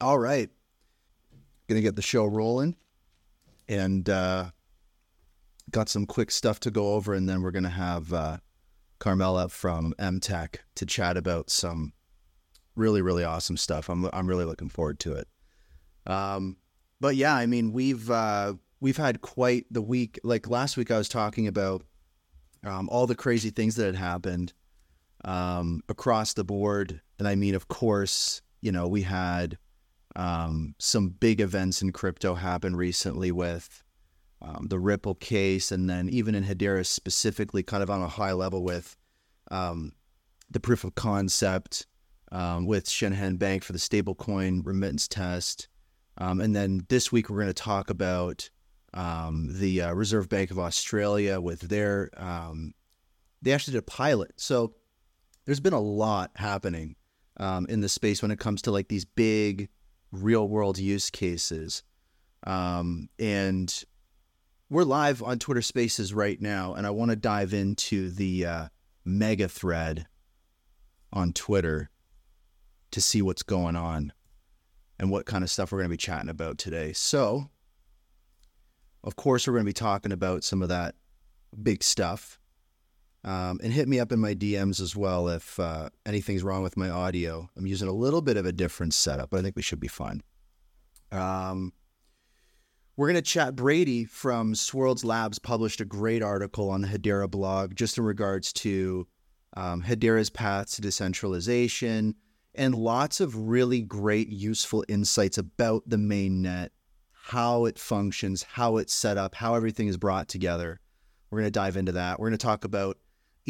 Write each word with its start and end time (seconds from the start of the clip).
All 0.00 0.18
right. 0.18 0.48
Gonna 1.68 1.82
get 1.82 1.96
the 1.96 2.02
show 2.02 2.24
rolling 2.24 2.76
and 3.68 4.08
uh, 4.08 4.50
got 5.70 5.88
some 5.88 6.06
quick 6.06 6.30
stuff 6.30 6.58
to 6.60 6.70
go 6.70 6.94
over, 6.94 7.14
and 7.14 7.28
then 7.28 7.42
we're 7.42 7.50
gonna 7.50 7.68
have 7.68 8.12
uh, 8.12 8.38
Carmela 8.98 9.48
from 9.48 9.94
MTech 9.98 10.56
to 10.76 10.86
chat 10.86 11.16
about 11.16 11.50
some 11.50 11.92
really, 12.76 13.02
really 13.02 13.24
awesome 13.24 13.56
stuff. 13.56 13.88
I'm 13.88 14.08
I'm 14.12 14.26
really 14.26 14.44
looking 14.44 14.70
forward 14.70 14.98
to 15.00 15.14
it. 15.14 15.28
Um, 16.06 16.56
but 17.00 17.16
yeah, 17.16 17.34
I 17.34 17.46
mean, 17.46 17.72
we've 17.72 18.10
uh, 18.10 18.54
we've 18.80 18.96
had 18.96 19.20
quite 19.20 19.66
the 19.70 19.82
week. 19.82 20.18
Like 20.24 20.48
last 20.48 20.76
week, 20.76 20.90
I 20.90 20.98
was 20.98 21.08
talking 21.08 21.46
about 21.46 21.84
um, 22.64 22.88
all 22.88 23.06
the 23.06 23.14
crazy 23.14 23.50
things 23.50 23.76
that 23.76 23.86
had 23.86 23.96
happened 23.96 24.54
um, 25.24 25.82
across 25.88 26.32
the 26.32 26.44
board, 26.44 27.00
and 27.18 27.28
I 27.28 27.34
mean, 27.34 27.54
of 27.54 27.68
course, 27.68 28.40
you 28.60 28.72
know, 28.72 28.88
we 28.88 29.02
had 29.02 29.58
um, 30.16 30.74
some 30.78 31.08
big 31.08 31.40
events 31.40 31.82
in 31.82 31.92
crypto 31.92 32.34
happened 32.34 32.76
recently 32.76 33.30
with 33.30 33.82
um, 34.42 34.66
the 34.68 34.78
Ripple 34.78 35.14
case, 35.14 35.70
and 35.70 35.88
then 35.88 36.08
even 36.08 36.34
in 36.34 36.44
Hedera 36.44 36.84
specifically, 36.84 37.62
kind 37.62 37.82
of 37.82 37.90
on 37.90 38.02
a 38.02 38.08
high 38.08 38.32
level 38.32 38.62
with 38.62 38.96
um, 39.50 39.92
the 40.50 40.60
proof 40.60 40.84
of 40.84 40.94
concept 40.94 41.86
um, 42.32 42.66
with 42.66 42.86
Shinhan 42.86 43.38
Bank 43.38 43.62
for 43.62 43.72
the 43.72 43.78
stablecoin 43.78 44.64
remittance 44.64 45.06
test. 45.06 45.68
Um, 46.18 46.40
and 46.40 46.56
then 46.56 46.86
this 46.88 47.12
week, 47.12 47.28
we're 47.28 47.36
going 47.36 47.48
to 47.48 47.54
talk 47.54 47.90
about 47.90 48.50
um, 48.94 49.48
the 49.52 49.82
uh, 49.82 49.92
Reserve 49.92 50.28
Bank 50.28 50.50
of 50.50 50.58
Australia 50.58 51.40
with 51.40 51.60
their, 51.60 52.10
they 53.42 53.52
actually 53.52 53.72
did 53.72 53.78
a 53.78 53.82
pilot. 53.82 54.32
So 54.36 54.74
there's 55.44 55.60
been 55.60 55.72
a 55.72 55.80
lot 55.80 56.32
happening 56.34 56.96
in 57.68 57.80
the 57.80 57.88
space 57.88 58.22
when 58.22 58.30
it 58.30 58.38
comes 58.38 58.62
to 58.62 58.70
like 58.70 58.88
these 58.88 59.04
big 59.04 59.68
real 60.12 60.48
world 60.48 60.78
use 60.78 61.10
cases. 61.10 61.82
Um, 62.46 63.08
and 63.18 63.84
we're 64.68 64.84
live 64.84 65.22
on 65.22 65.38
Twitter 65.38 65.62
Spaces 65.62 66.14
right 66.14 66.40
now, 66.40 66.74
and 66.74 66.86
I 66.86 66.90
want 66.90 67.10
to 67.10 67.16
dive 67.16 67.52
into 67.52 68.10
the 68.10 68.46
uh, 68.46 68.68
mega 69.04 69.48
thread 69.48 70.06
on 71.12 71.32
Twitter 71.32 71.90
to 72.92 73.00
see 73.00 73.22
what's 73.22 73.42
going 73.42 73.76
on 73.76 74.12
and 74.98 75.10
what 75.10 75.26
kind 75.26 75.44
of 75.44 75.50
stuff 75.50 75.72
we're 75.72 75.78
going 75.78 75.88
to 75.88 75.94
be 75.94 75.96
chatting 75.96 76.28
about 76.28 76.58
today. 76.58 76.92
So, 76.92 77.50
of 79.02 79.16
course, 79.16 79.46
we're 79.46 79.54
going 79.54 79.64
to 79.64 79.68
be 79.68 79.72
talking 79.72 80.12
about 80.12 80.44
some 80.44 80.62
of 80.62 80.68
that 80.68 80.94
big 81.62 81.82
stuff. 81.82 82.39
Um, 83.22 83.60
and 83.62 83.70
hit 83.70 83.86
me 83.86 84.00
up 84.00 84.12
in 84.12 84.18
my 84.18 84.34
DMs 84.34 84.80
as 84.80 84.96
well 84.96 85.28
if 85.28 85.60
uh, 85.60 85.90
anything's 86.06 86.42
wrong 86.42 86.62
with 86.62 86.78
my 86.78 86.88
audio. 86.88 87.50
I'm 87.54 87.66
using 87.66 87.88
a 87.88 87.92
little 87.92 88.22
bit 88.22 88.38
of 88.38 88.46
a 88.46 88.52
different 88.52 88.94
setup, 88.94 89.28
but 89.30 89.40
I 89.40 89.42
think 89.42 89.56
we 89.56 89.62
should 89.62 89.80
be 89.80 89.88
fine. 89.88 90.22
Um, 91.12 91.74
we're 92.96 93.08
going 93.08 93.16
to 93.16 93.22
chat. 93.22 93.56
Brady 93.56 94.04
from 94.04 94.54
Swirlds 94.54 95.04
Labs 95.04 95.38
published 95.38 95.80
a 95.80 95.84
great 95.84 96.22
article 96.22 96.70
on 96.70 96.80
the 96.80 96.88
Hedera 96.88 97.30
blog 97.30 97.74
just 97.74 97.98
in 97.98 98.04
regards 98.04 98.52
to 98.54 99.06
um, 99.54 99.82
Hedera's 99.82 100.30
path 100.30 100.74
to 100.74 100.80
decentralization 100.80 102.14
and 102.54 102.74
lots 102.74 103.20
of 103.20 103.48
really 103.48 103.80
great, 103.80 104.28
useful 104.28 104.84
insights 104.88 105.38
about 105.38 105.82
the 105.86 105.96
mainnet, 105.96 106.70
how 107.12 107.64
it 107.64 107.78
functions, 107.78 108.42
how 108.42 108.76
it's 108.76 108.92
set 108.92 109.16
up, 109.16 109.34
how 109.34 109.54
everything 109.54 109.88
is 109.88 109.96
brought 109.96 110.28
together. 110.28 110.80
We're 111.30 111.38
going 111.38 111.46
to 111.46 111.50
dive 111.52 111.76
into 111.76 111.92
that. 111.92 112.18
We're 112.18 112.28
going 112.28 112.38
to 112.38 112.44
talk 112.44 112.64
about 112.64 112.98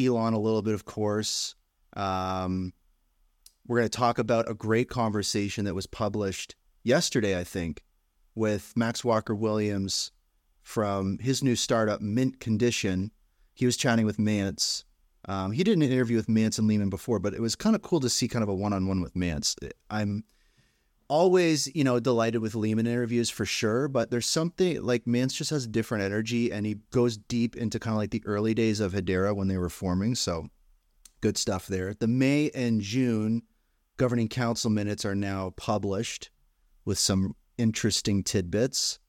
Elon 0.06 0.34
a 0.34 0.39
little 0.39 0.62
bit, 0.62 0.75
of 0.75 0.84
course. 0.84 1.55
Um, 1.95 2.73
we're 3.67 3.79
going 3.79 3.89
to 3.89 3.97
talk 3.97 4.19
about 4.19 4.51
a 4.51 4.55
great 4.55 4.89
conversation 4.89 5.65
that 5.65 5.75
was 5.75 5.87
published 5.87 6.56
yesterday, 6.83 7.39
I 7.39 7.45
think, 7.45 7.84
with 8.34 8.73
Max 8.77 9.05
Walker 9.05 9.34
Williams 9.34 10.12
from 10.62 11.19
his 11.19 11.43
new 11.43 11.56
startup, 11.56 12.01
Mint 12.01 12.41
Condition. 12.41 13.12
He 13.55 13.67
was 13.67 13.77
chatting 13.77 14.06
with 14.06 14.19
Mance. 14.19 14.84
Um, 15.28 15.53
he 15.53 15.62
did 15.62 15.77
an 15.77 15.83
interview 15.83 16.16
with 16.16 16.28
Mance 16.28 16.59
and 16.59 16.69
Leemon 16.69 16.91
before, 16.91 17.19
but 17.19 17.34
it 17.34 17.41
was 17.41 17.55
kind 17.55 17.77
of 17.77 17.83
cool 17.83 18.00
to 18.00 18.09
see 18.09 18.28
kind 18.28 18.43
of 18.43 18.49
a 18.49 18.55
one 18.55 18.72
on 18.72 18.87
one 18.87 19.00
with 19.00 19.15
Mance. 19.15 19.55
I'm 19.91 20.25
always, 21.10 21.69
you 21.75 21.82
know, 21.84 21.98
delighted 21.98 22.41
with 22.41 22.54
Leemon 22.54 22.87
interviews 22.87 23.28
for 23.28 23.44
sure, 23.44 23.88
but 23.88 24.10
there's 24.10 24.28
something 24.28 24.81
like 24.81 25.06
Mance 25.06 25.34
just 25.34 25.50
has 25.50 25.66
different 25.66 26.04
energy 26.04 26.53
and 26.53 26.65
he 26.65 26.76
goes 26.93 27.16
deep 27.16 27.56
into 27.56 27.81
kind 27.81 27.94
of 27.94 27.98
like 27.98 28.12
the 28.12 28.22
early 28.25 28.54
days 28.54 28.81
of 28.81 28.93
Hedera 28.93 29.34
when 29.34 29.48
they 29.48 29.59
were 29.59 29.69
forming. 29.69 30.15
So 30.15 30.47
good 31.21 31.37
stuff 31.37 31.66
there. 31.66 31.93
The 31.93 32.06
May 32.06 32.50
and 32.54 32.81
June 32.81 33.43
governing 33.97 34.28
council 34.28 34.71
minutes 34.71 35.04
are 35.04 35.16
now 35.16 35.53
published 35.56 36.31
with 36.84 36.98
some 36.98 37.34
interesting 37.59 38.22
tidbits. 38.22 39.00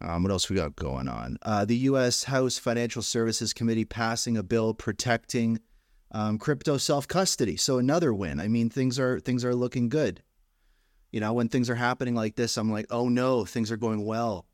Um, 0.00 0.22
what 0.22 0.30
else 0.30 0.50
we 0.50 0.56
got 0.56 0.76
going 0.76 1.08
on? 1.08 1.38
Uh, 1.42 1.64
the 1.64 1.76
U.S. 1.78 2.24
House 2.24 2.58
Financial 2.58 3.00
Services 3.00 3.54
Committee 3.54 3.86
passing 3.86 4.36
a 4.36 4.42
bill 4.42 4.74
protecting 4.74 5.58
um, 6.12 6.38
crypto 6.38 6.76
self 6.76 7.08
custody. 7.08 7.56
So 7.56 7.78
another 7.78 8.12
win. 8.12 8.40
I 8.40 8.48
mean, 8.48 8.68
things 8.68 8.98
are 8.98 9.18
things 9.18 9.44
are 9.44 9.54
looking 9.54 9.88
good. 9.88 10.22
You 11.14 11.20
know, 11.20 11.32
when 11.32 11.48
things 11.48 11.70
are 11.70 11.76
happening 11.76 12.16
like 12.16 12.34
this, 12.34 12.56
I'm 12.56 12.72
like, 12.72 12.86
oh 12.90 13.08
no, 13.08 13.44
things 13.44 13.70
are 13.70 13.76
going 13.76 14.04
well. 14.04 14.46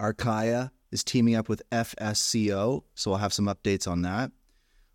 Archaea 0.00 0.70
is 0.90 1.04
teaming 1.04 1.34
up 1.34 1.46
with 1.46 1.60
FSCO, 1.70 2.84
so 2.94 3.10
we'll 3.10 3.18
have 3.18 3.34
some 3.34 3.44
updates 3.44 3.86
on 3.86 4.00
that. 4.00 4.32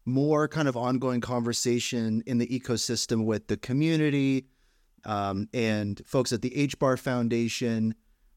More 0.03 0.47
kind 0.47 0.67
of 0.67 0.75
ongoing 0.75 1.22
conversation 1.22 2.23
in 2.25 2.40
the 2.40 2.47
ecosystem 2.47 3.23
with 3.23 3.46
the 3.46 3.57
community 3.57 4.47
um, 5.06 5.47
and 5.53 6.01
folks 6.07 6.34
at 6.34 6.41
the 6.41 6.50
HBAR 6.50 6.97
Foundation, 6.97 7.94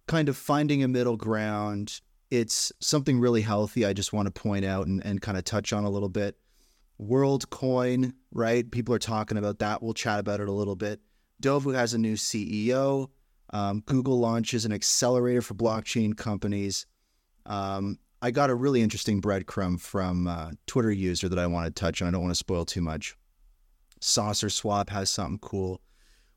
kind 0.07 0.29
of 0.29 0.37
finding 0.37 0.83
a 0.83 0.89
middle 0.89 1.17
ground. 1.17 2.03
It's 2.31 2.71
something 2.81 3.19
really 3.19 3.41
healthy. 3.41 3.87
I 3.87 3.95
just 3.95 4.13
want 4.13 4.27
to 4.27 4.43
point 4.43 4.67
out 4.67 4.87
and, 4.87 5.03
and 5.07 5.23
kind 5.23 5.39
of 5.39 5.45
touch 5.45 5.73
on 5.73 5.85
a 5.85 5.91
little 5.91 6.11
bit. 6.11 6.37
WorldCoin, 7.01 8.13
right? 8.31 8.71
People 8.71 8.95
are 8.95 8.99
talking 8.99 9.39
about 9.39 9.61
that. 9.61 9.83
We'll 9.83 9.95
chat 9.95 10.21
about 10.21 10.41
it 10.41 10.49
a 10.51 10.53
little 10.53 10.77
bit. 10.77 11.01
Dovu 11.41 11.75
has 11.75 11.95
a 11.95 11.99
new 11.99 12.15
CEO. 12.15 13.09
Um, 13.53 13.83
Google 13.87 14.19
launches 14.19 14.65
an 14.65 14.73
accelerator 14.73 15.43
for 15.43 15.55
blockchain 15.55 16.17
companies. 16.17 16.87
Um, 17.47 17.99
I 18.23 18.31
got 18.31 18.51
a 18.51 18.55
really 18.55 18.83
interesting 18.83 19.23
breadcrumb 19.23 19.81
from 19.81 20.27
a 20.27 20.53
Twitter 20.67 20.91
user 20.91 21.29
that 21.29 21.39
I 21.39 21.47
want 21.47 21.67
to 21.67 21.81
touch 21.81 22.03
on. 22.03 22.09
I 22.09 22.11
don't 22.11 22.23
want 22.23 22.33
to 22.33 22.37
spoil 22.37 22.65
too 22.65 22.83
much. 22.83 23.17
Saucer 24.01 24.51
Swap 24.51 24.91
has 24.91 25.11
something 25.11 25.39
cool. 25.39 25.81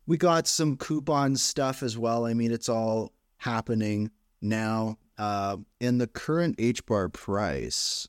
We 0.05 0.17
got 0.17 0.47
some 0.47 0.77
coupon 0.77 1.35
stuff 1.35 1.83
as 1.83 1.97
well. 1.97 2.25
I 2.25 2.33
mean, 2.33 2.51
it's 2.51 2.69
all 2.69 3.13
happening 3.37 4.11
now. 4.41 4.97
Uh, 5.17 5.57
in 5.79 5.99
the 5.99 6.07
current 6.07 6.57
HBAR 6.57 7.13
price, 7.13 8.07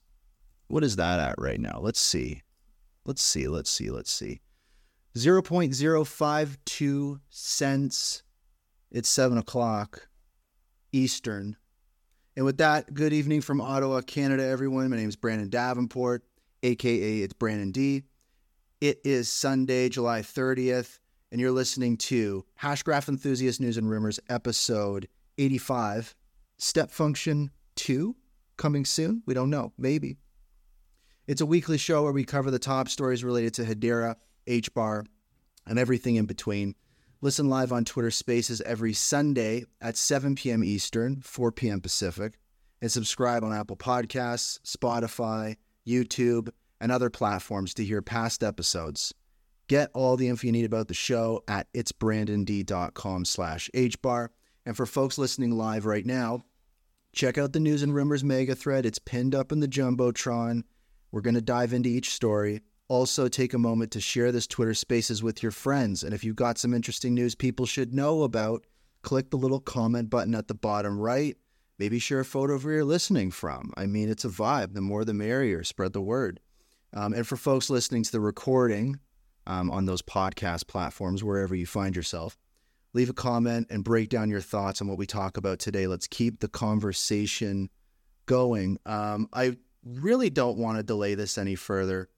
what 0.68 0.82
is 0.82 0.96
that 0.96 1.20
at 1.20 1.34
right 1.38 1.60
now? 1.60 1.78
Let's 1.80 2.00
see. 2.00 2.42
Let's 3.04 3.22
see. 3.22 3.46
Let's 3.46 3.70
see. 3.70 3.90
Let's 3.90 4.10
see. 4.10 4.40
0.052 5.16 7.20
cents. 7.30 8.22
It's 8.90 9.08
7 9.08 9.38
o'clock 9.38 10.08
Eastern. 10.92 11.56
And 12.36 12.44
with 12.44 12.58
that, 12.58 12.92
good 12.92 13.12
evening 13.12 13.40
from 13.40 13.60
Ottawa, 13.60 14.00
Canada, 14.00 14.44
everyone. 14.44 14.90
My 14.90 14.96
name 14.96 15.08
is 15.08 15.14
Brandon 15.14 15.48
Davenport, 15.48 16.24
aka 16.64 17.18
it's 17.18 17.32
Brandon 17.32 17.70
D. 17.70 18.02
It 18.80 18.98
is 19.04 19.30
Sunday, 19.30 19.88
July 19.88 20.22
30th, 20.22 20.98
and 21.30 21.40
you're 21.40 21.52
listening 21.52 21.96
to 21.98 22.44
Hashgraph 22.60 23.08
Enthusiast 23.08 23.60
News 23.60 23.76
and 23.76 23.88
Rumors, 23.88 24.18
episode 24.28 25.06
85. 25.38 26.16
Step 26.58 26.90
Function 26.90 27.52
2 27.76 28.16
coming 28.56 28.84
soon. 28.84 29.22
We 29.26 29.34
don't 29.34 29.50
know. 29.50 29.72
Maybe. 29.78 30.16
It's 31.28 31.40
a 31.40 31.46
weekly 31.46 31.78
show 31.78 32.02
where 32.02 32.12
we 32.12 32.24
cover 32.24 32.50
the 32.50 32.58
top 32.58 32.88
stories 32.88 33.22
related 33.22 33.54
to 33.54 33.64
Hedera, 33.64 34.16
HBAR, 34.46 35.06
and 35.66 35.78
everything 35.78 36.16
in 36.16 36.26
between. 36.26 36.74
Listen 37.20 37.48
live 37.48 37.72
on 37.72 37.84
Twitter 37.84 38.10
Spaces 38.10 38.60
every 38.62 38.92
Sunday 38.92 39.64
at 39.80 39.96
7 39.96 40.34
p.m. 40.34 40.62
Eastern, 40.62 41.20
4 41.22 41.52
p.m. 41.52 41.80
Pacific, 41.80 42.38
and 42.82 42.92
subscribe 42.92 43.42
on 43.42 43.52
Apple 43.52 43.76
Podcasts, 43.76 44.60
Spotify, 44.60 45.56
YouTube, 45.86 46.50
and 46.80 46.92
other 46.92 47.08
platforms 47.08 47.72
to 47.74 47.84
hear 47.84 48.02
past 48.02 48.42
episodes. 48.42 49.14
Get 49.68 49.90
all 49.94 50.16
the 50.16 50.28
info 50.28 50.46
you 50.46 50.52
need 50.52 50.66
about 50.66 50.88
the 50.88 50.94
show 50.94 51.42
at 51.48 51.72
itsbrandond.com 51.72 53.24
slash 53.24 53.70
hbar. 53.74 54.28
And 54.66 54.76
for 54.76 54.84
folks 54.84 55.16
listening 55.16 55.52
live 55.52 55.86
right 55.86 56.04
now, 56.04 56.44
check 57.14 57.38
out 57.38 57.52
the 57.52 57.60
News 57.60 57.82
and 57.82 57.94
Rumors 57.94 58.24
mega 58.24 58.54
thread. 58.54 58.84
It's 58.84 58.98
pinned 58.98 59.34
up 59.34 59.52
in 59.52 59.60
the 59.60 59.68
Jumbotron. 59.68 60.64
We're 61.10 61.22
going 61.22 61.34
to 61.34 61.40
dive 61.40 61.72
into 61.72 61.88
each 61.88 62.10
story. 62.10 62.60
Also, 62.88 63.28
take 63.28 63.54
a 63.54 63.58
moment 63.58 63.90
to 63.92 64.00
share 64.00 64.30
this 64.30 64.46
Twitter 64.46 64.74
Spaces 64.74 65.22
with 65.22 65.42
your 65.42 65.52
friends. 65.52 66.02
And 66.02 66.12
if 66.12 66.22
you've 66.22 66.36
got 66.36 66.58
some 66.58 66.74
interesting 66.74 67.14
news 67.14 67.34
people 67.34 67.64
should 67.64 67.94
know 67.94 68.22
about, 68.22 68.66
click 69.02 69.30
the 69.30 69.38
little 69.38 69.60
comment 69.60 70.10
button 70.10 70.34
at 70.34 70.48
the 70.48 70.54
bottom 70.54 70.98
right. 70.98 71.36
Maybe 71.78 71.98
share 71.98 72.20
a 72.20 72.24
photo 72.24 72.54
of 72.54 72.64
where 72.64 72.74
you're 72.74 72.84
listening 72.84 73.30
from. 73.30 73.72
I 73.76 73.86
mean, 73.86 74.08
it's 74.08 74.24
a 74.24 74.28
vibe. 74.28 74.74
The 74.74 74.80
more 74.80 75.04
the 75.04 75.14
merrier. 75.14 75.64
Spread 75.64 75.92
the 75.92 76.00
word. 76.00 76.40
Um, 76.92 77.12
and 77.12 77.26
for 77.26 77.36
folks 77.36 77.70
listening 77.70 78.04
to 78.04 78.12
the 78.12 78.20
recording 78.20 79.00
um, 79.46 79.70
on 79.70 79.86
those 79.86 80.02
podcast 80.02 80.68
platforms, 80.68 81.24
wherever 81.24 81.54
you 81.54 81.66
find 81.66 81.96
yourself, 81.96 82.38
leave 82.92 83.10
a 83.10 83.14
comment 83.14 83.66
and 83.70 83.82
break 83.82 84.08
down 84.08 84.30
your 84.30 84.40
thoughts 84.40 84.80
on 84.80 84.88
what 84.88 84.98
we 84.98 85.06
talk 85.06 85.36
about 85.36 85.58
today. 85.58 85.86
Let's 85.86 86.06
keep 86.06 86.38
the 86.38 86.48
conversation 86.48 87.70
going. 88.26 88.78
Um, 88.86 89.28
I 89.32 89.56
really 89.84 90.30
don't 90.30 90.58
want 90.58 90.76
to 90.76 90.84
delay 90.84 91.14
this 91.14 91.36
any 91.36 91.56
further. 91.56 92.08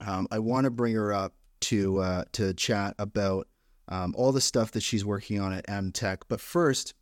Um, 0.00 0.26
I 0.30 0.38
want 0.38 0.64
to 0.64 0.70
bring 0.70 0.94
her 0.94 1.12
up 1.12 1.34
to 1.62 1.98
uh, 1.98 2.24
to 2.32 2.54
chat 2.54 2.94
about 2.98 3.48
um, 3.88 4.14
all 4.16 4.32
the 4.32 4.40
stuff 4.40 4.72
that 4.72 4.82
she's 4.82 5.04
working 5.04 5.40
on 5.40 5.52
at 5.52 5.66
MTech. 5.66 6.22
But 6.28 6.40
first, 6.40 6.94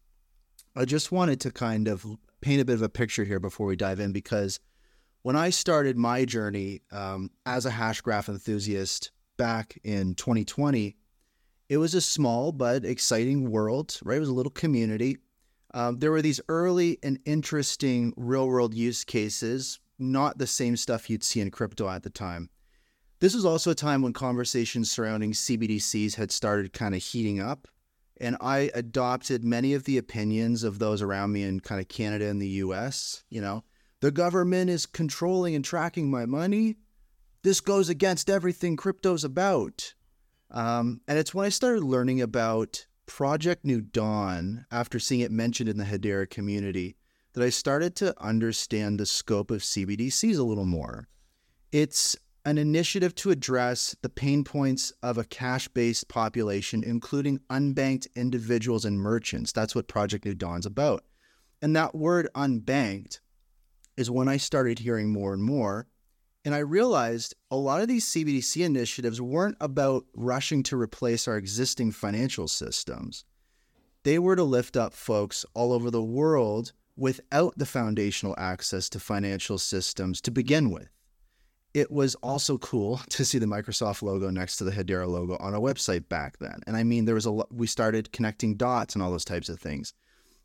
I 0.76 0.84
just 0.84 1.12
wanted 1.12 1.40
to 1.40 1.50
kind 1.50 1.88
of 1.88 2.04
paint 2.40 2.60
a 2.60 2.64
bit 2.64 2.74
of 2.74 2.82
a 2.82 2.88
picture 2.88 3.24
here 3.24 3.40
before 3.40 3.66
we 3.66 3.76
dive 3.76 4.00
in 4.00 4.12
because 4.12 4.60
when 5.22 5.36
I 5.36 5.50
started 5.50 5.96
my 5.96 6.24
journey 6.24 6.82
um, 6.92 7.30
as 7.46 7.64
a 7.64 7.70
Hashgraph 7.70 8.28
enthusiast 8.28 9.10
back 9.38 9.78
in 9.82 10.14
2020, 10.14 10.96
it 11.70 11.78
was 11.78 11.94
a 11.94 12.00
small 12.00 12.52
but 12.52 12.84
exciting 12.84 13.50
world, 13.50 13.98
right? 14.04 14.16
It 14.16 14.20
was 14.20 14.28
a 14.28 14.34
little 14.34 14.50
community. 14.50 15.18
Um, 15.72 15.98
there 15.98 16.10
were 16.10 16.22
these 16.22 16.40
early 16.48 16.98
and 17.02 17.18
interesting 17.24 18.12
real 18.16 18.46
world 18.46 18.74
use 18.74 19.02
cases, 19.02 19.80
not 19.98 20.38
the 20.38 20.46
same 20.46 20.76
stuff 20.76 21.08
you'd 21.08 21.24
see 21.24 21.40
in 21.40 21.50
crypto 21.50 21.88
at 21.88 22.02
the 22.02 22.10
time. 22.10 22.50
This 23.24 23.34
was 23.34 23.46
also 23.46 23.70
a 23.70 23.74
time 23.74 24.02
when 24.02 24.12
conversations 24.12 24.90
surrounding 24.90 25.32
CBDCs 25.32 26.16
had 26.16 26.30
started 26.30 26.74
kind 26.74 26.94
of 26.94 27.02
heating 27.02 27.40
up. 27.40 27.66
And 28.20 28.36
I 28.38 28.70
adopted 28.74 29.42
many 29.42 29.72
of 29.72 29.84
the 29.84 29.96
opinions 29.96 30.62
of 30.62 30.78
those 30.78 31.00
around 31.00 31.32
me 31.32 31.42
in 31.42 31.60
kind 31.60 31.80
of 31.80 31.88
Canada 31.88 32.28
and 32.28 32.38
the 32.38 32.60
US. 32.60 33.24
You 33.30 33.40
know, 33.40 33.64
the 34.02 34.10
government 34.10 34.68
is 34.68 34.84
controlling 34.84 35.54
and 35.54 35.64
tracking 35.64 36.10
my 36.10 36.26
money. 36.26 36.76
This 37.42 37.62
goes 37.62 37.88
against 37.88 38.28
everything 38.28 38.76
crypto's 38.76 39.24
about. 39.24 39.94
Um, 40.50 41.00
and 41.08 41.18
it's 41.18 41.32
when 41.32 41.46
I 41.46 41.48
started 41.48 41.82
learning 41.82 42.20
about 42.20 42.84
Project 43.06 43.64
New 43.64 43.80
Dawn 43.80 44.66
after 44.70 44.98
seeing 44.98 45.22
it 45.22 45.32
mentioned 45.32 45.70
in 45.70 45.78
the 45.78 45.84
Hedera 45.84 46.28
community 46.28 46.98
that 47.32 47.42
I 47.42 47.48
started 47.48 47.96
to 47.96 48.22
understand 48.22 49.00
the 49.00 49.06
scope 49.06 49.50
of 49.50 49.62
CBDCs 49.62 50.38
a 50.38 50.42
little 50.42 50.66
more. 50.66 51.08
It's 51.72 52.16
an 52.44 52.58
initiative 52.58 53.14
to 53.14 53.30
address 53.30 53.96
the 54.02 54.08
pain 54.08 54.44
points 54.44 54.92
of 55.02 55.16
a 55.16 55.24
cash 55.24 55.68
based 55.68 56.08
population, 56.08 56.84
including 56.84 57.40
unbanked 57.50 58.06
individuals 58.14 58.84
and 58.84 58.98
merchants. 58.98 59.52
That's 59.52 59.74
what 59.74 59.88
Project 59.88 60.24
New 60.24 60.34
Dawn's 60.34 60.66
about. 60.66 61.04
And 61.62 61.74
that 61.74 61.94
word 61.94 62.28
unbanked 62.34 63.20
is 63.96 64.10
when 64.10 64.28
I 64.28 64.36
started 64.36 64.80
hearing 64.80 65.12
more 65.12 65.32
and 65.32 65.42
more. 65.42 65.86
And 66.44 66.54
I 66.54 66.58
realized 66.58 67.34
a 67.50 67.56
lot 67.56 67.80
of 67.80 67.88
these 67.88 68.04
CBDC 68.04 68.62
initiatives 68.62 69.20
weren't 69.20 69.56
about 69.60 70.04
rushing 70.14 70.62
to 70.64 70.78
replace 70.78 71.26
our 71.26 71.38
existing 71.38 71.92
financial 71.92 72.48
systems. 72.48 73.24
They 74.02 74.18
were 74.18 74.36
to 74.36 74.44
lift 74.44 74.76
up 74.76 74.92
folks 74.92 75.46
all 75.54 75.72
over 75.72 75.90
the 75.90 76.02
world 76.02 76.72
without 76.96 77.56
the 77.56 77.64
foundational 77.64 78.34
access 78.36 78.90
to 78.90 79.00
financial 79.00 79.56
systems 79.56 80.20
to 80.20 80.30
begin 80.30 80.70
with. 80.70 80.93
It 81.74 81.90
was 81.90 82.14
also 82.16 82.56
cool 82.58 83.00
to 83.10 83.24
see 83.24 83.38
the 83.38 83.46
Microsoft 83.46 84.02
logo 84.02 84.30
next 84.30 84.56
to 84.58 84.64
the 84.64 84.72
Hedera 84.72 85.08
logo 85.08 85.36
on 85.38 85.54
a 85.54 85.60
website 85.60 86.08
back 86.08 86.38
then. 86.38 86.60
And 86.66 86.76
I 86.76 86.84
mean, 86.84 87.04
there 87.04 87.14
was 87.14 87.26
a 87.26 87.32
we 87.50 87.66
started 87.66 88.12
connecting 88.12 88.56
dots 88.56 88.94
and 88.94 89.02
all 89.02 89.10
those 89.10 89.24
types 89.24 89.48
of 89.48 89.60
things. 89.60 89.92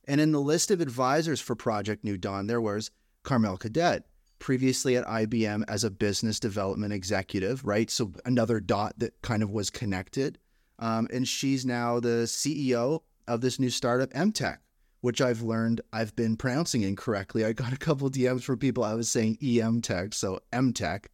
And 0.05 0.19
in 0.19 0.31
the 0.31 0.41
list 0.41 0.71
of 0.71 0.81
advisors 0.81 1.39
for 1.39 1.55
Project 1.55 2.03
New 2.03 2.17
Dawn, 2.17 2.47
there 2.47 2.59
was 2.59 2.89
Carmelle 3.23 3.57
Cadet, 3.57 4.05
previously 4.39 4.97
at 4.97 5.05
IBM 5.05 5.63
as 5.67 5.83
a 5.83 5.91
business 5.91 6.39
development 6.39 6.93
executive, 6.93 7.63
right? 7.65 7.91
So 7.91 8.13
another 8.25 8.59
dot 8.59 8.97
that 8.97 9.21
kind 9.21 9.43
of 9.43 9.51
was 9.51 9.69
connected. 9.69 10.39
Um, 10.79 11.07
and 11.13 11.27
she's 11.27 11.65
now 11.65 11.99
the 11.99 12.23
CEO 12.25 13.01
of 13.27 13.41
this 13.41 13.59
new 13.59 13.69
startup, 13.69 14.09
MTech, 14.11 14.57
which 15.01 15.21
I've 15.21 15.41
learned 15.41 15.81
I've 15.93 16.15
been 16.15 16.37
pronouncing 16.37 16.81
incorrectly. 16.81 17.45
I 17.45 17.53
got 17.53 17.73
a 17.73 17.77
couple 17.77 18.09
DMs 18.09 18.43
from 18.43 18.57
people 18.57 18.83
I 18.83 18.95
was 18.95 19.09
saying 19.09 19.37
EM 19.43 19.81
Tech, 19.81 20.13
so 20.13 20.39
MTech. 20.51 21.05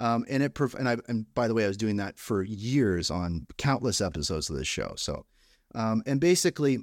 Um, 0.00 0.24
and 0.28 0.42
it 0.42 0.58
and 0.78 0.88
I 0.88 0.96
and 1.06 1.32
by 1.34 1.46
the 1.46 1.54
way, 1.54 1.64
I 1.64 1.68
was 1.68 1.76
doing 1.76 1.96
that 1.96 2.18
for 2.18 2.42
years 2.42 3.10
on 3.10 3.46
countless 3.58 4.00
episodes 4.00 4.50
of 4.50 4.56
this 4.56 4.66
show. 4.66 4.94
So, 4.96 5.26
um, 5.74 6.02
and 6.06 6.20
basically, 6.20 6.78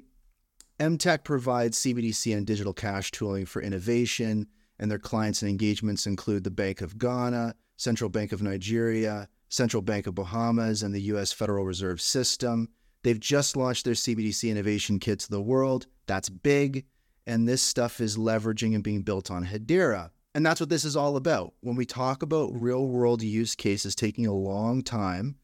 MTech 0.78 1.24
provides 1.24 1.78
CBDC 1.78 2.34
and 2.34 2.46
digital 2.46 2.72
cash 2.72 3.10
tooling 3.10 3.44
for 3.44 3.60
innovation 3.60 4.46
and 4.78 4.90
their 4.90 4.98
clients 4.98 5.42
and 5.42 5.50
engagements 5.50 6.06
include 6.06 6.44
the 6.44 6.50
Bank 6.50 6.80
of 6.80 6.98
Ghana, 6.98 7.54
Central 7.76 8.10
Bank 8.10 8.32
of 8.32 8.42
Nigeria, 8.42 9.28
Central 9.48 9.82
Bank 9.82 10.06
of 10.06 10.14
Bahamas, 10.14 10.82
and 10.82 10.94
the 10.94 11.02
U.S. 11.02 11.32
Federal 11.32 11.64
Reserve 11.64 12.00
System. 12.00 12.68
They've 13.02 13.18
just 13.18 13.56
launched 13.56 13.84
their 13.84 13.94
CBDC 13.94 14.50
Innovation 14.50 14.98
Kit 14.98 15.20
to 15.20 15.30
the 15.30 15.40
world. 15.40 15.86
That's 16.06 16.28
big. 16.28 16.86
And 17.26 17.46
this 17.46 17.62
stuff 17.62 18.00
is 18.00 18.16
leveraging 18.16 18.74
and 18.74 18.84
being 18.84 19.02
built 19.02 19.30
on 19.30 19.46
Hedera. 19.46 20.10
And 20.38 20.46
that's 20.46 20.60
what 20.60 20.68
this 20.68 20.84
is 20.84 20.94
all 20.94 21.16
about. 21.16 21.54
When 21.62 21.74
we 21.74 21.84
talk 21.84 22.22
about 22.22 22.52
real 22.54 22.86
world 22.86 23.24
use 23.24 23.56
cases 23.56 23.96
taking 23.96 24.24
a 24.24 24.32
long 24.32 24.82
time 24.82 25.34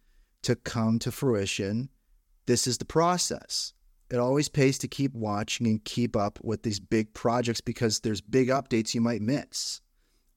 to 0.42 0.54
come 0.54 1.00
to 1.00 1.10
fruition, 1.10 1.88
this 2.46 2.68
is 2.68 2.78
the 2.78 2.84
process 2.84 3.72
it 4.08 4.18
always 4.18 4.48
pays 4.48 4.78
to 4.78 4.86
keep 4.86 5.12
watching 5.12 5.66
and 5.66 5.84
keep 5.84 6.14
up 6.14 6.38
with 6.44 6.62
these 6.62 6.78
big 6.78 7.12
projects 7.12 7.60
because 7.60 7.98
there's 7.98 8.20
big 8.20 8.50
updates 8.50 8.94
you 8.94 9.00
might 9.00 9.20
miss. 9.20 9.80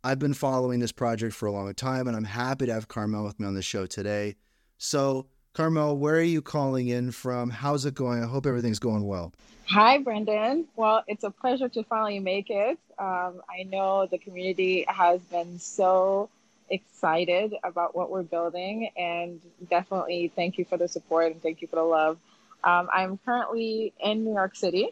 I've 0.04 0.18
been 0.18 0.33
following 0.33 0.80
this 0.80 0.92
project 0.92 1.36
for 1.36 1.45
a 1.45 1.51
long 1.51 1.71
time 1.75 2.07
and 2.07 2.18
I'm 2.18 2.24
happy 2.24 2.65
to 2.65 2.74
have 2.74 2.88
Carmelle 2.88 3.25
with 3.25 3.39
me 3.39 3.45
on 3.45 3.53
the 3.53 3.62
show 3.62 3.86
today. 3.86 4.38
So, 4.80 5.27
Carmelle, 5.57 5.98
where 5.98 6.18
are 6.18 6.21
you 6.21 6.44
calling 6.44 6.88
in 6.88 7.09
from? 7.09 7.50
How's 7.50 7.83
it 7.88 7.95
going? 7.95 8.24
I 8.24 8.27
hope 8.27 8.45
everything's 8.45 8.77
going 8.77 9.07
well. 9.07 9.33
Hi, 9.65 9.98
Brendan. 9.98 10.65
Well, 10.75 11.04
it's 11.07 11.24
a 11.24 11.31
pleasure 11.31 11.68
to 11.68 11.83
finally 11.83 12.19
make 12.19 12.51
it. 12.51 12.77
Um, 13.00 13.42
I 13.50 13.63
know 13.68 14.06
the 14.06 14.19
community 14.19 14.86
has 14.88 15.19
been 15.19 15.57
so 15.57 16.30
excited 16.69 17.56
about 17.63 17.95
what 17.95 18.12
we're 18.12 18.21
building, 18.21 18.92
and 18.95 19.42
definitely 19.68 20.31
thank 20.36 20.59
you 20.59 20.65
for 20.65 20.77
the 20.77 20.88
support 20.88 21.31
and 21.31 21.42
thank 21.42 21.63
you 21.63 21.68
for 21.68 21.77
the 21.77 21.81
love. 21.81 22.19
Um, 22.63 22.88
I'm 22.94 23.18
currently 23.25 23.94
in 24.00 24.25
New 24.25 24.33
York 24.33 24.56
City, 24.56 24.89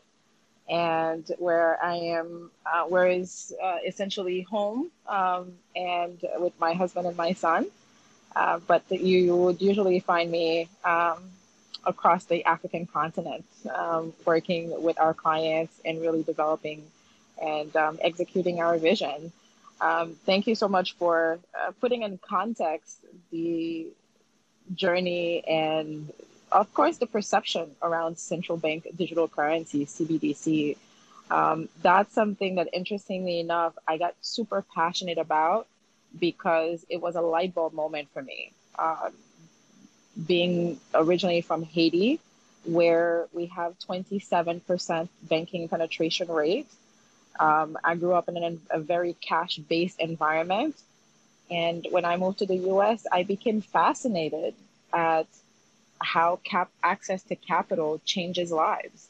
and 0.67 1.31
where 1.37 1.77
I 1.83 1.97
am, 1.97 2.49
uh, 2.65 2.85
where 2.85 3.05
is 3.05 3.53
uh, 3.63 3.77
essentially 3.85 4.41
home, 4.41 4.89
um, 5.07 5.51
and 5.75 6.19
with 6.39 6.59
my 6.59 6.73
husband 6.73 7.05
and 7.05 7.15
my 7.15 7.33
son. 7.33 7.67
Uh, 8.35 8.59
but 8.67 8.83
you 8.91 9.35
would 9.35 9.61
usually 9.61 9.99
find 9.99 10.29
me 10.29 10.67
um, 10.83 11.17
across 11.85 12.25
the 12.25 12.43
African 12.43 12.85
continent, 12.85 13.45
um, 13.73 14.13
working 14.25 14.81
with 14.83 14.99
our 14.99 15.13
clients 15.13 15.79
and 15.85 16.01
really 16.01 16.23
developing 16.23 16.83
and 17.41 17.73
um, 17.75 17.97
executing 18.01 18.59
our 18.59 18.77
vision. 18.77 19.31
Um, 19.79 20.15
thank 20.25 20.47
you 20.47 20.55
so 20.55 20.67
much 20.67 20.95
for 20.95 21.39
uh, 21.57 21.71
putting 21.79 22.03
in 22.03 22.17
context 22.17 22.97
the 23.31 23.87
journey 24.73 25.43
and 25.47 26.11
of 26.51 26.73
course, 26.73 26.97
the 26.97 27.07
perception 27.07 27.71
around 27.81 28.17
central 28.17 28.57
bank 28.57 28.87
digital 28.95 29.27
currency, 29.27 29.85
CBDC, 29.85 30.77
um, 31.29 31.69
that's 31.81 32.13
something 32.13 32.55
that, 32.55 32.69
interestingly 32.71 33.39
enough, 33.39 33.73
I 33.87 33.97
got 33.97 34.15
super 34.21 34.63
passionate 34.73 35.17
about 35.17 35.67
because 36.19 36.85
it 36.89 37.01
was 37.01 37.15
a 37.15 37.21
light 37.21 37.53
bulb 37.53 37.73
moment 37.73 38.09
for 38.13 38.21
me. 38.21 38.51
Um, 38.77 39.13
being 40.27 40.79
originally 40.93 41.41
from 41.41 41.63
Haiti, 41.63 42.19
where 42.63 43.27
we 43.33 43.47
have 43.47 43.77
27% 43.79 45.09
banking 45.23 45.67
penetration 45.67 46.27
rate, 46.29 46.67
um, 47.39 47.77
I 47.83 47.95
grew 47.95 48.13
up 48.13 48.29
in 48.29 48.37
an, 48.37 48.61
a 48.69 48.79
very 48.79 49.13
cash 49.13 49.57
based 49.57 49.99
environment. 49.99 50.75
And 51.51 51.85
when 51.91 52.05
I 52.05 52.17
moved 52.17 52.39
to 52.39 52.45
the 52.45 52.55
US, 52.73 53.05
I 53.11 53.23
became 53.23 53.61
fascinated 53.61 54.55
at 54.93 55.27
how 56.01 56.37
cap 56.43 56.69
access 56.83 57.23
to 57.23 57.35
capital 57.35 58.01
changes 58.05 58.51
lives. 58.51 59.07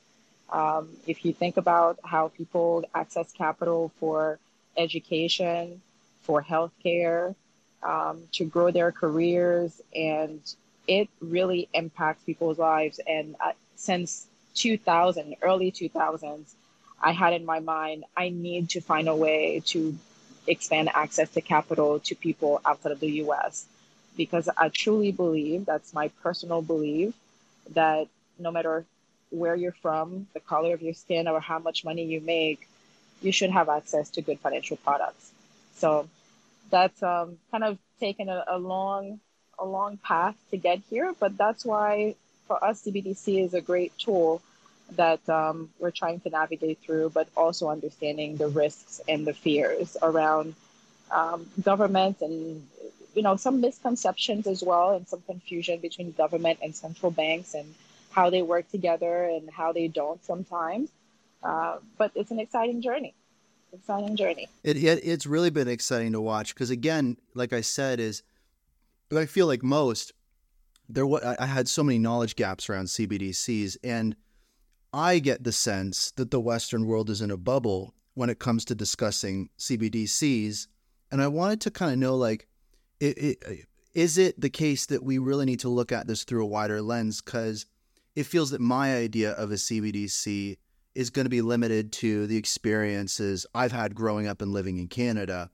Um, 0.50 0.90
if 1.08 1.26
you 1.26 1.34
think 1.34 1.58
about 1.58 2.00
how 2.04 2.30
people 2.30 2.86
access 2.94 3.32
capital 3.32 3.92
for 4.00 4.40
education, 4.78 5.82
for 6.26 6.44
healthcare, 6.44 7.36
um, 7.84 8.24
to 8.34 8.46
grow 8.46 8.72
their 8.72 8.92
careers, 8.92 9.82
and 9.96 10.40
it 10.88 11.10
really 11.22 11.70
impacts 11.74 12.24
people's 12.24 12.58
lives. 12.58 13.00
And 13.08 13.36
uh, 13.44 13.54
since 13.76 14.28
2000, 14.56 15.36
early 15.42 15.72
2000s, 15.72 16.54
I 17.02 17.12
had 17.12 17.34
in 17.34 17.46
my 17.46 17.60
mind, 17.60 18.06
I 18.18 18.30
need 18.30 18.70
to 18.72 18.82
find 18.82 19.08
a 19.08 19.16
way 19.16 19.62
to 19.68 19.96
expand 20.48 20.90
access 20.94 21.30
to 21.32 21.42
capital 21.42 22.00
to 22.00 22.16
people 22.16 22.62
outside 22.66 22.92
of 22.92 23.00
the 23.00 23.12
US 23.24 23.66
because 24.18 24.50
I 24.58 24.70
truly 24.70 25.12
believe 25.12 25.66
that's 25.66 25.94
my 25.94 26.08
personal 26.24 26.62
belief 26.62 27.14
that 27.74 28.08
no 28.40 28.52
matter 28.52 28.86
where 29.32 29.56
you're 29.56 29.72
from, 29.74 30.28
the 30.34 30.40
color 30.40 30.74
of 30.74 30.82
your 30.82 30.94
skin, 30.94 31.28
or 31.28 31.40
how 31.40 31.60
much 31.60 31.84
money 31.84 32.06
you 32.06 32.22
make, 32.22 32.68
you 33.22 33.32
should 33.32 33.50
have 33.52 33.70
access 33.70 34.10
to 34.12 34.22
good 34.22 34.40
financial 34.40 34.78
products. 34.78 35.32
So 35.76 36.08
that's 36.76 37.02
um, 37.02 37.38
kind 37.52 37.64
of 37.64 37.78
taken 38.02 38.28
a, 38.28 38.44
a 38.48 38.58
long, 38.58 39.22
a 39.58 39.66
long 39.66 39.98
path 39.98 40.36
to 40.52 40.58
get 40.58 40.80
here, 40.90 41.16
but 41.18 41.38
that's 41.38 41.64
why 41.64 42.16
for 42.48 42.62
us, 42.64 42.84
CBDC 42.84 43.44
is 43.46 43.54
a 43.54 43.62
great 43.62 43.98
tool 43.98 44.42
that 44.98 45.28
um, 45.30 45.70
we're 45.80 45.92
trying 46.02 46.20
to 46.20 46.30
navigate 46.30 46.80
through, 46.80 47.12
but 47.12 47.28
also 47.36 47.70
understanding 47.70 48.36
the 48.36 48.50
risks 48.50 49.00
and 49.08 49.26
the 49.26 49.34
fears 49.34 49.96
around 50.02 50.54
um, 51.12 51.48
government 51.62 52.18
and 52.22 52.68
you 53.14 53.22
know 53.22 53.36
some 53.38 53.62
misconceptions 53.62 54.46
as 54.46 54.62
well 54.62 54.92
and 54.96 55.08
some 55.08 55.22
confusion 55.22 55.80
between 55.80 56.12
government 56.12 56.60
and 56.62 56.76
central 56.76 57.12
banks 57.12 57.54
and 57.54 57.74
how 58.12 58.30
they 58.30 58.42
work 58.42 58.70
together 58.70 59.24
and 59.26 59.50
how 59.50 59.72
they 59.72 59.88
don't 59.88 60.24
sometimes. 60.26 60.90
Uh, 61.42 61.78
but 61.98 62.12
it's 62.16 62.32
an 62.32 62.40
exciting 62.40 62.82
journey. 62.82 63.14
Exciting 63.76 64.16
journey. 64.16 64.48
It, 64.64 64.78
it 64.78 65.02
it's 65.04 65.26
really 65.26 65.50
been 65.50 65.68
exciting 65.68 66.14
to 66.14 66.22
watch 66.22 66.54
because 66.54 66.70
again, 66.70 67.18
like 67.34 67.54
I 67.54 67.62
said, 67.62 68.00
is 68.00 68.24
I 69.16 69.26
feel 69.26 69.48
like 69.48 69.64
most 69.64 70.14
there. 70.88 71.06
What 71.06 71.24
I 71.24 71.46
had 71.46 71.68
so 71.68 71.84
many 71.84 72.00
knowledge 72.00 72.36
gaps 72.36 72.70
around 72.70 72.86
CBDCs 72.86 73.78
and 73.84 74.16
I 74.96 75.20
get 75.20 75.44
the 75.44 75.52
sense 75.52 76.12
that 76.12 76.32
the 76.32 76.40
Western 76.40 76.86
world 76.86 77.10
is 77.10 77.22
in 77.22 77.30
a 77.30 77.36
bubble 77.36 77.94
when 78.14 78.30
it 78.30 78.40
comes 78.40 78.64
to 78.66 78.76
discussing 78.76 79.50
CBDCs. 79.60 80.68
And 81.12 81.22
I 81.22 81.28
wanted 81.28 81.60
to 81.62 81.72
kind 81.72 81.92
of 81.92 81.98
know 81.98 82.16
like, 82.16 82.48
it, 83.02 83.18
it, 83.18 83.66
is 83.94 84.18
it 84.18 84.40
the 84.40 84.50
case 84.50 84.86
that 84.86 85.04
we 85.04 85.18
really 85.18 85.46
need 85.46 85.60
to 85.60 85.70
look 85.70 85.92
at 85.92 86.08
this 86.08 86.24
through 86.24 86.44
a 86.44 86.48
wider 86.48 86.82
lens? 86.82 87.22
Because 87.22 87.66
it 88.16 88.26
feels 88.26 88.52
that 88.52 88.62
my 88.62 88.96
idea 88.96 89.32
of 89.32 89.52
a 89.52 89.56
CBDC 89.56 90.56
is 90.96 91.10
going 91.10 91.26
to 91.26 91.30
be 91.30 91.42
limited 91.42 91.92
to 91.92 92.26
the 92.28 92.38
experiences 92.38 93.46
I've 93.54 93.72
had 93.72 93.94
growing 93.94 94.28
up 94.28 94.42
and 94.42 94.52
living 94.52 94.78
in 94.78 94.88
Canada. 94.88 95.52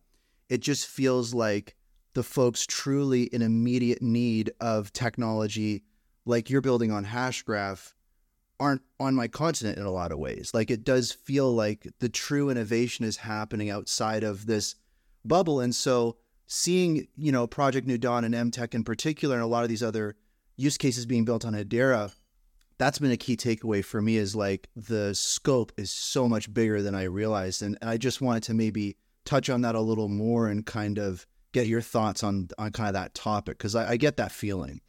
It 0.49 0.61
just 0.61 0.87
feels 0.87 1.33
like 1.33 1.75
the 2.13 2.23
folks 2.23 2.65
truly 2.65 3.23
in 3.23 3.41
immediate 3.41 4.01
need 4.01 4.51
of 4.59 4.93
technology, 4.93 5.83
like 6.25 6.49
you're 6.49 6.61
building 6.61 6.91
on 6.91 7.05
Hashgraph, 7.05 7.93
aren't 8.59 8.81
on 8.99 9.15
my 9.15 9.27
continent 9.27 9.79
in 9.79 9.85
a 9.85 9.91
lot 9.91 10.11
of 10.11 10.19
ways. 10.19 10.51
Like 10.53 10.69
it 10.69 10.83
does 10.83 11.11
feel 11.11 11.51
like 11.51 11.87
the 11.99 12.09
true 12.09 12.49
innovation 12.49 13.05
is 13.05 13.17
happening 13.17 13.71
outside 13.71 14.23
of 14.23 14.45
this 14.45 14.75
bubble. 15.25 15.59
And 15.59 15.73
so 15.73 16.17
seeing, 16.45 17.07
you 17.15 17.31
know, 17.31 17.47
Project 17.47 17.87
New 17.87 17.97
Dawn 17.97 18.23
and 18.23 18.35
MTech 18.35 18.75
in 18.75 18.83
particular 18.83 19.35
and 19.35 19.43
a 19.43 19.47
lot 19.47 19.63
of 19.63 19.69
these 19.69 19.81
other 19.81 20.15
use 20.57 20.77
cases 20.77 21.07
being 21.07 21.25
built 21.25 21.43
on 21.43 21.53
Hedera, 21.53 22.13
that's 22.81 22.97
been 22.97 23.11
a 23.11 23.17
key 23.17 23.37
takeaway 23.37 23.85
for 23.85 24.01
me 24.01 24.17
is 24.17 24.35
like 24.35 24.67
the 24.75 25.13
scope 25.13 25.71
is 25.77 25.91
so 25.91 26.27
much 26.27 26.51
bigger 26.51 26.81
than 26.81 26.95
I 26.95 27.03
realized. 27.03 27.61
And 27.61 27.77
I 27.83 27.97
just 27.97 28.21
wanted 28.21 28.41
to 28.43 28.55
maybe 28.55 28.97
touch 29.23 29.51
on 29.51 29.61
that 29.61 29.75
a 29.75 29.79
little 29.79 30.07
more 30.07 30.47
and 30.47 30.65
kind 30.65 30.97
of 30.97 31.27
get 31.51 31.67
your 31.67 31.81
thoughts 31.81 32.23
on 32.23 32.49
on 32.57 32.71
kind 32.71 32.87
of 32.87 32.93
that 32.95 33.13
topic 33.13 33.59
because 33.59 33.75
I, 33.75 33.91
I 33.91 33.97
get 33.97 34.17
that 34.17 34.31
feeling. 34.31 34.81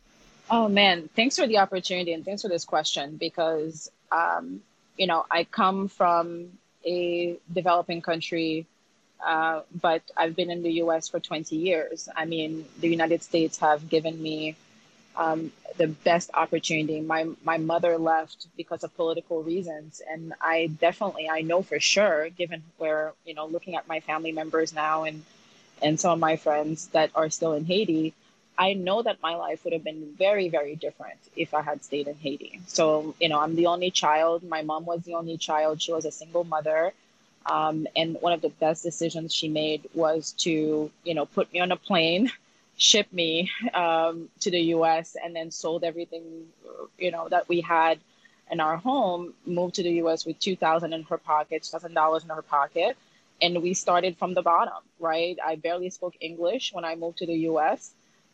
Oh 0.50 0.68
man, 0.68 1.10
thanks 1.14 1.36
for 1.36 1.46
the 1.46 1.58
opportunity 1.58 2.14
and 2.14 2.24
thanks 2.24 2.40
for 2.40 2.48
this 2.48 2.64
question 2.64 3.16
because 3.16 3.90
um, 4.10 4.62
you 4.96 5.06
know 5.06 5.26
I 5.30 5.44
come 5.44 5.88
from 5.88 6.48
a 6.86 7.36
developing 7.52 8.00
country, 8.00 8.66
uh, 9.24 9.60
but 9.82 10.00
I've 10.16 10.34
been 10.34 10.50
in 10.50 10.62
the 10.62 10.72
U.S. 10.84 11.10
for 11.10 11.20
20 11.20 11.56
years. 11.56 12.08
I 12.16 12.24
mean, 12.24 12.64
the 12.80 12.88
United 12.88 13.22
States 13.22 13.58
have 13.58 13.90
given 13.90 14.20
me 14.22 14.56
um, 15.16 15.52
the 15.76 15.88
best 15.88 16.30
opportunity. 16.34 17.00
My 17.00 17.28
my 17.44 17.58
mother 17.58 17.98
left 17.98 18.46
because 18.56 18.84
of 18.84 18.94
political 18.96 19.42
reasons, 19.42 20.02
and 20.10 20.34
I 20.40 20.68
definitely 20.80 21.28
I 21.28 21.42
know 21.42 21.62
for 21.62 21.80
sure, 21.80 22.30
given 22.30 22.62
where 22.78 23.12
you 23.24 23.34
know 23.34 23.46
looking 23.46 23.76
at 23.76 23.88
my 23.88 24.00
family 24.00 24.32
members 24.32 24.72
now 24.72 25.04
and 25.04 25.22
and 25.82 25.98
some 26.00 26.12
of 26.12 26.18
my 26.18 26.36
friends 26.36 26.88
that 26.88 27.10
are 27.14 27.30
still 27.30 27.52
in 27.54 27.64
Haiti 27.64 28.14
I 28.58 28.74
know 28.74 29.02
that 29.02 29.22
my 29.22 29.34
life 29.36 29.64
would 29.64 29.72
have 29.72 29.84
been 29.84 30.14
very, 30.16 30.48
very 30.48 30.76
different 30.76 31.18
if 31.36 31.54
I 31.54 31.62
had 31.62 31.82
stayed 31.84 32.06
in 32.06 32.14
Haiti. 32.16 32.60
So, 32.66 33.14
you 33.20 33.28
know, 33.28 33.40
I'm 33.40 33.56
the 33.56 33.66
only 33.66 33.90
child. 33.90 34.42
My 34.42 34.62
mom 34.62 34.84
was 34.84 35.02
the 35.02 35.14
only 35.14 35.38
child. 35.38 35.80
She 35.80 35.92
was 35.92 36.04
a 36.04 36.10
single 36.12 36.44
mother. 36.44 36.92
Um, 37.46 37.86
and 37.96 38.16
one 38.20 38.32
of 38.32 38.40
the 38.42 38.50
best 38.50 38.82
decisions 38.84 39.34
she 39.34 39.48
made 39.48 39.88
was 39.94 40.32
to, 40.38 40.90
you 41.02 41.14
know, 41.14 41.26
put 41.26 41.52
me 41.52 41.60
on 41.60 41.72
a 41.72 41.76
plane, 41.76 42.30
ship 42.82 43.08
me 43.12 43.50
um, 43.74 44.28
to 44.40 44.50
the 44.50 44.60
US, 44.76 45.16
and 45.22 45.34
then 45.36 45.50
sold 45.50 45.84
everything, 45.84 46.24
you 46.98 47.10
know, 47.10 47.28
that 47.28 47.48
we 47.48 47.60
had 47.60 47.98
in 48.50 48.60
our 48.60 48.76
home, 48.76 49.34
moved 49.46 49.74
to 49.76 49.82
the 49.82 49.94
US 50.02 50.26
with 50.26 50.38
2000 50.38 50.92
in 50.92 51.02
her 51.04 51.18
pocket, 51.18 51.62
$2,000 51.62 52.22
in 52.24 52.28
her 52.30 52.42
pocket. 52.42 52.96
And 53.40 53.62
we 53.62 53.74
started 53.74 54.16
from 54.18 54.34
the 54.34 54.42
bottom, 54.42 54.82
right? 55.00 55.36
I 55.44 55.56
barely 55.56 55.90
spoke 55.90 56.14
English 56.20 56.72
when 56.72 56.84
I 56.84 56.94
moved 56.96 57.18
to 57.18 57.26
the 57.26 57.38
US 57.50 57.92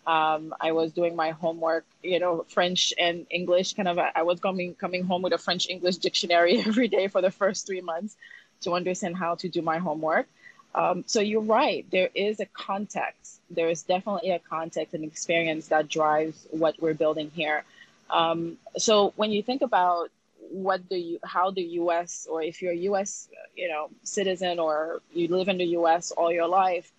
um, 0.09 0.55
I 0.59 0.73
was 0.73 0.93
doing 0.93 1.14
my 1.14 1.31
homework, 1.33 1.85
you 2.02 2.19
know, 2.19 2.47
French 2.49 2.95
and 2.99 3.26
English. 3.31 3.75
Kind 3.75 3.88
of, 3.88 3.99
I 3.99 4.23
was 4.23 4.40
coming 4.40 4.75
coming 4.75 5.05
home 5.05 5.21
with 5.21 5.35
a 5.35 5.38
French 5.38 5.69
English 5.69 5.97
dictionary 5.97 6.61
every 6.67 6.88
day 6.88 7.09
for 7.09 7.21
the 7.21 7.31
first 7.31 7.67
three 7.67 7.83
months 7.83 8.17
to 8.62 8.73
understand 8.73 9.17
how 9.17 9.35
to 9.37 9.49
do 9.49 9.61
my 9.61 9.76
homework. 9.76 10.26
Um, 10.75 11.05
so 11.07 11.21
you're 11.21 11.41
right. 11.41 11.87
There 11.91 12.11
is 12.15 12.41
a 12.41 12.47
context. 12.47 13.41
There 13.51 13.69
is 13.69 13.83
definitely 13.83 14.31
a 14.31 14.39
context 14.39 14.95
and 14.95 15.05
experience 15.05 15.69
that 15.69 15.89
drives 15.89 16.47
what 16.51 16.81
we're 16.81 16.95
building 16.95 17.31
here. 17.35 17.65
Um, 18.11 18.59
so 18.77 19.13
when 19.17 19.33
you 19.33 19.43
think 19.43 19.63
about 19.63 20.11
what 20.51 20.89
the 20.89 21.19
how 21.25 21.51
the 21.51 21.63
U.S. 21.63 22.27
or 22.31 22.43
if 22.43 22.63
you're 22.63 22.73
a 22.73 22.77
U.S. 22.91 23.29
you 23.55 23.69
know 23.69 23.91
citizen 24.03 24.59
or 24.59 25.01
you 25.13 25.29
live 25.29 25.49
in 25.49 25.59
the 25.59 25.67
U.S. 25.81 26.11
all 26.11 26.33
your 26.33 26.49
life, 26.49 26.91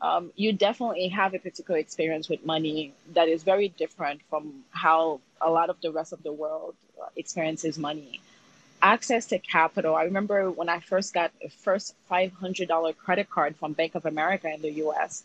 um, 0.00 0.32
you 0.36 0.52
definitely 0.52 1.08
have 1.08 1.34
a 1.34 1.38
particular 1.38 1.78
experience 1.78 2.28
with 2.28 2.44
money 2.44 2.94
that 3.14 3.28
is 3.28 3.42
very 3.42 3.68
different 3.68 4.22
from 4.28 4.64
how 4.70 5.20
a 5.40 5.50
lot 5.50 5.70
of 5.70 5.80
the 5.82 5.90
rest 5.92 6.12
of 6.12 6.22
the 6.22 6.32
world 6.32 6.74
uh, 7.00 7.06
experiences 7.16 7.78
money. 7.78 8.20
Access 8.82 9.26
to 9.26 9.38
capital. 9.38 9.94
I 9.94 10.04
remember 10.04 10.50
when 10.50 10.68
I 10.68 10.80
first 10.80 11.12
got 11.12 11.32
a 11.42 11.50
first 11.50 11.94
$500 12.10 12.96
credit 12.96 13.28
card 13.28 13.56
from 13.56 13.74
Bank 13.74 13.94
of 13.94 14.06
America 14.06 14.52
in 14.52 14.62
the 14.62 14.70
US, 14.84 15.22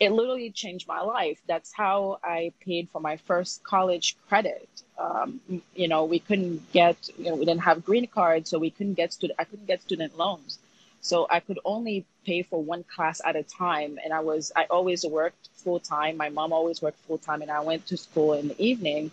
it 0.00 0.10
literally 0.10 0.50
changed 0.50 0.88
my 0.88 1.00
life. 1.00 1.38
That's 1.46 1.72
how 1.72 2.18
I 2.24 2.52
paid 2.60 2.88
for 2.90 3.00
my 3.00 3.18
first 3.18 3.62
college 3.62 4.16
credit. 4.28 4.68
Um, 4.98 5.40
you 5.74 5.88
know, 5.88 6.04
we 6.04 6.18
couldn't 6.18 6.72
get, 6.72 6.96
you 7.18 7.26
know, 7.26 7.36
we 7.36 7.44
didn't 7.44 7.62
have 7.62 7.84
green 7.84 8.06
cards, 8.06 8.50
so 8.50 8.58
we 8.58 8.70
couldn't 8.70 8.94
get 8.94 9.12
student, 9.12 9.38
I 9.38 9.44
couldn't 9.44 9.66
get 9.66 9.82
student 9.82 10.16
loans. 10.16 10.58
So 11.02 11.26
I 11.30 11.40
could 11.40 11.58
only 11.64 12.04
pay 12.26 12.42
for 12.42 12.62
one 12.62 12.84
class 12.84 13.20
at 13.24 13.36
a 13.36 13.42
time. 13.42 13.98
And 14.02 14.12
I 14.12 14.20
was, 14.20 14.52
I 14.56 14.64
always 14.64 15.04
worked 15.04 15.48
full 15.54 15.80
time. 15.80 16.16
My 16.16 16.28
mom 16.28 16.52
always 16.52 16.82
worked 16.82 16.98
full 17.06 17.18
time, 17.18 17.42
and 17.42 17.50
I 17.50 17.60
went 17.60 17.86
to 17.86 17.96
school 17.96 18.32
in 18.34 18.48
the 18.48 18.62
evening. 18.62 19.10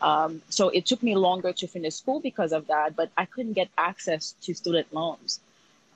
Um, 0.00 0.42
so 0.48 0.68
it 0.70 0.86
took 0.86 1.02
me 1.02 1.14
longer 1.14 1.52
to 1.52 1.66
finish 1.66 1.94
school 1.94 2.20
because 2.20 2.52
of 2.52 2.68
that, 2.68 2.96
but 2.96 3.10
I 3.16 3.26
couldn't 3.26 3.52
get 3.52 3.68
access 3.76 4.34
to 4.42 4.54
student 4.54 4.92
loans. 4.92 5.40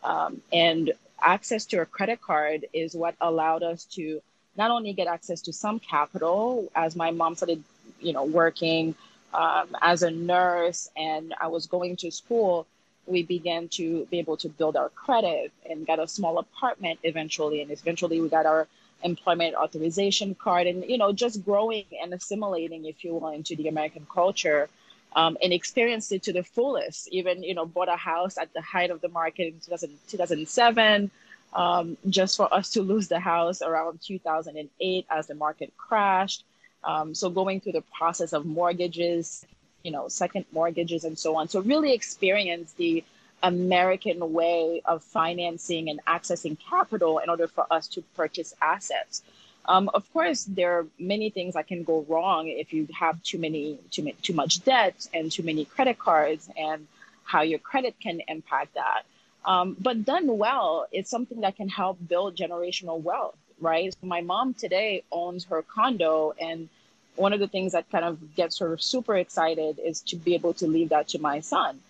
Um, 0.02 0.42
and 0.52 0.92
access 1.20 1.64
to 1.66 1.78
a 1.80 1.86
credit 1.86 2.20
card 2.20 2.66
is 2.72 2.94
what 2.94 3.14
allowed 3.20 3.62
us 3.62 3.84
to 3.96 4.20
not 4.56 4.70
only 4.70 4.92
get 4.92 5.06
access 5.06 5.40
to 5.42 5.52
some 5.52 5.80
capital 5.80 6.70
as 6.74 6.94
my 6.94 7.10
mom 7.10 7.34
started, 7.34 7.62
you 8.00 8.12
know, 8.12 8.24
working 8.24 8.94
um, 9.32 9.76
as 9.80 10.02
a 10.02 10.10
nurse 10.10 10.90
and 10.96 11.34
I 11.40 11.48
was 11.48 11.66
going 11.66 11.96
to 11.96 12.10
school, 12.10 12.66
we 13.06 13.22
began 13.22 13.68
to 13.68 14.06
be 14.06 14.18
able 14.18 14.36
to 14.38 14.48
build 14.48 14.76
our 14.76 14.88
credit 14.90 15.52
and 15.68 15.86
got 15.86 15.98
a 15.98 16.06
small 16.06 16.38
apartment 16.38 17.00
eventually. 17.02 17.60
And 17.60 17.70
eventually 17.70 18.20
we 18.20 18.28
got 18.28 18.46
our 18.46 18.68
employment 19.02 19.54
authorization 19.54 20.34
card 20.34 20.66
and, 20.66 20.84
you 20.84 20.98
know, 20.98 21.12
just 21.12 21.44
growing 21.44 21.84
and 22.02 22.12
assimilating, 22.14 22.84
if 22.86 23.04
you 23.04 23.14
will, 23.14 23.28
into 23.28 23.56
the 23.56 23.68
American 23.68 24.06
culture. 24.12 24.68
Um, 25.16 25.38
and 25.40 25.52
experienced 25.52 26.10
it 26.10 26.24
to 26.24 26.32
the 26.32 26.42
fullest. 26.42 27.06
Even 27.12 27.44
you 27.44 27.54
know, 27.54 27.66
bought 27.66 27.88
a 27.88 27.94
house 27.94 28.36
at 28.36 28.52
the 28.52 28.60
height 28.60 28.90
of 28.90 29.00
the 29.00 29.08
market 29.08 29.46
in 29.46 29.60
2000, 29.60 29.96
2007, 30.08 31.08
um, 31.52 31.96
just 32.08 32.36
for 32.36 32.52
us 32.52 32.70
to 32.70 32.82
lose 32.82 33.06
the 33.06 33.20
house 33.20 33.62
around 33.62 34.00
2008 34.02 35.06
as 35.08 35.26
the 35.28 35.36
market 35.36 35.72
crashed. 35.76 36.42
Um, 36.82 37.14
so 37.14 37.30
going 37.30 37.60
through 37.60 37.72
the 37.72 37.84
process 37.96 38.32
of 38.32 38.44
mortgages, 38.44 39.46
you 39.84 39.90
know, 39.90 40.08
second 40.08 40.46
mortgages 40.52 41.04
and 41.04 41.18
so 41.18 41.36
on. 41.36 41.48
So 41.48 41.60
really 41.60 41.92
experience 41.92 42.72
the 42.72 43.04
American 43.44 44.32
way 44.32 44.80
of 44.86 45.04
financing 45.04 45.90
and 45.90 46.00
accessing 46.06 46.56
capital 46.58 47.18
in 47.18 47.28
order 47.28 47.46
for 47.46 47.66
us 47.70 47.86
to 47.88 48.02
purchase 48.16 48.54
assets. 48.60 49.22
Um, 49.66 49.90
of 49.92 50.10
course, 50.12 50.44
there 50.44 50.78
are 50.78 50.86
many 50.98 51.28
things 51.30 51.54
that 51.54 51.66
can 51.66 51.84
go 51.84 52.04
wrong 52.08 52.48
if 52.48 52.72
you 52.72 52.88
have 52.98 53.22
too 53.22 53.38
many, 53.38 53.78
too, 53.90 54.10
too 54.22 54.32
much 54.32 54.64
debt 54.64 55.06
and 55.14 55.30
too 55.30 55.42
many 55.42 55.64
credit 55.66 55.98
cards, 55.98 56.50
and 56.56 56.86
how 57.24 57.42
your 57.42 57.58
credit 57.58 57.94
can 58.00 58.20
impact 58.28 58.74
that. 58.74 59.02
Um, 59.44 59.76
but 59.78 60.04
done 60.04 60.38
well, 60.38 60.86
it's 60.90 61.10
something 61.10 61.40
that 61.42 61.56
can 61.56 61.68
help 61.68 61.98
build 62.08 62.36
generational 62.36 63.00
wealth, 63.00 63.36
right? 63.60 63.92
So 63.92 64.06
my 64.06 64.22
mom 64.22 64.54
today 64.54 65.02
owns 65.12 65.44
her 65.46 65.62
condo, 65.62 66.34
and 66.40 66.68
one 67.16 67.32
of 67.34 67.40
the 67.40 67.48
things 67.48 67.72
that 67.72 67.90
kind 67.90 68.04
of 68.04 68.34
gets 68.34 68.58
her 68.58 68.76
super 68.78 69.16
excited 69.16 69.78
is 69.78 70.00
to 70.02 70.16
be 70.16 70.34
able 70.34 70.54
to 70.54 70.66
leave 70.66 70.90
that 70.90 71.08
to 71.08 71.18
my 71.18 71.40
son. 71.40 71.80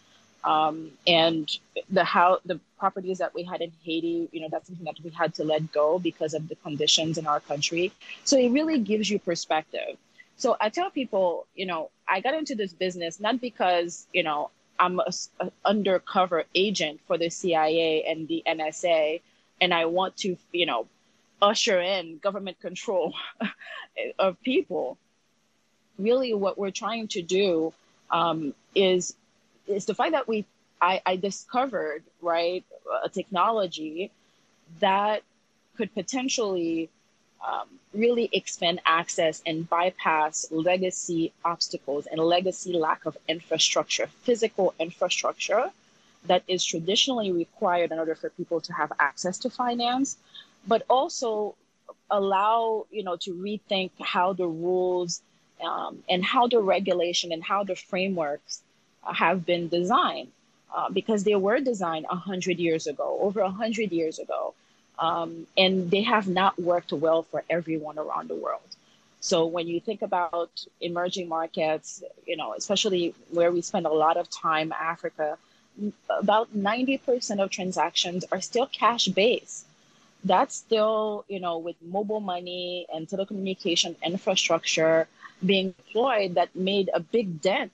Um, 0.44 0.90
and 1.06 1.50
the 1.90 2.04
how 2.04 2.40
the 2.44 2.60
properties 2.78 3.18
that 3.18 3.34
we 3.34 3.44
had 3.44 3.62
in 3.62 3.72
Haiti, 3.82 4.28
you 4.30 4.40
know, 4.42 4.48
that's 4.50 4.66
something 4.66 4.84
that 4.84 4.96
we 5.02 5.10
had 5.10 5.34
to 5.36 5.44
let 5.44 5.72
go 5.72 5.98
because 5.98 6.34
of 6.34 6.48
the 6.48 6.54
conditions 6.56 7.16
in 7.16 7.26
our 7.26 7.40
country. 7.40 7.92
So 8.24 8.36
it 8.36 8.50
really 8.50 8.78
gives 8.78 9.08
you 9.08 9.18
perspective. 9.18 9.96
So 10.36 10.56
I 10.60 10.68
tell 10.68 10.90
people, 10.90 11.46
you 11.54 11.66
know, 11.66 11.90
I 12.06 12.20
got 12.20 12.34
into 12.34 12.54
this 12.54 12.72
business 12.72 13.20
not 13.20 13.40
because, 13.40 14.06
you 14.12 14.22
know, 14.22 14.50
I'm 14.78 15.00
an 15.00 15.50
undercover 15.64 16.44
agent 16.54 17.00
for 17.06 17.16
the 17.16 17.30
CIA 17.30 18.04
and 18.04 18.26
the 18.26 18.42
NSA, 18.46 19.20
and 19.60 19.72
I 19.72 19.84
want 19.86 20.16
to, 20.18 20.36
you 20.52 20.66
know, 20.66 20.86
usher 21.40 21.80
in 21.80 22.18
government 22.18 22.60
control 22.60 23.14
of 24.18 24.40
people. 24.42 24.98
Really, 25.98 26.34
what 26.34 26.58
we're 26.58 26.72
trying 26.72 27.08
to 27.08 27.22
do 27.22 27.72
um, 28.10 28.52
is 28.74 29.14
is 29.66 29.86
the 29.86 29.94
fact 29.94 30.12
that 30.12 30.28
we 30.28 30.44
I, 30.80 31.00
I 31.06 31.16
discovered 31.16 32.02
right 32.20 32.64
a 33.02 33.08
technology 33.08 34.10
that 34.80 35.22
could 35.76 35.92
potentially 35.94 36.90
um, 37.46 37.68
really 37.92 38.28
expand 38.32 38.80
access 38.86 39.42
and 39.46 39.68
bypass 39.68 40.46
legacy 40.50 41.32
obstacles 41.44 42.06
and 42.06 42.20
legacy 42.20 42.72
lack 42.72 43.06
of 43.06 43.16
infrastructure, 43.28 44.06
physical 44.22 44.74
infrastructure 44.78 45.70
that 46.26 46.42
is 46.48 46.64
traditionally 46.64 47.32
required 47.32 47.92
in 47.92 47.98
order 47.98 48.14
for 48.14 48.30
people 48.30 48.60
to 48.62 48.72
have 48.72 48.90
access 48.98 49.38
to 49.38 49.50
finance, 49.50 50.16
but 50.66 50.82
also 50.88 51.54
allow 52.10 52.86
you 52.90 53.02
know 53.02 53.16
to 53.16 53.32
rethink 53.32 53.90
how 54.00 54.32
the 54.32 54.46
rules 54.46 55.22
um, 55.64 56.02
and 56.08 56.24
how 56.24 56.46
the 56.46 56.60
regulation 56.60 57.32
and 57.32 57.42
how 57.42 57.64
the 57.64 57.74
frameworks 57.74 58.62
have 59.12 59.44
been 59.44 59.68
designed 59.68 60.28
uh, 60.74 60.90
because 60.90 61.24
they 61.24 61.34
were 61.34 61.60
designed 61.60 62.06
100 62.08 62.58
years 62.58 62.86
ago 62.86 63.18
over 63.20 63.42
100 63.42 63.92
years 63.92 64.18
ago 64.18 64.54
um, 64.98 65.46
and 65.56 65.90
they 65.90 66.02
have 66.02 66.28
not 66.28 66.58
worked 66.60 66.92
well 66.92 67.22
for 67.22 67.42
everyone 67.50 67.98
around 67.98 68.28
the 68.28 68.34
world. 68.34 68.60
So 69.20 69.46
when 69.46 69.66
you 69.66 69.80
think 69.80 70.02
about 70.02 70.66
emerging 70.80 71.28
markets, 71.28 72.02
you 72.26 72.36
know, 72.36 72.52
especially 72.54 73.14
where 73.30 73.50
we 73.50 73.62
spend 73.62 73.86
a 73.86 73.90
lot 73.90 74.16
of 74.16 74.28
time, 74.30 74.72
Africa, 74.72 75.38
about 76.10 76.54
90% 76.56 77.42
of 77.42 77.50
transactions 77.50 78.24
are 78.30 78.40
still 78.40 78.66
cash 78.66 79.06
based. 79.08 79.66
That's 80.24 80.54
still, 80.56 81.24
you 81.28 81.40
know, 81.40 81.58
with 81.58 81.76
mobile 81.82 82.20
money 82.20 82.86
and 82.94 83.08
telecommunication 83.08 83.96
infrastructure 84.02 85.08
being 85.44 85.74
deployed 85.78 86.34
that 86.34 86.54
made 86.54 86.90
a 86.94 87.00
big 87.00 87.40
dent 87.40 87.72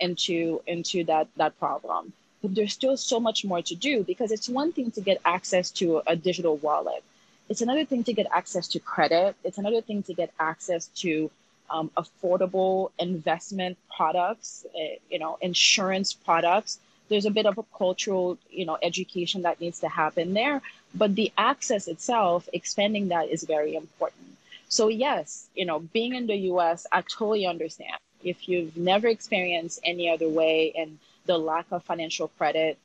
into 0.00 0.62
into 0.66 1.04
that 1.04 1.28
that 1.36 1.58
problem 1.58 2.12
but 2.42 2.54
there's 2.54 2.72
still 2.72 2.96
so 2.96 3.18
much 3.18 3.44
more 3.44 3.62
to 3.62 3.74
do 3.74 4.04
because 4.04 4.30
it's 4.30 4.48
one 4.48 4.72
thing 4.72 4.90
to 4.92 5.00
get 5.00 5.20
access 5.24 5.70
to 5.72 6.02
a 6.06 6.14
digital 6.14 6.56
wallet. 6.56 7.02
It's 7.48 7.62
another 7.62 7.84
thing 7.84 8.04
to 8.04 8.12
get 8.12 8.26
access 8.32 8.68
to 8.68 8.78
credit. 8.78 9.34
It's 9.42 9.58
another 9.58 9.80
thing 9.80 10.02
to 10.04 10.14
get 10.14 10.30
access 10.38 10.86
to 11.02 11.30
um, 11.70 11.90
affordable 11.96 12.90
investment 12.98 13.76
products, 13.94 14.64
uh, 14.74 14.96
you 15.10 15.18
know, 15.18 15.38
insurance 15.40 16.12
products. 16.12 16.78
There's 17.08 17.26
a 17.26 17.30
bit 17.30 17.46
of 17.46 17.58
a 17.58 17.64
cultural, 17.76 18.38
you 18.50 18.66
know, 18.66 18.78
education 18.82 19.42
that 19.42 19.60
needs 19.60 19.80
to 19.80 19.88
happen 19.88 20.34
there, 20.34 20.60
but 20.94 21.14
the 21.14 21.32
access 21.38 21.88
itself, 21.88 22.48
expanding 22.52 23.08
that 23.08 23.30
is 23.30 23.42
very 23.44 23.74
important. 23.74 24.36
So 24.68 24.88
yes, 24.88 25.48
you 25.54 25.64
know, 25.64 25.80
being 25.80 26.14
in 26.14 26.26
the 26.26 26.36
U.S., 26.52 26.86
I 26.92 27.00
totally 27.00 27.46
understand. 27.46 27.98
If 28.22 28.48
you've 28.48 28.76
never 28.76 29.08
experienced 29.08 29.80
any 29.84 30.10
other 30.10 30.28
way 30.28 30.72
and 30.76 30.98
the 31.26 31.38
lack 31.38 31.66
of 31.70 31.84
financial 31.84 32.28
credit, 32.28 32.78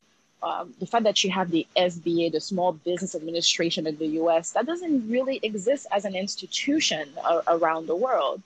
um, 0.44 0.74
the 0.80 0.86
fact 0.86 1.06
that 1.06 1.24
you 1.24 1.32
have 1.32 1.52
the 1.52 1.66
SBA, 1.78 2.32
the 2.32 2.42
Small 2.42 2.74
Business 2.74 3.16
Administration 3.16 3.88
in 3.88 3.98
the 3.98 4.08
US, 4.22 4.52
that 4.52 4.66
doesn't 4.66 5.10
really 5.10 5.40
exist 5.42 5.88
as 5.92 6.06
an 6.06 6.16
institution 6.16 7.10
a- 7.24 7.44
around 7.48 7.88
the 7.88 7.96
world. 7.96 8.42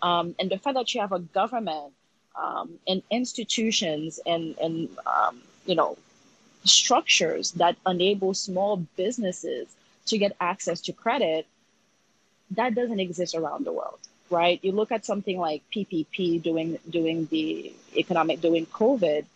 Um, 0.00 0.34
and 0.38 0.50
the 0.50 0.58
fact 0.58 0.74
that 0.76 0.94
you 0.94 1.00
have 1.00 1.12
a 1.12 1.20
government 1.20 1.92
um, 2.34 2.78
and 2.88 3.02
institutions 3.10 4.18
and, 4.24 4.56
and 4.58 4.88
um, 5.06 5.42
you 5.66 5.74
know, 5.74 5.98
structures 6.64 7.52
that 7.52 7.76
enable 7.86 8.32
small 8.34 8.78
businesses 8.96 9.68
to 10.06 10.18
get 10.18 10.34
access 10.40 10.80
to 10.82 10.92
credit, 10.92 11.46
that 12.52 12.74
doesn't 12.74 13.00
exist 13.00 13.34
around 13.34 13.66
the 13.66 13.72
world 13.72 13.98
right? 14.32 14.58
You 14.62 14.72
look 14.72 14.90
at 14.90 15.06
something 15.06 15.38
like 15.38 15.62
PPP 15.74 16.42
doing 16.42 16.78
doing 16.88 17.28
the 17.30 17.72
economic 17.96 18.40
during 18.40 18.66
COVID, 18.66 19.26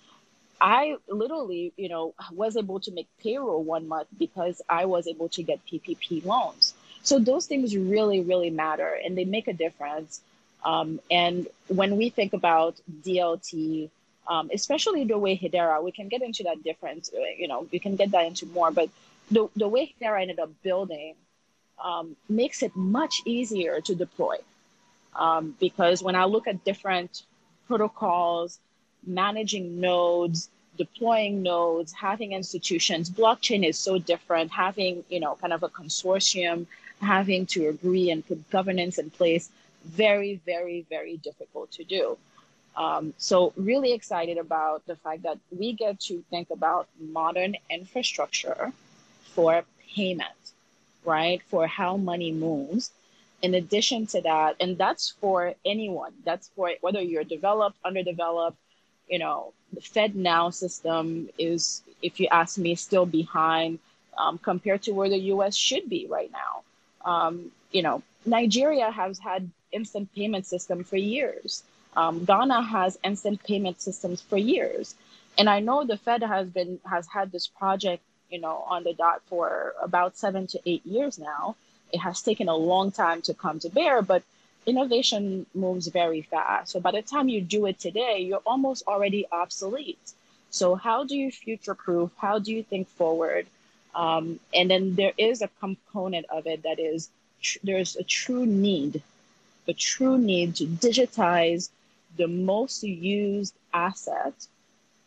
I 0.60 0.96
literally, 1.08 1.72
you 1.76 1.88
know, 1.88 2.14
was 2.32 2.56
able 2.56 2.80
to 2.80 2.90
make 2.92 3.08
payroll 3.22 3.62
one 3.62 3.86
month 3.86 4.08
because 4.18 4.62
I 4.68 4.86
was 4.86 5.06
able 5.06 5.28
to 5.30 5.42
get 5.42 5.60
PPP 5.66 6.24
loans. 6.24 6.74
So 7.02 7.18
those 7.18 7.46
things 7.46 7.76
really, 7.76 8.20
really 8.20 8.50
matter 8.50 8.98
and 9.04 9.16
they 9.16 9.24
make 9.24 9.48
a 9.48 9.52
difference. 9.52 10.20
Um, 10.64 10.98
and 11.10 11.46
when 11.68 11.96
we 11.96 12.08
think 12.08 12.32
about 12.32 12.80
DLT, 13.04 13.90
um, 14.26 14.50
especially 14.52 15.04
the 15.04 15.18
way 15.18 15.36
Hedera, 15.36 15.82
we 15.84 15.92
can 15.92 16.08
get 16.08 16.22
into 16.22 16.42
that 16.44 16.64
difference, 16.64 17.12
uh, 17.14 17.20
you 17.38 17.46
know, 17.46 17.68
we 17.70 17.78
can 17.78 17.94
get 17.94 18.10
that 18.10 18.26
into 18.26 18.46
more, 18.46 18.72
but 18.72 18.88
the, 19.30 19.48
the 19.54 19.68
way 19.68 19.94
Hedera 20.00 20.22
ended 20.22 20.40
up 20.40 20.50
building 20.62 21.14
um, 21.84 22.16
makes 22.28 22.62
it 22.62 22.74
much 22.74 23.20
easier 23.24 23.80
to 23.82 23.94
deploy. 23.94 24.36
Um, 25.18 25.56
because 25.58 26.02
when 26.02 26.14
I 26.14 26.24
look 26.24 26.46
at 26.46 26.64
different 26.64 27.22
protocols, 27.66 28.58
managing 29.06 29.80
nodes, 29.80 30.48
deploying 30.76 31.42
nodes, 31.42 31.92
having 31.92 32.32
institutions. 32.32 33.10
Blockchain 33.10 33.66
is 33.66 33.78
so 33.78 33.98
different. 33.98 34.50
Having, 34.52 35.04
you 35.08 35.20
know, 35.20 35.36
kind 35.40 35.52
of 35.52 35.62
a 35.62 35.68
consortium, 35.68 36.66
having 37.00 37.46
to 37.46 37.68
agree 37.68 38.10
and 38.10 38.26
put 38.26 38.48
governance 38.50 38.98
in 38.98 39.10
place, 39.10 39.50
very, 39.84 40.40
very, 40.44 40.84
very 40.88 41.16
difficult 41.18 41.70
to 41.72 41.84
do. 41.84 42.18
Um, 42.76 43.14
so 43.16 43.54
really 43.56 43.92
excited 43.92 44.36
about 44.36 44.84
the 44.86 44.96
fact 44.96 45.22
that 45.22 45.38
we 45.56 45.72
get 45.72 45.98
to 46.00 46.22
think 46.28 46.50
about 46.50 46.88
modern 47.00 47.56
infrastructure 47.70 48.72
for 49.34 49.64
payment, 49.94 50.28
right? 51.04 51.40
For 51.48 51.66
how 51.66 51.96
money 51.96 52.32
moves. 52.32 52.90
In 53.46 53.54
addition 53.54 54.08
to 54.08 54.20
that, 54.22 54.56
and 54.58 54.76
that's 54.76 55.10
for 55.20 55.54
anyone. 55.64 56.12
That's 56.24 56.50
for 56.56 56.72
whether 56.80 57.00
you're 57.00 57.22
developed, 57.22 57.76
underdeveloped, 57.84 58.58
you 59.06 59.20
know, 59.20 59.52
the 59.72 59.80
FedNow 59.80 60.52
system 60.52 61.28
is, 61.38 61.80
if 62.02 62.18
you 62.18 62.26
ask 62.32 62.58
me, 62.58 62.74
still 62.74 63.06
behind 63.06 63.78
um, 64.18 64.38
compared 64.38 64.82
to 64.82 64.90
where 64.90 65.08
the 65.08 65.22
US 65.34 65.54
should 65.54 65.88
be 65.88 66.08
right 66.10 66.32
now. 66.32 66.64
Um, 67.08 67.52
you 67.70 67.82
know, 67.82 68.02
Nigeria 68.24 68.90
has 68.90 69.20
had 69.20 69.48
instant 69.70 70.12
payment 70.12 70.44
system 70.44 70.82
for 70.82 70.96
years. 70.96 71.62
Um, 71.96 72.24
Ghana 72.24 72.62
has 72.62 72.98
instant 73.04 73.44
payment 73.44 73.80
systems 73.80 74.20
for 74.20 74.38
years. 74.38 74.96
And 75.38 75.48
I 75.48 75.60
know 75.60 75.84
the 75.84 75.98
Fed 75.98 76.24
has 76.24 76.48
been 76.48 76.80
has 76.84 77.06
had 77.06 77.30
this 77.30 77.46
project, 77.46 78.02
you 78.28 78.40
know, 78.40 78.64
on 78.68 78.82
the 78.82 78.92
dot 78.92 79.22
for 79.28 79.74
about 79.80 80.16
seven 80.16 80.48
to 80.48 80.58
eight 80.66 80.84
years 80.84 81.16
now. 81.16 81.54
It 81.92 81.98
has 81.98 82.22
taken 82.22 82.48
a 82.48 82.56
long 82.56 82.90
time 82.90 83.22
to 83.22 83.34
come 83.34 83.58
to 83.60 83.68
bear, 83.68 84.02
but 84.02 84.22
innovation 84.66 85.46
moves 85.54 85.86
very 85.86 86.22
fast. 86.22 86.72
So 86.72 86.80
by 86.80 86.90
the 86.90 87.02
time 87.02 87.28
you 87.28 87.40
do 87.40 87.66
it 87.66 87.78
today, 87.78 88.20
you're 88.20 88.42
almost 88.46 88.84
already 88.86 89.26
obsolete. 89.30 90.12
So 90.50 90.74
how 90.74 91.04
do 91.04 91.16
you 91.16 91.30
future 91.30 91.74
proof? 91.74 92.10
How 92.16 92.38
do 92.38 92.52
you 92.52 92.62
think 92.62 92.88
forward? 92.88 93.46
Um, 93.94 94.40
and 94.52 94.70
then 94.70 94.94
there 94.94 95.12
is 95.16 95.42
a 95.42 95.48
component 95.60 96.26
of 96.28 96.46
it 96.46 96.62
that 96.64 96.78
is 96.78 97.08
tr- 97.42 97.58
there's 97.64 97.96
a 97.96 98.02
true 98.02 98.44
need, 98.44 99.02
the 99.66 99.72
true 99.72 100.18
need 100.18 100.56
to 100.56 100.66
digitize 100.66 101.70
the 102.16 102.28
most 102.28 102.82
used 102.82 103.54
asset 103.72 104.34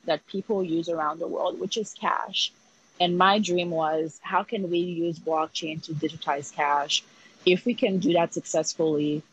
that 0.06 0.26
people 0.28 0.64
use 0.64 0.90
around 0.90 1.20
the 1.20 1.28
world, 1.28 1.60
which 1.60 1.78
is 1.78 1.94
cash. 1.94 2.52
And 3.00 3.18
my 3.18 3.40
dream 3.40 3.72
was 3.72 4.20
how 4.22 4.44
can 4.44 4.70
we 4.70 4.80
use 4.80 5.20
blockchain 5.20 5.82
to 5.84 5.94
digitize 5.94 6.54
cash? 6.54 7.04
If 7.46 7.66
we 7.66 7.74
can 7.74 8.00
do 8.00 8.14
that 8.14 8.34
successfully, 8.34 9.24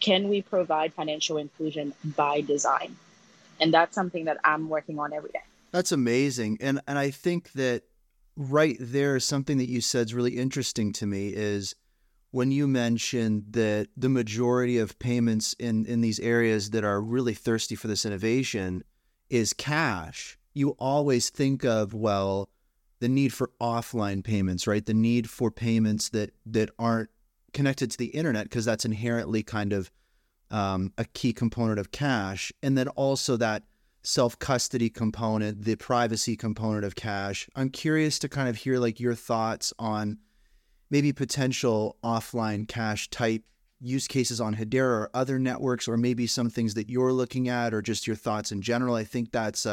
can 0.00 0.28
we 0.28 0.42
provide 0.42 0.94
financial 0.94 1.38
inclusion 1.38 1.92
by 2.16 2.40
design? 2.40 2.96
And 3.60 3.74
that's 3.74 3.94
something 3.94 4.26
that 4.26 4.38
I'm 4.44 4.68
working 4.68 4.98
on 4.98 5.12
every 5.12 5.30
day. 5.30 5.42
That's 5.72 5.92
amazing. 5.92 6.58
And 6.60 6.80
and 6.86 6.98
I 6.98 7.10
think 7.10 7.52
that 7.52 7.82
right 8.36 8.76
there 8.78 9.18
something 9.18 9.58
that 9.58 9.68
you 9.68 9.80
said 9.80 10.06
is 10.06 10.14
really 10.14 10.36
interesting 10.36 10.92
to 10.92 11.06
me 11.06 11.28
is 11.28 11.74
when 12.30 12.52
you 12.52 12.68
mentioned 12.68 13.44
that 13.50 13.88
the 13.96 14.08
majority 14.08 14.78
of 14.78 14.98
payments 14.98 15.54
in 15.54 15.84
in 15.86 16.00
these 16.00 16.20
areas 16.20 16.70
that 16.70 16.84
are 16.84 17.00
really 17.00 17.34
thirsty 17.34 17.74
for 17.74 17.88
this 17.88 18.06
innovation 18.06 18.84
is 19.28 19.52
cash, 19.52 20.38
you 20.54 20.70
always 20.78 21.30
think 21.30 21.64
of 21.64 21.92
well 21.92 22.48
the 23.00 23.08
need 23.08 23.32
for 23.32 23.50
offline 23.60 24.24
payments, 24.24 24.66
right? 24.66 24.84
The 24.84 24.94
need 24.94 25.30
for 25.30 25.50
payments 25.50 26.08
that 26.10 26.32
that 26.46 26.70
aren't 26.78 27.10
connected 27.52 27.90
to 27.90 27.98
the 27.98 28.06
internet 28.06 28.44
because 28.44 28.64
that's 28.64 28.84
inherently 28.84 29.42
kind 29.42 29.72
of 29.72 29.90
um, 30.50 30.92
a 30.98 31.04
key 31.04 31.32
component 31.32 31.78
of 31.78 31.90
cash. 31.92 32.52
And 32.62 32.76
then 32.76 32.88
also 32.88 33.36
that 33.36 33.64
self 34.02 34.38
custody 34.38 34.90
component, 34.90 35.64
the 35.64 35.76
privacy 35.76 36.36
component 36.36 36.84
of 36.84 36.94
cash. 36.94 37.48
I'm 37.54 37.70
curious 37.70 38.18
to 38.20 38.28
kind 38.28 38.48
of 38.48 38.56
hear 38.56 38.78
like 38.78 39.00
your 39.00 39.14
thoughts 39.14 39.72
on 39.78 40.18
maybe 40.90 41.12
potential 41.12 41.96
offline 42.02 42.66
cash 42.66 43.10
type 43.10 43.42
use 43.80 44.08
cases 44.08 44.40
on 44.40 44.56
Hedera 44.56 44.82
or 44.82 45.10
other 45.14 45.38
networks, 45.38 45.86
or 45.86 45.96
maybe 45.96 46.26
some 46.26 46.50
things 46.50 46.74
that 46.74 46.90
you're 46.90 47.12
looking 47.12 47.48
at, 47.48 47.72
or 47.72 47.82
just 47.82 48.06
your 48.06 48.16
thoughts 48.16 48.50
in 48.50 48.60
general. 48.60 48.94
I 48.94 49.04
think 49.04 49.30
that's 49.30 49.66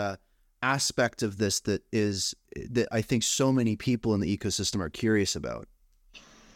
aspect 0.66 1.22
of 1.22 1.38
this 1.38 1.60
that 1.62 1.82
is 1.92 2.36
that 2.56 2.88
I 2.92 3.02
think 3.02 3.22
so 3.24 3.52
many 3.52 3.76
people 3.76 4.14
in 4.16 4.20
the 4.22 4.38
ecosystem 4.38 4.80
are 4.82 4.90
curious 4.90 5.36
about. 5.36 5.68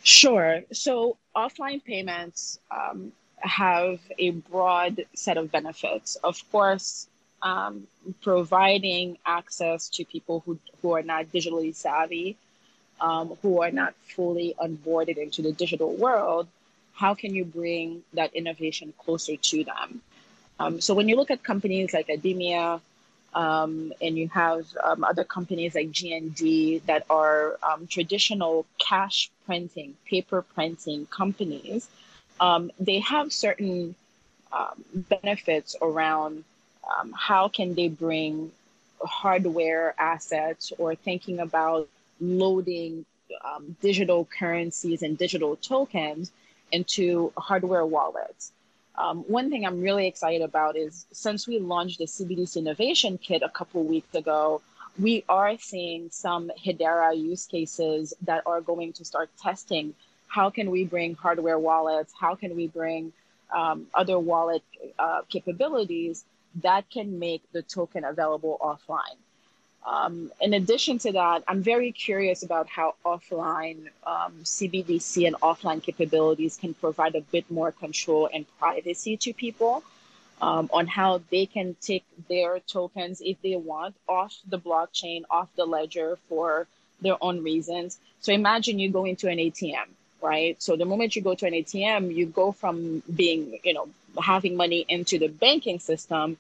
Sure. 0.04 0.62
So 0.72 1.18
offline 1.36 1.84
payments 1.84 2.60
um, 2.72 3.12
have 3.38 4.00
a 4.18 4.32
broad 4.32 5.06
set 5.14 5.38
of 5.38 5.52
benefits. 5.52 6.16
Of 6.24 6.36
course, 6.52 7.08
um, 7.42 7.88
providing 8.22 9.18
access 9.26 9.90
to 9.90 10.06
people 10.06 10.42
who, 10.46 10.58
who 10.82 10.92
are 10.94 11.04
not 11.04 11.26
digitally 11.36 11.74
savvy, 11.76 12.38
um, 13.00 13.38
who 13.42 13.62
are 13.62 13.72
not 13.72 13.94
fully 14.16 14.56
onboarded 14.60 15.18
into 15.18 15.42
the 15.42 15.52
digital 15.52 15.92
world, 15.96 16.48
how 16.94 17.14
can 17.14 17.34
you 17.34 17.46
bring 17.46 18.04
that 18.14 18.34
innovation 18.34 18.94
closer 18.98 19.36
to 19.36 19.64
them? 19.64 20.02
Um, 20.60 20.82
so 20.82 20.94
when 20.94 21.08
you 21.08 21.16
look 21.16 21.32
at 21.32 21.44
companies 21.44 21.94
like 21.94 22.08
IDEMIA, 22.08 22.82
um, 23.34 23.94
and 24.02 24.18
you 24.18 24.28
have 24.30 24.66
um, 24.84 25.04
other 25.04 25.24
companies 25.24 25.76
like 25.76 25.92
GND 25.92 26.84
that 26.86 27.06
are 27.10 27.58
um, 27.64 27.88
traditional 27.88 28.66
cash 28.80 29.30
printing, 29.46 29.96
paper 30.06 30.42
printing 30.42 31.06
companies, 31.08 31.88
um, 32.40 32.72
they 32.80 33.00
have 33.00 33.32
certain 33.32 33.96
um, 34.52 34.84
benefits 34.94 35.76
around 35.82 36.44
um, 36.90 37.14
how 37.18 37.48
can 37.48 37.76
they 37.76 37.88
bring 37.88 38.52
hardware 39.02 39.94
assets 39.98 40.74
or 40.78 40.96
thinking 40.96 41.40
about 41.40 41.88
loading 42.20 43.06
digital 43.82 44.26
currencies 44.26 45.04
and 45.04 45.18
digital 45.18 45.56
tokens 45.56 46.32
into 46.72 47.32
hardware 47.38 47.86
wallets. 47.86 48.52
Um, 49.00 49.20
one 49.28 49.50
thing 49.50 49.66
I'm 49.66 49.80
really 49.80 50.08
excited 50.08 50.42
about 50.42 50.76
is 50.76 51.06
since 51.14 51.48
we 51.48 51.58
launched 51.58 52.00
the 52.00 52.06
CBDC 52.06 52.58
Innovation 52.58 53.18
Kit 53.18 53.42
a 53.42 53.50
couple 53.50 53.84
weeks 53.86 54.14
ago, 54.14 54.62
we 55.00 55.24
are 55.30 55.58
seeing 55.58 56.10
some 56.12 56.52
Hedera 56.62 57.18
use 57.18 57.46
cases 57.46 58.14
that 58.24 58.44
are 58.46 58.60
going 58.60 58.92
to 58.94 59.06
start 59.06 59.30
testing 59.42 59.94
how 60.28 60.50
can 60.50 60.70
we 60.70 60.84
bring 60.86 61.16
hardware 61.16 61.58
wallets, 61.58 62.14
how 62.20 62.36
can 62.36 62.56
we 62.56 62.68
bring 62.68 63.14
um, 63.56 63.88
other 63.94 64.20
wallet 64.20 64.64
uh, 65.00 65.22
capabilities 65.30 66.26
that 66.62 66.90
can 66.90 67.20
make 67.20 67.42
the 67.52 67.62
token 67.62 68.04
available 68.04 68.58
offline. 68.62 69.18
Um, 69.86 70.32
in 70.42 70.54
addition 70.54 71.00
to 71.00 71.14
that, 71.14 71.44
I'm 71.48 71.64
very 71.64 71.92
curious 71.92 72.44
about 72.44 72.68
how 72.68 72.96
offline 73.06 73.88
um, 74.06 74.34
CBDC 74.44 75.26
and 75.26 75.36
offline 75.38 75.82
capabilities 75.82 76.58
can 76.58 76.74
provide 76.74 77.16
a 77.16 77.22
bit 77.22 77.50
more 77.50 77.72
control 77.72 78.30
and 78.32 78.46
privacy 78.60 79.18
to 79.18 79.34
people 79.34 79.84
um, 80.42 80.70
on 80.74 80.88
how 80.88 81.22
they 81.32 81.46
can 81.46 81.76
take 81.82 82.04
their 82.28 82.60
tokens, 82.60 83.22
if 83.22 83.42
they 83.42 83.56
want, 83.56 83.96
off 84.08 84.38
the 84.48 84.60
blockchain, 84.60 85.24
off 85.30 85.50
the 85.56 85.66
ledger 85.66 86.18
for 86.28 86.68
their 87.02 87.16
own 87.22 87.44
reasons. 87.44 87.98
So 88.22 88.34
imagine 88.34 88.80
you 88.80 88.92
go 88.92 89.06
into 89.06 89.28
an 89.28 89.38
ATM, 89.38 89.88
right? 90.22 90.62
So 90.62 90.76
the 90.76 90.86
moment 90.86 91.16
you 91.16 91.22
go 91.22 91.36
to 91.36 91.46
an 91.46 91.54
ATM, 91.54 92.14
you 92.14 92.26
go 92.26 92.52
from 92.52 93.02
being, 93.14 93.60
you 93.64 93.74
know, 93.74 93.90
having 94.22 94.56
money 94.56 94.86
into 94.88 95.20
the 95.20 95.28
banking 95.28 95.80
system 95.80 96.38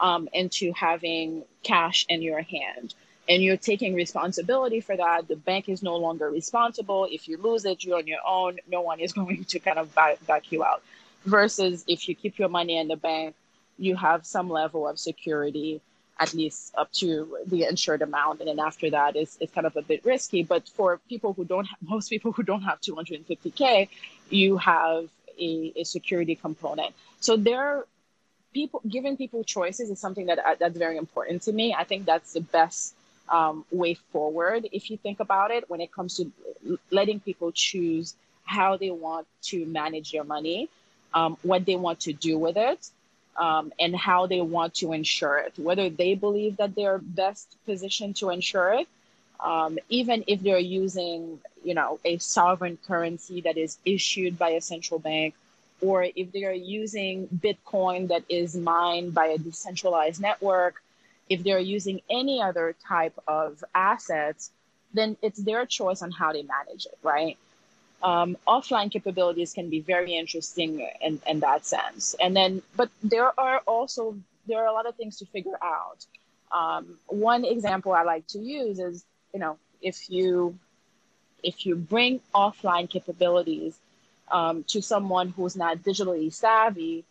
um, 0.00 0.28
into 0.32 0.72
having 0.72 1.44
cash 1.62 2.06
in 2.08 2.22
your 2.22 2.42
hand. 2.42 2.94
And 3.28 3.42
you're 3.42 3.58
taking 3.58 3.94
responsibility 3.94 4.80
for 4.80 4.96
that. 4.96 5.28
The 5.28 5.36
bank 5.36 5.68
is 5.68 5.82
no 5.82 5.96
longer 5.96 6.30
responsible. 6.30 7.06
If 7.10 7.28
you 7.28 7.36
lose 7.36 7.64
it, 7.66 7.84
you're 7.84 7.98
on 7.98 8.06
your 8.06 8.20
own. 8.26 8.58
No 8.70 8.80
one 8.80 9.00
is 9.00 9.12
going 9.20 9.44
to 9.44 9.58
kind 9.58 9.78
of 9.78 9.94
back, 9.94 10.24
back 10.26 10.50
you 10.50 10.64
out. 10.64 10.82
Versus 11.24 11.84
if 11.86 12.08
you 12.08 12.14
keep 12.14 12.38
your 12.38 12.48
money 12.48 12.78
in 12.78 12.88
the 12.88 12.96
bank, 12.96 13.34
you 13.78 13.96
have 13.96 14.24
some 14.24 14.48
level 14.48 14.88
of 14.88 14.98
security, 14.98 15.80
at 16.18 16.32
least 16.32 16.74
up 16.76 16.90
to 16.92 17.36
the 17.46 17.64
insured 17.64 18.02
amount. 18.02 18.40
And 18.40 18.48
then 18.48 18.58
after 18.58 18.90
that, 18.90 19.14
it's, 19.14 19.36
it's 19.40 19.52
kind 19.52 19.66
of 19.66 19.76
a 19.76 19.82
bit 19.82 20.04
risky. 20.04 20.42
But 20.42 20.68
for 20.68 20.98
people 21.08 21.34
who 21.34 21.44
don't, 21.44 21.66
have, 21.66 21.78
most 21.86 22.08
people 22.08 22.32
who 22.32 22.42
don't 22.42 22.62
have 22.62 22.80
250K, 22.80 23.88
you 24.30 24.56
have 24.56 25.08
a, 25.38 25.72
a 25.76 25.84
security 25.84 26.34
component. 26.34 26.94
So 27.20 27.36
there 27.36 27.84
people 28.58 28.80
giving 28.96 29.16
people 29.22 29.40
choices 29.56 29.86
is 29.94 29.98
something 30.06 30.26
that 30.30 30.38
uh, 30.38 30.56
that's 30.60 30.78
very 30.86 30.96
important 31.04 31.38
to 31.46 31.52
me. 31.60 31.66
I 31.82 31.84
think 31.88 32.00
that's 32.12 32.30
the 32.38 32.44
best 32.58 32.94
um, 33.38 33.56
way 33.82 33.94
forward 34.12 34.60
if 34.78 34.82
you 34.90 34.96
think 34.96 35.18
about 35.26 35.50
it 35.56 35.62
when 35.70 35.80
it 35.86 35.90
comes 35.96 36.10
to 36.18 36.22
letting 36.98 37.18
people 37.28 37.50
choose 37.52 38.06
how 38.56 38.70
they 38.82 38.92
want 39.06 39.26
to 39.50 39.56
manage 39.80 40.08
their 40.14 40.26
money, 40.36 40.60
um, 41.18 41.36
what 41.50 41.62
they 41.68 41.76
want 41.86 41.98
to 42.06 42.12
do 42.28 42.34
with 42.44 42.56
it, 42.70 42.80
um, 43.46 43.64
and 43.78 43.92
how 44.08 44.20
they 44.32 44.42
want 44.56 44.70
to 44.80 44.86
insure 45.00 45.36
it. 45.46 45.52
Whether 45.68 45.86
they 46.02 46.12
believe 46.26 46.56
that 46.60 46.74
they're 46.74 47.02
best 47.22 47.46
positioned 47.70 48.14
to 48.20 48.30
insure 48.36 48.70
it, 48.80 48.88
um, 49.50 49.78
even 49.88 50.24
if 50.26 50.38
they're 50.44 50.66
using, 50.84 51.38
you 51.68 51.74
know, 51.78 51.90
a 52.04 52.14
sovereign 52.18 52.76
currency 52.88 53.42
that 53.42 53.56
is 53.56 53.78
issued 53.84 54.32
by 54.44 54.50
a 54.50 54.60
central 54.72 54.98
bank 55.10 55.34
or 55.80 56.06
if 56.16 56.32
they 56.32 56.44
are 56.44 56.52
using 56.52 57.28
Bitcoin 57.28 58.08
that 58.08 58.24
is 58.28 58.56
mined 58.56 59.14
by 59.14 59.26
a 59.26 59.38
decentralized 59.38 60.20
network, 60.20 60.82
if 61.28 61.42
they're 61.44 61.58
using 61.58 62.00
any 62.10 62.40
other 62.42 62.74
type 62.86 63.18
of 63.28 63.62
assets, 63.74 64.50
then 64.94 65.16
it's 65.22 65.38
their 65.38 65.66
choice 65.66 66.02
on 66.02 66.10
how 66.10 66.32
they 66.32 66.42
manage 66.42 66.86
it, 66.86 66.98
right? 67.02 67.36
Um, 68.02 68.36
offline 68.46 68.90
capabilities 68.90 69.52
can 69.52 69.68
be 69.68 69.80
very 69.80 70.14
interesting 70.14 70.88
in, 71.00 71.20
in 71.26 71.40
that 71.40 71.66
sense. 71.66 72.14
And 72.20 72.34
then, 72.34 72.62
but 72.76 72.90
there 73.02 73.38
are 73.38 73.58
also, 73.66 74.16
there 74.46 74.62
are 74.62 74.66
a 74.66 74.72
lot 74.72 74.86
of 74.86 74.94
things 74.94 75.18
to 75.18 75.26
figure 75.26 75.58
out. 75.62 76.06
Um, 76.50 76.98
one 77.06 77.44
example 77.44 77.92
I 77.92 78.04
like 78.04 78.26
to 78.28 78.38
use 78.38 78.78
is, 78.78 79.04
you 79.34 79.40
know, 79.40 79.58
if 79.82 80.08
you, 80.10 80.58
if 81.42 81.66
you 81.66 81.76
bring 81.76 82.20
offline 82.34 82.88
capabilities 82.88 83.78
um, 84.30 84.64
to 84.64 84.82
someone 84.82 85.30
who's 85.30 85.56
not 85.56 85.78
digitally 85.78 86.32
savvy, 86.32 87.04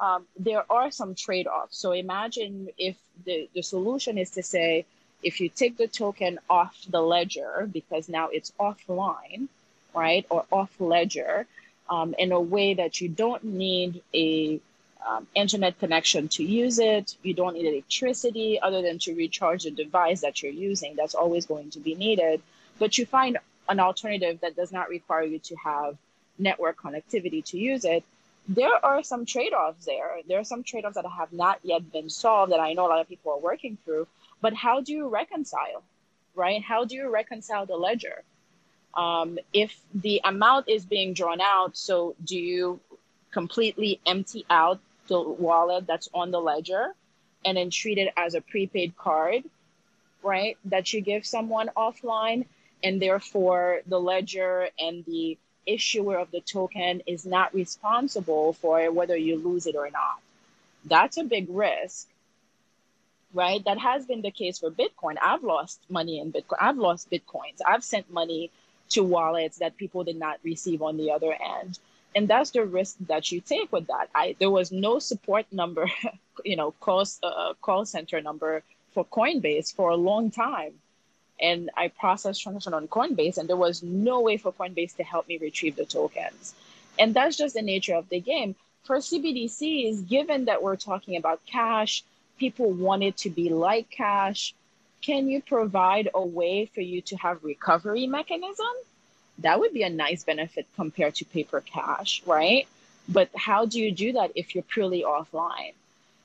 um, 0.00 0.26
there 0.38 0.64
are 0.70 0.90
some 0.90 1.14
trade 1.14 1.46
offs. 1.46 1.78
So 1.78 1.92
imagine 1.92 2.68
if 2.78 2.96
the, 3.24 3.48
the 3.54 3.62
solution 3.62 4.18
is 4.18 4.30
to 4.30 4.42
say, 4.42 4.84
if 5.22 5.40
you 5.40 5.48
take 5.48 5.76
the 5.76 5.88
token 5.88 6.38
off 6.48 6.76
the 6.88 7.00
ledger 7.00 7.68
because 7.72 8.08
now 8.08 8.28
it's 8.28 8.52
offline, 8.60 9.48
right, 9.94 10.24
or 10.30 10.44
off 10.52 10.70
ledger, 10.78 11.46
um, 11.90 12.14
in 12.18 12.32
a 12.32 12.40
way 12.40 12.74
that 12.74 13.00
you 13.00 13.08
don't 13.08 13.42
need 13.42 14.02
a 14.14 14.60
um, 15.08 15.26
internet 15.34 15.78
connection 15.78 16.28
to 16.28 16.44
use 16.44 16.78
it, 16.78 17.16
you 17.22 17.34
don't 17.34 17.54
need 17.54 17.66
electricity 17.66 18.60
other 18.60 18.82
than 18.82 18.98
to 18.98 19.14
recharge 19.14 19.64
the 19.64 19.70
device 19.70 20.20
that 20.20 20.42
you're 20.42 20.52
using. 20.52 20.94
That's 20.96 21.14
always 21.14 21.46
going 21.46 21.70
to 21.70 21.80
be 21.80 21.94
needed. 21.94 22.42
But 22.78 22.98
you 22.98 23.06
find 23.06 23.38
an 23.68 23.80
alternative 23.80 24.40
that 24.40 24.56
does 24.56 24.72
not 24.72 24.88
require 24.88 25.24
you 25.24 25.38
to 25.40 25.56
have 25.56 25.96
network 26.38 26.80
connectivity 26.80 27.44
to 27.44 27.58
use 27.58 27.84
it, 27.84 28.04
there 28.48 28.84
are 28.84 29.02
some 29.02 29.26
trade 29.26 29.52
offs 29.52 29.84
there. 29.84 30.10
There 30.26 30.38
are 30.38 30.44
some 30.44 30.62
trade 30.62 30.84
offs 30.84 30.94
that 30.94 31.04
have 31.06 31.32
not 31.32 31.58
yet 31.62 31.92
been 31.92 32.08
solved 32.08 32.52
that 32.52 32.60
I 32.60 32.72
know 32.72 32.86
a 32.86 32.88
lot 32.88 33.00
of 33.00 33.08
people 33.08 33.32
are 33.32 33.38
working 33.38 33.76
through. 33.84 34.06
But 34.40 34.54
how 34.54 34.80
do 34.80 34.92
you 34.92 35.08
reconcile, 35.08 35.82
right? 36.34 36.62
How 36.62 36.84
do 36.84 36.94
you 36.94 37.10
reconcile 37.10 37.66
the 37.66 37.76
ledger? 37.76 38.22
Um, 38.94 39.38
if 39.52 39.78
the 39.94 40.20
amount 40.24 40.68
is 40.68 40.86
being 40.86 41.12
drawn 41.12 41.40
out, 41.40 41.76
so 41.76 42.16
do 42.24 42.38
you 42.38 42.80
completely 43.30 44.00
empty 44.06 44.46
out 44.48 44.80
the 45.08 45.20
wallet 45.20 45.86
that's 45.86 46.08
on 46.14 46.30
the 46.30 46.40
ledger 46.40 46.94
and 47.44 47.56
then 47.56 47.70
treat 47.70 47.98
it 47.98 48.12
as 48.16 48.34
a 48.34 48.40
prepaid 48.40 48.96
card, 48.96 49.44
right? 50.22 50.56
That 50.64 50.92
you 50.92 51.00
give 51.00 51.26
someone 51.26 51.70
offline, 51.76 52.46
and 52.82 53.00
therefore 53.00 53.80
the 53.86 54.00
ledger 54.00 54.68
and 54.78 55.04
the 55.04 55.36
issuer 55.68 56.18
of 56.18 56.30
the 56.30 56.40
token 56.40 57.02
is 57.06 57.26
not 57.26 57.54
responsible 57.54 58.52
for 58.54 58.90
whether 58.90 59.16
you 59.16 59.36
lose 59.36 59.66
it 59.66 59.76
or 59.76 59.90
not. 59.90 60.20
That's 60.84 61.18
a 61.18 61.24
big 61.24 61.46
risk, 61.50 62.08
right? 63.34 63.62
That 63.64 63.78
has 63.78 64.06
been 64.06 64.22
the 64.22 64.30
case 64.30 64.58
for 64.58 64.70
Bitcoin. 64.70 65.16
I've 65.22 65.44
lost 65.44 65.80
money 65.88 66.18
in 66.18 66.32
Bitcoin. 66.32 66.58
I've 66.60 66.78
lost 66.78 67.10
Bitcoins. 67.10 67.60
I've 67.66 67.84
sent 67.84 68.10
money 68.10 68.50
to 68.90 69.02
wallets 69.02 69.58
that 69.58 69.76
people 69.76 70.04
did 70.04 70.18
not 70.18 70.38
receive 70.42 70.82
on 70.82 70.96
the 70.96 71.10
other 71.10 71.32
end. 71.32 71.78
And 72.14 72.26
that's 72.26 72.50
the 72.50 72.64
risk 72.64 72.96
that 73.06 73.30
you 73.30 73.40
take 73.40 73.70
with 73.70 73.86
that. 73.88 74.08
I 74.14 74.34
there 74.38 74.50
was 74.50 74.72
no 74.72 74.98
support 74.98 75.46
number, 75.52 75.90
you 76.44 76.56
know, 76.56 76.72
call 76.80 77.04
uh, 77.22 77.52
call 77.60 77.84
center 77.84 78.20
number 78.22 78.62
for 78.94 79.04
Coinbase 79.04 79.74
for 79.74 79.90
a 79.90 79.96
long 79.96 80.30
time 80.30 80.72
and 81.40 81.70
I 81.76 81.88
processed 81.88 82.42
transaction 82.42 82.74
on 82.74 82.88
Coinbase, 82.88 83.38
and 83.38 83.48
there 83.48 83.56
was 83.56 83.82
no 83.82 84.20
way 84.20 84.36
for 84.36 84.52
Coinbase 84.52 84.96
to 84.96 85.04
help 85.04 85.28
me 85.28 85.38
retrieve 85.38 85.76
the 85.76 85.84
tokens. 85.84 86.54
And 86.98 87.14
that's 87.14 87.36
just 87.36 87.54
the 87.54 87.62
nature 87.62 87.94
of 87.94 88.08
the 88.08 88.20
game. 88.20 88.54
For 88.84 88.96
CBDCs, 88.96 90.08
given 90.08 90.46
that 90.46 90.62
we're 90.62 90.76
talking 90.76 91.16
about 91.16 91.44
cash, 91.46 92.02
people 92.38 92.70
want 92.72 93.02
it 93.02 93.16
to 93.18 93.30
be 93.30 93.50
like 93.50 93.90
cash. 93.90 94.54
Can 95.02 95.28
you 95.28 95.42
provide 95.42 96.08
a 96.14 96.24
way 96.24 96.66
for 96.66 96.80
you 96.80 97.02
to 97.02 97.16
have 97.16 97.44
recovery 97.44 98.06
mechanism? 98.06 98.66
That 99.38 99.60
would 99.60 99.72
be 99.72 99.82
a 99.84 99.90
nice 99.90 100.24
benefit 100.24 100.66
compared 100.74 101.16
to 101.16 101.24
paper 101.24 101.60
cash, 101.60 102.22
right? 102.26 102.66
But 103.08 103.30
how 103.36 103.66
do 103.66 103.80
you 103.80 103.92
do 103.92 104.12
that 104.12 104.32
if 104.34 104.54
you're 104.54 104.64
purely 104.64 105.04
offline? 105.04 105.74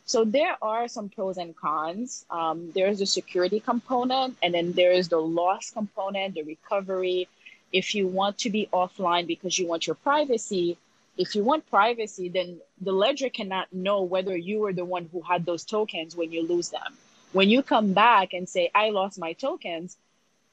So 0.05 0.25
there 0.25 0.57
are 0.61 0.87
some 0.87 1.09
pros 1.09 1.37
and 1.37 1.55
cons. 1.55 2.25
Um, 2.29 2.71
there's 2.73 2.99
the 2.99 3.05
security 3.05 3.59
component, 3.59 4.37
and 4.43 4.53
then 4.53 4.73
there 4.73 4.91
is 4.91 5.09
the 5.09 5.19
loss 5.19 5.71
component, 5.71 6.35
the 6.35 6.43
recovery. 6.43 7.27
If 7.71 7.95
you 7.95 8.07
want 8.07 8.37
to 8.39 8.49
be 8.49 8.67
offline 8.71 9.27
because 9.27 9.57
you 9.57 9.67
want 9.67 9.87
your 9.87 9.95
privacy, 9.95 10.77
if 11.17 11.35
you 11.35 11.43
want 11.43 11.69
privacy, 11.69 12.29
then 12.29 12.59
the 12.81 12.91
ledger 12.91 13.29
cannot 13.29 13.71
know 13.71 14.01
whether 14.01 14.35
you 14.35 14.59
were 14.59 14.73
the 14.73 14.85
one 14.85 15.09
who 15.11 15.21
had 15.21 15.45
those 15.45 15.63
tokens 15.63 16.15
when 16.15 16.31
you 16.31 16.47
lose 16.47 16.69
them. 16.69 16.97
When 17.31 17.49
you 17.49 17.63
come 17.63 17.93
back 17.93 18.33
and 18.33 18.47
say, 18.47 18.71
I 18.75 18.89
lost 18.89 19.17
my 19.19 19.33
tokens, 19.33 19.95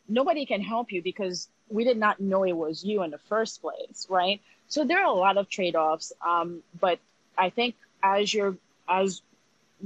nobody 0.09 0.47
can 0.47 0.63
help 0.63 0.93
you 0.93 1.03
because 1.03 1.49
we 1.69 1.85
did 1.85 1.99
not 1.99 2.21
know 2.21 2.45
it 2.45 2.53
was 2.53 2.85
you 2.85 3.03
in 3.03 3.11
the 3.11 3.19
first 3.19 3.61
place, 3.61 4.07
right? 4.09 4.41
So 4.69 4.85
there 4.85 4.99
are 4.99 5.07
a 5.07 5.13
lot 5.13 5.37
of 5.37 5.49
trade-offs. 5.49 6.13
Um, 6.27 6.63
but 6.79 6.99
I 7.37 7.51
think 7.51 7.75
as 8.03 8.33
you're 8.33 8.57
as 8.89 9.23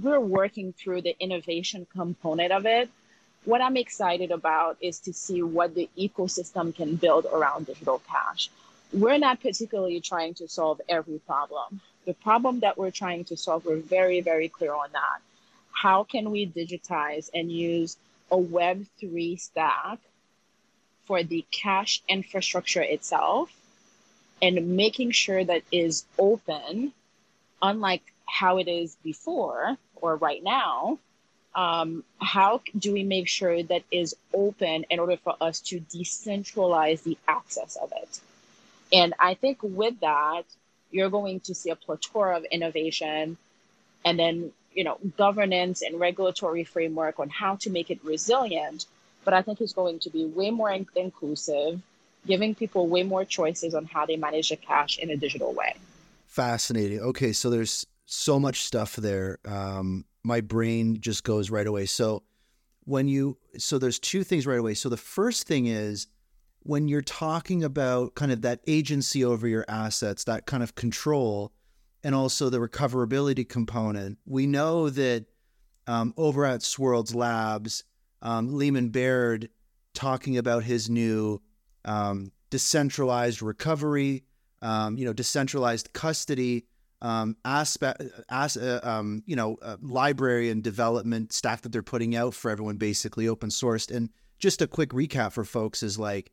we're 0.00 0.20
working 0.20 0.72
through 0.72 1.02
the 1.02 1.16
innovation 1.20 1.87
component 1.92 2.52
of 2.52 2.66
it, 2.66 2.88
what 3.44 3.61
I'm 3.61 3.76
excited 3.76 4.30
about 4.30 4.78
is 4.80 4.98
to 5.00 5.12
see 5.12 5.42
what 5.42 5.74
the 5.74 5.88
ecosystem 5.98 6.74
can 6.74 6.96
build 6.96 7.26
around 7.26 7.66
digital 7.66 8.00
cash 8.11 8.50
we're 8.94 9.18
not 9.18 9.42
particularly 9.42 10.00
trying 10.00 10.35
to 10.35 10.48
solve 10.48 10.80
every 10.88 11.18
problem. 11.18 11.80
The 12.07 12.14
problem 12.14 12.61
that 12.61 12.78
we're 12.78 12.92
trying 12.92 13.24
to 13.24 13.37
solve, 13.37 13.64
we're 13.64 13.76
very, 13.76 14.20
very 14.20 14.48
clear 14.48 14.72
on 14.72 14.88
that. 14.92 15.20
How 15.72 16.04
can 16.04 16.30
we 16.30 16.46
digitize 16.46 17.28
and 17.35 17.50
use 17.50 17.96
a 18.30 18.37
Web3 18.37 19.38
stack 19.40 19.98
for 21.07 21.22
the 21.22 21.44
cash 21.50 22.02
infrastructure 22.09 22.83
itself 22.83 23.50
and 24.40 24.76
making 24.76 25.11
sure 25.11 25.42
that 25.42 25.62
is 25.72 26.04
open, 26.18 26.92
unlike 27.61 28.02
how 28.27 28.59
it 28.59 28.69
is 28.69 28.97
before 29.03 29.77
or 29.97 30.17
right 30.17 30.43
now? 30.43 30.99
Um, 31.55 32.03
how 32.21 32.63
do 32.77 32.93
we 32.93 33.05
make 33.05 33.29
sure 33.29 33.63
that 33.63 33.83
is 33.91 34.17
open 34.33 34.87
in 34.91 34.99
order 34.99 35.17
for 35.17 35.37
us 35.41 35.61
to 35.61 35.81
decentralize 35.81 37.05
the 37.05 37.17
access 37.29 37.77
of 37.77 37.93
it? 37.97 38.21
And 38.93 39.15
I 39.19 39.35
think 39.35 39.59
with 39.63 40.01
that, 40.01 40.43
you're 40.91 41.11
going 41.11 41.41
to 41.41 41.55
see 41.55 41.71
a 41.71 41.77
plethora 41.77 42.37
of 42.37 42.45
innovation 42.45 43.37
and 44.05 44.19
then, 44.19 44.53
you 44.73 44.85
know, 44.85 44.99
governance 45.17 45.83
and 45.83 45.99
regulatory 45.99 46.65
framework 46.65 47.19
on 47.19 47.29
how 47.31 47.57
to 47.57 47.71
make 47.71 47.91
it 47.91 48.05
resilient. 48.05 48.87
But 49.25 49.35
I 49.35 49.43
think 49.43 49.61
it's 49.61 49.73
going 49.73 50.01
to 50.01 50.11
be 50.11 50.25
way 50.25 50.51
more 50.51 50.71
in- 50.71 50.87
inclusive, 50.95 51.81
giving 52.27 52.55
people 52.55 52.87
way 52.87 53.03
more 53.03 53.25
choices 53.25 53.75
on 53.75 53.87
how 53.87 54.07
they 54.07 54.17
manage 54.17 54.51
their 54.51 54.59
cash 54.59 54.99
in 54.99 55.11
a 55.11 55.17
digital 55.17 55.53
way. 55.53 55.75
Fascinating. 56.27 57.01
Okay, 57.01 57.33
so 57.33 57.49
there's 57.49 57.87
so 58.07 58.38
much 58.38 58.62
stuff 58.62 58.97
there. 58.97 59.38
Um, 59.45 60.05
my 60.23 60.40
brain 60.40 61.01
just 61.01 61.25
goes 61.25 61.51
right 61.51 61.67
away. 61.67 61.87
So 61.87 62.23
when 62.85 63.09
you, 63.09 63.38
so 63.59 63.79
there's 63.79 63.99
two 63.99 64.25
things 64.25 64.47
right 64.47 64.59
away. 64.59 64.75
So 64.75 64.88
the 64.88 64.97
first 64.97 65.47
thing 65.47 65.67
is 65.67 66.07
when 66.61 66.88
you're 66.88 67.03
talking 67.03 67.62
about 67.62 68.14
kind 68.14 68.33
of 68.33 68.43
that 68.43 68.61
agency 68.67 69.25
over 69.25 69.47
your 69.47 69.64
assets, 69.69 70.25
that 70.25 70.47
kind 70.47 70.62
of 70.62 70.75
control, 70.75 71.53
and 72.03 72.14
also 72.14 72.51
the 72.51 72.59
recoverability 72.59 73.49
component, 73.49 74.19
we 74.27 74.47
know 74.47 74.90
that 74.90 75.25
um, 75.87 76.12
over 76.17 76.45
at 76.45 76.61
Swirlds 76.61 77.14
Labs, 77.14 77.85
um, 78.23 78.51
Leemon 78.51 78.93
Baird 78.93 79.49
talking 79.95 80.37
about 80.37 80.64
his 80.64 80.90
new 80.90 81.40
um, 81.85 82.33
decentralized 82.51 83.43
recovery, 83.43 84.25
um, 84.62 84.97
you 84.97 85.05
know, 85.05 85.12
decentralized 85.12 85.93
custody 85.93 86.67
um, 87.02 87.37
aspect, 87.44 88.02
as, 88.28 88.57
uh, 88.57 88.80
um, 88.83 89.22
you 89.26 89.37
know, 89.37 89.57
uh, 89.62 89.76
library 89.83 90.50
and 90.50 90.62
development 90.62 91.33
stack 91.33 91.62
that 91.62 91.72
they're 91.72 91.83
putting 91.83 92.16
out 92.16 92.35
for 92.35 92.50
everyone, 92.50 92.76
basically 92.76 93.28
open 93.28 93.50
sourced. 93.50 93.94
And 93.94 94.11
just 94.38 94.62
a 94.62 94.66
quick 94.66 94.90
recap 94.90 95.33
for 95.33 95.44
folks 95.44 95.83
is 95.83 95.98
like 95.98 96.33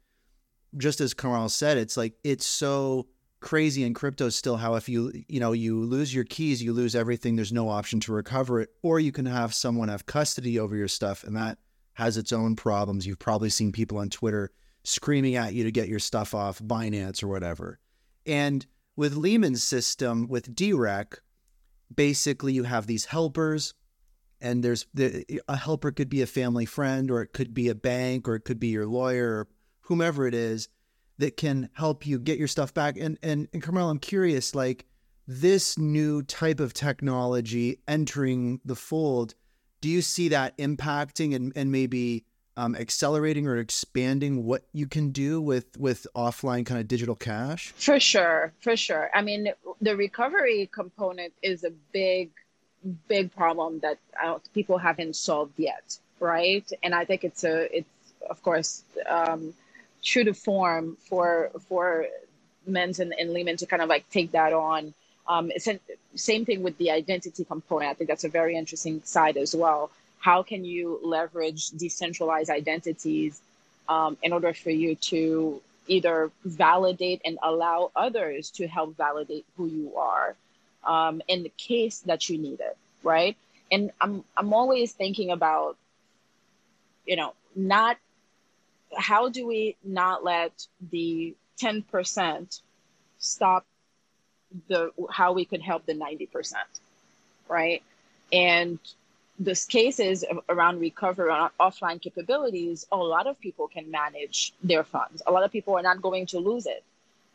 just 0.78 1.02
as 1.02 1.14
Carl 1.14 1.50
said, 1.50 1.78
it's 1.78 1.98
like 1.98 2.14
it's 2.24 2.46
so 2.46 3.08
crazy 3.40 3.84
in 3.84 3.92
crypto 3.92 4.30
still 4.30 4.56
how 4.56 4.76
if 4.76 4.88
you 4.88 5.12
you 5.28 5.40
know 5.40 5.52
you 5.52 5.82
lose 5.82 6.14
your 6.14 6.24
keys 6.24 6.62
you 6.62 6.72
lose 6.72 6.94
everything 6.94 7.36
there's 7.36 7.52
no 7.52 7.70
option 7.70 8.00
to 8.00 8.14
recover 8.14 8.62
it. 8.62 8.70
Or 8.82 9.00
you 9.00 9.12
can 9.12 9.26
have 9.26 9.54
someone 9.54 9.90
have 9.90 10.06
custody 10.06 10.60
over 10.60 10.76
your 10.76 10.88
stuff 10.88 11.24
and 11.24 11.36
that 11.36 11.58
has 11.94 12.18
its 12.18 12.32
own 12.32 12.56
problems. 12.56 13.06
You've 13.06 13.20
probably 13.20 13.50
seen 13.50 13.72
people 13.72 13.98
on 13.98 14.10
twitter 14.10 14.52
screaming 14.84 15.36
at 15.36 15.54
you 15.54 15.64
to 15.64 15.72
get 15.72 15.90
your 15.90 16.00
stuff 16.00 16.34
off 16.34 16.60
binance 16.60 17.24
or 17.24 17.28
whatever. 17.28 17.80
And 18.26 18.66
with 18.96 19.16
Leemon's 19.16 19.64
system 19.64 20.28
with 20.28 20.56
DREC 20.56 21.18
basically 21.94 22.54
you 22.54 22.64
have 22.64 22.88
these 22.88 23.06
helpers 23.06 23.74
and 24.40 24.64
there's 24.64 24.86
the, 24.94 25.26
a 25.48 25.56
helper 25.56 25.92
could 25.92 26.10
be 26.10 26.22
a 26.22 26.28
family 26.28 26.66
friend 26.66 27.12
or 27.12 27.22
it 27.22 27.34
could 27.34 27.54
be 27.54 27.70
a 27.70 27.76
bank 27.76 28.28
or 28.28 28.36
it 28.36 28.46
could 28.46 28.60
be 28.60 28.68
your 28.68 28.88
lawyer 28.88 29.30
or 29.30 29.48
whomever 29.82 30.26
it 30.26 30.34
is 30.34 30.68
that 31.20 31.38
can 31.38 31.70
help 31.74 32.08
you 32.08 32.18
get 32.18 32.40
your 32.40 32.48
stuff 32.48 32.74
back. 32.74 32.98
And 32.98 33.18
and, 33.22 33.48
and 33.54 33.62
Carmelle, 33.62 33.90
I'm 33.90 34.00
curious, 34.00 34.56
like 34.56 34.86
this 35.28 35.78
new 35.78 36.24
type 36.24 36.60
of 36.60 36.74
technology 36.74 37.80
entering 37.88 38.60
the 38.66 38.76
fold, 38.76 39.36
do 39.80 39.90
you 39.90 40.02
see 40.02 40.30
that 40.30 40.58
impacting 40.58 41.36
and, 41.36 41.54
and 41.56 41.72
maybe 41.72 42.26
um, 42.58 42.76
accelerating 42.76 43.48
or 43.48 43.58
expanding 43.58 44.44
what 44.46 44.64
you 44.74 44.88
can 44.88 45.10
do 45.12 45.42
with 45.42 45.78
with 45.78 46.08
offline 46.16 46.66
kind 46.66 46.80
of 46.80 46.88
digital 46.88 47.16
cash? 47.16 47.74
For 47.78 48.00
sure, 48.00 48.54
for 48.62 48.76
sure. 48.76 49.10
I 49.14 49.22
mean, 49.22 49.54
the 49.82 49.96
recovery 49.96 50.70
component 50.72 51.34
is 51.42 51.64
a 51.64 51.72
big, 51.92 52.30
big 53.08 53.34
problem 53.36 53.80
that 53.80 53.98
uh, 54.22 54.40
people 54.54 54.78
haven't 54.78 55.16
solved 55.16 55.54
yet, 55.58 55.98
right? 56.20 56.70
And 56.84 56.94
I 56.94 57.06
think 57.06 57.24
it's 57.24 57.44
a 57.44 57.76
it's 57.76 57.90
of 58.30 58.42
course 58.44 58.84
um, 59.08 59.54
true 60.04 60.24
to 60.26 60.34
form 60.34 60.98
for 61.10 61.52
for 61.68 62.06
Mance 62.68 63.00
and, 63.00 63.14
and 63.18 63.30
Leemon 63.32 63.58
to 63.58 63.66
kind 63.66 63.82
of 63.82 63.90
like 63.90 64.10
take 64.10 64.32
that 64.32 64.54
on. 64.54 64.94
Um, 65.28 65.52
same 66.16 66.46
thing 66.46 66.64
with 66.64 66.78
the 66.78 66.92
identity 66.92 67.46
component. 67.46 67.92
I 67.92 67.94
think 67.94 68.10
that's 68.10 68.26
a 68.26 68.30
very 68.30 68.58
interesting 68.58 69.02
side 69.06 69.38
as 69.38 69.56
well. 69.56 69.90
How 70.22 70.44
can 70.44 70.64
you 70.64 71.00
leverage 71.04 71.70
decentralized 71.72 72.50
identities 72.50 73.42
um, 73.90 74.18
in 74.22 74.32
order 74.34 74.54
for 74.54 74.70
you 74.70 74.96
to 74.96 75.62
either 75.88 76.32
validate 76.46 77.22
and 77.26 77.38
allow 77.44 77.92
others 77.96 78.52
to 78.52 78.68
help 78.68 78.96
validate 78.96 79.46
who 79.58 79.66
you 79.66 79.98
are 79.98 80.36
um, 80.86 81.22
in 81.28 81.44
the 81.44 81.52
case 81.58 82.00
that 82.06 82.30
you 82.30 82.38
need 82.38 82.60
it, 82.60 82.78
right? 83.04 83.36
And 83.72 83.92
I'm 84.00 84.24
I'm 84.38 84.54
always 84.54 84.94
thinking 84.94 85.32
about, 85.32 85.76
you 87.06 87.16
know, 87.16 87.34
not 87.56 87.98
how 88.96 89.30
do 89.30 89.48
we 89.48 89.76
not 89.84 90.24
let 90.24 90.68
the 90.92 91.34
10% 91.60 92.62
stop 93.20 93.66
the 94.68 94.92
how 95.10 95.34
we 95.34 95.46
could 95.46 95.62
help 95.62 95.86
the 95.86 95.94
90% 95.94 96.56
right 97.48 97.82
and 98.34 98.80
this 99.40 99.66
cases 99.66 100.24
around 100.50 100.80
recovery 100.80 101.32
on 101.32 101.50
offline 101.60 102.02
capabilities 102.02 102.86
a 102.92 102.98
lot 102.98 103.28
of 103.28 103.40
people 103.40 103.68
can 103.68 103.90
manage 103.90 104.54
their 104.64 104.84
funds. 104.84 105.22
A 105.26 105.32
lot 105.32 105.44
of 105.44 105.52
people 105.52 105.76
are 105.78 105.82
not 105.82 106.02
going 106.02 106.26
to 106.28 106.40
lose 106.40 106.66
it. 106.66 106.84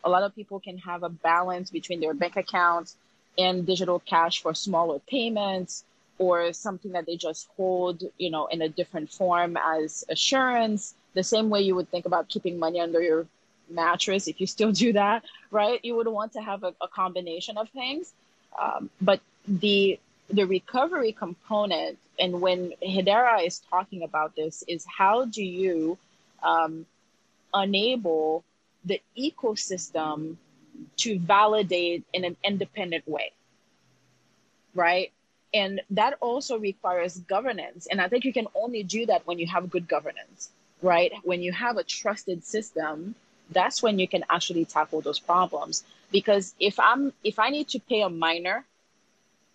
A 0.05 0.11
lot 0.11 0.23
of 0.23 0.35
people 0.35 0.61
can 0.61 0.79
have 0.79 1.03
a 1.03 1.09
balance 1.09 1.71
between 1.71 2.01
their 2.01 2.15
bank 2.15 2.37
accounts 2.37 2.97
and 3.39 3.67
digital 3.67 3.99
cash 3.99 4.41
for 4.41 4.55
smaller 4.55 4.99
payments 5.01 5.85
or 6.19 6.53
something 6.53 6.93
that 6.93 7.07
they 7.07 7.17
just 7.17 7.49
hold 7.57 8.03
you 8.17 8.31
know 8.31 8.47
in 8.47 8.63
a 8.63 8.69
different 8.69 9.11
form 9.11 9.57
as 9.57 10.05
assurance. 10.09 10.95
The 11.15 11.25
same 11.25 11.51
way 11.51 11.63
you 11.63 11.75
would 11.75 11.91
think 11.91 12.07
about 12.07 12.29
keeping 12.29 12.59
money 12.59 12.81
under 12.81 13.03
your 13.03 13.27
mattress 13.69 14.29
if 14.29 14.41
you 14.41 14.47
still 14.47 14.71
do 14.71 14.93
that 14.93 15.25
right? 15.51 15.81
You 15.85 15.97
would 15.97 16.09
want 16.09 16.33
to 16.35 16.41
have 16.41 16.63
a, 16.65 16.75
a 16.81 16.89
combination 16.89 17.57
of 17.59 17.69
things. 17.71 18.13
Um, 18.61 18.91
but 19.01 19.21
the 19.47 19.99
the 20.31 20.45
recovery 20.45 21.13
component 21.13 21.99
and 22.19 22.41
when 22.41 22.73
hedera 22.83 23.47
is 23.47 23.61
talking 23.71 24.03
about 24.03 24.35
this 24.35 24.65
is 24.67 24.85
how 24.87 25.25
do 25.25 25.45
you 25.45 25.99
um, 26.43 26.87
enable 27.55 28.45
the 28.85 29.01
ecosystem 29.19 30.37
to 30.97 31.19
validate 31.19 32.05
in 32.13 32.25
an 32.25 32.37
independent 32.45 33.07
way 33.09 33.33
right 34.75 35.13
and 35.55 35.81
that 35.91 36.15
also 36.21 36.59
requires 36.59 37.19
governance 37.19 37.87
and 37.91 38.01
i 38.01 38.09
think 38.09 38.25
you 38.25 38.33
can 38.33 38.47
only 38.55 38.83
do 38.83 39.07
that 39.07 39.27
when 39.27 39.39
you 39.39 39.47
have 39.47 39.71
good 39.71 39.89
governance 39.89 40.51
right? 40.83 41.13
When 41.23 41.43
you 41.43 41.53
have 41.53 41.77
a 41.77 41.85
trusted 41.85 42.45
system, 42.45 43.15
that's 43.51 43.83
when 43.83 43.99
you 43.99 44.09
can 44.09 44.25
actually 44.31 44.65
tackle 44.65 45.01
those 45.01 45.19
problems. 45.19 45.85
Because 46.11 46.55
if 46.61 46.79
I'm 46.79 47.13
if 47.25 47.39
I 47.39 47.51
need 47.51 47.69
to 47.69 47.81
pay 47.81 48.03
a 48.03 48.09
miner 48.09 48.65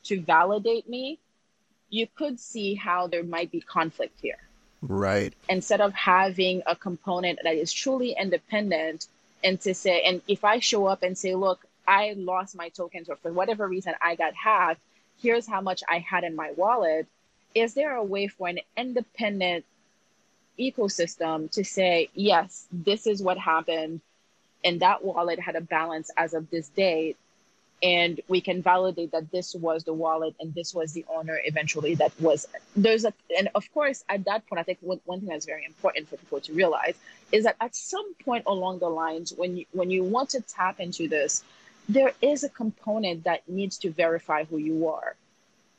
to 0.04 0.22
validate 0.22 0.90
me, 0.90 1.20
you 1.90 2.08
could 2.16 2.40
see 2.40 2.76
how 2.76 3.08
there 3.08 3.24
might 3.24 3.52
be 3.52 3.62
conflict 3.62 4.20
here. 4.22 4.40
Right. 4.82 5.34
Instead 5.50 5.82
of 5.82 5.94
having 5.94 6.64
a 6.66 6.76
component 6.76 7.40
that 7.44 7.56
is 7.56 7.72
truly 7.72 8.16
independent 8.20 9.08
and 9.44 9.60
to 9.62 9.74
say, 9.74 10.04
and 10.04 10.22
if 10.28 10.44
I 10.44 10.60
show 10.60 10.86
up 10.86 11.04
and 11.04 11.18
say, 11.18 11.36
look, 11.36 11.66
I 11.88 12.14
lost 12.18 12.56
my 12.56 12.70
tokens 12.70 13.10
or 13.10 13.16
for 13.18 13.32
whatever 13.32 13.68
reason 13.68 13.94
I 14.02 14.16
got 14.16 14.34
hacked, 14.34 14.82
here's 15.22 15.48
how 15.48 15.62
much 15.62 15.84
I 15.88 16.00
had 16.00 16.24
in 16.24 16.36
my 16.36 16.52
wallet. 16.52 17.08
Is 17.54 17.74
there 17.74 17.96
a 17.96 18.04
way 18.04 18.28
for 18.28 18.48
an 18.48 18.60
independent 18.78 19.66
ecosystem 20.58 21.52
to 21.52 21.64
say, 21.64 22.10
yes, 22.14 22.66
this 22.72 23.08
is 23.08 23.22
what 23.22 23.38
happened, 23.38 24.02
and 24.64 24.80
that 24.80 25.04
wallet 25.04 25.40
had 25.40 25.56
a 25.56 25.62
balance 25.62 26.12
as 26.16 26.34
of 26.34 26.50
this 26.50 26.70
date, 26.70 27.18
and 27.84 28.22
we 28.28 28.42
can 28.42 28.62
validate 28.62 29.12
that 29.12 29.32
this 29.32 29.56
was 29.56 29.84
the 29.84 29.94
wallet 29.94 30.36
and 30.40 30.54
this 30.54 30.74
was 30.74 30.94
the 30.94 31.06
owner 31.10 31.40
eventually 31.46 31.96
that 31.96 32.12
was 32.20 32.48
there's 32.76 33.06
a 33.06 33.14
and 33.38 33.50
of 33.56 33.72
course 33.74 34.04
at 34.10 34.24
that 34.26 34.46
point 34.48 34.60
i 34.60 34.64
think 34.64 34.78
one, 34.82 35.00
one 35.06 35.20
thing 35.20 35.30
that's 35.30 35.46
very 35.46 35.66
important 35.66 36.08
for 36.08 36.18
people 36.18 36.40
to 36.40 36.54
realize 36.54 36.96
is 37.32 37.44
that 37.44 37.56
at 37.60 37.76
some 37.76 38.14
point 38.26 38.44
along 38.48 38.80
the 38.80 38.90
lines 38.90 39.34
when 39.36 39.58
you 39.58 39.66
when 39.72 39.90
you 39.90 40.04
want 40.04 40.30
to 40.30 40.42
tap 40.42 40.80
into 40.80 41.08
this 41.08 41.44
there 41.90 42.12
is 42.22 42.44
a 42.44 42.50
component 42.50 43.24
that 43.24 43.48
needs 43.50 43.78
to 43.78 43.90
verify 43.90 44.44
who 44.46 44.58
you 44.58 44.88
are 44.88 45.16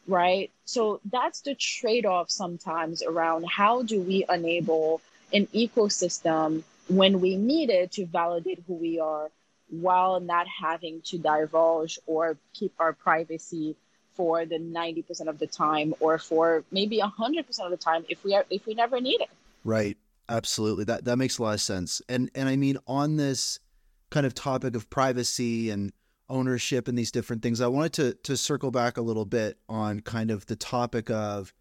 right? 0.07 0.51
So 0.65 1.01
that's 1.11 1.43
the 1.43 1.55
trade-off 1.55 2.31
sometimes 2.31 3.03
around 3.03 3.47
how 3.47 3.83
do 3.83 4.01
we 4.01 4.25
enable 4.29 5.01
an 5.33 5.47
ecosystem 5.49 6.63
when 6.89 7.21
we 7.21 7.37
need 7.37 7.71
it 7.71 7.93
to 7.93 8.07
validate 8.07 8.63
who 8.67 8.75
we 8.75 8.99
are 9.01 9.31
while 9.73 10.21
not 10.21 10.47
having 10.47 11.01
to 11.03 11.19
divulge 11.19 11.99
or 12.07 12.37
keep 12.53 12.73
our 12.79 12.93
privacy 12.93 13.75
for 14.15 14.45
the 14.45 14.59
90% 14.59 15.27
of 15.27 15.39
the 15.39 15.47
time 15.47 15.95
or 15.99 16.19
for 16.19 16.63
maybe 16.71 16.99
100% 16.99 17.61
of 17.61 17.71
the 17.71 17.77
time 17.77 18.05
if 18.09 18.23
we 18.23 18.35
are 18.35 18.45
if 18.51 18.67
we 18.67 18.75
never 18.75 19.01
need 19.01 19.21
it. 19.21 19.31
Right. 19.65 19.97
Absolutely. 20.29 20.85
That 20.85 21.05
that 21.05 21.17
makes 21.17 21.39
a 21.39 21.43
lot 21.43 21.55
of 21.55 21.61
sense. 21.61 22.01
And 22.09 22.31
and 22.35 22.49
i 22.49 22.57
mean 22.57 22.79
on 22.87 23.17
this 23.17 23.59
kind 24.11 24.27
of 24.27 24.35
topic 24.35 24.77
of 24.77 24.89
privacy 24.91 25.71
and 25.71 25.93
ownership 26.29 26.89
and 26.89 26.97
these 26.97 27.11
different 27.11 27.43
things 27.43 27.61
i 27.61 27.67
wanted 27.67 27.93
to 27.93 28.15
to 28.23 28.37
circle 28.37 28.71
back 28.71 28.97
a 28.97 29.03
little 29.03 29.27
bit 29.27 29.59
on 29.69 30.01
kind 30.01 30.31
of 30.31 30.47
the 30.47 30.57
topic 30.57 31.11
of 31.11 31.53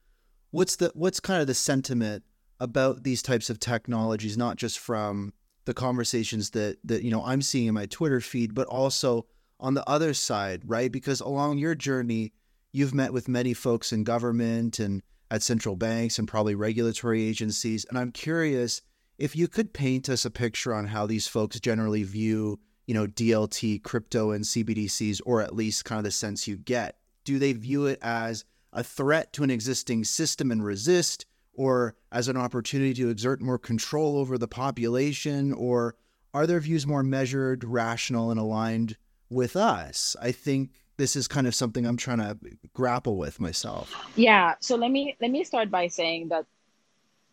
what's 0.52 0.78
the 0.78 0.92
what's 0.94 1.20
kind 1.20 1.42
of 1.42 1.48
the 1.48 1.54
sentiment 1.54 2.24
about 2.60 3.04
these 3.04 3.22
types 3.22 3.50
of 3.50 3.60
technologies 3.60 4.38
not 4.38 4.56
just 4.56 4.80
from 4.80 5.34
the 5.66 5.74
conversations 5.74 6.52
that 6.52 6.78
that 6.84 7.04
you 7.04 7.12
know 7.12 7.24
I'm 7.24 7.42
seeing 7.42 7.68
in 7.68 7.74
my 7.74 7.86
Twitter 7.86 8.22
feed, 8.22 8.54
but 8.54 8.68
also 8.68 9.26
on 9.60 9.74
the 9.74 9.88
other 9.88 10.14
side, 10.14 10.64
right? 10.66 10.92
Because 10.92 11.22
along 11.22 11.60
your 11.60 11.76
journey, 11.76 12.34
you've 12.72 12.94
met 12.94 13.14
with 13.14 13.28
many 13.28 13.54
folks 13.54 13.94
in 13.94 14.04
government 14.04 14.80
and 14.80 15.04
at 15.30 15.44
central 15.44 15.76
banks 15.76 16.20
and 16.20 16.28
probably 16.28 16.56
regulatory 16.56 17.24
agencies, 17.24 17.86
and 17.86 17.98
I'm 17.98 18.12
curious 18.12 18.82
if 19.18 19.36
you 19.36 19.48
could 19.48 19.72
paint 19.72 20.10
us 20.10 20.26
a 20.26 20.32
picture 20.32 20.74
on 20.74 20.88
how 20.88 21.06
these 21.06 21.28
folks 21.28 21.60
generally 21.60 22.02
view, 22.02 22.60
you 22.88 22.96
know, 22.96 23.06
DLT, 23.06 23.84
crypto, 23.84 24.32
and 24.32 24.44
CBDCs, 24.44 25.22
or 25.26 25.42
at 25.42 25.56
least 25.56 25.86
kind 25.86 26.00
of 26.00 26.06
the 26.06 26.12
sense 26.12 26.48
you 26.48 26.58
get. 26.58 26.98
Do 27.24 27.38
they 27.38 27.54
view 27.54 27.86
it 27.86 28.00
as 28.02 28.46
a 28.74 28.84
threat 28.84 29.32
to 29.34 29.44
an 29.44 29.52
existing 29.52 30.06
system 30.06 30.50
and 30.50 30.66
resist? 30.66 31.28
Or 31.54 31.96
as 32.12 32.28
an 32.28 32.38
opportunity 32.38 32.94
to 32.96 33.10
exert 33.10 33.42
more 33.42 33.58
control 33.58 34.18
over 34.18 34.38
the 34.38 34.48
population? 34.48 35.54
Or 35.54 35.96
are 36.34 36.48
their 36.48 36.60
views 36.60 36.88
more 36.88 37.04
measured, 37.04 37.64
rational, 37.64 38.32
and 38.32 38.40
aligned 38.40 38.98
with 39.30 39.56
us? 39.56 40.16
I 40.22 40.32
think 40.32 40.72
this 40.98 41.16
is 41.16 41.28
kind 41.28 41.48
of 41.48 41.56
something 41.56 41.86
I'm 41.86 41.98
trying 41.98 42.20
to 42.20 42.38
grapple 42.74 43.18
with 43.18 43.40
myself. 43.40 43.94
Yeah. 44.16 44.56
So 44.60 44.76
let 44.76 44.92
me 44.92 45.16
let 45.22 45.32
me 45.32 45.44
start 45.44 45.72
by 45.72 45.88
saying 45.88 46.30
that 46.30 46.46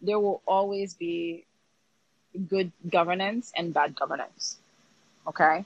there 0.01 0.19
will 0.19 0.43
always 0.47 0.95
be 0.95 1.45
good 2.49 2.73
governance 2.89 3.53
and 3.57 3.75
bad 3.75 3.95
governance. 3.95 4.57
Okay. 5.27 5.65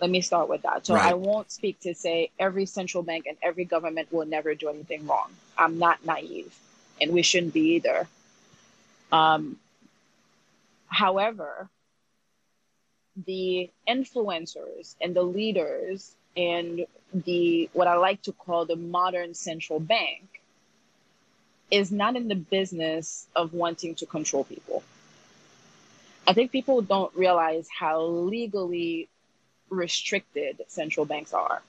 Let 0.00 0.10
me 0.10 0.22
start 0.22 0.48
with 0.48 0.62
that. 0.62 0.86
So 0.86 0.94
right. 0.94 1.10
I 1.10 1.14
won't 1.14 1.50
speak 1.50 1.80
to 1.80 1.94
say 1.94 2.30
every 2.38 2.64
central 2.64 3.02
bank 3.02 3.26
and 3.26 3.36
every 3.42 3.66
government 3.66 4.10
will 4.10 4.26
never 4.26 4.54
do 4.54 4.68
anything 4.68 5.06
wrong. 5.06 5.30
I'm 5.58 5.78
not 5.78 6.04
naive 6.06 6.54
and 7.00 7.12
we 7.12 7.22
shouldn't 7.22 7.54
be 7.54 7.76
either. 7.76 8.06
Um, 9.12 9.58
however, 10.88 11.68
the 13.26 13.70
influencers 13.88 14.94
and 15.00 15.14
the 15.14 15.22
leaders 15.22 16.14
and 16.36 16.86
the 17.12 17.68
what 17.72 17.88
I 17.88 17.96
like 17.96 18.22
to 18.22 18.32
call 18.32 18.66
the 18.66 18.76
modern 18.76 19.34
central 19.34 19.80
bank 19.80 20.40
is 21.70 21.90
not 21.90 22.16
in 22.16 22.28
the 22.28 22.34
business 22.36 23.26
of 23.34 23.52
wanting 23.52 23.94
to 23.96 24.06
control 24.06 24.44
people. 24.44 24.82
I 26.26 26.32
think 26.32 26.52
people 26.52 26.82
don't 26.82 27.14
realize 27.16 27.68
how 27.68 28.02
legally 28.02 29.08
restricted 29.68 30.62
central 30.68 31.06
banks 31.06 31.32
are. 31.32 31.62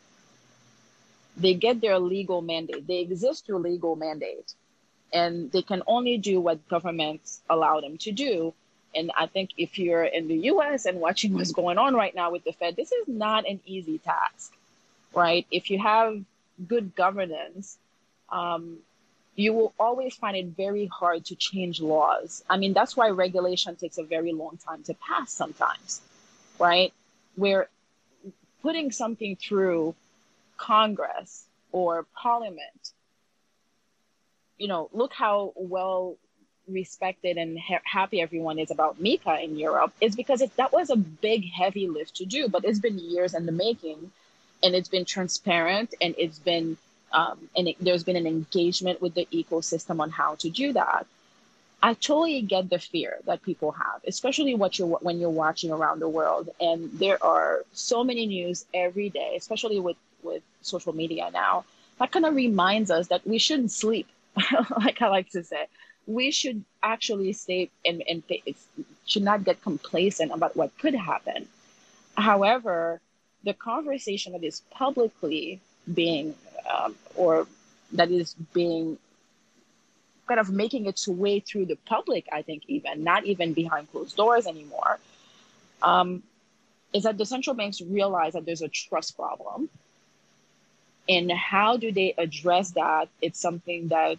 They 1.38 1.54
get 1.54 1.82
their 1.82 1.98
legal 2.00 2.42
mandate. 2.42 2.86
They 2.88 3.00
exist 3.00 3.46
through 3.46 3.60
legal 3.60 3.96
mandate 3.96 4.54
and 5.14 5.52
they 5.52 5.62
can 5.62 5.84
only 5.88 6.18
do 6.18 6.40
what 6.40 6.68
governments 6.68 7.42
allow 7.50 7.82
them 7.82 7.98
to 8.00 8.12
do. 8.12 8.54
And 8.94 9.12
I 9.18 9.28
think 9.28 9.52
if 9.58 9.80
you're 9.80 10.04
in 10.04 10.28
the 10.28 10.38
US 10.52 10.86
and 10.86 11.00
watching 11.00 11.34
what's 11.38 11.52
going 11.52 11.78
on 11.78 11.96
right 11.96 12.14
now 12.14 12.32
with 12.32 12.44
the 12.44 12.54
Fed, 12.54 12.76
this 12.76 12.92
is 12.92 13.08
not 13.08 13.48
an 13.48 13.60
easy 13.66 13.98
task, 14.00 14.54
right? 15.14 15.46
If 15.52 15.70
you 15.70 15.80
have 15.80 16.24
good 16.68 16.96
governance, 16.96 17.78
um, 18.30 18.78
you 19.36 19.54
will 19.54 19.74
always 19.80 20.16
find 20.16 20.36
it 20.36 20.48
very 20.48 20.86
hard 20.88 21.26
to 21.26 21.36
change 21.36 21.82
laws. 21.82 22.44
I 22.50 22.58
mean, 22.58 22.74
that's 22.74 22.96
why 22.96 23.10
regulation 23.10 23.76
takes 23.76 23.98
a 23.98 24.04
very 24.04 24.34
long 24.34 24.58
time 24.58 24.84
to 24.84 24.94
pass 24.94 25.32
sometimes, 25.32 26.02
right? 26.60 26.94
Where 27.36 27.70
putting 28.62 28.92
something 28.92 29.36
through 29.36 29.96
Congress 30.58 31.46
or 31.72 32.06
Parliament 32.14 32.92
you 34.62 34.68
know, 34.68 34.90
look 34.94 35.12
how 35.14 35.54
well 35.56 36.18
respected 36.68 37.38
and 37.38 37.60
ha- 37.60 37.82
happy 37.84 38.22
everyone 38.22 38.60
is 38.60 38.70
about 38.70 39.02
MiCA 39.02 39.44
in 39.44 39.58
Europe 39.58 39.92
is 40.00 40.16
because 40.16 40.42
it, 40.42 40.56
that 40.56 40.72
was 40.72 40.92
a 40.92 40.96
big, 40.96 41.50
heavy 41.52 41.88
lift 41.88 42.18
to 42.18 42.26
do, 42.26 42.48
but 42.48 42.64
it's 42.64 42.80
been 42.80 43.00
years 43.00 43.34
in 43.34 43.48
the 43.48 43.52
making 43.52 44.12
and 44.62 44.76
it's 44.76 44.88
been 44.88 45.04
transparent 45.04 45.96
and 46.00 46.14
it's 46.18 46.38
been, 46.38 46.78
um, 47.12 47.50
and 47.58 47.70
it, 47.70 47.76
there's 47.80 48.04
been 48.04 48.16
an 48.16 48.28
engagement 48.28 49.02
with 49.02 49.16
the 49.16 49.28
ecosystem 49.34 50.00
on 50.00 50.12
how 50.12 50.36
to 50.36 50.50
do 50.50 50.74
that. 50.74 51.08
I 51.82 51.96
totally 51.96 52.44
get 52.44 52.70
the 52.70 52.78
fear 52.78 53.18
that 53.26 53.42
people 53.42 53.72
have, 53.72 54.02
especially 54.06 54.54
what 54.54 54.78
you're 54.78 55.00
when 55.08 55.20
you're 55.20 55.32
watching 55.32 55.72
around 55.72 56.00
the 56.00 56.08
world, 56.08 56.48
and 56.60 56.92
there 56.92 57.18
are 57.24 57.66
so 57.74 58.04
many 58.04 58.28
news 58.28 58.66
every 58.72 59.10
day, 59.10 59.34
especially 59.36 59.80
with 59.80 59.98
with 60.22 60.44
social 60.62 60.94
media 60.94 61.32
now. 61.34 61.66
That 61.98 62.12
kind 62.12 62.28
of 62.28 62.36
reminds 62.36 62.92
us 62.92 63.08
that 63.08 63.26
we 63.26 63.40
shouldn't 63.40 63.72
sleep 63.72 64.08
like 64.78 65.02
I 65.02 65.08
like 65.08 65.30
to 65.32 65.44
say, 65.44 65.68
we 66.08 66.32
should 66.32 66.64
actually 66.82 67.34
stay 67.34 67.70
and, 67.86 68.04
and 68.08 68.24
should 69.06 69.24
not 69.24 69.44
get 69.44 69.62
complacent 69.62 70.32
about 70.32 70.56
what 70.56 70.78
could 70.78 70.96
happen. 70.96 71.48
However, 72.18 73.02
the 73.44 73.54
conversation 73.54 74.34
that 74.34 74.44
is 74.44 74.62
publicly 74.72 75.60
being, 75.94 76.36
um, 76.72 76.96
or 77.16 77.48
that 77.94 78.12
is 78.12 78.34
being 78.54 78.98
kind 80.28 80.40
of 80.40 80.50
making 80.50 80.86
its 80.86 81.08
way 81.08 81.40
through 81.40 81.66
the 81.66 81.76
public, 81.86 82.28
I 82.32 82.42
think, 82.42 82.64
even 82.68 83.04
not 83.04 83.26
even 83.26 83.54
behind 83.54 83.92
closed 83.92 84.16
doors 84.16 84.48
anymore, 84.48 85.00
um, 85.82 86.24
is 86.94 87.04
that 87.04 87.18
the 87.18 87.26
central 87.26 87.56
banks 87.56 87.82
realize 87.82 88.34
that 88.34 88.46
there's 88.46 88.62
a 88.62 88.68
trust 88.68 89.16
problem 89.16 89.70
and 91.08 91.32
how 91.32 91.78
do 91.78 91.92
they 91.92 92.14
address 92.18 92.72
that? 92.72 93.10
It's 93.22 93.40
something 93.40 93.90
that 93.90 94.18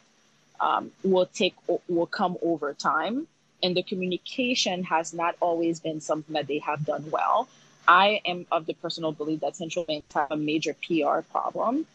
um, 0.60 0.90
will 1.02 1.26
take 1.26 1.54
will 1.88 2.06
come 2.06 2.36
over 2.42 2.72
time, 2.74 3.26
and 3.62 3.76
the 3.76 3.82
communication 3.82 4.84
has 4.84 5.12
not 5.12 5.36
always 5.40 5.80
been 5.80 6.00
something 6.00 6.34
that 6.34 6.46
they 6.46 6.58
have 6.58 6.84
done 6.84 7.10
well. 7.10 7.48
I 7.88 8.20
am 8.24 8.46
of 8.52 8.66
the 8.66 8.74
personal 8.74 9.12
belief 9.12 9.40
that 9.40 9.56
central 9.56 9.84
banks 9.84 10.06
have 10.14 10.30
a 10.30 10.36
major 10.36 10.74
PR 10.86 11.20
problem, 11.32 11.86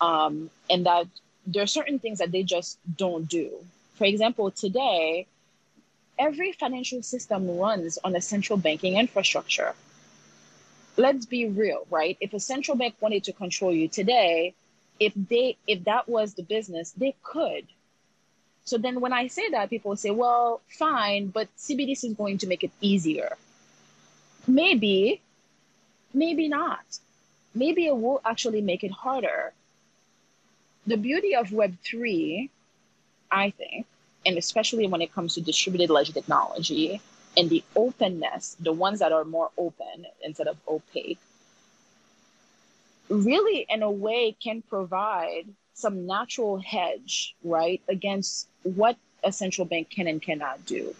um, 0.00 0.50
and 0.68 0.84
that 0.86 1.06
there 1.46 1.62
are 1.62 1.66
certain 1.66 1.98
things 1.98 2.18
that 2.18 2.30
they 2.30 2.42
just 2.42 2.78
don't 2.96 3.26
do. 3.28 3.50
For 3.94 4.04
example, 4.04 4.50
today, 4.50 5.26
every 6.18 6.52
financial 6.52 7.02
system 7.02 7.58
runs 7.58 7.98
on 8.04 8.14
a 8.14 8.20
central 8.20 8.58
banking 8.58 8.96
infrastructure 8.96 9.74
let's 10.96 11.26
be 11.26 11.48
real, 11.48 11.86
right? 11.90 12.16
If 12.20 12.32
a 12.34 12.40
central 12.40 12.76
bank 12.76 12.94
wanted 13.00 13.24
to 13.24 13.32
control 13.32 13.72
you 13.72 13.88
today, 13.88 14.54
if 14.98 15.12
they 15.14 15.56
if 15.66 15.84
that 15.84 16.08
was 16.08 16.34
the 16.34 16.42
business, 16.42 16.92
they 16.92 17.14
could. 17.22 17.66
So 18.64 18.78
then 18.78 19.00
when 19.00 19.12
I 19.12 19.26
say 19.26 19.50
that, 19.50 19.70
people 19.70 19.96
say, 19.96 20.10
well, 20.10 20.60
fine, 20.68 21.28
but 21.28 21.48
CBDC 21.56 22.04
is 22.04 22.14
going 22.14 22.38
to 22.38 22.46
make 22.46 22.62
it 22.62 22.70
easier. 22.80 23.36
Maybe, 24.46 25.20
maybe 26.12 26.48
not. 26.48 26.84
Maybe 27.54 27.86
it 27.86 27.96
will 27.96 28.20
actually 28.24 28.60
make 28.60 28.84
it 28.84 28.92
harder. 28.92 29.52
The 30.86 30.96
beauty 30.96 31.34
of 31.34 31.48
Web3, 31.48 32.48
I 33.30 33.50
think, 33.50 33.86
and 34.24 34.38
especially 34.38 34.86
when 34.86 35.02
it 35.02 35.12
comes 35.12 35.34
to 35.34 35.40
distributed 35.40 35.90
ledger 35.90 36.12
technology, 36.12 37.00
and 37.36 37.48
the 37.48 37.62
openness, 37.76 38.56
the 38.60 38.72
ones 38.72 38.98
that 38.98 39.12
are 39.12 39.24
more 39.24 39.50
open 39.56 40.06
instead 40.22 40.48
of 40.48 40.56
opaque, 40.66 41.18
really, 43.08 43.66
in 43.68 43.82
a 43.82 43.90
way, 43.90 44.36
can 44.42 44.62
provide 44.62 45.44
some 45.74 46.06
natural 46.06 46.58
hedge, 46.58 47.34
right, 47.42 47.80
against 47.88 48.48
what 48.62 48.96
a 49.22 49.32
central 49.32 49.66
bank 49.66 49.90
can 49.90 50.06
and 50.06 50.20
cannot 50.20 50.64
do. 50.66 50.94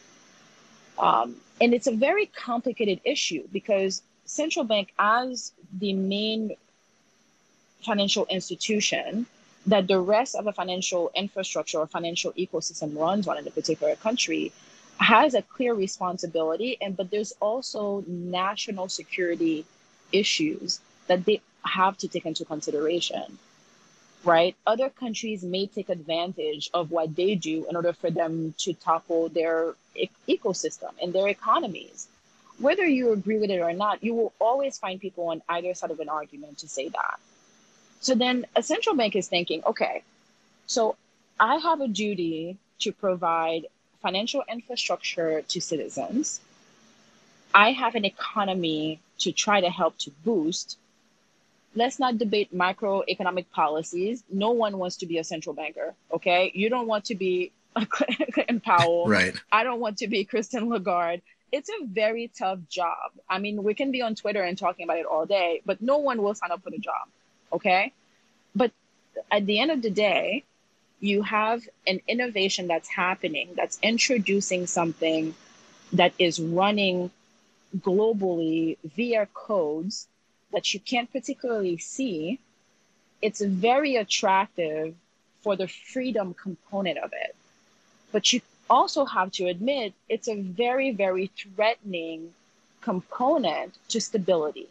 Um, 0.98 1.36
and 1.60 1.74
it's 1.74 1.86
a 1.86 1.94
very 1.94 2.26
complicated 2.26 3.00
issue 3.04 3.48
because 3.52 4.02
central 4.24 4.64
bank, 4.64 4.92
as 4.98 5.52
the 5.78 5.92
main 5.92 6.56
financial 7.82 8.26
institution 8.28 9.26
that 9.66 9.88
the 9.88 9.98
rest 9.98 10.34
of 10.34 10.44
the 10.44 10.52
financial 10.52 11.10
infrastructure 11.14 11.78
or 11.78 11.86
financial 11.86 12.32
ecosystem 12.32 12.96
runs 12.98 13.28
on 13.28 13.38
in 13.38 13.46
a 13.46 13.50
particular 13.50 13.94
country, 13.96 14.52
has 15.00 15.34
a 15.34 15.42
clear 15.42 15.74
responsibility. 15.74 16.78
And 16.80 16.96
but 16.96 17.10
there's 17.10 17.34
also 17.40 18.04
national 18.08 18.88
security 18.88 19.66
issues 20.12 20.80
that 21.08 21.24
they 21.26 21.42
have 21.64 21.98
to 21.98 22.08
take 22.08 22.26
into 22.26 22.44
consideration 22.44 23.38
right? 24.24 24.56
Other 24.66 24.90
countries 24.90 25.42
may 25.42 25.66
take 25.66 25.88
advantage 25.88 26.70
of 26.74 26.90
what 26.90 27.16
they 27.16 27.34
do 27.34 27.66
in 27.68 27.76
order 27.76 27.92
for 27.92 28.10
them 28.10 28.54
to 28.58 28.74
topple 28.74 29.28
their 29.30 29.74
e- 29.96 30.10
ecosystem 30.28 30.92
and 31.02 31.12
their 31.12 31.28
economies. 31.28 32.08
Whether 32.58 32.86
you 32.86 33.12
agree 33.12 33.38
with 33.38 33.50
it 33.50 33.60
or 33.60 33.72
not, 33.72 34.04
you 34.04 34.14
will 34.14 34.34
always 34.38 34.78
find 34.78 35.00
people 35.00 35.28
on 35.28 35.42
either 35.48 35.74
side 35.74 35.90
of 35.90 36.00
an 36.00 36.10
argument 36.10 36.58
to 36.58 36.68
say 36.68 36.88
that. 36.90 37.18
So 38.00 38.14
then 38.14 38.46
a 38.56 38.62
central 38.62 38.96
bank 38.96 39.16
is 39.16 39.28
thinking, 39.28 39.62
okay, 39.66 40.02
so 40.66 40.96
I 41.38 41.56
have 41.56 41.80
a 41.80 41.88
duty 41.88 42.58
to 42.80 42.92
provide 42.92 43.66
financial 44.02 44.44
infrastructure 44.50 45.42
to 45.42 45.60
citizens. 45.60 46.40
I 47.54 47.72
have 47.72 47.94
an 47.94 48.04
economy 48.04 49.00
to 49.18 49.32
try 49.32 49.60
to 49.60 49.70
help 49.70 49.98
to 49.98 50.10
boost 50.24 50.78
let's 51.74 51.98
not 51.98 52.18
debate 52.18 52.54
macroeconomic 52.56 53.46
policies. 53.50 54.22
No 54.30 54.50
one 54.50 54.78
wants 54.78 54.96
to 54.96 55.06
be 55.06 55.18
a 55.18 55.24
central 55.24 55.54
banker. 55.54 55.94
Okay, 56.12 56.50
you 56.54 56.68
don't 56.68 56.86
want 56.86 57.06
to 57.06 57.14
be 57.14 57.52
Clinton 57.88 58.60
Powell. 58.60 59.06
Right. 59.06 59.34
I 59.52 59.64
don't 59.64 59.80
want 59.80 59.98
to 59.98 60.08
be 60.08 60.24
Christine 60.24 60.68
Lagarde. 60.68 61.22
It's 61.52 61.68
a 61.68 61.84
very 61.84 62.30
tough 62.36 62.60
job. 62.68 63.12
I 63.28 63.38
mean, 63.38 63.64
we 63.64 63.74
can 63.74 63.90
be 63.90 64.02
on 64.02 64.14
Twitter 64.14 64.42
and 64.42 64.56
talking 64.56 64.84
about 64.84 64.98
it 64.98 65.06
all 65.06 65.26
day, 65.26 65.62
but 65.66 65.80
no 65.80 65.98
one 65.98 66.22
will 66.22 66.34
sign 66.34 66.52
up 66.52 66.62
for 66.62 66.70
the 66.70 66.78
job. 66.78 67.08
Okay, 67.52 67.92
but 68.54 68.70
at 69.30 69.46
the 69.46 69.58
end 69.58 69.70
of 69.70 69.82
the 69.82 69.90
day, 69.90 70.44
you 71.00 71.22
have 71.22 71.62
an 71.86 72.00
innovation 72.06 72.66
that's 72.66 72.88
happening 72.88 73.48
that's 73.56 73.78
introducing 73.82 74.66
something 74.66 75.34
that 75.92 76.12
is 76.18 76.38
running 76.38 77.10
globally 77.78 78.76
via 78.96 79.26
codes 79.32 80.06
that 80.52 80.74
you 80.74 80.80
can't 80.80 81.10
particularly 81.12 81.78
see, 81.78 82.38
it's 83.22 83.40
very 83.40 83.96
attractive 83.96 84.94
for 85.42 85.56
the 85.56 85.68
freedom 85.68 86.34
component 86.34 86.98
of 86.98 87.12
it. 87.12 87.34
But 88.12 88.32
you 88.32 88.40
also 88.68 89.04
have 89.04 89.32
to 89.32 89.46
admit 89.46 89.94
it's 90.08 90.28
a 90.28 90.40
very, 90.40 90.90
very 90.92 91.30
threatening 91.36 92.34
component 92.80 93.74
to 93.88 94.00
stability. 94.00 94.68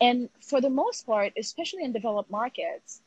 And 0.00 0.28
for 0.40 0.60
the 0.60 0.70
most 0.70 1.06
part, 1.06 1.32
especially 1.36 1.84
in 1.84 1.92
developed 1.92 2.30
markets, 2.30 3.00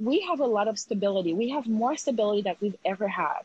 we 0.00 0.20
have 0.20 0.40
a 0.40 0.46
lot 0.46 0.68
of 0.68 0.78
stability. 0.78 1.32
We 1.32 1.50
have 1.50 1.66
more 1.66 1.96
stability 1.96 2.42
than 2.42 2.56
we've 2.60 2.76
ever 2.84 3.08
had 3.08 3.42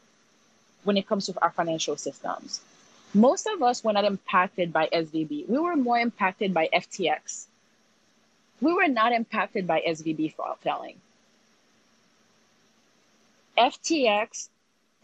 when 0.84 0.98
it 0.98 1.08
comes 1.08 1.26
to 1.26 1.42
our 1.42 1.52
financial 1.52 1.98
systems 1.98 2.62
most 3.14 3.48
of 3.48 3.62
us 3.64 3.84
were 3.84 3.94
not 3.94 4.06
impacted 4.06 4.74
by 4.74 4.88
SVB. 4.88 5.48
We 5.48 5.60
were 5.60 5.76
more 5.76 6.00
impacted 6.00 6.54
by 6.54 6.70
FTX. 6.74 7.46
We 8.62 8.74
were 8.74 8.88
not 8.88 9.12
impacted 9.12 9.68
by 9.68 9.82
SVB 9.88 10.34
failing. 10.62 10.98
FTX 13.58 14.50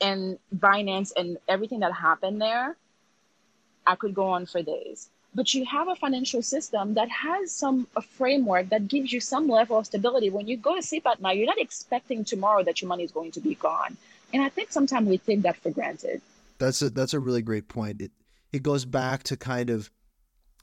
and 0.02 0.38
Binance 0.56 1.12
and 1.16 1.38
everything 1.48 1.80
that 1.80 1.94
happened 1.94 2.42
there, 2.42 2.76
I 3.86 3.96
could 3.96 4.14
go 4.14 4.28
on 4.30 4.46
for 4.46 4.62
days. 4.62 5.10
But 5.36 5.54
you 5.54 5.66
have 5.66 5.88
a 5.88 5.96
financial 5.96 6.42
system 6.42 6.94
that 6.94 7.10
has 7.10 7.52
some 7.52 7.88
a 7.96 8.02
framework 8.02 8.70
that 8.70 8.88
gives 8.88 9.12
you 9.12 9.20
some 9.20 9.48
level 9.48 9.78
of 9.78 9.86
stability. 9.88 10.30
When 10.30 10.48
you 10.48 10.58
go 10.58 10.76
to 10.76 10.82
sleep 10.82 11.08
at 11.08 11.22
night, 11.22 11.38
you're 11.38 11.48
not 11.48 11.60
expecting 11.60 12.24
tomorrow 12.24 12.64
that 12.64 12.82
your 12.82 12.90
money 12.90 13.04
is 13.04 13.12
going 13.12 13.32
to 13.32 13.40
be 13.40 13.56
gone. 13.56 13.98
And 14.32 14.42
I 14.42 14.50
think 14.50 14.72
sometimes 14.72 15.08
we 15.08 15.18
take 15.18 15.42
that 15.42 15.58
for 15.58 15.72
granted. 15.72 16.22
That's 16.60 16.82
a 16.82 16.90
that's 16.90 17.14
a 17.14 17.20
really 17.20 17.42
great 17.42 17.68
point. 17.68 18.02
It 18.02 18.12
it 18.52 18.64
goes 18.64 18.86
back 18.86 19.24
to 19.24 19.38
kind 19.38 19.70
of 19.70 19.90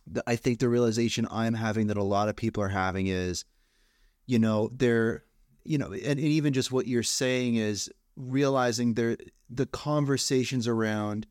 the, 0.06 0.22
I 0.26 0.36
think 0.36 0.58
the 0.58 0.68
realization 0.68 1.26
I'm 1.30 1.54
having 1.54 1.88
that 1.88 1.96
a 1.96 2.02
lot 2.02 2.28
of 2.28 2.36
people 2.36 2.62
are 2.62 2.68
having 2.68 3.08
is, 3.08 3.44
you 4.26 4.38
know, 4.38 4.70
they're 4.72 5.24
you 5.64 5.78
know, 5.78 5.92
and, 5.92 6.02
and 6.02 6.20
even 6.20 6.52
just 6.52 6.72
what 6.72 6.86
you're 6.86 7.02
saying 7.02 7.56
is 7.56 7.90
realizing 8.16 8.94
there 8.94 9.16
the 9.48 9.66
conversations 9.66 10.66
around 10.66 11.26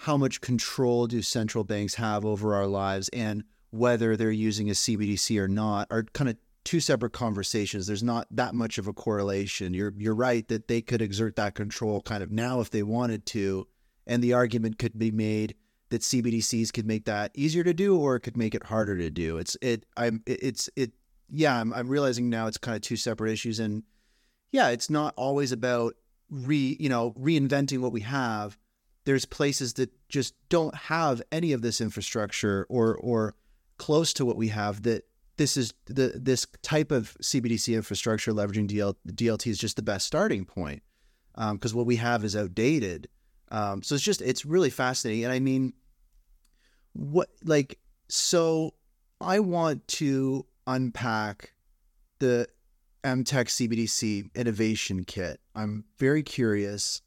how 0.00 0.16
much 0.16 0.40
control 0.40 1.06
do 1.06 1.20
central 1.20 1.62
banks 1.62 1.94
have 1.96 2.24
over 2.24 2.54
our 2.54 2.66
lives 2.66 3.10
and 3.10 3.44
whether 3.70 4.16
they're 4.16 4.30
using 4.30 4.70
a 4.70 4.72
CBDC 4.72 5.38
or 5.38 5.46
not 5.46 5.86
are 5.90 6.04
kind 6.14 6.30
of 6.30 6.36
two 6.64 6.80
separate 6.80 7.12
conversations. 7.12 7.86
There's 7.86 8.02
not 8.02 8.26
that 8.30 8.54
much 8.54 8.78
of 8.78 8.86
a 8.86 8.94
correlation. 8.94 9.74
You're 9.74 9.92
you're 9.98 10.14
right 10.14 10.48
that 10.48 10.68
they 10.68 10.80
could 10.80 11.02
exert 11.02 11.36
that 11.36 11.54
control 11.54 12.00
kind 12.00 12.22
of 12.22 12.32
now 12.32 12.60
if 12.60 12.70
they 12.70 12.82
wanted 12.82 13.26
to, 13.26 13.68
and 14.06 14.22
the 14.22 14.32
argument 14.32 14.78
could 14.78 14.98
be 14.98 15.10
made 15.10 15.54
that 15.90 16.00
CBDCs 16.00 16.72
could 16.72 16.86
make 16.86 17.04
that 17.04 17.30
easier 17.34 17.62
to 17.64 17.74
do 17.74 17.98
or 17.98 18.16
it 18.16 18.20
could 18.20 18.38
make 18.38 18.54
it 18.54 18.64
harder 18.64 18.96
to 18.96 19.10
do. 19.10 19.36
It's 19.36 19.54
it 19.60 19.84
I'm 19.98 20.22
it's 20.26 20.70
it 20.76 20.92
yeah, 21.28 21.60
I'm 21.60 21.74
I'm 21.74 21.88
realizing 21.88 22.30
now 22.30 22.46
it's 22.46 22.58
kind 22.58 22.74
of 22.74 22.80
two 22.80 22.96
separate 22.96 23.32
issues 23.32 23.60
and 23.60 23.82
yeah, 24.50 24.68
it's 24.68 24.88
not 24.88 25.12
always 25.16 25.52
about 25.52 25.94
re, 26.30 26.76
you 26.80 26.88
know, 26.88 27.12
reinventing 27.12 27.80
what 27.80 27.92
we 27.92 28.00
have. 28.00 28.56
There's 29.04 29.24
places 29.24 29.74
that 29.74 29.90
just 30.08 30.34
don't 30.48 30.74
have 30.74 31.22
any 31.32 31.52
of 31.52 31.62
this 31.62 31.80
infrastructure 31.80 32.66
or 32.68 32.96
or 32.96 33.34
close 33.78 34.12
to 34.12 34.26
what 34.26 34.36
we 34.36 34.48
have 34.48 34.82
that 34.82 35.04
this 35.36 35.56
is 35.56 35.72
the 35.86 36.12
this 36.14 36.46
type 36.62 36.92
of 36.92 37.16
CBDC 37.22 37.74
infrastructure 37.74 38.32
leveraging 38.32 38.68
DL, 38.68 38.94
DLT 39.08 39.46
is 39.46 39.58
just 39.58 39.76
the 39.76 39.82
best 39.82 40.06
starting 40.06 40.44
point 40.44 40.82
because 41.34 41.72
um, 41.72 41.78
what 41.78 41.86
we 41.86 41.96
have 41.96 42.24
is 42.24 42.36
outdated. 42.36 43.08
Um, 43.50 43.82
so 43.82 43.94
it's 43.94 44.04
just 44.04 44.20
it's 44.20 44.44
really 44.44 44.68
fascinating, 44.68 45.24
and 45.24 45.32
I 45.32 45.40
mean, 45.40 45.72
what 46.92 47.30
like 47.42 47.78
so 48.08 48.74
I 49.20 49.40
want 49.40 49.88
to 49.88 50.44
unpack 50.66 51.54
the 52.18 52.46
EMTECH 53.02 53.48
CBDC 53.48 54.34
innovation 54.34 55.04
kit. 55.04 55.40
I'm 55.54 55.84
very 55.98 56.22
curious. 56.22 57.00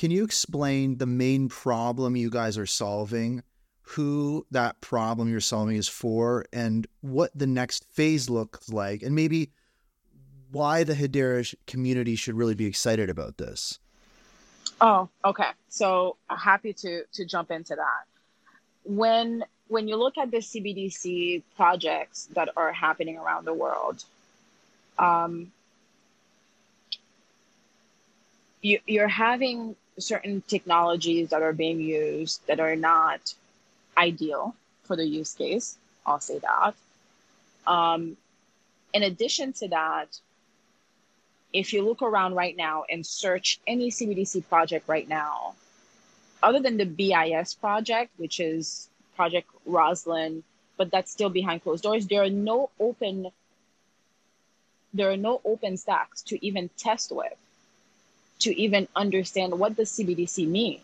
Can 0.00 0.10
you 0.10 0.24
explain 0.24 0.96
the 0.96 1.04
main 1.04 1.50
problem 1.50 2.16
you 2.16 2.30
guys 2.30 2.56
are 2.56 2.64
solving? 2.64 3.42
who 3.82 4.46
that 4.52 4.80
problem 4.80 5.28
you're 5.28 5.40
solving 5.40 5.74
is 5.74 5.88
for 5.88 6.44
and 6.52 6.86
what 7.00 7.30
the 7.34 7.46
next 7.46 7.84
phase 7.92 8.30
looks 8.30 8.68
like 8.68 9.02
and 9.02 9.16
maybe 9.16 9.50
why 10.52 10.84
the 10.84 10.94
Hedera 10.94 11.52
community 11.66 12.14
should 12.14 12.36
really 12.36 12.54
be 12.54 12.66
excited 12.66 13.10
about 13.10 13.36
this. 13.36 13.80
Oh, 14.80 15.08
okay. 15.24 15.50
So 15.68 16.16
happy 16.28 16.72
to 16.72 17.02
to 17.12 17.24
jump 17.24 17.50
into 17.50 17.74
that. 17.74 18.04
When 18.84 19.44
when 19.66 19.88
you 19.88 19.96
look 19.96 20.16
at 20.18 20.30
the 20.30 20.38
CBDC 20.38 21.42
projects 21.56 22.28
that 22.34 22.48
are 22.56 22.72
happening 22.72 23.18
around 23.18 23.44
the 23.44 23.54
world, 23.54 24.04
um, 25.00 25.50
you, 28.62 28.78
you're 28.86 29.08
having 29.08 29.74
certain 30.00 30.42
technologies 30.46 31.30
that 31.30 31.42
are 31.42 31.52
being 31.52 31.80
used 31.80 32.46
that 32.46 32.60
are 32.60 32.76
not 32.76 33.34
ideal 33.96 34.54
for 34.84 34.96
the 34.96 35.06
use 35.06 35.34
case. 35.34 35.76
I'll 36.06 36.20
say 36.20 36.38
that. 36.38 36.74
Um, 37.66 38.16
in 38.92 39.02
addition 39.02 39.52
to 39.54 39.68
that, 39.68 40.18
if 41.52 41.72
you 41.72 41.82
look 41.82 42.02
around 42.02 42.34
right 42.34 42.56
now 42.56 42.84
and 42.88 43.04
search 43.04 43.60
any 43.66 43.90
CBDC 43.90 44.48
project 44.48 44.88
right 44.88 45.08
now, 45.08 45.54
other 46.42 46.60
than 46.60 46.76
the 46.76 46.86
BIS 46.86 47.54
project, 47.54 48.10
which 48.16 48.40
is 48.40 48.88
Project 49.16 49.48
Rosalind, 49.66 50.42
but 50.76 50.90
that's 50.90 51.12
still 51.12 51.28
behind 51.28 51.62
closed 51.62 51.82
doors, 51.82 52.06
there 52.06 52.22
are 52.22 52.30
no 52.30 52.70
open 52.78 53.30
there 54.92 55.10
are 55.10 55.16
no 55.16 55.40
open 55.44 55.76
stacks 55.76 56.20
to 56.22 56.44
even 56.44 56.68
test 56.76 57.12
with, 57.12 57.36
to 58.40 58.58
even 58.58 58.88
understand 58.96 59.58
what 59.58 59.76
the 59.76 59.84
CBDC 59.84 60.46
means. 60.46 60.82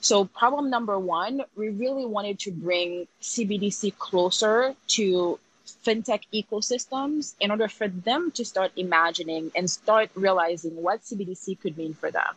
So, 0.00 0.24
problem 0.24 0.70
number 0.70 0.98
one, 0.98 1.42
we 1.56 1.70
really 1.70 2.04
wanted 2.04 2.38
to 2.40 2.50
bring 2.52 3.08
CBDC 3.22 3.96
closer 3.98 4.74
to 4.88 5.38
fintech 5.84 6.22
ecosystems 6.32 7.34
in 7.40 7.50
order 7.50 7.66
for 7.66 7.88
them 7.88 8.30
to 8.32 8.44
start 8.44 8.72
imagining 8.76 9.50
and 9.56 9.68
start 9.68 10.10
realizing 10.14 10.80
what 10.82 11.02
CBDC 11.02 11.58
could 11.60 11.76
mean 11.76 11.94
for 11.94 12.10
them. 12.10 12.34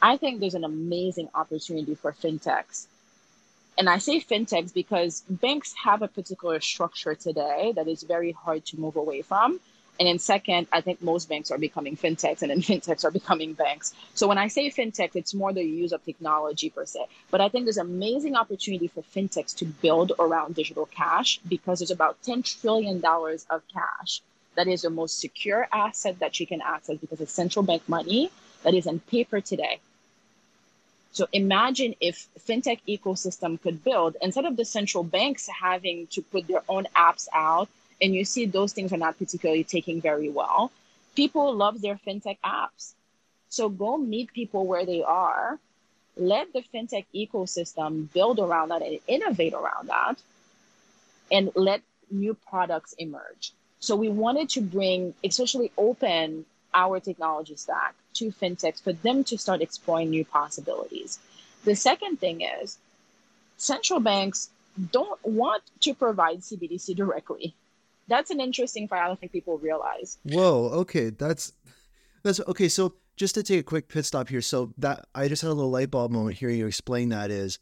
I 0.00 0.16
think 0.16 0.40
there's 0.40 0.54
an 0.54 0.64
amazing 0.64 1.28
opportunity 1.34 1.94
for 1.94 2.12
fintechs 2.12 2.86
and 3.78 3.88
I 3.88 3.98
say 3.98 4.20
fintechs 4.20 4.72
because 4.72 5.22
banks 5.28 5.74
have 5.82 6.02
a 6.02 6.08
particular 6.08 6.60
structure 6.60 7.14
today 7.14 7.72
that 7.74 7.88
is 7.88 8.02
very 8.02 8.32
hard 8.32 8.64
to 8.66 8.80
move 8.80 8.96
away 8.96 9.22
from. 9.22 9.60
And 9.98 10.08
then 10.08 10.18
second, 10.18 10.66
I 10.72 10.80
think 10.80 11.02
most 11.02 11.28
banks 11.28 11.50
are 11.50 11.58
becoming 11.58 11.96
fintechs 11.96 12.42
and 12.42 12.50
then 12.50 12.60
fintechs 12.70 13.04
are 13.04 13.10
becoming 13.10 13.52
banks. 13.52 13.94
So 14.14 14.26
when 14.26 14.38
I 14.38 14.48
say 14.48 14.70
fintech, 14.70 15.14
it's 15.14 15.34
more 15.34 15.52
the 15.52 15.62
use 15.62 15.92
of 15.92 16.04
technology 16.04 16.70
per 16.70 16.86
se. 16.86 17.06
But 17.30 17.40
I 17.40 17.48
think 17.48 17.66
there's 17.66 17.76
amazing 17.76 18.34
opportunity 18.34 18.88
for 18.88 19.02
fintechs 19.02 19.54
to 19.58 19.64
build 19.64 20.12
around 20.18 20.54
digital 20.54 20.86
cash 20.86 21.40
because 21.48 21.80
there's 21.80 21.90
about 21.90 22.20
$10 22.22 22.60
trillion 22.60 23.04
of 23.04 23.62
cash 23.72 24.22
that 24.54 24.68
is 24.68 24.82
the 24.82 24.90
most 24.90 25.18
secure 25.18 25.66
asset 25.72 26.18
that 26.18 26.38
you 26.40 26.46
can 26.46 26.60
access 26.60 26.98
because 26.98 27.20
it's 27.20 27.32
central 27.32 27.62
bank 27.62 27.88
money 27.88 28.30
that 28.62 28.74
is 28.74 28.86
in 28.86 29.00
paper 29.00 29.40
today. 29.40 29.80
So 31.12 31.26
imagine 31.32 31.94
if 32.00 32.26
fintech 32.40 32.80
ecosystem 32.88 33.60
could 33.60 33.84
build 33.84 34.16
instead 34.22 34.46
of 34.46 34.56
the 34.56 34.64
central 34.64 35.04
banks 35.04 35.48
having 35.48 36.06
to 36.08 36.22
put 36.22 36.46
their 36.46 36.62
own 36.68 36.86
apps 36.96 37.28
out, 37.34 37.68
and 38.02 38.14
you 38.14 38.24
see 38.24 38.44
those 38.44 38.72
things 38.72 38.92
are 38.92 38.98
not 38.98 39.16
particularly 39.18 39.64
taking 39.64 40.00
very 40.00 40.28
well. 40.28 40.72
People 41.14 41.54
love 41.54 41.80
their 41.80 41.98
fintech 42.06 42.38
apps. 42.44 42.94
So 43.48 43.68
go 43.68 43.96
meet 43.96 44.32
people 44.32 44.66
where 44.66 44.84
they 44.84 45.02
are. 45.02 45.58
Let 46.16 46.52
the 46.52 46.64
fintech 46.74 47.06
ecosystem 47.14 48.12
build 48.12 48.40
around 48.40 48.70
that 48.70 48.82
and 48.82 48.98
innovate 49.06 49.54
around 49.54 49.88
that 49.88 50.16
and 51.30 51.50
let 51.54 51.80
new 52.10 52.34
products 52.34 52.92
emerge. 52.98 53.52
So 53.80 53.96
we 53.96 54.08
wanted 54.08 54.48
to 54.50 54.60
bring, 54.60 55.14
especially 55.24 55.72
open 55.78 56.44
our 56.74 57.00
technology 57.00 57.56
stack 57.56 57.94
to 58.14 58.30
fintechs 58.30 58.82
for 58.82 58.92
them 58.92 59.24
to 59.24 59.38
start 59.38 59.62
exploring 59.62 60.10
new 60.10 60.24
possibilities. 60.24 61.18
The 61.64 61.76
second 61.76 62.18
thing 62.20 62.42
is 62.42 62.78
central 63.56 64.00
banks 64.00 64.50
don't 64.90 65.24
want 65.24 65.62
to 65.80 65.94
provide 65.94 66.38
CBDC 66.40 66.96
directly. 66.96 67.54
That's 68.12 68.30
an 68.30 68.40
interesting 68.40 68.88
fact 68.88 69.02
I 69.02 69.06
don't 69.06 69.18
think 69.18 69.32
people 69.32 69.58
realize. 69.58 70.18
Whoa, 70.24 70.70
okay. 70.80 71.10
That's 71.10 71.52
that's 72.22 72.40
okay. 72.40 72.68
So 72.68 72.94
just 73.16 73.34
to 73.34 73.42
take 73.42 73.60
a 73.60 73.64
quick 73.64 73.88
pit 73.88 74.04
stop 74.04 74.28
here. 74.28 74.42
So 74.42 74.72
that 74.78 75.06
I 75.14 75.28
just 75.28 75.42
had 75.42 75.48
a 75.48 75.54
little 75.54 75.70
light 75.70 75.90
bulb 75.90 76.12
moment 76.12 76.36
hearing 76.36 76.58
you 76.58 76.66
explain 76.66 77.08
that 77.08 77.30
is 77.30 77.58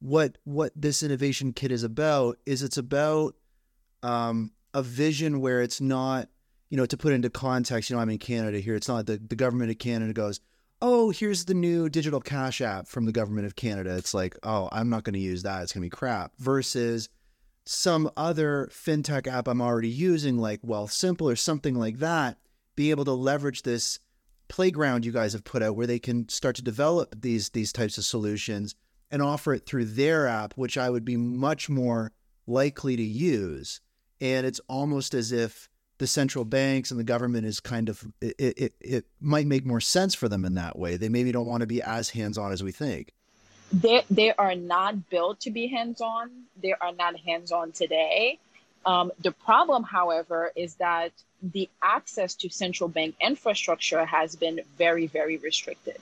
what 0.00 0.38
what 0.44 0.72
this 0.74 1.02
innovation 1.02 1.52
kit 1.52 1.70
is 1.70 1.82
about 1.82 2.38
is 2.46 2.62
it's 2.62 2.76
about 2.76 3.34
um, 4.02 4.52
a 4.72 4.82
vision 4.82 5.40
where 5.40 5.62
it's 5.62 5.80
not 5.80 6.28
you 6.74 6.76
know, 6.76 6.86
to 6.86 6.96
put 6.96 7.12
into 7.12 7.30
context, 7.30 7.88
you 7.88 7.94
know, 7.94 8.02
I'm 8.02 8.10
in 8.10 8.18
Canada 8.18 8.58
here. 8.58 8.74
It's 8.74 8.88
not 8.88 9.06
the, 9.06 9.16
the 9.18 9.36
government 9.36 9.70
of 9.70 9.78
Canada 9.78 10.12
goes, 10.12 10.40
oh, 10.82 11.10
here's 11.10 11.44
the 11.44 11.54
new 11.54 11.88
digital 11.88 12.20
cash 12.20 12.60
app 12.60 12.88
from 12.88 13.04
the 13.04 13.12
government 13.12 13.46
of 13.46 13.54
Canada. 13.54 13.96
It's 13.96 14.12
like, 14.12 14.36
oh, 14.42 14.68
I'm 14.72 14.90
not 14.90 15.04
going 15.04 15.14
to 15.14 15.20
use 15.20 15.44
that. 15.44 15.62
It's 15.62 15.72
going 15.72 15.82
to 15.82 15.86
be 15.86 15.96
crap. 15.96 16.32
Versus 16.40 17.08
some 17.64 18.10
other 18.16 18.68
fintech 18.72 19.26
app 19.26 19.48
I'm 19.48 19.62
already 19.62 19.88
using, 19.88 20.38
like 20.38 20.62
Wealthsimple 20.62 21.32
or 21.32 21.36
something 21.36 21.74
like 21.74 21.98
that, 21.98 22.38
be 22.76 22.90
able 22.90 23.04
to 23.06 23.12
leverage 23.12 23.62
this 23.62 24.00
playground 24.48 25.04
you 25.04 25.12
guys 25.12 25.32
have 25.32 25.44
put 25.44 25.62
out 25.62 25.74
where 25.74 25.86
they 25.86 25.98
can 25.98 26.28
start 26.28 26.56
to 26.56 26.62
develop 26.62 27.20
these 27.22 27.48
these 27.50 27.72
types 27.72 27.96
of 27.96 28.04
solutions 28.04 28.74
and 29.10 29.22
offer 29.22 29.54
it 29.54 29.66
through 29.66 29.84
their 29.84 30.26
app, 30.26 30.54
which 30.54 30.76
I 30.76 30.90
would 30.90 31.04
be 31.04 31.16
much 31.16 31.68
more 31.68 32.12
likely 32.46 32.96
to 32.96 33.02
use. 33.02 33.80
And 34.20 34.46
it's 34.46 34.60
almost 34.68 35.14
as 35.14 35.32
if 35.32 35.68
the 35.98 36.06
central 36.06 36.44
banks 36.44 36.90
and 36.90 36.98
the 36.98 37.04
government 37.04 37.46
is 37.46 37.60
kind 37.60 37.88
of 37.88 38.04
it, 38.20 38.34
it, 38.38 38.74
it 38.80 39.06
might 39.20 39.46
make 39.46 39.64
more 39.64 39.80
sense 39.80 40.14
for 40.14 40.28
them 40.28 40.44
in 40.44 40.54
that 40.54 40.78
way. 40.78 40.96
They 40.96 41.08
maybe 41.08 41.32
don't 41.32 41.46
want 41.46 41.60
to 41.60 41.66
be 41.66 41.80
as 41.80 42.10
hands 42.10 42.36
on 42.36 42.52
as 42.52 42.62
we 42.62 42.72
think. 42.72 43.12
They 43.72 44.04
they 44.10 44.32
are 44.32 44.54
not 44.54 45.10
built 45.10 45.40
to 45.40 45.50
be 45.50 45.66
hands 45.66 46.00
on. 46.00 46.30
They 46.62 46.72
are 46.72 46.92
not 46.92 47.16
hands 47.16 47.50
on 47.50 47.72
today. 47.72 48.38
Um, 48.86 49.10
the 49.20 49.32
problem, 49.32 49.82
however, 49.82 50.52
is 50.54 50.74
that 50.76 51.12
the 51.42 51.68
access 51.82 52.34
to 52.36 52.50
central 52.50 52.88
bank 52.88 53.16
infrastructure 53.20 54.04
has 54.04 54.36
been 54.36 54.60
very, 54.78 55.06
very 55.06 55.38
restricted. 55.38 55.98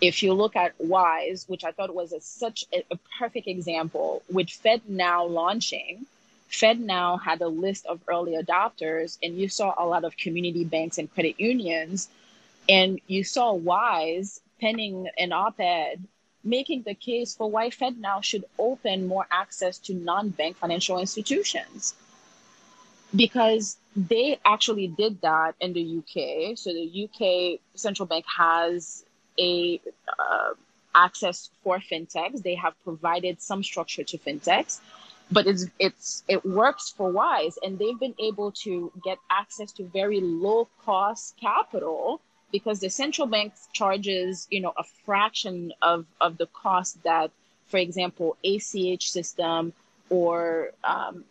If 0.00 0.22
you 0.22 0.32
look 0.32 0.56
at 0.56 0.72
Wise, 0.78 1.44
which 1.46 1.62
I 1.64 1.72
thought 1.72 1.94
was 1.94 2.12
a, 2.12 2.20
such 2.20 2.64
a, 2.72 2.82
a 2.90 2.98
perfect 3.18 3.46
example, 3.46 4.22
with 4.30 4.48
FedNow 4.48 5.30
launching, 5.30 6.06
FedNow 6.50 7.22
had 7.22 7.42
a 7.42 7.48
list 7.48 7.84
of 7.86 8.00
early 8.08 8.32
adopters, 8.32 9.18
and 9.22 9.36
you 9.36 9.48
saw 9.48 9.74
a 9.76 9.86
lot 9.86 10.04
of 10.04 10.16
community 10.16 10.64
banks 10.64 10.96
and 10.96 11.12
credit 11.12 11.38
unions, 11.38 12.08
and 12.68 13.00
you 13.06 13.24
saw 13.24 13.52
Wise 13.52 14.40
penning 14.60 15.08
an 15.18 15.32
op 15.32 15.60
ed 15.60 16.02
making 16.42 16.82
the 16.82 16.94
case 16.94 17.34
for 17.34 17.50
why 17.50 17.70
FedNow 17.70 18.22
should 18.22 18.44
open 18.58 19.06
more 19.06 19.26
access 19.30 19.78
to 19.78 19.94
non 19.94 20.30
bank 20.30 20.56
financial 20.56 20.98
institutions. 20.98 21.94
Because 23.14 23.76
they 23.96 24.38
actually 24.44 24.86
did 24.86 25.20
that 25.22 25.54
in 25.60 25.72
the 25.72 25.98
UK. 25.98 26.56
So 26.56 26.72
the 26.72 27.08
UK 27.08 27.60
central 27.74 28.06
bank 28.06 28.24
has 28.36 29.04
a 29.38 29.80
uh, 30.18 30.50
access 30.94 31.50
for 31.64 31.78
fintechs. 31.78 32.42
They 32.42 32.54
have 32.54 32.74
provided 32.84 33.42
some 33.42 33.62
structure 33.64 34.04
to 34.04 34.18
fintechs 34.18 34.80
but 35.30 35.46
it's 35.46 35.66
it's 35.78 36.24
it 36.28 36.44
works 36.44 36.92
for 36.96 37.10
wise 37.10 37.58
and 37.62 37.78
they've 37.78 37.98
been 37.98 38.14
able 38.18 38.50
to 38.50 38.92
get 39.04 39.18
access 39.30 39.72
to 39.72 39.84
very 39.84 40.20
low 40.20 40.68
cost 40.84 41.36
capital 41.40 42.20
because 42.52 42.80
the 42.80 42.90
central 42.90 43.26
bank 43.26 43.52
charges 43.72 44.46
you 44.50 44.60
know 44.60 44.72
a 44.76 44.84
fraction 45.04 45.72
of 45.82 46.06
of 46.20 46.36
the 46.38 46.46
cost 46.46 47.02
that 47.02 47.30
for 47.66 47.78
example 47.78 48.36
ach 48.44 49.10
system 49.10 49.72
or 50.08 50.70
um, 50.84 51.24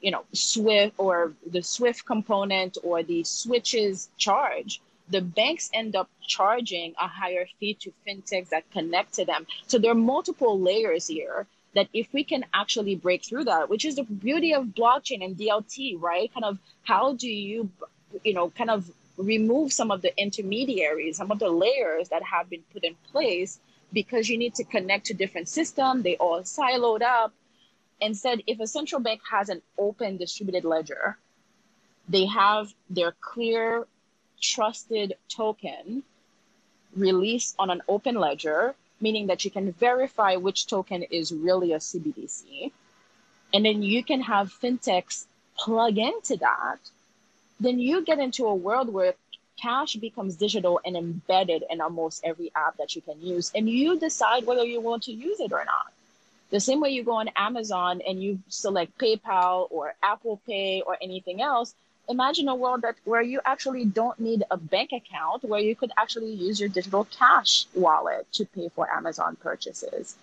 you 0.00 0.10
know 0.10 0.24
swift 0.32 0.94
or 0.98 1.32
the 1.50 1.62
swift 1.62 2.04
component 2.06 2.78
or 2.82 3.02
the 3.02 3.22
switches 3.24 4.08
charge 4.16 4.80
the 5.08 5.20
banks 5.20 5.68
end 5.74 5.94
up 5.96 6.08
charging 6.26 6.94
a 7.00 7.08
higher 7.08 7.46
fee 7.58 7.74
to 7.74 7.92
fintechs 8.06 8.48
that 8.50 8.70
connect 8.70 9.14
to 9.14 9.24
them 9.24 9.46
so 9.66 9.78
there 9.78 9.90
are 9.90 10.02
multiple 10.16 10.58
layers 10.58 11.06
here 11.06 11.46
that 11.74 11.88
if 11.92 12.12
we 12.12 12.24
can 12.24 12.44
actually 12.52 12.94
break 12.94 13.24
through 13.24 13.44
that, 13.44 13.68
which 13.68 13.84
is 13.84 13.96
the 13.96 14.02
beauty 14.02 14.54
of 14.54 14.66
blockchain 14.66 15.24
and 15.24 15.36
DLT, 15.36 16.00
right? 16.00 16.32
Kind 16.32 16.44
of 16.44 16.58
how 16.84 17.14
do 17.14 17.28
you, 17.28 17.70
you 18.24 18.34
know, 18.34 18.50
kind 18.50 18.70
of 18.70 18.90
remove 19.22 19.72
some 19.72 19.90
of 19.90 20.02
the 20.02 20.16
intermediaries, 20.20 21.16
some 21.16 21.30
of 21.30 21.38
the 21.38 21.50
layers 21.50 22.08
that 22.08 22.22
have 22.22 22.50
been 22.50 22.62
put 22.72 22.84
in 22.84 22.94
place 23.10 23.58
because 23.92 24.28
you 24.28 24.38
need 24.38 24.54
to 24.54 24.64
connect 24.64 25.06
to 25.06 25.14
different 25.14 25.48
systems, 25.48 26.02
they 26.02 26.16
all 26.16 26.40
siloed 26.40 27.02
up. 27.02 27.32
Instead, 28.00 28.42
if 28.46 28.58
a 28.58 28.66
central 28.66 29.00
bank 29.00 29.20
has 29.30 29.48
an 29.48 29.62
open 29.78 30.16
distributed 30.16 30.64
ledger, 30.64 31.16
they 32.08 32.26
have 32.26 32.72
their 32.90 33.12
clear, 33.20 33.86
trusted 34.40 35.14
token 35.28 36.02
released 36.96 37.54
on 37.58 37.70
an 37.70 37.80
open 37.88 38.16
ledger 38.16 38.74
meaning 39.02 39.26
that 39.26 39.44
you 39.44 39.50
can 39.50 39.72
verify 39.72 40.36
which 40.36 40.66
token 40.66 41.02
is 41.02 41.32
really 41.32 41.72
a 41.72 41.78
CBDC. 41.78 42.70
And 43.52 43.66
then 43.66 43.82
you 43.82 44.02
can 44.02 44.22
have 44.22 44.54
fintechs 44.62 45.26
plug 45.58 45.98
into 45.98 46.36
that. 46.36 46.78
Then 47.62 47.78
you 47.78 48.04
get 48.04 48.18
into 48.18 48.46
a 48.46 48.54
world 48.54 48.92
where 48.92 49.14
cash 49.60 49.94
becomes 49.94 50.36
digital 50.36 50.80
and 50.84 50.96
embedded 50.96 51.62
in 51.70 51.80
almost 51.80 52.24
every 52.24 52.50
app 52.56 52.76
that 52.78 52.96
you 52.96 53.02
can 53.02 53.20
use. 53.20 53.52
And 53.54 53.68
you 53.68 53.98
decide 53.98 54.46
whether 54.46 54.64
you 54.64 54.80
want 54.80 55.04
to 55.04 55.12
use 55.12 55.38
it 55.38 55.52
or 55.52 55.64
not. 55.64 55.92
The 56.50 56.60
same 56.60 56.80
way 56.80 56.90
you 56.90 57.04
go 57.04 57.12
on 57.12 57.28
Amazon 57.36 58.02
and 58.06 58.22
you 58.22 58.40
select 58.48 58.98
PayPal 58.98 59.68
or 59.70 59.94
Apple 60.02 60.40
Pay 60.46 60.82
or 60.84 60.96
anything 61.00 61.40
else, 61.40 61.74
imagine 62.08 62.48
a 62.48 62.54
world 62.54 62.82
that 62.82 62.96
where 63.04 63.22
you 63.22 63.40
actually 63.44 63.84
don't 63.84 64.18
need 64.18 64.42
a 64.50 64.56
bank 64.56 64.90
account 64.92 65.44
where 65.44 65.60
you 65.60 65.76
could 65.76 65.92
actually 65.96 66.32
use 66.32 66.58
your 66.58 66.68
digital 66.68 67.04
cash 67.04 67.66
wallet 67.74 68.26
to 68.32 68.44
pay 68.44 68.68
for 68.70 68.90
amazon 68.90 69.36
purchases 69.36 70.16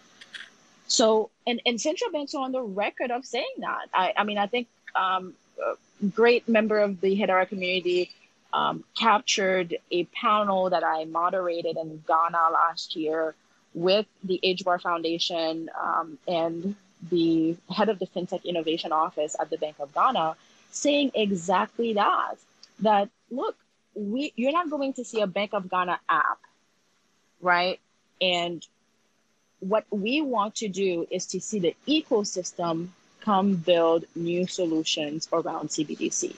so 0.87 1.29
and, 1.47 1.61
and 1.65 1.79
central 1.79 2.11
banks 2.11 2.35
are 2.35 2.43
on 2.43 2.51
the 2.51 2.61
record 2.61 3.11
of 3.11 3.25
saying 3.25 3.55
that 3.59 3.85
i, 3.93 4.13
I 4.17 4.23
mean 4.25 4.37
i 4.37 4.47
think 4.47 4.67
um, 4.93 5.33
great 6.07 6.47
member 6.47 6.79
of 6.79 7.01
the 7.01 7.17
hedera 7.19 7.47
community 7.47 8.11
um, 8.53 8.83
captured 8.97 9.77
a 9.91 10.05
panel 10.05 10.69
that 10.69 10.83
i 10.83 11.05
moderated 11.05 11.77
in 11.77 12.03
ghana 12.07 12.49
last 12.51 12.95
year 12.95 13.35
with 13.75 14.07
the 14.23 14.39
HBAR 14.43 14.81
foundation 14.81 15.69
um, 15.79 16.17
and 16.27 16.75
the 17.11 17.55
head 17.69 17.87
of 17.89 17.99
the 17.99 18.07
fintech 18.07 18.43
innovation 18.43 18.91
office 18.91 19.35
at 19.39 19.49
the 19.51 19.57
bank 19.57 19.75
of 19.79 19.93
ghana 19.93 20.35
saying 20.71 21.11
exactly 21.13 21.93
that. 21.93 22.35
That 22.79 23.09
look, 23.29 23.55
we 23.95 24.33
you're 24.35 24.51
not 24.51 24.69
going 24.69 24.93
to 24.93 25.03
see 25.03 25.21
a 25.21 25.27
Bank 25.27 25.53
of 25.53 25.69
Ghana 25.69 25.99
app, 26.07 26.39
right? 27.41 27.79
And 28.21 28.65
what 29.59 29.85
we 29.89 30.21
want 30.21 30.55
to 30.55 30.69
do 30.69 31.05
is 31.11 31.25
to 31.27 31.41
see 31.41 31.59
the 31.59 31.75
ecosystem 31.87 32.89
come 33.21 33.55
build 33.55 34.05
new 34.15 34.47
solutions 34.47 35.27
around 35.31 35.69
CBDC. 35.69 36.35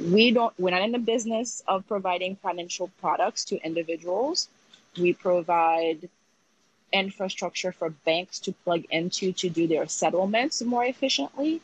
We 0.00 0.30
don't 0.30 0.54
we're 0.58 0.70
not 0.70 0.82
in 0.82 0.92
the 0.92 0.98
business 0.98 1.62
of 1.66 1.86
providing 1.88 2.36
financial 2.36 2.90
products 3.00 3.44
to 3.46 3.60
individuals. 3.64 4.48
We 4.98 5.12
provide 5.12 6.08
infrastructure 6.92 7.72
for 7.72 7.90
banks 7.90 8.38
to 8.40 8.52
plug 8.52 8.84
into 8.90 9.32
to 9.32 9.48
do 9.48 9.66
their 9.66 9.86
settlements 9.88 10.62
more 10.62 10.84
efficiently. 10.84 11.60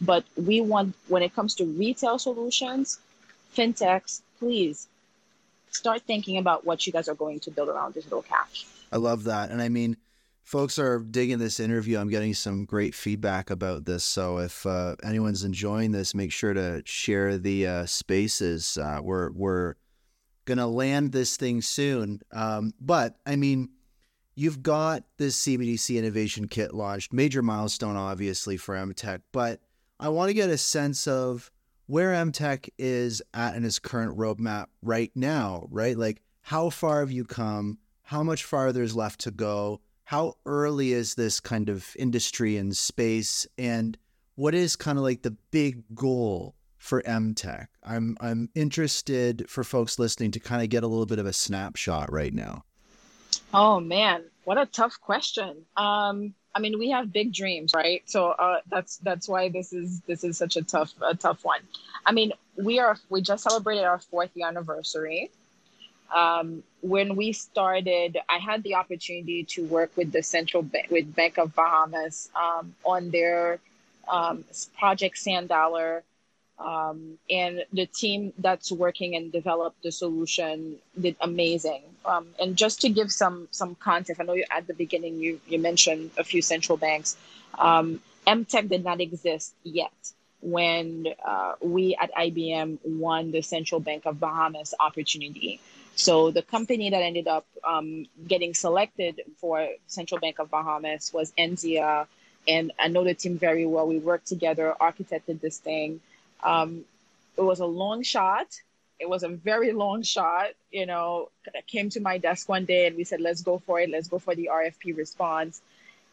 But 0.00 0.24
we 0.36 0.60
want, 0.60 0.94
when 1.08 1.22
it 1.22 1.34
comes 1.34 1.56
to 1.56 1.64
retail 1.64 2.18
solutions, 2.18 3.00
fintechs, 3.56 4.22
please 4.38 4.86
start 5.70 6.02
thinking 6.02 6.38
about 6.38 6.64
what 6.64 6.86
you 6.86 6.92
guys 6.92 7.08
are 7.08 7.14
going 7.14 7.40
to 7.40 7.50
build 7.50 7.68
around 7.68 7.94
digital 7.94 8.22
cash. 8.22 8.66
I 8.92 8.96
love 8.96 9.24
that. 9.24 9.50
And 9.50 9.60
I 9.60 9.68
mean, 9.68 9.96
folks 10.48 10.78
are 10.78 11.00
digging 11.00 11.38
this 11.38 11.60
interview. 11.60 11.98
I'm 11.98 12.08
getting 12.08 12.32
some 12.32 12.64
great 12.64 12.94
feedback 12.94 13.50
about 13.50 13.84
this. 13.84 14.02
So 14.02 14.38
if 14.38 14.64
uh, 14.64 14.96
anyone's 15.04 15.44
enjoying 15.44 15.92
this, 15.92 16.14
make 16.14 16.32
sure 16.32 16.54
to 16.54 16.82
share 16.86 17.36
the 17.36 17.66
uh, 17.66 17.86
spaces. 17.86 18.78
Uh, 18.78 19.00
we're 19.02 19.30
we're 19.32 19.74
gonna 20.46 20.66
land 20.66 21.12
this 21.12 21.36
thing 21.36 21.60
soon. 21.60 22.22
Um, 22.32 22.72
but 22.80 23.16
I 23.26 23.36
mean, 23.36 23.68
you've 24.36 24.62
got 24.62 25.04
this 25.18 25.38
CBDC 25.42 25.98
innovation 25.98 26.48
kit 26.48 26.72
launched, 26.72 27.12
major 27.12 27.42
milestone, 27.42 27.96
obviously 27.96 28.56
for 28.56 28.74
EMTECH. 28.74 29.20
But 29.32 29.60
I 30.00 30.08
want 30.08 30.30
to 30.30 30.34
get 30.34 30.48
a 30.48 30.56
sense 30.56 31.06
of 31.06 31.50
where 31.88 32.12
EMTECH 32.12 32.70
is 32.78 33.20
at 33.34 33.54
in 33.54 33.66
its 33.66 33.78
current 33.78 34.16
roadmap 34.16 34.68
right 34.80 35.12
now. 35.14 35.68
Right, 35.70 35.98
like 35.98 36.22
how 36.40 36.70
far 36.70 37.00
have 37.00 37.12
you 37.12 37.26
come? 37.26 37.76
How 38.04 38.22
much 38.22 38.44
farther 38.44 38.82
is 38.82 38.96
left 38.96 39.20
to 39.20 39.30
go? 39.30 39.82
How 40.08 40.36
early 40.46 40.94
is 40.94 41.16
this 41.16 41.38
kind 41.38 41.68
of 41.68 41.94
industry 41.98 42.56
and 42.56 42.74
space 42.74 43.46
and 43.58 43.98
what 44.36 44.54
is 44.54 44.74
kind 44.74 44.96
of 44.96 45.04
like 45.04 45.20
the 45.20 45.36
big 45.50 45.82
goal 45.94 46.54
for 46.78 47.02
EMTECH? 47.02 47.66
I'm 47.82 48.16
I'm 48.18 48.48
interested 48.54 49.44
for 49.50 49.64
folks 49.64 49.98
listening 49.98 50.30
to 50.30 50.40
kind 50.40 50.62
of 50.62 50.70
get 50.70 50.82
a 50.82 50.86
little 50.86 51.04
bit 51.04 51.18
of 51.18 51.26
a 51.26 51.34
snapshot 51.34 52.10
right 52.10 52.32
now. 52.32 52.64
Oh 53.52 53.80
man, 53.80 54.24
what 54.44 54.56
a 54.56 54.64
tough 54.64 54.98
question. 54.98 55.66
Um, 55.76 56.32
I 56.54 56.60
mean, 56.60 56.78
we 56.78 56.88
have 56.88 57.12
big 57.12 57.34
dreams, 57.34 57.74
right? 57.74 58.00
So 58.06 58.30
uh, 58.30 58.60
that's 58.70 58.96
that's 58.96 59.28
why 59.28 59.50
this 59.50 59.74
is 59.74 60.00
this 60.06 60.24
is 60.24 60.38
such 60.38 60.56
a 60.56 60.62
tough 60.62 60.94
a 61.02 61.14
tough 61.14 61.44
one. 61.44 61.60
I 62.06 62.12
mean, 62.12 62.32
we 62.56 62.78
are 62.78 62.96
we 63.10 63.20
just 63.20 63.42
celebrated 63.42 63.84
our 63.84 63.98
fourth 63.98 64.30
year 64.32 64.48
anniversary 64.48 65.30
um, 66.14 66.62
when 66.80 67.16
we 67.16 67.32
started, 67.32 68.18
I 68.28 68.38
had 68.38 68.62
the 68.62 68.76
opportunity 68.76 69.44
to 69.44 69.64
work 69.64 69.90
with 69.96 70.12
the 70.12 70.22
central 70.22 70.62
bank, 70.62 70.90
with 70.90 71.14
Bank 71.14 71.38
of 71.38 71.54
Bahamas 71.54 72.30
um, 72.34 72.74
on 72.84 73.10
their 73.10 73.58
um, 74.08 74.44
project 74.78 75.18
Sand 75.18 75.48
Dollar. 75.48 76.02
Um, 76.58 77.18
and 77.30 77.64
the 77.72 77.86
team 77.86 78.32
that's 78.38 78.72
working 78.72 79.14
and 79.14 79.30
developed 79.30 79.82
the 79.82 79.92
solution 79.92 80.76
did 81.00 81.14
amazing. 81.20 81.82
Um, 82.04 82.26
and 82.40 82.56
just 82.56 82.80
to 82.80 82.88
give 82.88 83.12
some 83.12 83.46
some 83.52 83.76
context, 83.76 84.20
I 84.20 84.24
know 84.24 84.32
you, 84.32 84.44
at 84.50 84.66
the 84.66 84.74
beginning 84.74 85.18
you 85.20 85.40
you 85.46 85.60
mentioned 85.60 86.10
a 86.16 86.24
few 86.24 86.42
central 86.42 86.76
banks. 86.76 87.16
Um, 87.56 88.00
EMTECH 88.26 88.68
did 88.68 88.84
not 88.84 89.00
exist 89.00 89.54
yet 89.62 89.92
when 90.40 91.06
uh, 91.24 91.54
we 91.60 91.96
at 92.00 92.12
IBM 92.14 92.78
won 92.84 93.30
the 93.30 93.42
Central 93.42 93.80
Bank 93.80 94.04
of 94.06 94.20
Bahamas 94.20 94.74
opportunity. 94.78 95.60
So 95.98 96.30
the 96.30 96.42
company 96.42 96.90
that 96.90 97.02
ended 97.02 97.26
up 97.26 97.44
um, 97.64 98.06
getting 98.28 98.54
selected 98.54 99.20
for 99.38 99.68
Central 99.88 100.20
Bank 100.20 100.38
of 100.38 100.48
Bahamas 100.48 101.12
was 101.12 101.32
NZIA, 101.36 102.06
and 102.46 102.70
I 102.78 102.86
know 102.86 103.02
the 103.02 103.14
team 103.14 103.36
very 103.36 103.66
well. 103.66 103.88
We 103.88 103.98
worked 103.98 104.28
together, 104.28 104.76
architected 104.80 105.40
this 105.40 105.58
thing. 105.58 106.00
Um, 106.44 106.84
it 107.36 107.40
was 107.40 107.58
a 107.58 107.66
long 107.66 108.04
shot. 108.04 108.46
It 109.00 109.08
was 109.08 109.24
a 109.24 109.28
very 109.28 109.72
long 109.84 110.04
shot. 110.04 110.50
You 110.70 110.86
know, 110.86 111.30
I 111.48 111.62
came 111.62 111.90
to 111.90 112.00
my 112.00 112.18
desk 112.18 112.48
one 112.48 112.64
day 112.64 112.86
and 112.86 112.96
we 112.96 113.02
said, 113.02 113.20
"Let's 113.20 113.42
go 113.42 113.58
for 113.58 113.80
it. 113.80 113.90
Let's 113.90 114.06
go 114.06 114.20
for 114.20 114.36
the 114.36 114.50
RFP 114.52 114.96
response." 114.96 115.60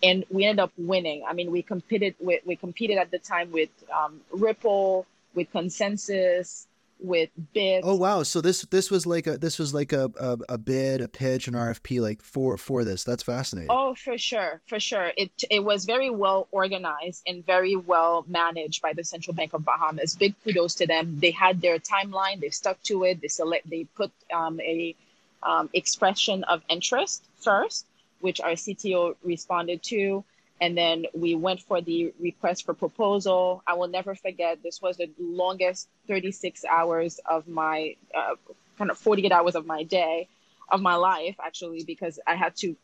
And 0.02 0.26
we 0.32 0.46
ended 0.46 0.64
up 0.64 0.72
winning. 0.80 1.26
I 1.28 1.34
mean, 1.34 1.52
we 1.52 1.62
competed 1.62 2.16
with 2.20 2.42
we 2.44 2.56
competed 2.56 2.98
at 2.98 3.12
the 3.12 3.20
time 3.20 3.52
with 3.52 3.70
um, 3.96 4.22
Ripple, 4.32 5.06
with 5.36 5.54
ConsenSys, 5.54 6.66
with 7.00 7.30
bids. 7.54 7.86
Oh 7.88 7.96
wow! 7.96 8.24
So 8.24 8.42
this 8.42 8.62
this 8.64 8.90
was 8.90 9.06
like 9.06 9.28
a 9.28 9.38
this 9.38 9.60
was 9.60 9.74
like 9.74 9.94
a, 9.94 10.12
a, 10.20 10.38
a 10.50 10.58
bid, 10.58 11.02
a 11.02 11.08
pitch, 11.08 11.48
an 11.48 11.54
RFP, 11.54 12.02
like 12.02 12.22
for 12.22 12.58
for 12.58 12.84
this. 12.84 13.04
That's 13.04 13.24
fascinating. 13.24 13.70
Oh, 13.70 13.96
for 13.96 14.18
sure, 14.18 14.62
for 14.68 14.80
sure. 14.80 15.12
It 15.18 15.32
it 15.50 15.64
was 15.64 15.86
very 15.86 16.10
well 16.10 16.48
organized 16.52 17.24
and 17.28 17.46
very 17.46 17.76
well 17.76 18.26
managed 18.28 18.82
by 18.82 18.94
the 18.94 19.04
Central 19.04 19.34
Bank 19.34 19.54
of 19.54 19.66
Bahamas. 19.66 20.16
Big 20.16 20.36
kudos 20.44 20.76
to 20.76 20.88
them. 20.88 21.20
They 21.20 21.32
had 21.32 21.62
their 21.62 21.80
timeline. 21.80 22.40
They 22.40 22.50
stuck 22.50 22.82
to 22.84 23.04
it. 23.04 23.22
They 23.22 23.28
select. 23.28 23.70
They 23.70 23.86
put 23.96 24.12
um, 24.34 24.60
a 24.62 24.96
um, 25.44 25.70
expression 25.74 26.44
of 26.46 26.62
interest 26.70 27.24
first, 27.40 27.86
which 28.20 28.42
our 28.42 28.52
CTO 28.52 29.16
responded 29.24 29.84
to 29.84 30.24
and 30.62 30.78
then 30.78 31.06
we 31.14 31.36
went 31.36 31.62
for 31.62 31.82
the 31.82 32.14
request 32.20 32.66
for 32.66 32.74
proposal. 32.74 33.62
I 33.68 33.74
will 33.74 33.88
never 33.90 34.16
forget, 34.16 34.64
this 34.64 34.82
was 34.82 34.98
the 34.98 35.10
longest 35.20 35.90
36 36.08 36.64
hours 36.66 37.20
of 37.30 37.48
my, 37.48 37.96
uh, 38.16 38.36
kind 38.78 38.90
of 38.90 38.98
48 38.98 39.32
hours 39.32 39.56
of 39.56 39.66
my 39.66 39.84
day, 39.84 40.28
of 40.70 40.82
my 40.82 40.96
life, 40.96 41.36
actually, 41.44 41.84
because 41.84 42.20
I 42.26 42.36
had 42.36 42.56
to 42.58 42.76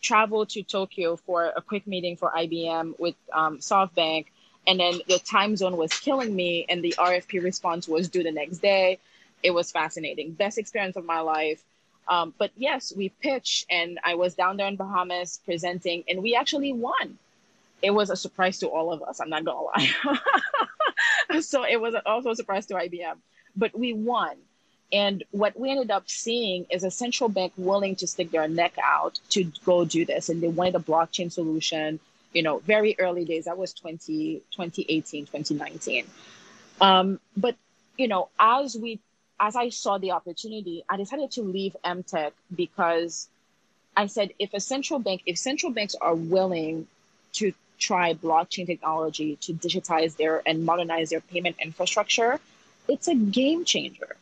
travel 0.00 0.46
to 0.46 0.62
Tokyo 0.62 1.16
for 1.16 1.52
a 1.56 1.60
quick 1.60 1.86
meeting 1.86 2.16
for 2.16 2.30
IBM 2.30 2.98
with 2.98 3.16
um, 3.32 3.58
SoftBank. 3.58 4.26
And 4.68 4.80
then 4.80 5.00
the 5.08 5.18
time 5.18 5.56
zone 5.56 5.76
was 5.76 5.92
killing 5.92 6.34
me, 6.34 6.66
and 6.68 6.82
the 6.82 6.94
RFP 6.98 7.42
response 7.42 7.88
was 7.88 8.08
due 8.08 8.22
the 8.22 8.32
next 8.32 8.58
day. 8.58 8.98
It 9.42 9.50
was 9.50 9.70
fascinating. 9.70 10.32
Best 10.32 10.58
experience 10.58 10.96
of 10.96 11.04
my 11.04 11.20
life. 11.20 11.62
Um, 12.08 12.34
but 12.38 12.50
yes, 12.56 12.92
we 12.94 13.08
pitched, 13.08 13.66
and 13.70 13.98
I 14.04 14.14
was 14.14 14.34
down 14.34 14.56
there 14.56 14.68
in 14.68 14.76
Bahamas 14.76 15.40
presenting, 15.44 16.04
and 16.08 16.22
we 16.22 16.34
actually 16.34 16.72
won. 16.72 17.18
It 17.82 17.90
was 17.90 18.10
a 18.10 18.16
surprise 18.16 18.58
to 18.60 18.68
all 18.68 18.92
of 18.92 19.02
us. 19.02 19.20
I'm 19.20 19.28
not 19.28 19.44
gonna 19.44 19.60
lie. 19.60 21.40
so 21.40 21.64
it 21.64 21.80
was 21.80 21.94
also 22.06 22.30
a 22.30 22.36
surprise 22.36 22.66
to 22.66 22.74
IBM, 22.74 23.16
but 23.56 23.76
we 23.76 23.92
won. 23.92 24.36
And 24.92 25.24
what 25.32 25.58
we 25.58 25.70
ended 25.70 25.90
up 25.90 26.08
seeing 26.08 26.66
is 26.70 26.84
a 26.84 26.90
central 26.90 27.28
bank 27.28 27.52
willing 27.56 27.96
to 27.96 28.06
stick 28.06 28.30
their 28.30 28.46
neck 28.46 28.74
out 28.82 29.18
to 29.30 29.50
go 29.64 29.84
do 29.84 30.04
this, 30.04 30.28
and 30.28 30.40
they 30.40 30.48
wanted 30.48 30.76
a 30.76 30.80
blockchain 30.80 31.30
solution. 31.30 31.98
You 32.32 32.42
know, 32.42 32.58
very 32.58 32.94
early 32.98 33.24
days. 33.24 33.46
That 33.46 33.58
was 33.58 33.72
20, 33.72 34.42
2018, 34.52 35.26
2019. 35.26 36.06
Um, 36.80 37.18
but 37.36 37.56
you 37.96 38.08
know, 38.08 38.28
as 38.38 38.76
we 38.76 39.00
as 39.38 39.56
I 39.56 39.68
saw 39.68 39.98
the 39.98 40.12
opportunity, 40.12 40.84
I 40.88 40.96
decided 40.96 41.30
to 41.32 41.42
leave 41.42 41.76
EMTECH 41.84 42.32
because 42.54 43.28
I 43.96 44.06
said, 44.06 44.32
if 44.38 44.54
a 44.54 44.60
central 44.60 44.98
bank, 44.98 45.22
if 45.26 45.38
central 45.38 45.72
banks 45.72 45.94
are 46.00 46.14
willing 46.14 46.86
to 47.34 47.52
try 47.78 48.14
blockchain 48.14 48.66
technology 48.66 49.36
to 49.36 49.52
digitize 49.52 50.16
their 50.16 50.42
and 50.46 50.64
modernize 50.64 51.10
their 51.10 51.20
payment 51.20 51.56
infrastructure, 51.62 52.40
it's 52.88 53.08
a 53.08 53.14
game 53.14 53.64
changer. 53.64 54.16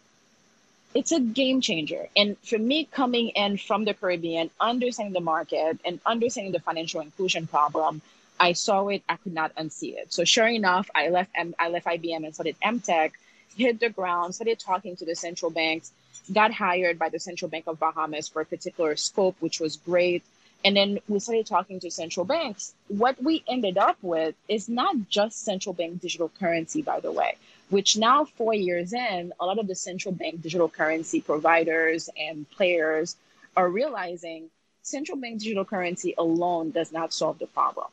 It's 0.95 1.13
a 1.13 1.21
game 1.21 1.61
changer. 1.61 2.09
And 2.17 2.37
for 2.39 2.59
me, 2.59 2.85
coming 2.91 3.31
in 3.31 3.57
from 3.57 3.85
the 3.85 3.95
Caribbean, 3.95 4.51
understanding 4.61 5.13
the 5.13 5.21
market 5.21 5.79
and 5.85 6.01
understanding 6.07 6.53
the 6.53 6.61
financial 6.61 7.01
inclusion 7.01 7.47
problem, 7.47 8.01
I 8.39 8.53
saw 8.53 8.89
it. 8.89 9.03
I 9.09 9.17
could 9.17 9.35
not 9.35 9.55
unsee 9.57 9.97
it. 9.97 10.13
So 10.13 10.25
sure 10.25 10.47
enough, 10.47 10.89
I 10.95 11.09
left. 11.09 11.31
M- 11.35 11.55
I 11.59 11.69
left 11.69 11.87
IBM 11.87 12.25
and 12.25 12.35
started 12.35 12.57
EMTECH 12.63 13.13
hit 13.57 13.81
the 13.81 13.91
ground, 13.91 14.35
started 14.35 14.59
talking 14.59 14.97
to 14.97 15.05
the 15.05 15.15
central 15.15 15.51
banks, 15.51 15.93
got 16.33 16.53
hired 16.53 16.99
by 16.99 17.09
the 17.09 17.19
Central 17.19 17.49
Bank 17.51 17.65
of 17.67 17.79
Bahamas 17.79 18.29
for 18.29 18.43
a 18.43 18.47
particular 18.47 18.97
scope, 18.97 19.37
which 19.41 19.61
was 19.61 19.77
great. 19.77 20.23
And 20.65 20.75
then 20.77 20.99
we 21.09 21.19
started 21.19 21.47
talking 21.47 21.79
to 21.81 21.91
central 21.91 22.25
banks. 22.25 22.73
What 22.89 23.23
we 23.23 23.45
ended 23.47 23.77
up 23.77 23.99
with 24.01 24.35
is 24.49 24.69
not 24.69 24.97
just 25.11 25.45
central 25.45 25.75
bank 25.75 26.01
digital 26.01 26.31
currency, 26.31 26.81
by 26.81 27.01
the 27.01 27.13
way, 27.13 27.37
which 27.69 27.99
now, 27.99 28.25
four 28.25 28.55
years 28.55 28.95
in, 28.95 29.33
a 29.39 29.45
lot 29.45 29.59
of 29.59 29.67
the 29.67 29.75
central 29.75 30.15
bank 30.15 30.41
digital 30.41 30.69
currency 30.69 31.21
providers 31.21 32.09
and 32.17 32.49
players 32.51 33.17
are 33.57 33.69
realizing 33.69 34.49
central 34.83 35.19
bank 35.19 35.41
digital 35.41 35.65
currency 35.65 36.15
alone 36.17 36.71
does 36.71 36.93
not 36.93 37.13
solve 37.13 37.39
the 37.39 37.47
problem 37.47 37.87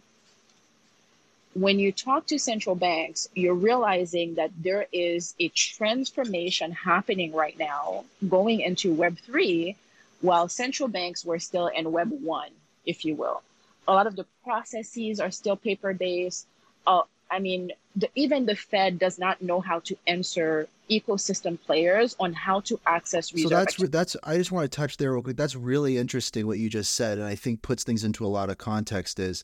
when 1.53 1.79
you 1.79 1.91
talk 1.91 2.27
to 2.27 2.39
central 2.39 2.75
banks, 2.75 3.27
you're 3.35 3.53
realizing 3.53 4.35
that 4.35 4.51
there 4.57 4.87
is 4.91 5.35
a 5.39 5.49
transformation 5.49 6.71
happening 6.71 7.33
right 7.33 7.57
now 7.59 8.05
going 8.29 8.61
into 8.61 8.95
Web3, 8.95 9.75
while 10.21 10.47
central 10.47 10.87
banks 10.87 11.25
were 11.25 11.39
still 11.39 11.67
in 11.67 11.91
Web 11.91 12.11
1, 12.11 12.49
if 12.85 13.03
you 13.03 13.15
will. 13.15 13.41
A 13.87 13.93
lot 13.93 14.07
of 14.07 14.15
the 14.15 14.25
processes 14.43 15.19
are 15.19 15.31
still 15.31 15.57
paper 15.57 15.93
based. 15.93 16.47
Uh, 16.87 17.01
I 17.29 17.39
mean, 17.39 17.71
the, 17.95 18.09
even 18.15 18.45
the 18.45 18.55
Fed 18.55 18.99
does 18.99 19.19
not 19.19 19.41
know 19.41 19.59
how 19.59 19.79
to 19.79 19.97
answer 20.07 20.67
ecosystem 20.89 21.59
players 21.59 22.15
on 22.19 22.33
how 22.33 22.59
to 22.61 22.79
access 22.85 23.33
reserve. 23.33 23.49
So 23.49 23.55
that's 23.55 23.89
that's. 23.89 24.15
I 24.23 24.37
just 24.37 24.51
want 24.51 24.69
to 24.69 24.75
touch 24.75 24.97
there 24.97 25.13
real 25.13 25.23
quick. 25.23 25.37
That's 25.37 25.55
really 25.55 25.97
interesting 25.97 26.45
what 26.47 26.59
you 26.59 26.69
just 26.69 26.93
said, 26.93 27.17
and 27.17 27.27
I 27.27 27.35
think 27.35 27.61
puts 27.61 27.83
things 27.83 28.03
into 28.03 28.25
a 28.25 28.27
lot 28.27 28.49
of 28.49 28.57
context. 28.57 29.19
Is 29.19 29.43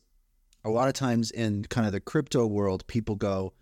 a 0.67 0.71
lot 0.71 0.87
of 0.87 0.93
times 0.93 1.31
in 1.31 1.63
kind 1.65 1.87
of 1.87 1.93
the 1.93 1.99
crypto 1.99 2.45
world, 2.45 2.85
people 2.87 3.15
go, 3.15 3.53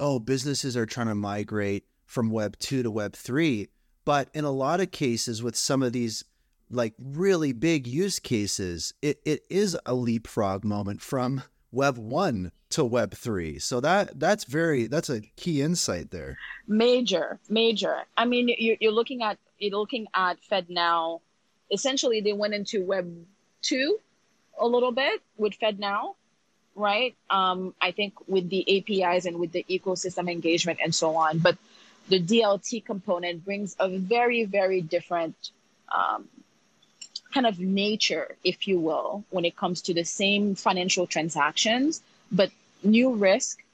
oh, 0.00 0.18
businesses 0.18 0.76
are 0.76 0.86
trying 0.86 1.08
to 1.08 1.14
migrate 1.14 1.84
from 2.06 2.30
Web 2.30 2.58
2 2.58 2.82
to 2.82 2.90
Web 2.90 3.14
3. 3.14 3.68
But 4.04 4.28
in 4.34 4.44
a 4.44 4.50
lot 4.50 4.80
of 4.80 4.90
cases, 4.90 5.42
with 5.42 5.56
some 5.56 5.82
of 5.82 5.92
these 5.92 6.24
like 6.70 6.94
really 6.98 7.52
big 7.52 7.86
use 7.86 8.18
cases, 8.18 8.94
it, 9.02 9.20
it 9.24 9.42
is 9.50 9.76
a 9.86 9.94
leapfrog 9.94 10.64
moment 10.64 11.00
from 11.00 11.42
web 11.72 11.98
1 11.98 12.52
to 12.70 12.84
web 12.84 13.14
3. 13.14 13.58
So 13.58 13.80
that 13.80 14.18
that's 14.18 14.44
very 14.44 14.86
that's 14.86 15.10
a 15.10 15.20
key 15.36 15.62
insight 15.62 16.10
there. 16.10 16.38
Major, 16.66 17.38
major. 17.48 18.02
I 18.16 18.24
mean 18.24 18.48
you 18.48 18.76
you're 18.80 18.92
looking 18.92 19.22
at 19.22 19.38
you're 19.58 19.78
looking 19.78 20.06
at 20.14 20.38
FedNow. 20.50 21.20
Essentially 21.70 22.20
they 22.20 22.32
went 22.32 22.54
into 22.54 22.84
web 22.84 23.14
2 23.62 23.98
a 24.58 24.66
little 24.66 24.92
bit 24.92 25.22
with 25.36 25.58
FedNow 25.58 26.14
right? 26.76 27.16
Um, 27.30 27.74
I 27.80 27.90
think 27.90 28.14
with 28.28 28.48
the 28.50 28.62
APIs 28.78 29.24
and 29.24 29.40
with 29.40 29.52
the 29.52 29.64
ecosystem 29.68 30.30
engagement 30.30 30.78
and 30.82 30.94
so 30.94 31.16
on. 31.16 31.38
But 31.38 31.56
the 32.08 32.20
DLT 32.20 32.84
component 32.84 33.44
brings 33.44 33.74
a 33.80 33.88
very, 33.88 34.44
very 34.44 34.82
different 34.82 35.34
um, 35.90 36.28
kind 37.32 37.46
of 37.46 37.58
nature, 37.58 38.36
if 38.44 38.68
you 38.68 38.78
will, 38.78 39.24
when 39.30 39.44
it 39.44 39.56
comes 39.56 39.82
to 39.82 39.94
the 39.94 40.04
same 40.04 40.54
financial 40.54 41.06
transactions, 41.06 42.02
but 42.30 42.50
new 42.84 43.14
risk 43.14 43.64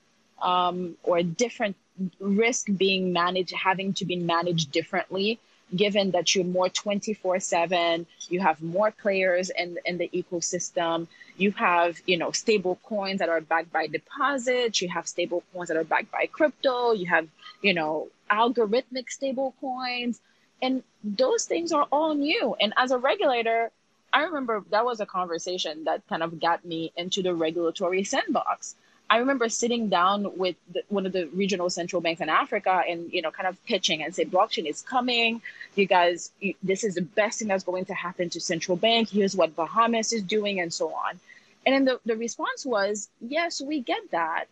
um, 0.40 0.96
or 1.02 1.22
different 1.22 1.76
risk 2.20 2.68
being 2.76 3.12
managed, 3.12 3.52
having 3.52 3.92
to 3.94 4.04
be 4.04 4.16
managed 4.16 4.72
differently 4.72 5.38
given 5.74 6.10
that 6.10 6.34
you're 6.34 6.44
more 6.44 6.68
24 6.68 7.40
7 7.40 8.06
you 8.28 8.40
have 8.40 8.62
more 8.62 8.90
players 8.90 9.50
in, 9.50 9.78
in 9.84 9.98
the 9.98 10.08
ecosystem 10.12 11.06
you 11.36 11.50
have 11.52 12.00
you 12.06 12.16
know 12.16 12.30
stable 12.30 12.78
coins 12.82 13.18
that 13.20 13.28
are 13.28 13.40
backed 13.40 13.72
by 13.72 13.86
deposits 13.86 14.82
you 14.82 14.88
have 14.88 15.06
stable 15.06 15.42
coins 15.52 15.68
that 15.68 15.76
are 15.76 15.84
backed 15.84 16.10
by 16.10 16.26
crypto 16.26 16.92
you 16.92 17.06
have 17.06 17.26
you 17.62 17.74
know 17.74 18.08
algorithmic 18.30 19.10
stable 19.10 19.54
coins 19.60 20.20
and 20.62 20.82
those 21.02 21.44
things 21.44 21.72
are 21.72 21.88
all 21.90 22.14
new. 22.14 22.54
And 22.60 22.72
as 22.76 22.92
a 22.92 22.98
regulator 22.98 23.70
i 24.12 24.24
remember 24.24 24.62
that 24.70 24.84
was 24.84 25.00
a 25.00 25.06
conversation 25.06 25.84
that 25.84 26.06
kind 26.06 26.22
of 26.22 26.38
got 26.38 26.64
me 26.64 26.92
into 26.96 27.22
the 27.22 27.34
regulatory 27.34 28.04
sandbox 28.04 28.74
I 29.12 29.18
remember 29.18 29.50
sitting 29.50 29.90
down 29.90 30.38
with 30.38 30.56
the, 30.72 30.84
one 30.88 31.04
of 31.04 31.12
the 31.12 31.26
regional 31.34 31.68
central 31.68 32.00
banks 32.00 32.22
in 32.22 32.30
Africa 32.30 32.82
and, 32.88 33.12
you 33.12 33.20
know, 33.20 33.30
kind 33.30 33.46
of 33.46 33.62
pitching 33.66 34.02
and 34.02 34.14
say, 34.14 34.24
blockchain 34.24 34.66
is 34.66 34.80
coming. 34.80 35.42
You 35.74 35.84
guys, 35.84 36.30
you, 36.40 36.54
this 36.62 36.82
is 36.82 36.94
the 36.94 37.02
best 37.02 37.38
thing 37.38 37.48
that's 37.48 37.62
going 37.62 37.84
to 37.84 37.92
happen 37.92 38.30
to 38.30 38.40
central 38.40 38.74
bank. 38.74 39.10
Here's 39.10 39.36
what 39.36 39.54
Bahamas 39.54 40.14
is 40.14 40.22
doing 40.22 40.60
and 40.60 40.72
so 40.72 40.94
on. 40.94 41.20
And 41.66 41.74
then 41.74 41.84
the, 41.84 42.00
the 42.06 42.16
response 42.16 42.64
was, 42.64 43.10
yes, 43.20 43.60
we 43.60 43.80
get 43.80 44.00
that. 44.12 44.46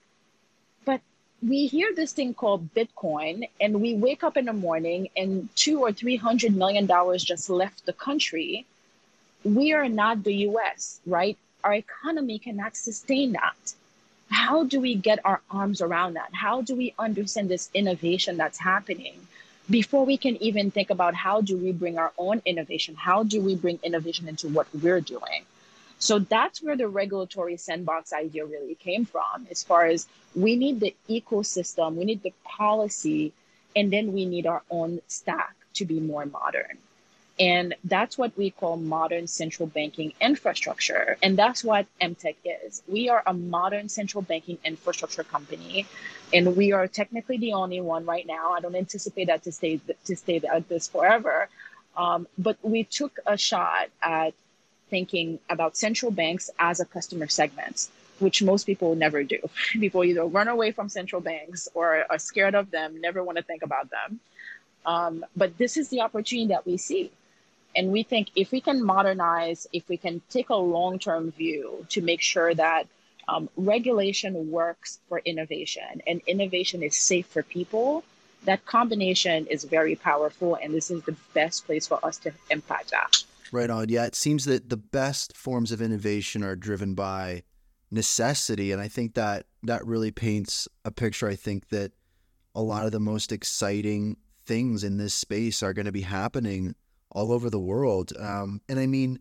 But 0.84 1.00
we 1.42 1.66
hear 1.66 1.94
this 1.94 2.12
thing 2.12 2.34
called 2.34 2.74
Bitcoin 2.74 3.48
and 3.62 3.80
we 3.80 3.94
wake 3.94 4.22
up 4.22 4.36
in 4.36 4.44
the 4.44 4.52
morning 4.52 5.08
and 5.16 5.48
two 5.56 5.80
or 5.80 5.90
three 5.90 6.16
hundred 6.16 6.54
million 6.54 6.84
dollars 6.84 7.24
just 7.24 7.48
left 7.48 7.86
the 7.86 7.94
country. 7.94 8.66
We 9.42 9.72
are 9.72 9.88
not 9.88 10.22
the 10.22 10.34
US, 10.50 11.00
right? 11.06 11.38
Our 11.64 11.72
economy 11.72 12.38
cannot 12.38 12.76
sustain 12.76 13.32
that 13.32 13.72
how 14.30 14.64
do 14.64 14.80
we 14.80 14.94
get 14.94 15.18
our 15.24 15.40
arms 15.50 15.80
around 15.80 16.14
that? 16.14 16.30
How 16.32 16.62
do 16.62 16.74
we 16.76 16.94
understand 16.98 17.48
this 17.48 17.68
innovation 17.74 18.36
that's 18.36 18.58
happening 18.58 19.26
before 19.68 20.04
we 20.06 20.16
can 20.16 20.40
even 20.42 20.70
think 20.70 20.90
about 20.90 21.14
how 21.14 21.40
do 21.40 21.56
we 21.56 21.72
bring 21.72 21.98
our 21.98 22.12
own 22.16 22.42
innovation? 22.44 22.94
How 22.94 23.22
do 23.22 23.40
we 23.40 23.54
bring 23.54 23.78
innovation 23.82 24.28
into 24.28 24.48
what 24.48 24.66
we're 24.74 25.00
doing? 25.00 25.44
So 25.98 26.18
that's 26.18 26.62
where 26.62 26.76
the 26.76 26.88
regulatory 26.88 27.56
sandbox 27.58 28.12
idea 28.12 28.46
really 28.46 28.74
came 28.74 29.04
from, 29.04 29.46
as 29.50 29.62
far 29.62 29.84
as 29.84 30.06
we 30.34 30.56
need 30.56 30.80
the 30.80 30.94
ecosystem, 31.08 31.96
we 31.96 32.06
need 32.06 32.22
the 32.22 32.32
policy, 32.44 33.32
and 33.76 33.92
then 33.92 34.12
we 34.12 34.24
need 34.24 34.46
our 34.46 34.62
own 34.70 35.00
stack 35.08 35.54
to 35.74 35.84
be 35.84 36.00
more 36.00 36.24
modern. 36.24 36.78
And 37.40 37.74
that's 37.84 38.18
what 38.18 38.36
we 38.36 38.50
call 38.50 38.76
modern 38.76 39.26
central 39.26 39.66
banking 39.66 40.12
infrastructure. 40.20 41.16
And 41.22 41.38
that's 41.38 41.64
what 41.64 41.86
EMTECH 41.98 42.36
is. 42.66 42.82
We 42.86 43.08
are 43.08 43.22
a 43.26 43.32
modern 43.32 43.88
central 43.88 44.20
banking 44.20 44.58
infrastructure 44.62 45.24
company. 45.24 45.86
And 46.34 46.54
we 46.54 46.72
are 46.72 46.86
technically 46.86 47.38
the 47.38 47.54
only 47.54 47.80
one 47.80 48.04
right 48.04 48.26
now. 48.26 48.52
I 48.52 48.60
don't 48.60 48.76
anticipate 48.76 49.28
that 49.28 49.42
to 49.44 49.52
stay 49.52 49.80
to 50.04 50.16
stay 50.16 50.42
at 50.52 50.68
this 50.68 50.86
forever. 50.86 51.48
Um, 51.96 52.28
but 52.36 52.58
we 52.62 52.84
took 52.84 53.18
a 53.26 53.38
shot 53.38 53.88
at 54.02 54.34
thinking 54.90 55.38
about 55.48 55.78
central 55.78 56.10
banks 56.10 56.50
as 56.58 56.78
a 56.78 56.84
customer 56.84 57.26
segment, 57.28 57.88
which 58.18 58.42
most 58.42 58.64
people 58.64 58.94
never 58.94 59.22
do. 59.22 59.38
People 59.72 60.04
either 60.04 60.24
run 60.24 60.48
away 60.48 60.72
from 60.72 60.90
central 60.90 61.22
banks 61.22 61.68
or 61.72 62.04
are 62.10 62.18
scared 62.18 62.54
of 62.54 62.70
them, 62.70 63.00
never 63.00 63.24
want 63.24 63.38
to 63.38 63.44
think 63.44 63.62
about 63.62 63.88
them. 63.90 64.20
Um, 64.84 65.24
but 65.36 65.56
this 65.56 65.76
is 65.76 65.88
the 65.88 66.00
opportunity 66.02 66.48
that 66.48 66.66
we 66.66 66.76
see 66.76 67.10
and 67.76 67.92
we 67.92 68.02
think 68.02 68.30
if 68.34 68.50
we 68.52 68.60
can 68.60 68.84
modernize, 68.84 69.66
if 69.72 69.88
we 69.88 69.96
can 69.96 70.20
take 70.30 70.50
a 70.50 70.56
long 70.56 70.98
term 70.98 71.30
view 71.32 71.86
to 71.90 72.00
make 72.00 72.20
sure 72.20 72.54
that 72.54 72.86
um, 73.28 73.48
regulation 73.56 74.50
works 74.50 74.98
for 75.08 75.20
innovation 75.24 76.02
and 76.06 76.20
innovation 76.26 76.82
is 76.82 76.96
safe 76.96 77.26
for 77.26 77.42
people, 77.42 78.04
that 78.44 78.64
combination 78.66 79.46
is 79.46 79.64
very 79.64 79.94
powerful. 79.94 80.56
And 80.56 80.74
this 80.74 80.90
is 80.90 81.02
the 81.04 81.16
best 81.34 81.66
place 81.66 81.86
for 81.86 82.04
us 82.04 82.18
to 82.18 82.32
impact 82.50 82.90
that. 82.90 83.24
Right 83.52 83.70
on. 83.70 83.88
Yeah, 83.88 84.06
it 84.06 84.14
seems 84.14 84.44
that 84.46 84.68
the 84.68 84.76
best 84.76 85.36
forms 85.36 85.72
of 85.72 85.80
innovation 85.80 86.42
are 86.42 86.56
driven 86.56 86.94
by 86.94 87.42
necessity. 87.90 88.72
And 88.72 88.80
I 88.80 88.88
think 88.88 89.14
that 89.14 89.46
that 89.64 89.86
really 89.86 90.10
paints 90.10 90.68
a 90.84 90.90
picture. 90.90 91.28
I 91.28 91.34
think 91.34 91.68
that 91.68 91.92
a 92.54 92.62
lot 92.62 92.86
of 92.86 92.92
the 92.92 93.00
most 93.00 93.32
exciting 93.32 94.16
things 94.44 94.82
in 94.82 94.96
this 94.96 95.14
space 95.14 95.62
are 95.62 95.72
going 95.72 95.86
to 95.86 95.92
be 95.92 96.02
happening 96.02 96.74
all 97.10 97.32
over 97.32 97.50
the 97.50 97.60
world. 97.60 98.12
Um, 98.18 98.60
and 98.68 98.78
I 98.78 98.86
mean, 98.86 99.18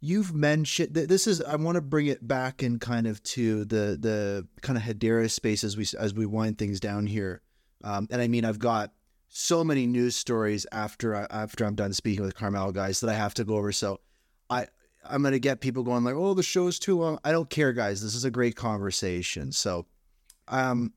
you've 0.00 0.34
mentioned 0.34 0.94
this 0.94 1.26
is 1.26 1.40
I 1.40 1.56
want 1.56 1.76
to 1.76 1.80
bring 1.80 2.06
it 2.06 2.26
back 2.26 2.62
in 2.62 2.78
kind 2.78 3.06
of 3.06 3.22
to 3.22 3.64
the 3.64 3.96
the 3.98 4.46
kind 4.60 4.76
of 4.76 4.84
Hedera 4.84 5.30
space 5.30 5.64
as 5.64 5.76
we 5.76 5.86
as 5.98 6.14
we 6.14 6.26
wind 6.26 6.58
things 6.58 6.80
down 6.80 7.06
here. 7.06 7.42
Um, 7.84 8.08
and 8.10 8.20
I 8.20 8.28
mean, 8.28 8.44
I've 8.44 8.58
got 8.58 8.92
so 9.28 9.64
many 9.64 9.86
news 9.86 10.14
stories 10.14 10.66
after 10.72 11.16
I, 11.16 11.26
after 11.30 11.64
I'm 11.64 11.74
done 11.74 11.92
speaking 11.94 12.22
with 12.22 12.34
Carmelle 12.34 12.72
guys 12.72 13.00
that 13.00 13.10
I 13.10 13.14
have 13.14 13.34
to 13.34 13.44
go 13.44 13.56
over. 13.56 13.72
So 13.72 14.00
I 14.50 14.66
I'm 15.04 15.22
gonna 15.22 15.38
get 15.38 15.60
people 15.60 15.82
going 15.82 16.04
like, 16.04 16.14
oh, 16.14 16.34
the 16.34 16.42
show's 16.42 16.78
too 16.78 16.98
long. 16.98 17.18
I 17.24 17.32
don't 17.32 17.48
care, 17.48 17.72
guys. 17.72 18.02
This 18.02 18.14
is 18.14 18.24
a 18.24 18.30
great 18.30 18.56
conversation. 18.56 19.52
So, 19.52 19.86
um, 20.48 20.92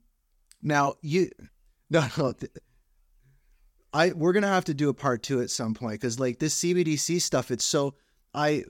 now 0.61 0.95
you 1.01 1.29
no 1.89 2.07
no 2.17 2.33
I 3.95 4.11
we're 4.11 4.33
gonna 4.33 4.47
have 4.47 4.65
to 4.65 4.73
do 4.73 4.89
a 4.89 4.93
part 4.93 5.23
two 5.23 5.39
at 5.39 5.49
some 5.49 5.73
point 5.73 6.01
because 6.01 6.19
like 6.19 6.39
this 6.39 6.59
CBDC 6.59 7.21
stuff, 7.21 7.49
it's 7.49 7.63
so 7.63 7.95
I 8.33 8.65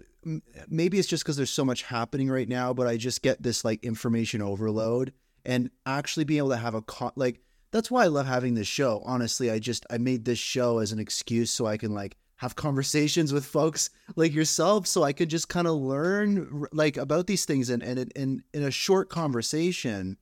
maybe 0.70 1.00
it's 1.00 1.08
just 1.08 1.24
because 1.24 1.36
there's 1.36 1.50
so 1.50 1.66
much 1.66 1.82
happening 1.82 2.30
right 2.30 2.48
now, 2.48 2.74
but 2.74 2.86
I 2.86 2.96
just 2.96 3.24
get 3.24 3.42
this 3.42 3.66
like 3.66 3.84
information 3.84 4.44
overload 4.44 5.14
and 5.44 5.72
actually 5.88 6.26
being 6.26 6.38
able 6.38 6.50
to 6.50 6.58
have 6.58 6.76
a 6.76 6.84
con- 6.84 7.12
like 7.16 7.42
that's 7.72 7.90
why 7.90 8.04
I 8.04 8.08
love 8.08 8.28
having 8.28 8.54
this 8.54 8.68
show. 8.68 9.02
Honestly, 9.04 9.50
I 9.50 9.58
just 9.58 9.84
I 9.90 9.98
made 9.98 10.26
this 10.26 10.38
show 10.38 10.78
as 10.78 10.92
an 10.92 11.00
excuse 11.00 11.50
so 11.50 11.66
I 11.66 11.78
can 11.78 11.92
like 11.92 12.18
have 12.36 12.56
conversations 12.56 13.34
with 13.34 13.46
folks 13.46 13.90
like 14.16 14.32
yourself 14.32 14.86
so 14.86 15.02
I 15.02 15.12
could 15.14 15.30
just 15.30 15.50
kind 15.50 15.66
of 15.66 15.74
learn 15.74 16.66
like 16.72 16.98
about 16.98 17.26
these 17.26 17.46
things 17.46 17.72
and 17.72 17.82
and 17.82 18.12
in 18.16 18.44
in 18.54 18.62
a 18.62 18.70
short 18.70 19.10
conversation 19.10 20.18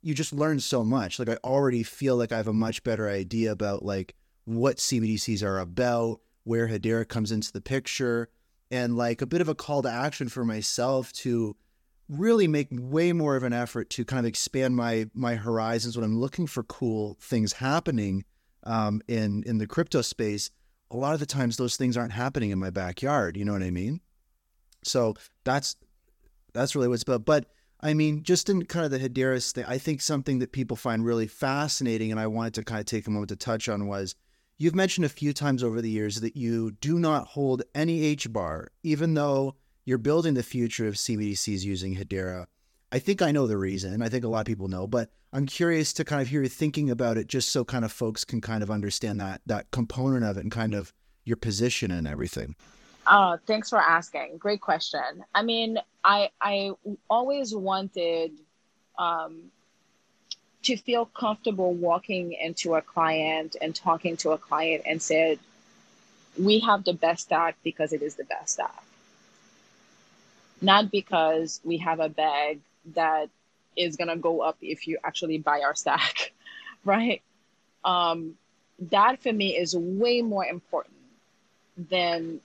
you 0.00 0.14
just 0.14 0.32
learn 0.32 0.58
so 0.58 0.82
much. 0.82 1.18
Like 1.18 1.28
I 1.28 1.36
already 1.44 1.82
feel 1.82 2.16
like 2.16 2.32
I 2.32 2.38
have 2.38 2.48
a 2.48 2.52
much 2.54 2.82
better 2.82 3.10
idea 3.10 3.52
about 3.52 3.84
like 3.84 4.14
what 4.48 4.78
CBDCs 4.78 5.42
are 5.42 5.58
about, 5.58 6.20
where 6.44 6.68
Hedera 6.68 7.06
comes 7.06 7.32
into 7.32 7.52
the 7.52 7.60
picture, 7.60 8.28
and 8.70 8.96
like 8.96 9.20
a 9.20 9.26
bit 9.26 9.40
of 9.40 9.48
a 9.48 9.54
call 9.54 9.82
to 9.82 9.90
action 9.90 10.28
for 10.28 10.44
myself 10.44 11.12
to 11.12 11.54
really 12.08 12.48
make 12.48 12.68
way 12.72 13.12
more 13.12 13.36
of 13.36 13.42
an 13.42 13.52
effort 13.52 13.90
to 13.90 14.04
kind 14.04 14.20
of 14.20 14.26
expand 14.26 14.74
my 14.74 15.06
my 15.12 15.36
horizons 15.36 15.96
when 15.96 16.04
I'm 16.04 16.18
looking 16.18 16.46
for 16.46 16.62
cool 16.62 17.18
things 17.20 17.52
happening 17.52 18.24
um, 18.64 19.02
in 19.06 19.42
in 19.44 19.58
the 19.58 19.66
crypto 19.66 20.00
space. 20.02 20.50
A 20.90 20.96
lot 20.96 21.12
of 21.12 21.20
the 21.20 21.26
times, 21.26 21.58
those 21.58 21.76
things 21.76 21.98
aren't 21.98 22.12
happening 22.12 22.50
in 22.50 22.58
my 22.58 22.70
backyard. 22.70 23.36
You 23.36 23.44
know 23.44 23.52
what 23.52 23.62
I 23.62 23.70
mean? 23.70 24.00
So 24.82 25.14
that's 25.44 25.76
that's 26.54 26.74
really 26.74 26.88
what's 26.88 27.02
about. 27.02 27.26
But 27.26 27.46
I 27.80 27.92
mean, 27.92 28.22
just 28.22 28.48
in 28.48 28.64
kind 28.64 28.86
of 28.86 28.90
the 28.90 28.98
Hedera 28.98 29.52
thing, 29.52 29.66
I 29.68 29.76
think 29.76 30.00
something 30.00 30.38
that 30.38 30.52
people 30.52 30.76
find 30.76 31.04
really 31.04 31.26
fascinating, 31.26 32.10
and 32.10 32.18
I 32.18 32.26
wanted 32.26 32.54
to 32.54 32.64
kind 32.64 32.80
of 32.80 32.86
take 32.86 33.06
a 33.06 33.10
moment 33.10 33.28
to 33.28 33.36
touch 33.36 33.68
on 33.68 33.86
was 33.86 34.14
You've 34.60 34.74
mentioned 34.74 35.04
a 35.04 35.08
few 35.08 35.32
times 35.32 35.62
over 35.62 35.80
the 35.80 35.88
years 35.88 36.20
that 36.20 36.36
you 36.36 36.72
do 36.72 36.98
not 36.98 37.28
hold 37.28 37.62
any 37.76 38.16
HBAR, 38.16 38.66
even 38.82 39.14
though 39.14 39.54
you're 39.84 39.98
building 39.98 40.34
the 40.34 40.42
future 40.42 40.88
of 40.88 40.94
CBDCs 40.94 41.62
using 41.62 41.94
Hedera. 41.94 42.46
I 42.90 42.98
think 42.98 43.22
I 43.22 43.30
know 43.30 43.46
the 43.46 43.56
reason. 43.56 44.02
I 44.02 44.08
think 44.08 44.24
a 44.24 44.28
lot 44.28 44.40
of 44.40 44.46
people 44.46 44.66
know, 44.66 44.88
but 44.88 45.10
I'm 45.32 45.46
curious 45.46 45.92
to 45.92 46.04
kind 46.04 46.20
of 46.20 46.26
hear 46.26 46.42
you 46.42 46.48
thinking 46.48 46.90
about 46.90 47.18
it, 47.18 47.28
just 47.28 47.50
so 47.50 47.64
kind 47.64 47.84
of 47.84 47.92
folks 47.92 48.24
can 48.24 48.40
kind 48.40 48.64
of 48.64 48.70
understand 48.70 49.20
that 49.20 49.42
that 49.46 49.70
component 49.70 50.24
of 50.24 50.36
it 50.36 50.42
and 50.42 50.50
kind 50.50 50.74
of 50.74 50.92
your 51.24 51.36
position 51.36 51.92
and 51.92 52.08
everything. 52.08 52.56
Uh, 53.06 53.36
thanks 53.46 53.70
for 53.70 53.78
asking. 53.78 54.38
Great 54.38 54.60
question. 54.60 55.22
I 55.36 55.42
mean, 55.42 55.78
I 56.02 56.30
I 56.40 56.72
always 57.08 57.54
wanted 57.54 58.40
um, 58.98 59.52
to 60.62 60.76
feel 60.76 61.06
comfortable 61.06 61.72
walking 61.72 62.32
into 62.32 62.74
a 62.74 62.82
client 62.82 63.56
and 63.60 63.74
talking 63.74 64.16
to 64.18 64.30
a 64.30 64.38
client 64.38 64.82
and 64.86 65.00
said, 65.00 65.38
we 66.38 66.60
have 66.60 66.84
the 66.84 66.92
best 66.92 67.24
stack 67.24 67.56
because 67.62 67.92
it 67.92 68.02
is 68.02 68.16
the 68.16 68.24
best 68.24 68.54
stack, 68.54 68.82
not 70.60 70.90
because 70.90 71.60
we 71.64 71.78
have 71.78 72.00
a 72.00 72.08
bag 72.08 72.60
that 72.94 73.28
is 73.76 73.96
going 73.96 74.08
to 74.08 74.16
go 74.16 74.40
up 74.40 74.56
if 74.60 74.86
you 74.86 74.98
actually 75.04 75.38
buy 75.38 75.60
our 75.60 75.74
stack, 75.74 76.32
right? 76.84 77.22
Um, 77.84 78.36
that 78.90 79.22
for 79.22 79.32
me 79.32 79.56
is 79.56 79.76
way 79.76 80.22
more 80.22 80.44
important 80.44 80.94
than 81.76 82.40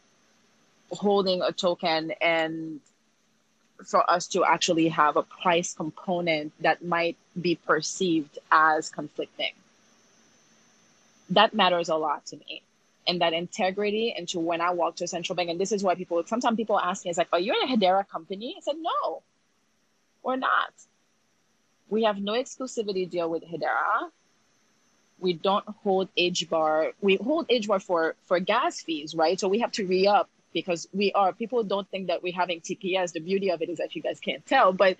holding 0.91 1.41
a 1.41 1.51
token 1.51 2.11
and 2.22 2.80
for 3.88 4.09
us 4.09 4.27
to 4.27 4.43
actually 4.43 4.89
have 4.89 5.17
a 5.17 5.23
price 5.23 5.73
component 5.73 6.53
that 6.61 6.84
might 6.84 7.17
be 7.39 7.55
perceived 7.55 8.39
as 8.51 8.89
conflicting. 8.89 9.53
That 11.29 11.53
matters 11.53 11.89
a 11.89 11.95
lot 11.95 12.25
to 12.27 12.38
me. 12.38 12.61
And 13.05 13.21
that 13.21 13.34
integrity 13.34 14.13
into 14.15 14.39
when 14.39 14.61
I 14.61 14.71
walk 14.71 14.95
to 14.97 15.03
a 15.03 15.07
central 15.07 15.36
bank, 15.36 15.49
and 15.49 15.59
this 15.59 15.71
is 15.71 15.84
why 15.84 15.95
people 15.95 16.23
sometimes 16.25 16.55
people 16.55 16.79
ask 16.79 17.03
me, 17.03 17.09
it's 17.09 17.17
like, 17.17 17.27
are 17.34 17.39
you 17.39 17.53
in 17.53 17.69
a 17.69 17.75
Hedera 17.75 18.07
company? 18.07 18.55
I 18.57 18.61
said, 18.61 18.75
no, 18.79 19.21
we're 20.23 20.38
not. 20.38 20.73
We 21.89 22.03
have 22.03 22.17
no 22.17 22.34
exclusivity 22.34 23.09
deal 23.09 23.29
with 23.29 23.43
Hedera. 23.43 24.09
We 25.19 25.34
don't 25.34 25.65
hold 25.84 26.09
HBAR. 26.17 26.93
We 27.01 27.17
hold 27.17 27.47
HBAR 27.49 27.81
for 27.81 28.15
for 28.25 28.39
gas 28.39 28.81
fees, 28.81 29.13
right? 29.13 29.39
So 29.39 29.47
we 29.47 29.59
have 29.59 29.71
to 29.73 29.86
re 29.86 30.07
up 30.07 30.29
because 30.54 30.88
we 30.93 31.12
are 31.14 31.34
people 31.34 31.64
don't 31.64 31.89
think 31.89 32.08
that 32.08 32.24
we're 32.24 32.34
having 32.34 32.62
TPS. 32.62 33.14
The 33.14 33.20
beauty 33.20 33.51
of 33.51 33.62
it 33.62 33.70
is 33.70 33.80
that 33.80 33.95
you 33.95 34.01
guys 34.01 34.20
can't 34.20 34.45
tell, 34.45 34.72
but 34.72 34.97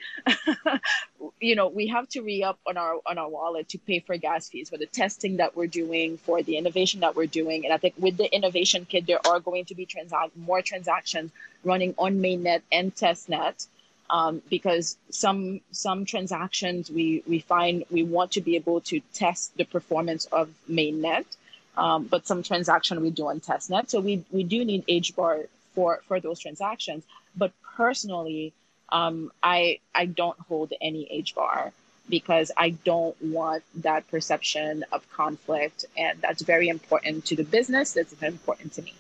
you 1.40 1.56
know 1.56 1.68
we 1.68 1.88
have 1.88 2.10
to 2.10 2.22
re 2.22 2.44
up 2.44 2.60
on 2.68 2.78
our 2.78 2.96
on 3.06 3.18
our 3.18 3.30
wallet 3.30 3.70
to 3.70 3.78
pay 3.78 4.00
for 4.00 4.18
gas 4.18 4.50
fees 4.50 4.70
for 4.70 4.78
the 4.78 4.86
testing 4.86 5.38
that 5.38 5.56
we're 5.56 5.68
doing 5.68 6.18
for 6.18 6.42
the 6.42 6.58
innovation 6.58 7.02
that 7.02 7.16
we're 7.16 7.28
doing. 7.28 7.66
And 7.66 7.74
I 7.74 7.78
think 7.78 7.96
with 7.98 8.18
the 8.18 8.34
innovation 8.34 8.86
kit, 8.86 9.06
there 9.08 9.26
are 9.26 9.40
going 9.40 9.66
to 9.66 9.76
be 9.76 9.88
more 10.36 10.62
transactions 10.62 11.32
running 11.64 11.94
on 11.98 12.18
mainnet 12.18 12.62
and 12.72 12.94
testnet. 12.96 13.68
Um, 14.10 14.44
because 14.50 14.98
some 15.10 15.62
some 15.72 16.06
transactions 16.06 16.92
we 16.92 17.24
we 17.26 17.40
find 17.40 17.86
we 17.90 18.04
want 18.04 18.32
to 18.34 18.42
be 18.42 18.58
able 18.58 18.82
to 18.82 19.00
test 19.14 19.56
the 19.58 19.64
performance 19.64 20.26
of 20.26 20.50
mainnet 20.70 21.26
um, 21.78 22.06
but 22.06 22.28
some 22.28 22.44
transaction 22.44 23.02
we 23.02 23.10
do 23.10 23.28
on 23.28 23.40
testnet. 23.40 23.90
So 23.90 24.00
we, 24.00 24.24
we 24.32 24.44
do 24.44 24.64
need 24.64 24.86
HBAR 24.88 25.48
for, 25.74 26.02
for 26.08 26.20
those 26.20 26.40
transactions. 26.40 27.04
But 27.36 27.52
personally, 27.76 28.54
um, 28.90 29.32
I, 29.42 29.80
I 29.96 30.06
don't 30.06 30.40
hold 30.40 30.74
any 30.82 31.24
HBAR 31.26 31.72
because 32.10 32.52
I 32.58 32.72
don't 32.72 33.20
want 33.22 33.64
that 33.76 34.08
perception 34.10 34.86
of 34.92 35.10
conflict. 35.12 35.86
And 35.98 36.22
that's 36.22 36.44
very 36.44 36.68
important 36.70 37.26
to 37.26 37.36
the 37.36 37.44
business. 37.44 37.94
That's 37.94 38.14
very 38.14 38.34
important 38.34 38.74
to 38.74 38.82
me. 38.84 38.94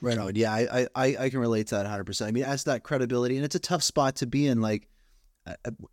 Right 0.00 0.16
on. 0.16 0.34
Yeah, 0.36 0.52
I, 0.52 0.86
I, 0.94 1.16
I 1.18 1.30
can 1.30 1.40
relate 1.40 1.66
to 1.68 1.76
that 1.76 1.86
100%. 1.86 2.26
I 2.26 2.30
mean, 2.30 2.44
as 2.44 2.64
that 2.64 2.84
credibility, 2.84 3.36
and 3.36 3.44
it's 3.44 3.56
a 3.56 3.60
tough 3.60 3.82
spot 3.82 4.16
to 4.16 4.26
be 4.26 4.46
in, 4.46 4.60
like 4.60 4.86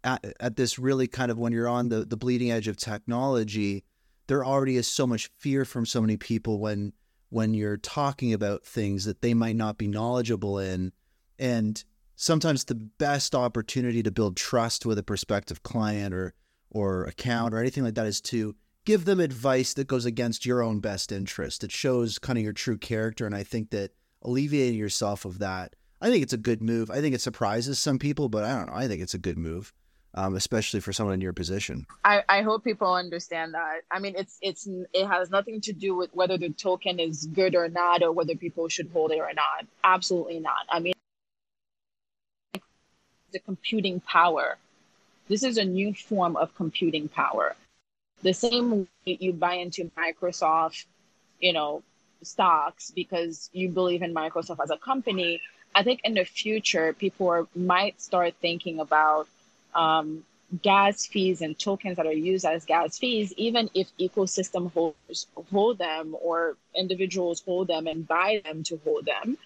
at, 0.03 0.35
at 0.39 0.55
this 0.55 0.77
really 0.77 1.07
kind 1.07 1.31
of 1.31 1.37
when 1.37 1.51
you're 1.51 1.67
on 1.67 1.89
the, 1.89 2.05
the 2.05 2.15
bleeding 2.15 2.51
edge 2.51 2.67
of 2.67 2.77
technology– 2.77 3.83
there 4.27 4.45
already 4.45 4.77
is 4.77 4.87
so 4.87 5.07
much 5.07 5.29
fear 5.37 5.65
from 5.65 5.85
so 5.85 6.01
many 6.01 6.17
people 6.17 6.59
when 6.59 6.93
when 7.29 7.53
you're 7.53 7.77
talking 7.77 8.31
about 8.31 8.65
things 8.65 9.05
that 9.05 9.21
they 9.21 9.33
might 9.33 9.55
not 9.55 9.77
be 9.77 9.87
knowledgeable 9.87 10.59
in. 10.59 10.93
And 11.37 11.83
sometimes 12.15 12.63
the 12.63 12.75
best 12.75 13.35
opportunity 13.35 14.01
to 14.01 14.11
build 14.11 14.37
trust 14.37 14.85
with 14.85 14.97
a 14.97 15.03
prospective 15.03 15.63
client 15.63 16.13
or 16.13 16.33
or 16.69 17.05
account 17.05 17.53
or 17.53 17.59
anything 17.59 17.83
like 17.83 17.95
that 17.95 18.07
is 18.07 18.19
to 18.19 18.55
give 18.85 19.05
them 19.05 19.19
advice 19.19 19.73
that 19.73 19.87
goes 19.87 20.05
against 20.05 20.45
your 20.45 20.61
own 20.61 20.79
best 20.79 21.11
interest. 21.11 21.63
It 21.63 21.71
shows 21.71 22.19
kind 22.19 22.37
of 22.37 22.43
your 22.43 22.53
true 22.53 22.77
character 22.77 23.25
and 23.25 23.35
i 23.35 23.43
think 23.43 23.69
that 23.71 23.91
alleviating 24.23 24.77
yourself 24.77 25.25
of 25.25 25.39
that 25.39 25.75
i 26.01 26.09
think 26.09 26.23
it's 26.23 26.33
a 26.33 26.37
good 26.37 26.61
move. 26.61 26.89
I 26.89 27.01
think 27.01 27.15
it 27.15 27.21
surprises 27.21 27.79
some 27.79 27.99
people 27.99 28.29
but 28.29 28.43
i 28.43 28.55
don't 28.55 28.67
know. 28.67 28.73
I 28.73 28.87
think 28.87 29.01
it's 29.01 29.13
a 29.13 29.19
good 29.19 29.37
move 29.37 29.73
um, 30.17 30.35
especially 30.35 30.79
for 30.79 30.91
someone 30.91 31.13
in 31.13 31.21
your 31.21 31.31
position. 31.31 31.85
I, 32.03 32.23
I 32.27 32.41
hope 32.41 32.63
people 32.63 32.91
understand 32.91 33.53
that. 33.53 33.81
I 33.91 33.99
mean, 33.99 34.15
it's 34.17 34.39
it's 34.41 34.67
it 34.67 35.05
has 35.05 35.29
nothing 35.29 35.61
to 35.61 35.73
do 35.73 35.95
with 35.95 36.09
whether 36.13 36.39
the 36.39 36.49
token 36.49 36.99
is 36.99 37.27
good 37.27 37.55
or 37.55 37.69
not, 37.69 38.01
or 38.01 38.11
whether 38.11 38.35
people 38.35 38.67
should 38.67 38.89
hold 38.91 39.11
it 39.11 39.19
or 39.19 39.31
not. 39.33 39.67
Absolutely 39.83 40.39
not. 40.39 40.65
I 40.71 40.79
mean, 40.79 40.93
the 43.31 43.39
computing 43.39 43.99
power. 44.01 44.57
This 45.29 45.43
is 45.43 45.57
a 45.57 45.65
new 45.65 45.93
form 45.93 46.35
of 46.35 46.55
computing 46.55 47.09
power. 47.09 47.55
The 48.23 48.33
same 48.33 48.71
way 48.71 49.17
you 49.19 49.33
buy 49.33 49.55
into 49.55 49.91
Microsoft, 49.95 50.85
you 51.39 51.53
know, 51.53 51.83
stocks 52.23 52.89
because 52.89 53.51
you 53.53 53.69
believe 53.69 54.01
in 54.01 54.15
Microsoft 54.15 54.63
as 54.63 54.71
a 54.71 54.77
company. 54.77 55.41
I 55.75 55.83
think 55.83 55.99
in 56.03 56.15
the 56.15 56.23
future, 56.23 56.93
people 56.93 57.27
are, 57.27 57.45
might 57.55 58.01
start 58.01 58.33
thinking 58.41 58.79
about 58.79 59.27
um, 59.77 60.25
gas 60.61 61.05
fees 61.05 61.41
and 61.41 61.57
tokens 61.57 61.97
that 61.97 62.05
are 62.05 62.13
used 62.13 62.45
as 62.45 62.65
gas 62.65 62.97
fees, 62.97 63.33
even 63.37 63.69
if 63.73 63.87
ecosystem 63.99 64.71
holders 64.73 65.27
hold 65.51 65.77
them 65.77 66.15
or 66.21 66.57
individuals 66.75 67.41
hold 67.45 67.67
them 67.67 67.87
and 67.87 68.07
buy 68.07 68.41
them 68.43 68.63
to 68.63 68.79
hold 68.83 69.05
them, 69.05 69.37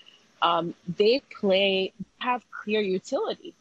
um, 0.41 0.73
they 0.97 1.21
play 1.39 1.93
have 2.19 2.43
clear 2.51 2.81
utility, 2.81 3.53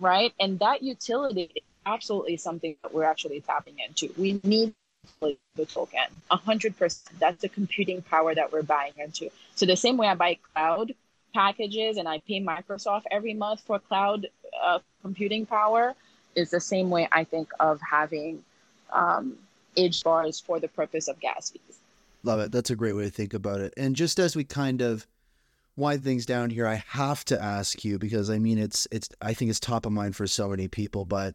right? 0.00 0.32
And 0.40 0.58
that 0.60 0.82
utility 0.82 1.50
is 1.54 1.62
absolutely 1.86 2.38
something 2.38 2.76
that 2.82 2.94
we're 2.94 3.04
actually 3.04 3.40
tapping 3.40 3.76
into. 3.86 4.12
We 4.18 4.40
need 4.42 4.74
the 5.20 5.66
token, 5.66 6.00
hundred 6.30 6.78
percent. 6.78 7.18
That's 7.20 7.42
the 7.42 7.48
computing 7.48 8.02
power 8.02 8.34
that 8.34 8.52
we're 8.52 8.62
buying 8.62 8.94
into. 8.96 9.30
So 9.54 9.66
the 9.66 9.76
same 9.76 9.96
way 9.96 10.08
I 10.08 10.14
buy 10.14 10.38
cloud 10.54 10.94
packages 11.34 11.98
and 11.98 12.08
I 12.08 12.20
pay 12.20 12.40
Microsoft 12.40 13.02
every 13.10 13.34
month 13.34 13.60
for 13.66 13.78
cloud 13.78 14.28
uh, 14.62 14.78
computing 15.02 15.44
power 15.44 15.94
is 16.34 16.50
the 16.50 16.60
same 16.60 16.88
way 16.88 17.08
I 17.12 17.24
think 17.24 17.50
of 17.60 17.80
having 17.80 18.42
um, 18.92 19.36
bars 20.04 20.40
for 20.40 20.60
the 20.60 20.68
purpose 20.68 21.08
of 21.08 21.20
gas 21.20 21.50
fees. 21.50 21.78
Love 22.22 22.40
it. 22.40 22.52
That's 22.52 22.70
a 22.70 22.76
great 22.76 22.94
way 22.94 23.04
to 23.04 23.10
think 23.10 23.34
about 23.34 23.60
it. 23.60 23.74
And 23.76 23.94
just 23.94 24.18
as 24.18 24.34
we 24.34 24.44
kind 24.44 24.80
of 24.80 25.06
wind 25.76 26.02
things 26.02 26.24
down 26.24 26.50
here, 26.50 26.66
I 26.66 26.82
have 26.88 27.24
to 27.26 27.42
ask 27.42 27.84
you 27.84 27.98
because 27.98 28.30
I 28.30 28.38
mean 28.38 28.58
it's 28.58 28.86
it's 28.90 29.08
I 29.20 29.34
think 29.34 29.50
it's 29.50 29.60
top 29.60 29.84
of 29.84 29.92
mind 29.92 30.16
for 30.16 30.26
so 30.26 30.48
many 30.48 30.68
people, 30.68 31.04
but 31.04 31.34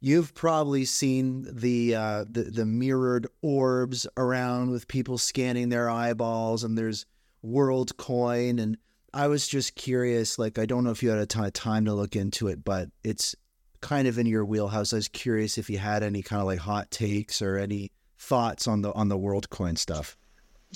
you've 0.00 0.34
probably 0.34 0.84
seen 0.84 1.48
the 1.50 1.94
uh, 1.94 2.24
the, 2.30 2.44
the 2.44 2.66
mirrored 2.66 3.26
orbs 3.42 4.06
around 4.16 4.70
with 4.70 4.86
people 4.86 5.18
scanning 5.18 5.70
their 5.70 5.90
eyeballs, 5.90 6.62
and 6.62 6.78
there's 6.78 7.06
World 7.42 7.96
Coin 7.96 8.58
and 8.58 8.76
I 9.14 9.28
was 9.28 9.46
just 9.46 9.76
curious. 9.76 10.38
Like, 10.38 10.58
I 10.58 10.66
don't 10.66 10.82
know 10.82 10.90
if 10.90 11.02
you 11.02 11.10
had 11.10 11.20
a 11.20 11.26
ton 11.26 11.44
of 11.44 11.52
time 11.52 11.84
to 11.84 11.94
look 11.94 12.16
into 12.16 12.48
it, 12.48 12.64
but 12.64 12.88
it's 13.04 13.36
kind 13.80 14.08
of 14.08 14.18
in 14.18 14.26
your 14.26 14.44
wheelhouse. 14.44 14.92
I 14.92 14.96
was 14.96 15.08
curious 15.08 15.56
if 15.56 15.70
you 15.70 15.78
had 15.78 16.02
any 16.02 16.20
kind 16.20 16.40
of 16.40 16.46
like 16.46 16.58
hot 16.58 16.90
takes 16.90 17.40
or 17.40 17.56
any 17.56 17.92
thoughts 18.18 18.66
on 18.66 18.82
the 18.82 18.92
on 18.92 19.08
the 19.08 19.16
WorldCoin 19.16 19.78
stuff. 19.78 20.16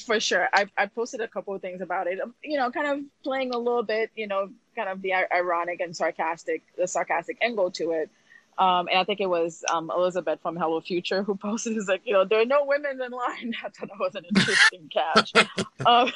For 0.06 0.20
sure, 0.20 0.48
I 0.54 0.66
I 0.78 0.86
posted 0.86 1.20
a 1.20 1.26
couple 1.26 1.52
of 1.52 1.60
things 1.60 1.80
about 1.80 2.06
it. 2.06 2.20
You 2.44 2.58
know, 2.58 2.70
kind 2.70 2.86
of 2.86 3.04
playing 3.24 3.52
a 3.52 3.58
little 3.58 3.82
bit. 3.82 4.10
You 4.14 4.28
know, 4.28 4.50
kind 4.76 4.88
of 4.88 5.02
the 5.02 5.14
ironic 5.14 5.80
and 5.80 5.96
sarcastic, 5.96 6.62
the 6.76 6.86
sarcastic 6.86 7.38
angle 7.42 7.72
to 7.72 7.90
it. 7.90 8.10
Um, 8.58 8.88
and 8.88 8.98
I 8.98 9.04
think 9.04 9.20
it 9.20 9.28
was 9.28 9.64
um, 9.72 9.90
Elizabeth 9.94 10.40
from 10.42 10.56
Hello 10.56 10.80
Future 10.80 11.22
who 11.22 11.34
posted, 11.42 11.76
"Is 11.76 11.88
like, 11.88 12.02
you 12.04 12.12
know, 12.12 12.24
there 12.24 12.40
are 12.40 12.46
no 12.46 12.64
women 12.64 13.00
in 13.00 13.10
line." 13.10 13.54
I 13.64 13.68
thought 13.68 13.88
that 13.88 13.98
was 13.98 14.14
an 14.14 14.24
interesting 14.24 14.90
catch. 14.92 15.32
um, 15.86 16.12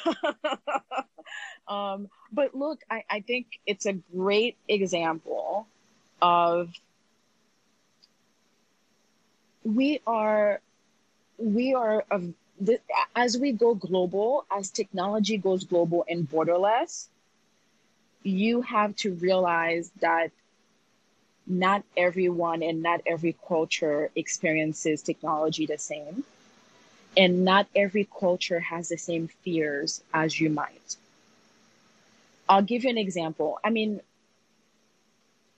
um, 1.67 2.09
but 2.31 2.55
look, 2.55 2.81
I, 2.89 3.03
I 3.09 3.19
think 3.21 3.47
it's 3.65 3.85
a 3.85 3.93
great 3.93 4.57
example 4.67 5.67
of 6.21 6.69
we 9.63 10.01
are 10.05 10.59
we 11.37 11.73
are 11.73 12.03
of 12.11 12.33
the, 12.59 12.79
as 13.15 13.37
we 13.37 13.51
go 13.51 13.73
global, 13.75 14.45
as 14.51 14.69
technology 14.69 15.37
goes 15.37 15.63
global 15.63 16.05
and 16.07 16.29
borderless, 16.29 17.07
you 18.23 18.61
have 18.61 18.95
to 18.97 19.13
realize 19.15 19.91
that 20.01 20.31
not 21.47 21.83
everyone 21.97 22.63
and 22.63 22.81
not 22.81 23.01
every 23.05 23.35
culture 23.47 24.09
experiences 24.15 25.01
technology 25.01 25.65
the 25.65 25.77
same. 25.77 26.23
And 27.17 27.43
not 27.45 27.67
every 27.75 28.07
culture 28.19 28.59
has 28.59 28.89
the 28.89 28.97
same 28.97 29.27
fears 29.27 30.01
as 30.13 30.39
you 30.39 30.49
might. 30.49 30.95
I'll 32.47 32.61
give 32.61 32.83
you 32.83 32.89
an 32.89 32.97
example. 32.97 33.59
I 33.63 33.69
mean, 33.69 34.01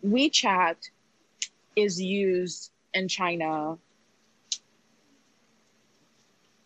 WeChat 0.06 0.76
is 1.76 2.02
used 2.02 2.72
in 2.94 3.08
China, 3.08 3.78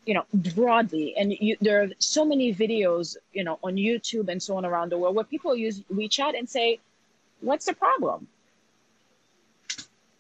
you 0.06 0.14
know, 0.14 0.26
broadly, 0.34 1.16
and 1.18 1.32
you, 1.32 1.56
there 1.62 1.82
are 1.84 1.88
so 2.00 2.26
many 2.26 2.54
videos, 2.54 3.18
you 3.34 3.44
know, 3.44 3.60
on 3.64 3.76
YouTube 3.76 4.30
and 4.30 4.42
so 4.42 4.58
on 4.58 4.66
around 4.66 4.92
the 4.92 4.98
world 4.98 5.16
where 5.16 5.26
people 5.26 5.56
use 5.56 5.82
WeChat 5.92 6.38
and 6.38 6.50
say, 6.50 6.80
"What's 7.42 7.66
the 7.66 7.74
problem?" 7.74 8.28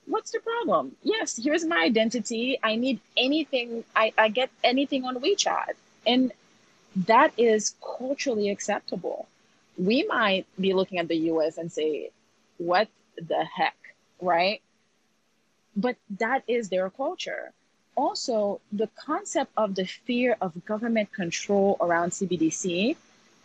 What's 0.09 0.31
the 0.31 0.39
problem? 0.39 0.95
Yes, 1.03 1.37
here's 1.37 1.63
my 1.63 1.83
identity. 1.83 2.57
I 2.63 2.77
need 2.77 2.99
anything. 3.15 3.83
I, 3.95 4.11
I 4.17 4.29
get 4.29 4.49
anything 4.63 5.05
on 5.05 5.17
WeChat. 5.17 5.73
And 6.07 6.31
that 7.05 7.31
is 7.37 7.75
culturally 7.97 8.49
acceptable. 8.49 9.27
We 9.79 10.03
might 10.03 10.45
be 10.59 10.73
looking 10.73 10.99
at 10.99 11.07
the 11.07 11.17
US 11.31 11.57
and 11.57 11.71
say, 11.71 12.11
what 12.57 12.89
the 13.15 13.43
heck, 13.45 13.77
right? 14.21 14.61
But 15.75 15.95
that 16.19 16.43
is 16.47 16.69
their 16.69 16.89
culture. 16.89 17.53
Also, 17.95 18.61
the 18.71 18.89
concept 18.95 19.51
of 19.57 19.75
the 19.75 19.85
fear 19.85 20.37
of 20.41 20.53
government 20.65 21.11
control 21.11 21.77
around 21.81 22.11
CBDC 22.11 22.95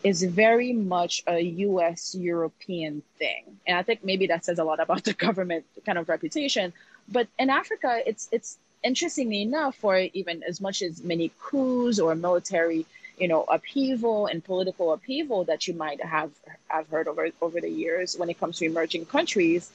is 0.02 0.22
very 0.22 0.72
much 0.72 1.22
a 1.26 1.40
US 1.40 2.14
European 2.14 3.02
thing. 3.18 3.58
And 3.66 3.78
I 3.78 3.82
think 3.82 4.04
maybe 4.04 4.26
that 4.26 4.44
says 4.44 4.58
a 4.58 4.64
lot 4.64 4.80
about 4.80 5.04
the 5.08 5.14
government 5.14 5.64
kind 5.86 5.98
of 5.98 6.08
reputation. 6.08 6.72
But 7.08 7.28
in 7.38 7.50
Africa, 7.50 8.00
it's 8.06 8.28
it's 8.30 8.58
interestingly 8.82 9.42
enough, 9.42 9.74
for 9.76 9.96
even 9.98 10.42
as 10.42 10.60
much 10.60 10.82
as 10.82 11.02
many 11.02 11.32
coups 11.40 11.98
or 11.98 12.14
military, 12.14 12.86
you 13.18 13.28
know, 13.28 13.42
upheaval 13.44 14.26
and 14.26 14.44
political 14.44 14.92
upheaval 14.92 15.44
that 15.44 15.66
you 15.68 15.74
might 15.74 16.02
have 16.04 16.30
have 16.68 16.88
heard 16.88 17.08
over 17.08 17.28
over 17.40 17.60
the 17.60 17.70
years 17.70 18.16
when 18.16 18.30
it 18.30 18.38
comes 18.38 18.58
to 18.58 18.66
emerging 18.66 19.06
countries, 19.06 19.70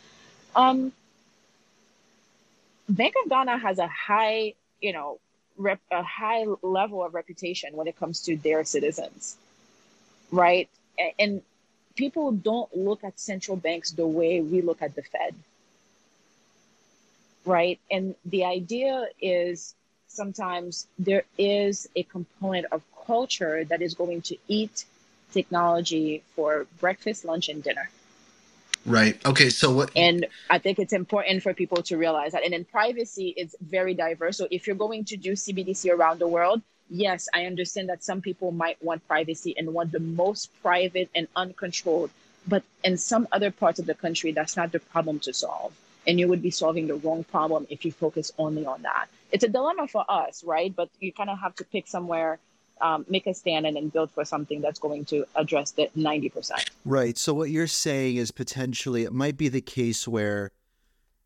um, 0.56 0.92
Bank 2.90 3.16
of 3.24 3.30
Ghana 3.30 3.58
has 3.58 3.80
a 3.80 3.88
high, 3.88 4.54
you 4.82 4.94
know, 4.94 5.20
rep, 5.58 5.80
a 5.92 6.04
high 6.04 6.46
level 6.62 7.04
of 7.04 7.14
reputation 7.14 7.76
when 7.76 7.88
it 7.88 7.98
comes 7.98 8.22
to 8.24 8.36
their 8.38 8.64
citizens, 8.64 9.38
right? 10.32 10.70
And 11.18 11.42
people 11.96 12.32
don't 12.32 12.76
look 12.76 13.04
at 13.04 13.20
central 13.20 13.58
banks 13.58 13.92
the 13.92 14.08
way 14.08 14.42
we 14.42 14.62
look 14.62 14.82
at 14.82 14.96
the 14.96 15.04
Fed 15.04 15.36
right? 17.46 17.80
And 17.90 18.16
the 18.26 18.46
idea 18.46 19.08
is 19.22 19.76
sometimes 20.08 20.88
there 20.98 21.24
is 21.38 21.90
a 21.96 22.04
component 22.04 22.68
of 22.72 22.82
culture 23.14 23.58
that 23.72 23.82
is 23.88 23.94
going 24.02 24.22
to 24.30 24.36
eat 24.48 24.76
technology 25.38 26.24
for 26.36 26.50
breakfast, 26.84 27.20
lunch, 27.26 27.50
and 27.54 27.60
dinner. 27.68 27.88
Right. 28.86 29.16
Okay. 29.32 29.50
So 29.50 29.66
what? 29.78 29.90
And 29.96 30.28
I 30.50 30.58
think 30.64 30.76
it's 30.80 30.94
important 31.04 31.44
for 31.44 31.54
people 31.54 31.82
to 31.90 31.94
realize 31.98 32.32
that. 32.34 32.44
And 32.46 32.54
then 32.54 32.66
privacy 32.66 33.30
is 33.44 33.50
very 33.78 33.94
diverse. 34.06 34.36
So 34.38 34.48
if 34.58 34.62
you're 34.66 34.84
going 34.88 35.04
to 35.12 35.18
do 35.18 35.32
CBDC 35.34 35.84
around 35.96 36.18
the 36.20 36.32
world, 36.38 36.62
yes, 37.06 37.28
I 37.38 37.46
understand 37.52 37.90
that 37.90 38.04
some 38.10 38.22
people 38.22 38.50
might 38.52 38.78
want 38.88 39.08
privacy 39.08 39.52
and 39.58 39.74
want 39.78 39.92
the 39.92 40.06
most 40.24 40.46
private 40.62 41.10
and 41.14 41.28
uncontrolled. 41.36 42.12
But 42.48 42.64
in 42.84 42.98
some 42.98 43.28
other 43.36 43.52
parts 43.52 43.80
of 43.82 43.86
the 43.86 43.98
country, 44.06 44.32
that's 44.32 44.56
not 44.56 44.72
the 44.72 44.80
problem 44.80 45.20
to 45.28 45.34
solve 45.34 45.74
and 46.08 46.20
you 46.20 46.28
would 46.28 46.42
be 46.42 46.50
solving 46.52 46.88
the 46.88 46.96
wrong 46.96 47.24
problem 47.24 47.68
if 47.70 47.86
you 47.86 47.92
focus 47.92 48.32
only 48.38 48.66
on 48.66 48.82
that. 48.82 49.08
It's 49.32 49.44
a 49.44 49.48
dilemma 49.48 49.88
for 49.88 50.04
us, 50.10 50.44
right? 50.44 50.76
But 50.76 50.90
you 51.00 51.14
kind 51.14 51.30
of 51.30 51.40
have 51.40 51.56
to 51.58 51.64
pick 51.64 51.88
somewhere, 51.88 52.40
um, 52.82 53.06
make 53.10 53.28
a 53.28 53.34
stand, 53.34 53.66
and 53.66 53.76
then 53.76 53.90
build 53.90 54.12
for 54.12 54.26
something 54.26 54.62
that's 54.62 54.80
going 54.80 55.06
to 55.06 55.26
address 55.36 55.72
the 55.72 55.90
90%. 55.98 56.70
Right. 56.86 57.18
So 57.18 57.34
what 57.34 57.50
you're 57.50 57.68
saying 57.68 58.18
is 58.18 58.32
potentially 58.32 59.04
it 59.04 59.14
might 59.14 59.38
be 59.38 59.50
the 59.50 59.62
case 59.62 60.08
where 60.08 60.52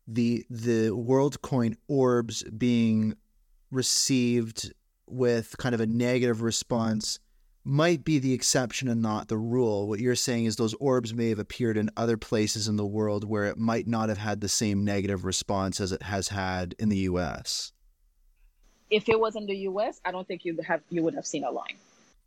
the 0.06 0.44
the 0.50 0.90
WorldCoin 0.90 1.76
orbs 1.88 2.42
being 2.44 3.14
received 3.70 4.72
with 5.06 5.56
kind 5.58 5.74
of 5.74 5.80
a 5.80 5.86
negative 5.86 6.42
response 6.42 7.18
might 7.64 8.04
be 8.04 8.18
the 8.18 8.34
exception 8.34 8.88
and 8.88 9.00
not 9.00 9.28
the 9.28 9.38
rule. 9.38 9.88
What 9.88 9.98
you're 9.98 10.14
saying 10.14 10.44
is 10.44 10.56
those 10.56 10.74
orbs 10.74 11.14
may 11.14 11.30
have 11.30 11.38
appeared 11.38 11.78
in 11.78 11.90
other 11.96 12.18
places 12.18 12.68
in 12.68 12.76
the 12.76 12.84
world 12.84 13.24
where 13.24 13.46
it 13.46 13.56
might 13.56 13.86
not 13.86 14.10
have 14.10 14.18
had 14.18 14.40
the 14.40 14.48
same 14.48 14.84
negative 14.84 15.24
response 15.24 15.80
as 15.80 15.90
it 15.90 16.02
has 16.02 16.28
had 16.28 16.74
in 16.78 16.90
the 16.90 16.98
US. 16.98 17.72
If 18.94 19.08
it 19.08 19.18
was 19.18 19.36
in 19.36 19.46
the 19.46 19.56
US, 19.68 20.00
I 20.04 20.12
don't 20.12 20.26
think 20.26 20.44
you 20.44 20.58
have 20.66 20.82
you 20.90 21.02
would 21.02 21.14
have 21.14 21.26
seen 21.26 21.44
a 21.44 21.50
line. 21.50 21.76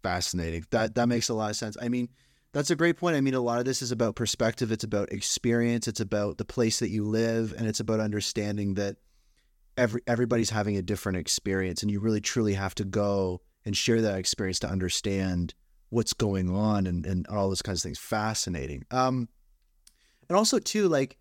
Fascinating. 0.04 0.66
That 0.72 0.96
that 0.96 1.08
makes 1.08 1.30
a 1.30 1.34
lot 1.34 1.50
of 1.50 1.56
sense. 1.56 1.78
I 1.82 1.90
mean, 1.90 2.10
that's 2.54 2.72
a 2.72 2.76
great 2.76 2.98
point. 2.98 3.16
I 3.16 3.22
mean, 3.22 3.34
a 3.34 3.42
lot 3.42 3.60
of 3.60 3.66
this 3.66 3.82
is 3.82 3.92
about 3.92 4.16
perspective, 4.16 4.72
it's 4.72 4.84
about 4.84 5.12
experience, 5.12 5.88
it's 5.88 6.00
about 6.00 6.38
the 6.38 6.46
place 6.46 6.80
that 6.80 6.90
you 6.90 7.06
live, 7.06 7.54
and 7.58 7.68
it's 7.68 7.80
about 7.80 8.00
understanding 8.00 8.76
that 8.76 8.98
every 9.78 10.02
everybody's 10.08 10.50
having 10.50 10.76
a 10.78 10.82
different 10.82 11.18
experience 11.18 11.84
and 11.84 11.92
you 11.92 12.00
really 12.00 12.22
truly 12.22 12.54
have 12.54 12.76
to 12.76 12.84
go 12.84 13.42
and 13.66 13.78
share 13.78 14.02
that 14.02 14.18
experience 14.18 14.60
to 14.60 14.68
understand 14.68 15.54
what's 15.90 16.14
going 16.14 16.50
on 16.50 16.88
and, 16.88 17.06
and 17.06 17.28
all 17.28 17.48
those 17.48 17.62
kinds 17.62 17.80
of 17.80 17.84
things. 17.84 18.00
Fascinating. 18.00 18.84
Um, 18.92 19.30
and 20.30 20.38
also 20.38 20.60
too, 20.60 20.88
like, 20.90 21.18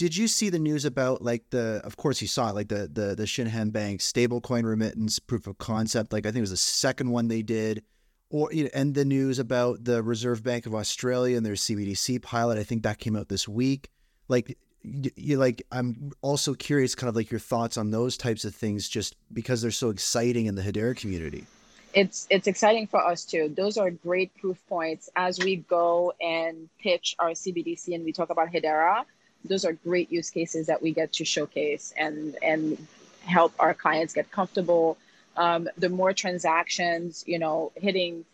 did 0.00 0.16
you 0.16 0.28
see 0.28 0.48
the 0.48 0.58
news 0.58 0.86
about 0.86 1.20
like 1.20 1.50
the? 1.50 1.82
Of 1.84 1.98
course, 1.98 2.22
you 2.22 2.26
saw 2.26 2.48
it, 2.48 2.54
like 2.54 2.68
the 2.68 2.88
the 2.90 3.14
the 3.14 3.24
Shinhan 3.24 3.70
Bank 3.70 4.00
stablecoin 4.00 4.64
remittance 4.64 5.18
proof 5.18 5.46
of 5.46 5.58
concept. 5.58 6.10
Like 6.10 6.24
I 6.24 6.30
think 6.30 6.38
it 6.38 6.40
was 6.40 6.52
the 6.52 6.56
second 6.56 7.10
one 7.10 7.28
they 7.28 7.42
did, 7.42 7.82
or 8.30 8.50
you 8.50 8.64
know, 8.64 8.70
and 8.72 8.94
the 8.94 9.04
news 9.04 9.38
about 9.38 9.84
the 9.84 10.02
Reserve 10.02 10.42
Bank 10.42 10.64
of 10.64 10.74
Australia 10.74 11.36
and 11.36 11.44
their 11.44 11.52
CBDC 11.52 12.22
pilot. 12.22 12.56
I 12.56 12.64
think 12.64 12.82
that 12.84 12.98
came 12.98 13.14
out 13.14 13.28
this 13.28 13.46
week. 13.46 13.90
Like 14.26 14.56
you 14.82 15.36
like 15.36 15.62
i'm 15.72 16.10
also 16.22 16.54
curious 16.54 16.94
kind 16.94 17.10
of 17.10 17.14
like 17.14 17.30
your 17.30 17.38
thoughts 17.38 17.76
on 17.76 17.90
those 17.90 18.16
types 18.16 18.46
of 18.46 18.54
things 18.54 18.88
just 18.88 19.14
because 19.30 19.60
they're 19.60 19.70
so 19.70 19.90
exciting 19.90 20.46
in 20.46 20.54
the 20.54 20.62
hedera 20.62 20.96
community 20.96 21.44
it's 21.92 22.26
it's 22.30 22.46
exciting 22.46 22.86
for 22.86 23.04
us 23.04 23.24
too. 23.24 23.52
Those 23.56 23.76
are 23.76 23.90
great 23.90 24.34
proof 24.36 24.58
points 24.68 25.10
as 25.16 25.38
we 25.38 25.56
go 25.56 26.12
and 26.20 26.68
pitch 26.80 27.16
our 27.18 27.30
CBDC 27.30 27.94
and 27.94 28.04
we 28.04 28.12
talk 28.12 28.30
about 28.30 28.52
Hedera. 28.52 29.04
Those 29.44 29.64
are 29.64 29.72
great 29.72 30.12
use 30.12 30.30
cases 30.30 30.66
that 30.66 30.82
we 30.82 30.92
get 30.92 31.12
to 31.14 31.24
showcase 31.24 31.92
and 31.96 32.36
and 32.42 32.86
help 33.22 33.52
our 33.58 33.74
clients 33.74 34.14
get 34.14 34.30
comfortable. 34.30 34.96
Um, 35.36 35.68
the 35.78 35.88
more 35.88 36.12
transactions, 36.12 37.24
you 37.26 37.38
know, 37.38 37.72
hitting 37.74 38.24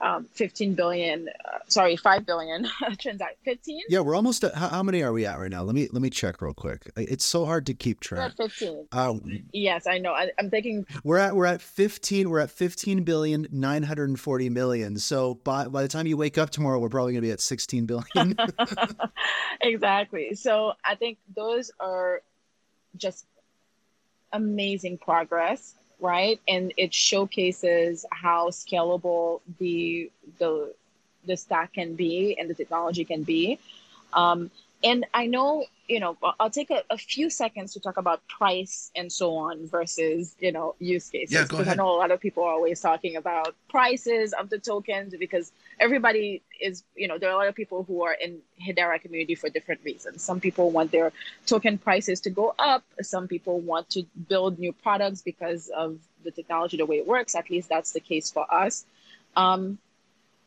um, 0.00 0.26
15 0.32 0.74
billion 0.74 1.28
uh, 1.28 1.58
sorry 1.68 1.96
5 1.96 2.26
billion 2.26 2.68
transact 2.98 3.36
15 3.44 3.82
yeah 3.88 4.00
we're 4.00 4.14
almost 4.14 4.44
at 4.44 4.54
how, 4.54 4.68
how, 4.68 4.82
many 4.82 5.02
are 5.02 5.12
we 5.12 5.24
at 5.24 5.38
right 5.38 5.50
now? 5.50 5.62
Let 5.62 5.74
me 5.74 5.88
let 5.92 6.02
me 6.02 6.10
check 6.10 6.42
real 6.42 6.52
quick. 6.54 6.90
It's 6.96 7.24
so 7.24 7.44
hard 7.44 7.66
to 7.66 7.74
keep 7.74 8.00
track 8.00 8.32
we're 8.38 8.44
at 8.44 8.52
15 8.52 8.86
uh, 8.92 9.14
yes 9.52 9.86
i 9.86 9.98
know. 9.98 10.12
I, 10.12 10.30
am 10.38 10.50
thinking 10.50 10.86
we're 11.04 11.18
at 11.18 11.34
we're 11.34 11.46
at 11.46 11.62
15 11.62 12.28
we're 12.28 12.40
at 12.40 12.50
15 12.50 13.04
billion 13.04 13.46
940 13.50 14.50
million. 14.50 14.98
So 14.98 15.34
by 15.34 15.68
by 15.68 15.82
the 15.82 15.88
time 15.88 16.06
you 16.06 16.16
wake 16.16 16.38
up 16.38 16.50
tomorrow 16.50 16.78
we're 16.78 16.88
probably 16.88 17.12
going 17.12 17.22
to 17.22 17.28
be 17.28 17.32
at 17.32 17.40
16 17.40 17.86
billion. 17.86 18.36
Exactly. 19.60 20.34
So 20.34 20.72
i 20.84 20.94
think 20.94 21.18
those 21.34 21.70
are 21.80 22.20
just 22.96 23.26
amazing 24.32 24.98
progress 24.98 25.74
right? 26.00 26.40
And 26.48 26.72
it 26.76 26.92
showcases 26.92 28.04
how 28.10 28.48
scalable 28.50 29.40
the 29.58 30.10
the 30.38 30.74
the 31.26 31.36
stack 31.36 31.74
can 31.74 31.94
be 31.94 32.36
and 32.38 32.48
the 32.50 32.54
technology 32.54 33.04
can 33.04 33.22
be. 33.22 33.58
Um, 34.12 34.50
and 34.82 35.06
I 35.14 35.26
know 35.26 35.64
you 35.88 36.00
know, 36.00 36.16
I'll 36.40 36.50
take 36.50 36.70
a, 36.70 36.82
a, 36.88 36.96
few 36.96 37.28
seconds 37.28 37.74
to 37.74 37.80
talk 37.80 37.98
about 37.98 38.26
price 38.26 38.90
and 38.96 39.12
so 39.12 39.36
on 39.36 39.66
versus, 39.66 40.34
you 40.40 40.50
know, 40.50 40.74
use 40.78 41.10
cases. 41.10 41.34
Yeah, 41.34 41.42
because 41.42 41.68
I 41.68 41.74
know 41.74 41.88
a 41.90 41.98
lot 41.98 42.10
of 42.10 42.20
people 42.20 42.42
are 42.44 42.52
always 42.52 42.80
talking 42.80 43.16
about 43.16 43.54
prices 43.68 44.32
of 44.32 44.48
the 44.48 44.58
tokens 44.58 45.14
because 45.18 45.52
everybody 45.78 46.42
is, 46.58 46.84
you 46.96 47.06
know, 47.06 47.18
there 47.18 47.28
are 47.28 47.34
a 47.34 47.36
lot 47.36 47.48
of 47.48 47.54
people 47.54 47.84
who 47.84 48.02
are 48.04 48.14
in 48.14 48.38
Hedera 48.66 49.00
community 49.00 49.34
for 49.34 49.50
different 49.50 49.82
reasons. 49.84 50.22
Some 50.22 50.40
people 50.40 50.70
want 50.70 50.90
their 50.90 51.12
token 51.46 51.76
prices 51.76 52.20
to 52.22 52.30
go 52.30 52.54
up. 52.58 52.82
Some 53.02 53.28
people 53.28 53.60
want 53.60 53.90
to 53.90 54.04
build 54.28 54.58
new 54.58 54.72
products 54.72 55.20
because 55.20 55.68
of 55.68 55.98
the 56.24 56.30
technology, 56.30 56.78
the 56.78 56.86
way 56.86 56.96
it 56.96 57.06
works. 57.06 57.34
At 57.34 57.50
least 57.50 57.68
that's 57.68 57.92
the 57.92 58.00
case 58.00 58.30
for 58.30 58.52
us. 58.52 58.86
Um, 59.36 59.78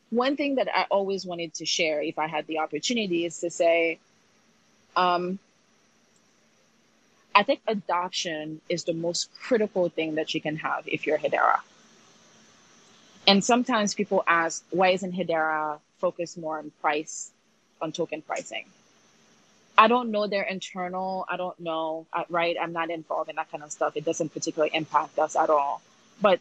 one 0.10 0.36
thing 0.36 0.56
that 0.56 0.68
I 0.74 0.86
always 0.90 1.26
wanted 1.26 1.54
to 1.56 1.66
share, 1.66 2.02
if 2.02 2.18
I 2.18 2.28
had 2.28 2.48
the 2.48 2.60
opportunity, 2.60 3.26
is 3.26 3.40
to 3.40 3.52
say, 3.52 4.00
um, 4.98 5.40
I 7.34 7.44
think 7.44 7.62
adoption 7.68 8.60
is 8.68 8.84
the 8.84 8.94
most 8.94 9.30
critical 9.40 9.90
thing 9.90 10.16
that 10.16 10.34
you 10.34 10.42
can 10.42 10.58
have 10.58 10.88
if 10.88 11.06
you're 11.06 11.20
Hedera. 11.20 11.60
And 13.28 13.44
sometimes 13.44 13.94
people 13.94 14.24
ask, 14.26 14.64
why 14.72 14.90
isn't 14.90 15.14
Hedera 15.14 15.80
focused 16.00 16.38
more 16.38 16.58
on 16.58 16.72
price, 16.82 17.30
on 17.80 17.92
token 17.92 18.24
pricing? 18.24 18.66
I 19.78 19.88
don't 19.88 20.10
know 20.10 20.26
their 20.26 20.44
internal, 20.44 21.26
I 21.30 21.38
don't 21.38 21.60
know, 21.60 22.08
uh, 22.12 22.24
right? 22.30 22.58
I'm 22.60 22.74
not 22.74 22.90
involved 22.90 23.30
in 23.30 23.36
that 23.36 23.52
kind 23.52 23.64
of 23.64 23.72
stuff. 23.72 23.96
It 23.96 24.04
doesn't 24.04 24.34
particularly 24.34 24.72
impact 24.74 25.20
us 25.20 25.36
at 25.36 25.52
all. 25.52 25.84
But 26.20 26.40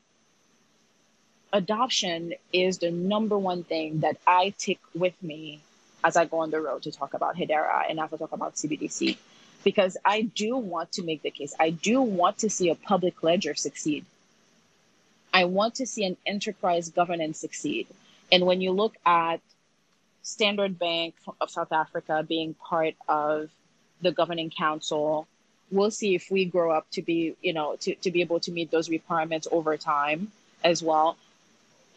adoption 1.52 2.32
is 2.54 2.78
the 2.78 2.90
number 2.90 3.36
one 3.36 3.64
thing 3.64 4.00
that 4.00 4.16
I 4.26 4.54
take 4.56 4.80
with 4.94 5.22
me 5.22 5.60
as 6.06 6.16
I 6.16 6.24
go 6.24 6.38
on 6.38 6.52
the 6.52 6.60
road 6.60 6.84
to 6.84 6.92
talk 6.92 7.14
about 7.14 7.34
Hedera 7.34 7.90
and 7.90 7.98
as 7.98 8.12
I 8.12 8.16
talk 8.16 8.30
about 8.30 8.54
CBDC, 8.54 9.16
because 9.64 9.96
I 10.04 10.22
do 10.22 10.56
want 10.56 10.92
to 10.92 11.02
make 11.02 11.22
the 11.22 11.32
case. 11.32 11.52
I 11.58 11.70
do 11.70 12.00
want 12.00 12.38
to 12.38 12.48
see 12.48 12.70
a 12.70 12.76
public 12.76 13.24
ledger 13.24 13.56
succeed. 13.56 14.04
I 15.34 15.46
want 15.46 15.74
to 15.76 15.86
see 15.86 16.04
an 16.04 16.16
enterprise 16.24 16.90
governance 16.90 17.40
succeed. 17.40 17.88
And 18.30 18.46
when 18.46 18.60
you 18.60 18.70
look 18.70 18.94
at 19.04 19.40
Standard 20.22 20.78
Bank 20.78 21.16
of 21.40 21.50
South 21.50 21.72
Africa 21.72 22.24
being 22.26 22.54
part 22.54 22.94
of 23.08 23.50
the 24.00 24.12
governing 24.12 24.50
council, 24.50 25.26
we'll 25.72 25.90
see 25.90 26.14
if 26.14 26.30
we 26.30 26.44
grow 26.44 26.70
up 26.70 26.86
to 26.92 27.02
be, 27.02 27.34
you 27.42 27.52
know, 27.52 27.74
to, 27.80 27.96
to 27.96 28.12
be 28.12 28.20
able 28.20 28.38
to 28.40 28.52
meet 28.52 28.70
those 28.70 28.88
requirements 28.88 29.48
over 29.50 29.76
time 29.76 30.30
as 30.62 30.84
well 30.84 31.16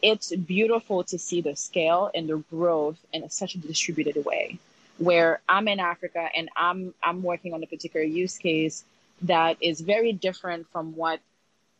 it's 0.02 0.34
beautiful 0.34 1.04
to 1.04 1.18
see 1.18 1.40
the 1.40 1.56
scale 1.56 2.10
and 2.14 2.28
the 2.28 2.38
growth 2.50 2.98
in 3.12 3.28
such 3.30 3.54
a 3.54 3.58
distributed 3.58 4.24
way 4.24 4.58
where 4.98 5.40
I'm 5.48 5.66
in 5.68 5.80
Africa 5.80 6.28
and 6.36 6.48
I'm 6.56 6.94
I'm 7.02 7.22
working 7.22 7.54
on 7.54 7.62
a 7.62 7.66
particular 7.66 8.04
use 8.04 8.38
case 8.38 8.84
that 9.22 9.56
is 9.60 9.80
very 9.80 10.12
different 10.12 10.66
from 10.72 10.94
what 10.94 11.20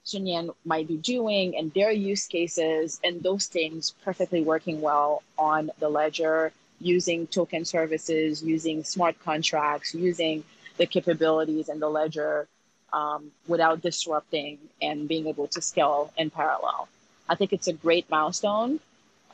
Shinhan 0.07 0.55
might 0.65 0.89
be 0.89 0.97
doing 0.97 1.57
and 1.57 1.73
their 1.75 1.91
use 1.91 2.27
cases 2.27 3.01
and 3.05 3.23
those 3.23 3.47
things 3.47 3.93
perfectly 4.05 4.43
working 4.43 4.81
well 4.81 5.23
on 5.39 5.71
the 5.79 5.89
ledger 5.89 6.53
using 6.81 7.27
token 7.27 7.65
services, 7.65 8.43
using 8.43 8.83
smart 8.85 9.19
contracts, 9.23 9.95
using 9.95 10.43
the 10.79 10.87
capabilities 10.87 11.69
and 11.69 11.81
the 11.81 11.89
ledger 11.89 12.49
um, 12.93 13.31
without 13.47 13.83
disrupting 13.83 14.59
and 14.81 15.07
being 15.07 15.27
able 15.27 15.47
to 15.49 15.61
scale 15.61 16.11
in 16.17 16.31
parallel. 16.31 16.89
I 17.31 17.37
think 17.37 17.53
it's 17.53 17.69
a 17.69 17.73
great 17.73 18.11
milestone. 18.11 18.81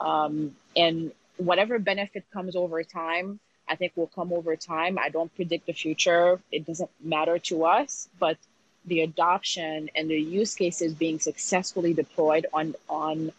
Um, 0.01 0.55
and 0.76 1.12
whatever 1.38 1.78
benefit 1.78 2.24
comes 2.30 2.55
over 2.55 2.84
time, 2.84 3.40
I 3.66 3.74
think 3.74 3.92
will 3.97 4.12
come 4.14 4.32
over 4.34 4.55
time. 4.55 4.99
I 4.99 5.09
don't 5.09 5.34
predict 5.34 5.66
the 5.66 5.72
future. 5.72 6.38
It 6.53 6.66
doesn't 6.66 6.90
matter 7.03 7.38
to 7.51 7.64
us, 7.64 8.09
but 8.20 8.36
the 8.84 9.01
adoption 9.01 9.90
and 9.97 10.11
the 10.11 10.20
use 10.20 10.55
cases 10.55 10.92
being 10.92 11.18
successfully 11.18 11.94
deployed 11.94 12.47
on 12.53 12.74
on 12.88 13.32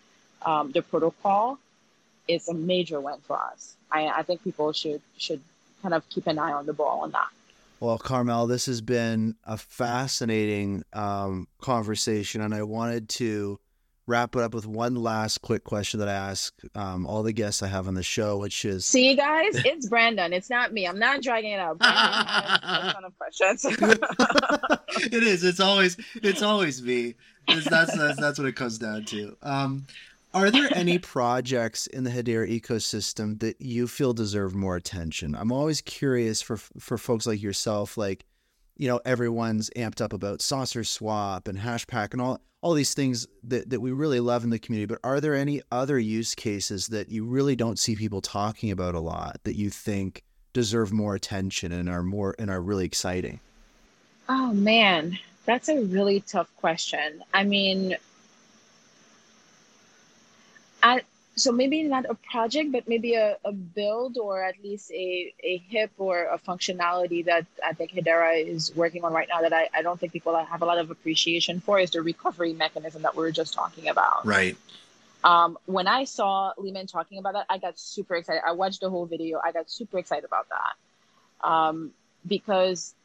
um, 0.45 0.71
the 0.71 0.81
protocol 0.81 1.59
is 2.27 2.49
a 2.49 2.53
major 2.53 2.99
win 2.99 3.19
for 3.25 3.39
us. 3.39 3.75
I, 3.91 4.07
I 4.07 4.23
think 4.23 4.43
people 4.43 4.73
should 4.73 5.01
should 5.17 5.41
kind 5.81 5.93
of 5.93 6.09
keep 6.09 6.27
an 6.27 6.39
eye 6.39 6.51
on 6.51 6.65
the 6.65 6.73
ball 6.73 7.01
on 7.01 7.11
that. 7.11 7.29
Well, 7.79 7.99
Carmelle, 7.99 8.47
this 8.47 8.65
has 8.65 8.81
been 8.81 9.35
a 9.43 9.55
fascinating 9.55 10.83
um, 10.93 11.47
conversation, 11.61 12.41
and 12.41 12.53
I 12.53 12.63
wanted 12.63 13.07
to 13.09 13.59
wrap 14.07 14.35
it 14.35 14.41
up 14.41 14.53
with 14.53 14.65
one 14.65 14.95
last 14.95 15.41
quick 15.41 15.65
question 15.65 15.99
that 15.99 16.09
I 16.09 16.13
ask 16.13 16.53
um, 16.73 17.05
all 17.05 17.23
the 17.23 17.33
guests 17.33 17.61
I 17.61 17.67
have 17.67 17.87
on 17.87 17.93
the 17.93 18.03
show, 18.03 18.37
which 18.37 18.65
is 18.65 18.85
See, 18.85 19.15
guys, 19.15 19.53
it's 19.65 19.87
Brandon. 19.87 20.33
It's 20.33 20.49
not 20.49 20.73
me. 20.73 20.87
I'm 20.87 20.97
not 20.97 21.21
dragging 21.21 21.51
it 21.51 21.59
out. 21.59 21.77
Brandon 21.77 22.03
has 22.03 22.89
a 22.89 22.93
ton 22.93 23.05
of 23.05 23.17
questions. 23.17 23.65
it 25.13 25.23
is. 25.23 25.43
It's 25.43 25.59
always 25.59 25.97
it's 26.15 26.41
always 26.41 26.81
me. 26.81 27.15
It's, 27.49 27.69
that's, 27.69 27.95
that's 27.95 28.19
that's 28.19 28.39
what 28.39 28.47
it 28.47 28.55
comes 28.55 28.77
down 28.79 29.05
to. 29.05 29.37
Um, 29.43 29.85
are 30.33 30.51
there 30.51 30.69
any 30.73 30.99
projects 30.99 31.87
in 31.87 32.03
the 32.03 32.09
Hedera 32.09 32.49
ecosystem 32.49 33.39
that 33.39 33.59
you 33.61 33.87
feel 33.87 34.13
deserve 34.13 34.53
more 34.53 34.75
attention? 34.75 35.35
I'm 35.35 35.51
always 35.51 35.81
curious 35.81 36.41
for 36.41 36.57
for 36.57 36.97
folks 36.97 37.25
like 37.25 37.41
yourself, 37.41 37.97
like 37.97 38.25
you 38.77 38.87
know, 38.87 38.99
everyone's 39.05 39.69
amped 39.75 40.01
up 40.01 40.13
about 40.13 40.41
Saucer 40.41 40.83
Swap 40.83 41.47
and 41.47 41.59
Hashpack 41.59 42.13
and 42.13 42.21
all 42.21 42.41
all 42.61 42.73
these 42.73 42.95
things 42.95 43.27
that, 43.43 43.69
that 43.69 43.79
we 43.79 43.91
really 43.91 44.19
love 44.19 44.43
in 44.43 44.49
the 44.49 44.57
community. 44.57 44.87
But 44.87 44.99
are 45.03 45.21
there 45.21 45.35
any 45.35 45.61
other 45.71 45.99
use 45.99 46.33
cases 46.33 46.87
that 46.87 47.09
you 47.09 47.23
really 47.23 47.55
don't 47.55 47.77
see 47.77 47.95
people 47.95 48.19
talking 48.19 48.71
about 48.71 48.95
a 48.95 48.99
lot 48.99 49.39
that 49.43 49.55
you 49.55 49.69
think 49.69 50.23
deserve 50.53 50.91
more 50.91 51.13
attention 51.13 51.71
and 51.71 51.87
are 51.87 52.01
more 52.01 52.35
and 52.39 52.49
are 52.49 52.61
really 52.61 52.85
exciting? 52.85 53.39
Oh 54.27 54.53
man, 54.53 55.19
that's 55.45 55.69
a 55.69 55.81
really 55.83 56.21
tough 56.21 56.53
question. 56.57 57.23
I 57.33 57.43
mean, 57.43 57.95
I 60.81 61.01
so 61.37 61.51
maybe 61.51 61.83
not 61.83 62.05
a 62.09 62.15
project, 62.15 62.71
but 62.71 62.87
maybe 62.87 63.13
a, 63.13 63.37
a 63.45 63.51
build 63.51 64.17
or 64.17 64.43
at 64.43 64.55
least 64.63 64.91
a, 64.91 65.33
a 65.43 65.57
hip 65.69 65.91
or 65.97 66.25
a 66.25 66.39
functionality 66.39 67.23
that 67.25 67.45
I 67.63 67.73
think 67.73 67.91
Hedera 67.91 68.43
is 68.43 68.75
working 68.75 69.03
on 69.03 69.13
right 69.13 69.27
now 69.29 69.41
that 69.41 69.53
I, 69.53 69.69
I 69.73 69.83
don't 69.83 69.99
think 69.99 70.13
people 70.13 70.35
have 70.35 70.61
a 70.61 70.65
lot 70.65 70.79
of 70.79 70.89
appreciation 70.89 71.59
for 71.59 71.79
is 71.79 71.91
the 71.91 72.01
recovery 72.01 72.53
mechanism 72.53 73.03
that 73.03 73.15
we 73.15 73.21
were 73.21 73.31
just 73.31 73.53
talking 73.53 73.87
about. 73.87 74.25
Right. 74.25 74.57
Um, 75.23 75.57
when 75.65 75.87
I 75.87 76.05
saw 76.05 76.53
Leemon 76.57 76.91
talking 76.91 77.19
about 77.19 77.33
that, 77.33 77.45
I 77.49 77.59
got 77.59 77.77
super 77.77 78.15
excited. 78.15 78.41
I 78.45 78.53
watched 78.53 78.81
the 78.81 78.89
whole 78.89 79.05
video. 79.05 79.39
I 79.43 79.51
got 79.51 79.69
super 79.69 79.99
excited 79.99 80.25
about 80.25 80.47
that 80.49 81.47
um, 81.47 81.91
because 82.25 82.95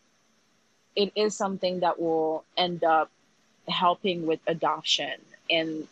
it 0.97 1.13
is 1.17 1.37
something 1.37 1.81
that 1.81 2.01
will 2.01 2.45
end 2.57 2.83
up 2.83 3.11
helping 3.69 4.27
with 4.27 4.41
adoption 4.47 5.13
and 5.51 5.87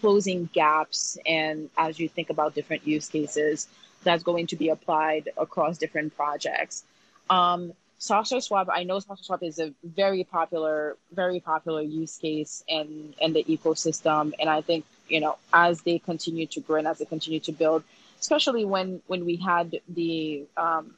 closing 0.00 0.48
gaps 0.52 1.18
and 1.26 1.70
as 1.76 1.98
you 1.98 2.08
think 2.08 2.30
about 2.30 2.54
different 2.54 2.86
use 2.86 3.08
cases 3.08 3.68
that's 4.04 4.22
going 4.22 4.46
to 4.46 4.56
be 4.56 4.68
applied 4.68 5.30
across 5.36 5.78
different 5.78 6.16
projects. 6.16 6.84
Um, 7.28 7.72
Swap, 7.98 8.68
I 8.72 8.84
know 8.84 8.98
Saucer 9.00 9.24
Swap 9.24 9.42
is 9.42 9.58
a 9.58 9.72
very 9.82 10.22
popular, 10.24 10.96
very 11.12 11.40
popular 11.40 11.82
use 11.82 12.18
case 12.18 12.62
in, 12.68 13.14
in 13.20 13.32
the 13.32 13.42
ecosystem. 13.44 14.32
And 14.38 14.48
I 14.48 14.60
think, 14.60 14.84
you 15.08 15.20
know, 15.20 15.36
as 15.52 15.82
they 15.82 15.98
continue 15.98 16.46
to 16.48 16.60
grow 16.60 16.76
and 16.76 16.86
as 16.86 16.98
they 16.98 17.04
continue 17.04 17.40
to 17.40 17.52
build, 17.52 17.82
especially 18.20 18.64
when, 18.64 19.02
when 19.06 19.24
we 19.24 19.36
had 19.36 19.80
the 19.88 20.44
um, 20.56 20.94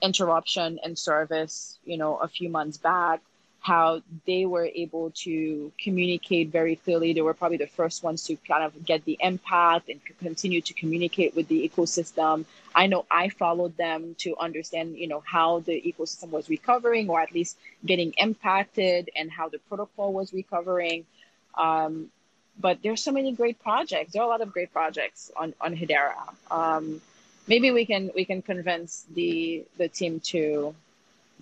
interruption 0.00 0.80
in 0.84 0.96
service, 0.96 1.78
you 1.84 1.96
know, 1.96 2.16
a 2.16 2.28
few 2.28 2.48
months 2.48 2.78
back, 2.78 3.20
how 3.62 4.02
they 4.26 4.44
were 4.44 4.68
able 4.74 5.12
to 5.12 5.72
communicate 5.78 6.50
very 6.50 6.74
clearly. 6.74 7.12
They 7.12 7.22
were 7.22 7.32
probably 7.32 7.58
the 7.58 7.68
first 7.68 8.02
ones 8.02 8.24
to 8.24 8.34
kind 8.36 8.64
of 8.64 8.84
get 8.84 9.04
the 9.04 9.16
empath 9.22 9.82
and 9.88 10.00
continue 10.18 10.60
to 10.60 10.74
communicate 10.74 11.36
with 11.36 11.46
the 11.46 11.68
ecosystem. 11.68 12.44
I 12.74 12.88
know 12.88 13.06
I 13.08 13.28
followed 13.28 13.76
them 13.76 14.16
to 14.18 14.36
understand, 14.36 14.96
you 14.96 15.06
know, 15.06 15.22
how 15.24 15.60
the 15.60 15.80
ecosystem 15.80 16.30
was 16.30 16.50
recovering 16.50 17.08
or 17.08 17.20
at 17.20 17.32
least 17.32 17.56
getting 17.86 18.12
impacted 18.18 19.10
and 19.14 19.30
how 19.30 19.48
the 19.48 19.58
protocol 19.68 20.12
was 20.12 20.32
recovering. 20.32 21.06
Um, 21.54 22.10
but 22.58 22.82
there's 22.82 23.02
so 23.02 23.12
many 23.12 23.30
great 23.32 23.62
projects. 23.62 24.12
There 24.12 24.22
are 24.22 24.26
a 24.26 24.28
lot 24.28 24.40
of 24.40 24.52
great 24.52 24.72
projects 24.72 25.30
on 25.36 25.54
on 25.60 25.76
Hedera. 25.76 26.34
Um, 26.50 27.00
maybe 27.46 27.70
we 27.70 27.86
can 27.86 28.10
we 28.14 28.24
can 28.24 28.42
convince 28.42 29.06
the 29.14 29.64
the 29.78 29.88
team 29.88 30.18
to 30.32 30.74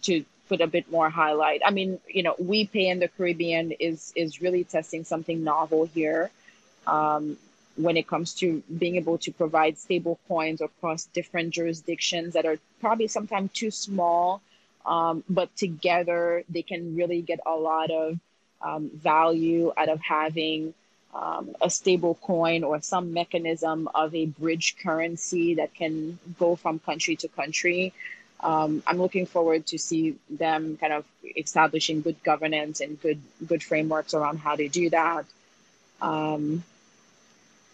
to 0.03 0.25
put 0.51 0.61
a 0.61 0.67
bit 0.67 0.91
more 0.91 1.09
highlight. 1.09 1.63
I 1.65 1.71
mean, 1.71 2.01
you 2.09 2.25
know, 2.25 2.35
WiPay 2.51 2.87
in 2.93 2.99
the 2.99 3.09
Caribbean 3.09 3.67
is 3.89 4.13
is 4.23 4.43
really 4.45 4.65
testing 4.65 5.03
something 5.13 5.39
novel 5.45 5.83
here 5.99 6.23
um, 6.97 7.25
when 7.77 7.97
it 7.97 8.07
comes 8.13 8.35
to 8.41 8.47
being 8.83 8.97
able 8.97 9.19
to 9.19 9.31
provide 9.43 9.79
stable 9.79 10.19
coins 10.27 10.61
across 10.61 11.01
different 11.19 11.55
jurisdictions 11.59 12.35
that 12.35 12.45
are 12.51 12.59
probably 12.81 13.07
sometimes 13.07 13.49
too 13.53 13.71
small, 13.71 14.43
um, 14.85 15.23
but 15.39 15.49
together 15.65 16.43
they 16.55 16.65
can 16.71 16.83
really 17.01 17.23
get 17.31 17.39
a 17.55 17.57
lot 17.71 17.89
of 18.03 18.19
um, 18.69 18.91
value 19.11 19.73
out 19.81 19.89
of 19.89 20.01
having 20.01 20.75
um, 21.15 21.45
a 21.69 21.71
stable 21.71 22.17
coin 22.31 22.65
or 22.65 22.77
some 22.83 23.07
mechanism 23.21 23.89
of 23.95 24.09
a 24.23 24.27
bridge 24.27 24.77
currency 24.83 25.55
that 25.61 25.71
can 25.81 26.19
go 26.43 26.57
from 26.57 26.75
country 26.91 27.15
to 27.23 27.29
country 27.43 27.93
um, 28.43 28.83
I'm 28.87 28.99
looking 28.99 29.27
forward 29.27 29.67
to 29.69 29.79
see 29.79 30.17
them 30.31 30.77
kind 30.79 30.93
of 30.93 31.05
establishing 31.37 32.01
good 32.01 32.23
governance 32.23 32.81
and 32.81 33.01
good 33.01 33.21
good 33.47 33.63
frameworks 33.63 34.15
around 34.15 34.39
how 34.39 34.57
to 34.57 34.69
do 34.69 34.91
that. 34.91 35.25
Um, 36.01 36.65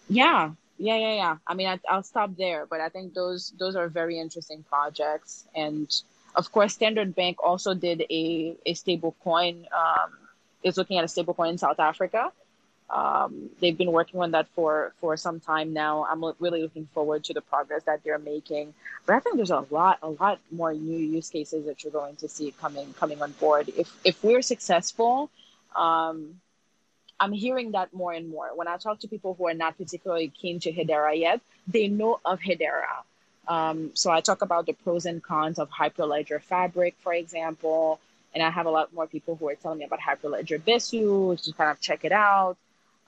yeah, 0.09 0.51
yeah, 0.77 0.97
yeah, 0.97 1.13
yeah. 1.13 1.37
I 1.45 1.53
mean, 1.53 1.67
I, 1.67 1.95
will 1.95 2.03
stop 2.03 2.35
there, 2.37 2.65
but 2.65 2.81
I 2.81 2.89
think 2.89 3.13
those 3.13 3.53
those 3.57 3.75
are 3.75 3.87
very 3.87 4.19
interesting 4.19 4.63
projects, 4.63 5.45
and 5.55 5.89
of 6.35 6.51
course, 6.51 6.73
Standard 6.73 7.15
Bank 7.15 7.37
also 7.43 7.73
did 7.73 8.03
a 8.09 8.55
a 8.65 8.73
stable 8.73 9.15
coin. 9.23 9.67
Um, 9.71 10.11
is 10.63 10.75
looking 10.75 10.97
at 10.97 11.03
a 11.03 11.07
stable 11.07 11.33
coin 11.33 11.49
in 11.49 11.57
South 11.57 11.79
Africa. 11.79 12.31
Um, 12.89 13.49
they've 13.59 13.77
been 13.77 13.91
working 13.91 14.21
on 14.21 14.31
that 14.31 14.47
for 14.55 14.93
for 15.01 15.17
some 15.17 15.39
time 15.39 15.73
now. 15.73 16.05
I'm 16.09 16.23
really 16.39 16.61
looking 16.61 16.87
forward 16.93 17.23
to 17.25 17.33
the 17.33 17.41
progress 17.41 17.83
that 17.83 18.03
they're 18.03 18.17
making. 18.17 18.73
But 19.05 19.15
I 19.17 19.19
think 19.19 19.35
there's 19.35 19.51
a 19.51 19.65
lot 19.69 19.99
a 20.01 20.09
lot 20.09 20.39
more 20.51 20.73
new 20.73 20.97
use 20.97 21.29
cases 21.29 21.65
that 21.65 21.83
you're 21.83 21.91
going 21.91 22.15
to 22.17 22.29
see 22.29 22.53
coming 22.61 22.93
coming 22.93 23.21
on 23.21 23.31
board. 23.33 23.69
If 23.75 23.91
if 24.05 24.23
we're 24.23 24.41
successful, 24.41 25.29
um, 25.75 26.39
I'm 27.19 27.33
hearing 27.33 27.71
that 27.71 27.93
more 27.93 28.13
and 28.13 28.29
more. 28.29 28.51
When 28.55 28.69
I 28.69 28.77
talk 28.77 28.99
to 29.01 29.07
people 29.09 29.33
who 29.37 29.47
are 29.47 29.53
not 29.53 29.77
particularly 29.77 30.29
keen 30.29 30.59
to 30.61 30.71
Hedera 30.71 31.19
yet, 31.19 31.41
they 31.67 31.89
know 31.89 32.21
of 32.23 32.39
Hedera. 32.39 33.03
Um, 33.49 33.91
so 33.95 34.11
I 34.11 34.21
talk 34.21 34.41
about 34.41 34.65
the 34.65 34.73
pros 34.73 35.05
and 35.05 35.21
cons 35.21 35.59
of 35.59 35.69
Hyperledger 35.69 36.41
Fabric, 36.41 36.95
for 36.99 37.13
example. 37.13 37.99
And 38.33 38.43
I 38.43 38.49
have 38.49 38.65
a 38.65 38.69
lot 38.69 38.93
more 38.93 39.07
people 39.07 39.35
who 39.35 39.49
are 39.49 39.55
telling 39.55 39.79
me 39.79 39.85
about 39.85 39.99
Hyperledger 39.99 40.61
Besu, 40.61 41.41
to 41.41 41.53
kind 41.53 41.71
of 41.71 41.81
check 41.81 42.05
it 42.05 42.11
out 42.11 42.57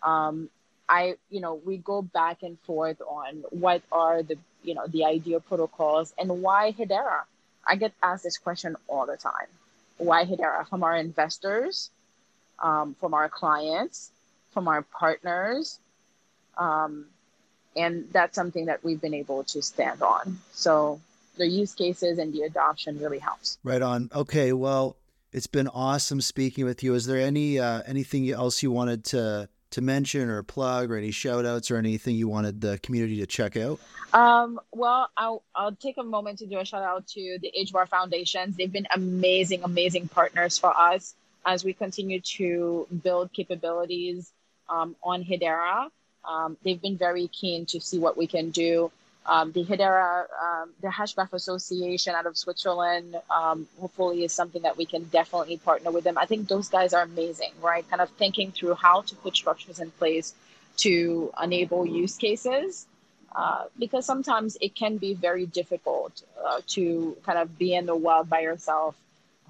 um, 0.03 0.49
I, 0.88 1.15
you 1.30 1.39
know, 1.39 1.61
we 1.63 1.77
go 1.77 2.01
back 2.01 2.43
and 2.43 2.59
forth 2.61 3.01
on 3.01 3.43
what 3.51 3.84
are 3.91 4.23
the, 4.23 4.38
you 4.63 4.73
know, 4.73 4.88
the 4.88 5.05
ideal 5.05 5.39
protocols 5.39 6.13
and 6.17 6.41
why 6.41 6.73
Hedera. 6.77 7.21
I 7.65 7.76
get 7.76 7.93
asked 8.01 8.23
this 8.23 8.38
question 8.38 8.76
all 8.88 9.05
the 9.05 9.17
time. 9.17 9.47
Why 9.97 10.26
Hedera? 10.26 10.67
From 10.67 10.84
our 10.84 10.95
investors, 10.95 11.91
um, 12.57 12.95
from 12.99 13.13
our 13.13 13.30
clients, 13.30 14.11
from 14.51 14.67
our 14.67 14.81
partners. 14.81 15.77
Um, 16.57 17.05
and 17.76 18.07
that's 18.11 18.35
something 18.35 18.65
that 18.65 18.84
we've 18.84 18.99
been 18.99 19.13
able 19.13 19.43
to 19.45 19.61
stand 19.61 20.01
on. 20.01 20.39
So 20.51 20.99
the 21.38 21.47
use 21.47 21.73
cases 21.73 22.17
and 22.17 22.34
the 22.34 22.41
adoption 22.41 22.99
really 22.99 23.19
helps. 23.19 23.57
Right 23.63 23.81
on. 23.81 24.09
Okay. 24.13 24.53
Well, 24.53 24.95
it's 25.31 25.47
been 25.47 25.67
awesome 25.67 26.21
speaking 26.21 26.65
with 26.65 26.84
you. 26.84 26.95
Is 26.95 27.05
there 27.05 27.19
any 27.19 27.59
uh, 27.59 27.84
anything 27.85 28.30
else 28.30 28.63
you 28.63 28.71
wanted 28.71 29.05
to 29.05 29.47
to 29.72 29.82
mention 29.82 30.30
or 30.30 30.44
plug 30.44 30.91
or 30.91 30.98
any 30.98 31.12
shout 31.12 31.46
outs 31.46 31.70
or 31.70 31.78
anything 31.78 32.16
you 32.16 32.28
wanted 32.28 32.62
the 32.62 32.80
community 32.80 33.18
to 33.20 33.28
check 33.28 33.56
out? 33.56 33.80
Um, 34.14 34.60
well, 34.72 35.10
I'll, 35.18 35.44
I'll 35.56 35.76
take 35.76 35.98
a 35.98 36.04
moment 36.04 36.40
to 36.40 36.48
do 36.48 36.60
a 36.60 36.66
shout 36.66 36.84
out 36.84 37.08
to 37.10 37.38
the 37.41 37.52
HBAR 37.66 37.88
Foundations. 37.88 38.56
They've 38.56 38.72
been 38.72 38.88
amazing, 38.94 39.64
amazing 39.64 40.08
partners 40.08 40.58
for 40.58 40.78
us 40.78 41.14
as 41.46 41.64
we 41.64 41.74
continue 41.74 42.20
to 42.22 42.88
build 43.04 43.32
capabilities 43.34 44.32
um, 44.70 44.96
on 45.04 45.24
Hedera. 45.24 45.90
Um, 46.26 46.58
they've 46.64 46.82
been 46.82 46.98
very 46.98 47.28
keen 47.28 47.66
to 47.68 47.80
see 47.80 48.00
what 48.00 48.18
we 48.18 48.28
can 48.28 48.50
do. 48.50 48.91
Um, 49.34 49.51
the 49.51 49.64
Hedera, 49.64 50.26
um, 50.45 50.72
the 50.81 50.88
Hashgraph 50.88 51.34
Association 51.34 52.15
out 52.15 52.26
of 52.26 52.35
Switzerland, 52.35 53.15
um, 53.30 53.68
hopefully 53.80 54.23
is 54.23 54.34
something 54.34 54.64
that 54.64 54.76
we 54.76 54.85
can 54.85 55.03
definitely 55.03 55.57
partner 55.57 55.91
with 55.91 56.03
them. 56.03 56.18
I 56.18 56.26
think 56.26 56.47
those 56.47 56.68
guys 56.68 56.93
are 56.95 57.03
amazing, 57.03 57.53
right? 57.61 57.88
Kind 57.91 58.01
of 58.01 58.10
thinking 58.22 58.51
through 58.51 58.73
how 58.73 59.01
to 59.01 59.15
put 59.23 59.35
structures 59.35 59.80
in 59.80 59.91
place 59.91 60.34
to 60.77 61.31
enable 61.41 61.85
use 61.85 62.15
cases. 62.18 62.88
Uh, 63.35 63.65
because 63.77 64.06
sometimes 64.07 64.57
it 64.60 64.73
can 64.73 64.97
be 64.97 65.14
very 65.14 65.45
difficult 65.45 66.23
uh, 66.43 66.61
to 66.76 67.15
kind 67.23 67.38
of 67.38 67.60
be 67.60 67.76
in 67.76 67.85
the 67.85 67.95
wild 67.95 68.27
by 68.27 68.39
yourself, 68.39 68.95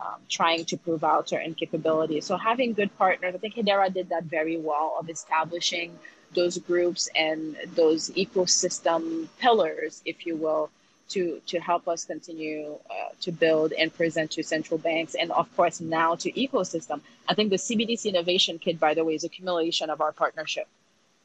um, 0.02 0.20
trying 0.28 0.66
to 0.66 0.76
prove 0.76 1.04
out 1.06 1.30
certain 1.30 1.54
capabilities. 1.54 2.26
So 2.26 2.36
having 2.36 2.74
good 2.74 2.92
partners, 2.98 3.34
I 3.34 3.38
think 3.38 3.56
Hedera 3.56 3.94
did 3.94 4.10
that 4.10 4.26
very 4.26 4.58
well 4.58 4.98
of 5.00 5.10
establishing 5.10 5.98
those 6.34 6.58
groups 6.58 7.10
and 7.16 7.56
those 7.76 8.10
ecosystem 8.12 9.28
pillars, 9.40 10.02
if 10.06 10.26
you 10.26 10.36
will, 10.36 10.70
to, 11.10 11.42
to 11.48 11.60
help 11.60 11.88
us 11.88 12.06
continue 12.06 12.78
uh, 12.90 13.10
to 13.22 13.32
build 13.32 13.74
and 13.74 13.94
present 13.94 14.32
to 14.32 14.44
central 14.44 14.78
banks 14.78 15.16
and 15.16 15.32
of 15.32 15.54
course 15.56 15.82
now 15.82 16.16
to 16.16 16.32
ecosystem. 16.32 17.02
I 17.28 17.34
think 17.34 17.50
the 17.50 17.56
CBDC 17.56 18.06
Innovation 18.06 18.60
Kit, 18.60 18.80
by 18.80 18.94
the 18.94 19.04
way, 19.04 19.16
is 19.16 19.24
accumulation 19.24 19.90
of 19.90 20.02
our 20.02 20.12
partnership, 20.12 20.68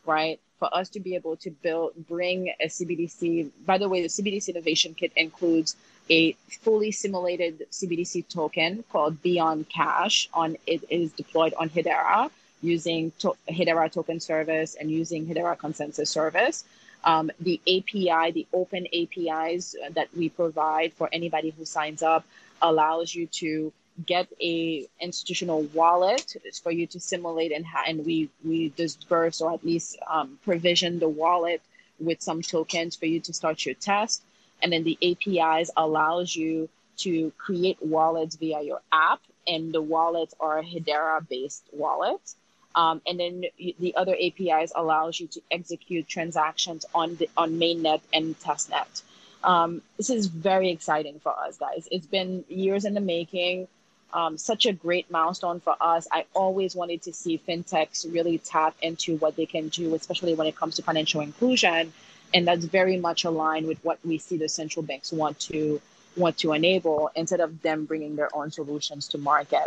right? 0.06 0.40
For 0.58 0.74
us 0.74 0.88
to 0.90 1.00
be 1.00 1.14
able 1.14 1.36
to 1.36 1.50
build, 1.50 1.92
bring 2.08 2.54
a 2.60 2.66
CBDC, 2.68 3.50
by 3.66 3.76
the 3.76 3.88
way, 3.88 4.00
the 4.00 4.08
CBDC 4.08 4.48
Innovation 4.48 4.94
Kit 4.94 5.12
includes 5.16 5.76
a 6.10 6.32
fully 6.62 6.90
simulated 6.90 7.66
CBDC 7.70 8.28
token 8.28 8.84
called 8.90 9.22
Beyond 9.22 9.68
Cash 9.68 10.28
on 10.32 10.56
it 10.66 10.84
is 10.88 11.12
deployed 11.12 11.54
on 11.58 11.68
Hedera 11.68 12.30
using 12.64 13.12
to- 13.20 13.36
Hedera 13.48 13.90
token 13.92 14.20
service 14.20 14.74
and 14.74 14.90
using 14.90 15.26
Hedera 15.26 15.56
consensus 15.58 16.10
service. 16.10 16.64
Um, 17.04 17.30
the 17.38 17.60
API, 17.68 18.32
the 18.32 18.46
open 18.52 18.86
APIs 18.92 19.76
that 19.92 20.08
we 20.16 20.30
provide 20.30 20.92
for 20.94 21.08
anybody 21.12 21.50
who 21.50 21.64
signs 21.64 22.02
up 22.02 22.24
allows 22.62 23.14
you 23.14 23.26
to 23.26 23.72
get 24.06 24.26
a 24.40 24.86
institutional 25.00 25.62
wallet 25.72 26.34
for 26.62 26.72
you 26.72 26.86
to 26.88 26.98
simulate 26.98 27.52
and 27.52 27.64
ha- 27.64 27.84
and 27.86 28.04
we 28.04 28.28
we 28.44 28.70
disperse 28.70 29.40
or 29.40 29.52
at 29.52 29.64
least 29.64 29.96
um, 30.10 30.38
provision 30.42 30.98
the 30.98 31.08
wallet 31.08 31.62
with 32.00 32.20
some 32.20 32.42
tokens 32.42 32.96
for 32.96 33.06
you 33.06 33.20
to 33.20 33.32
start 33.32 33.64
your 33.64 33.74
test 33.76 34.22
and 34.62 34.72
then 34.72 34.82
the 34.82 34.98
apis 35.00 35.70
allows 35.76 36.34
you 36.34 36.68
to 36.96 37.32
create 37.38 37.78
wallets 37.80 38.34
via 38.36 38.62
your 38.62 38.80
app 38.92 39.20
and 39.46 39.72
the 39.72 39.82
wallets 39.82 40.34
are 40.40 40.60
hedera 40.62 41.26
based 41.28 41.62
wallets 41.72 42.34
um, 42.74 43.00
and 43.06 43.20
then 43.20 43.44
the 43.58 43.94
other 43.96 44.16
APIs 44.20 44.72
allows 44.74 45.20
you 45.20 45.26
to 45.28 45.40
execute 45.50 46.08
transactions 46.08 46.84
on 46.94 47.16
the 47.16 47.28
on 47.36 47.52
mainnet 47.52 48.00
and 48.12 48.38
testnet. 48.40 49.02
Um, 49.44 49.82
this 49.96 50.10
is 50.10 50.26
very 50.26 50.70
exciting 50.70 51.20
for 51.20 51.38
us, 51.38 51.58
guys. 51.58 51.86
It's 51.90 52.06
been 52.06 52.44
years 52.48 52.84
in 52.84 52.94
the 52.94 53.00
making. 53.00 53.68
Um, 54.12 54.38
such 54.38 54.64
a 54.64 54.72
great 54.72 55.10
milestone 55.10 55.58
for 55.58 55.74
us. 55.80 56.06
I 56.12 56.24
always 56.34 56.76
wanted 56.76 57.02
to 57.02 57.12
see 57.12 57.36
fintechs 57.36 58.12
really 58.12 58.38
tap 58.38 58.76
into 58.80 59.16
what 59.16 59.34
they 59.34 59.44
can 59.44 59.68
do, 59.68 59.94
especially 59.96 60.34
when 60.34 60.46
it 60.46 60.54
comes 60.54 60.76
to 60.76 60.82
financial 60.82 61.20
inclusion, 61.20 61.92
and 62.32 62.46
that's 62.46 62.64
very 62.64 62.96
much 62.96 63.24
aligned 63.24 63.66
with 63.66 63.78
what 63.84 63.98
we 64.04 64.18
see 64.18 64.36
the 64.36 64.48
central 64.48 64.84
banks 64.84 65.12
want 65.12 65.38
to 65.40 65.80
want 66.16 66.38
to 66.38 66.52
enable 66.52 67.10
instead 67.16 67.40
of 67.40 67.60
them 67.62 67.86
bringing 67.86 68.14
their 68.14 68.34
own 68.36 68.50
solutions 68.52 69.08
to 69.08 69.18
market. 69.18 69.66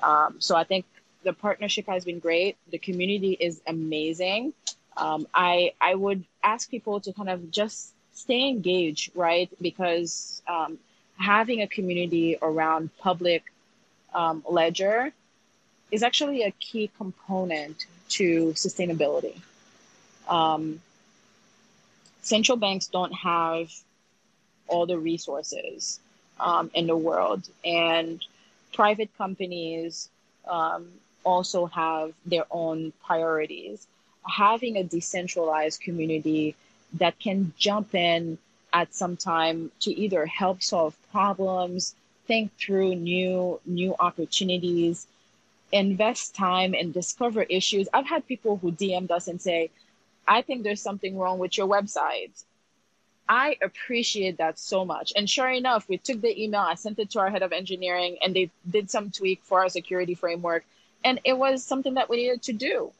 Um, 0.00 0.36
so 0.38 0.54
I 0.54 0.62
think 0.62 0.84
the 1.22 1.32
partnership 1.32 1.86
has 1.86 2.04
been 2.04 2.18
great. 2.18 2.56
The 2.70 2.78
community 2.78 3.36
is 3.38 3.60
amazing. 3.66 4.52
Um, 4.96 5.26
I 5.34 5.72
I 5.80 5.94
would 5.94 6.24
ask 6.42 6.70
people 6.70 7.00
to 7.00 7.12
kind 7.12 7.28
of 7.28 7.50
just 7.50 7.92
stay 8.12 8.48
engaged, 8.48 9.12
right? 9.14 9.48
Because 9.60 10.42
um, 10.48 10.78
having 11.18 11.62
a 11.62 11.68
community 11.68 12.36
around 12.42 12.90
public 12.98 13.44
um, 14.14 14.44
ledger 14.48 15.12
is 15.90 16.02
actually 16.02 16.42
a 16.42 16.50
key 16.52 16.90
component 16.96 17.86
to 18.08 18.52
sustainability. 18.52 19.40
Um, 20.28 20.80
central 22.22 22.58
banks 22.58 22.88
don't 22.88 23.12
have 23.12 23.70
all 24.66 24.86
the 24.86 24.98
resources 24.98 26.00
um, 26.40 26.70
in 26.74 26.86
the 26.86 26.96
world, 26.96 27.48
and 27.64 28.24
private 28.72 29.10
companies 29.16 30.08
um, 30.46 30.88
also 31.24 31.66
have 31.66 32.12
their 32.24 32.44
own 32.50 32.92
priorities. 33.04 33.86
Having 34.26 34.76
a 34.76 34.84
decentralized 34.84 35.80
community 35.80 36.54
that 36.94 37.18
can 37.18 37.52
jump 37.58 37.94
in 37.94 38.38
at 38.72 38.94
some 38.94 39.16
time 39.16 39.70
to 39.80 39.90
either 39.90 40.26
help 40.26 40.62
solve 40.62 40.94
problems, 41.10 41.94
think 42.26 42.54
through 42.58 42.94
new 42.94 43.60
new 43.64 43.94
opportunities, 43.98 45.06
invest 45.72 46.34
time 46.34 46.74
and 46.74 46.92
discover 46.92 47.42
issues. 47.42 47.88
I've 47.92 48.06
had 48.06 48.26
people 48.26 48.58
who 48.58 48.72
DM'd 48.72 49.10
us 49.10 49.28
and 49.28 49.40
say, 49.40 49.70
I 50.26 50.42
think 50.42 50.62
there's 50.62 50.82
something 50.82 51.18
wrong 51.18 51.38
with 51.38 51.56
your 51.56 51.66
website. 51.66 52.44
I 53.28 53.56
appreciate 53.62 54.38
that 54.38 54.58
so 54.58 54.84
much. 54.84 55.12
And 55.14 55.28
sure 55.28 55.50
enough, 55.50 55.88
we 55.88 55.98
took 55.98 56.20
the 56.20 56.42
email, 56.42 56.60
I 56.60 56.74
sent 56.74 56.98
it 56.98 57.10
to 57.10 57.18
our 57.20 57.30
head 57.30 57.42
of 57.42 57.52
engineering, 57.52 58.16
and 58.22 58.34
they 58.34 58.50
did 58.70 58.90
some 58.90 59.10
tweak 59.10 59.40
for 59.42 59.60
our 59.60 59.68
security 59.68 60.14
framework 60.14 60.64
and 61.04 61.20
it 61.24 61.36
was 61.36 61.64
something 61.64 61.94
that 61.94 62.08
we 62.08 62.16
needed 62.16 62.42
to 62.42 62.52
do 62.52 62.92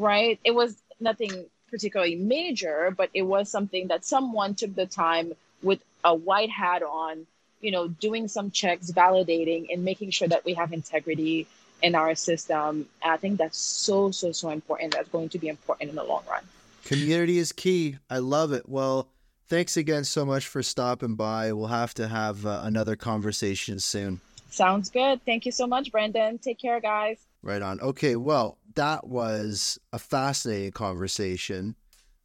right? 0.00 0.40
It 0.44 0.52
was 0.52 0.76
nothing 0.98 1.46
particularly 1.70 2.16
major 2.16 2.92
but 2.96 3.10
it 3.14 3.22
was 3.22 3.48
something 3.48 3.86
that 3.88 4.04
someone 4.04 4.54
took 4.54 4.74
the 4.74 4.86
time 4.86 5.32
with 5.62 5.78
a 6.02 6.12
white 6.12 6.50
hat 6.50 6.82
on 6.82 7.26
you 7.60 7.70
know 7.70 7.86
doing 7.86 8.26
some 8.26 8.50
checks 8.50 8.90
validating 8.90 9.72
and 9.72 9.84
making 9.84 10.10
sure 10.10 10.26
that 10.26 10.44
we 10.44 10.54
have 10.54 10.72
integrity 10.72 11.46
in 11.80 11.94
our 11.94 12.16
system. 12.16 12.88
And 13.02 13.12
i 13.12 13.16
think 13.16 13.38
that's 13.38 13.56
so 13.56 14.10
so 14.10 14.32
so 14.32 14.50
important. 14.50 14.94
That's 14.94 15.08
going 15.08 15.28
to 15.28 15.38
be 15.38 15.46
important 15.48 15.90
in 15.90 15.96
the 15.96 16.02
long 16.02 16.24
run. 16.28 16.42
Community 16.84 17.38
is 17.38 17.52
key. 17.52 17.98
I 18.08 18.18
love 18.18 18.52
it. 18.52 18.68
Well 18.68 19.08
thanks 19.46 19.76
again 19.76 20.02
so 20.02 20.24
much 20.24 20.48
for 20.48 20.62
stopping 20.62 21.14
by. 21.14 21.52
We'll 21.52 21.68
have 21.68 21.94
to 21.94 22.08
have 22.08 22.44
uh, 22.44 22.62
another 22.64 22.96
conversation 22.96 23.78
soon. 23.78 24.20
Sounds 24.50 24.90
good. 24.90 25.24
Thank 25.24 25.46
you 25.46 25.52
so 25.52 25.68
much 25.68 25.92
Brandon. 25.92 26.36
Take 26.38 26.58
care 26.58 26.80
guys 26.80 27.18
Right 27.42 27.62
on. 27.62 27.80
Okay, 27.80 28.16
well, 28.16 28.58
that 28.74 29.06
was 29.06 29.78
a 29.92 29.98
fascinating 29.98 30.72
conversation. 30.72 31.74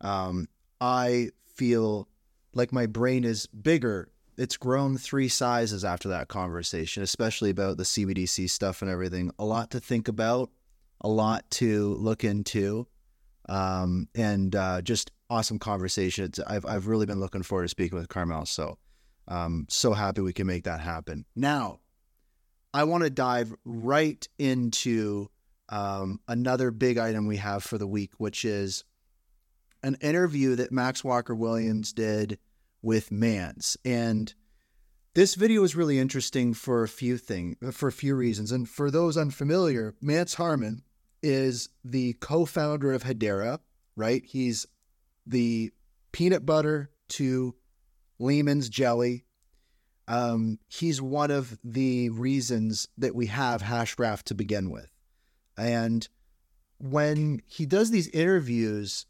Um, 0.02 0.48
I 0.82 1.30
feel 1.46 2.10
like 2.54 2.74
my 2.74 2.86
brain 2.86 3.24
is 3.24 3.48
bigger. 3.48 4.10
It's 4.38 4.58
grown 4.58 4.98
three 4.98 5.30
sizes 5.30 5.86
after 5.86 6.10
that 6.10 6.28
conversation, 6.28 7.02
especially 7.02 7.50
about 7.50 7.78
the 7.78 7.84
CBDC 7.84 8.50
stuff 8.50 8.82
and 8.82 8.92
everything. 8.92 9.32
A 9.40 9.46
lot 9.46 9.72
to 9.72 9.80
think 9.80 10.08
about, 10.08 10.50
a 11.02 11.08
lot 11.08 11.50
to 11.52 11.96
look 11.96 12.24
into, 12.24 12.88
um, 13.48 14.10
and 14.16 14.56
uh, 14.56 14.82
just 14.82 15.12
awesome 15.30 15.60
conversation. 15.60 16.26
It's, 16.26 16.40
I've 16.40 16.66
I've 16.66 16.88
really 16.88 17.06
been 17.06 17.20
looking 17.20 17.44
forward 17.44 17.64
to 17.64 17.70
speaking 17.70 17.98
with 17.98 18.10
Carmelle. 18.10 18.46
So, 18.46 18.78
um, 19.30 19.66
so 19.70 19.94
happy 19.94 20.22
we 20.22 20.34
can 20.34 20.48
make 20.48 20.66
that 20.66 20.82
happen. 20.82 21.26
Now, 21.36 21.80
I 22.76 22.84
want 22.84 23.06
to 23.06 23.10
dive 23.10 23.54
right 23.64 24.28
into 24.38 25.30
um, 25.70 26.20
another 26.28 26.72
big 26.72 26.98
item 26.98 27.26
we 27.26 27.38
have 27.38 27.64
for 27.64 27.78
the 27.78 27.88
week, 27.88 28.12
which 28.18 28.44
is 28.44 28.84
an 29.82 29.96
interview 30.02 30.58
that 30.58 30.74
Max 30.74 31.02
Walker 31.02 31.34
Williams 31.34 31.94
did 31.94 32.38
with 32.82 33.14
Mance. 33.14 33.78
And 33.86 34.34
this 35.14 35.36
video 35.36 35.64
is 35.64 35.78
really 35.78 35.98
interesting 35.98 36.54
for 36.54 36.84
a 36.84 36.90
few 36.90 37.18
things, 37.18 37.56
for 37.72 37.88
a 37.88 37.94
few 37.94 38.14
reasons. 38.14 38.52
And 38.52 38.68
for 38.68 38.92
those 38.92 39.16
unfamiliar, 39.16 39.96
Mance 40.02 40.34
Harmon 40.34 40.84
is 41.24 41.70
the 41.86 42.12
co-founder 42.20 42.92
of 42.92 43.04
Hedera, 43.04 43.60
right? 43.96 44.26
He's 44.26 44.66
the 45.26 45.72
peanut 46.12 46.46
butter 46.46 46.90
to 47.08 47.56
Leemon's 48.20 48.68
jelly 48.68 49.25
um, 50.08 50.60
he's 50.68 51.02
one 51.02 51.32
of 51.32 51.58
the 51.64 52.10
reasons 52.10 52.88
that 52.98 53.16
we 53.16 53.28
have 53.28 53.64
Hashgraph 53.64 54.24
to 54.24 54.36
begin 54.36 54.70
with. 54.70 54.90
And 55.58 56.08
when 56.78 57.42
he 57.48 57.66
does 57.66 57.92
these 57.92 58.08
interviews, 58.10 59.06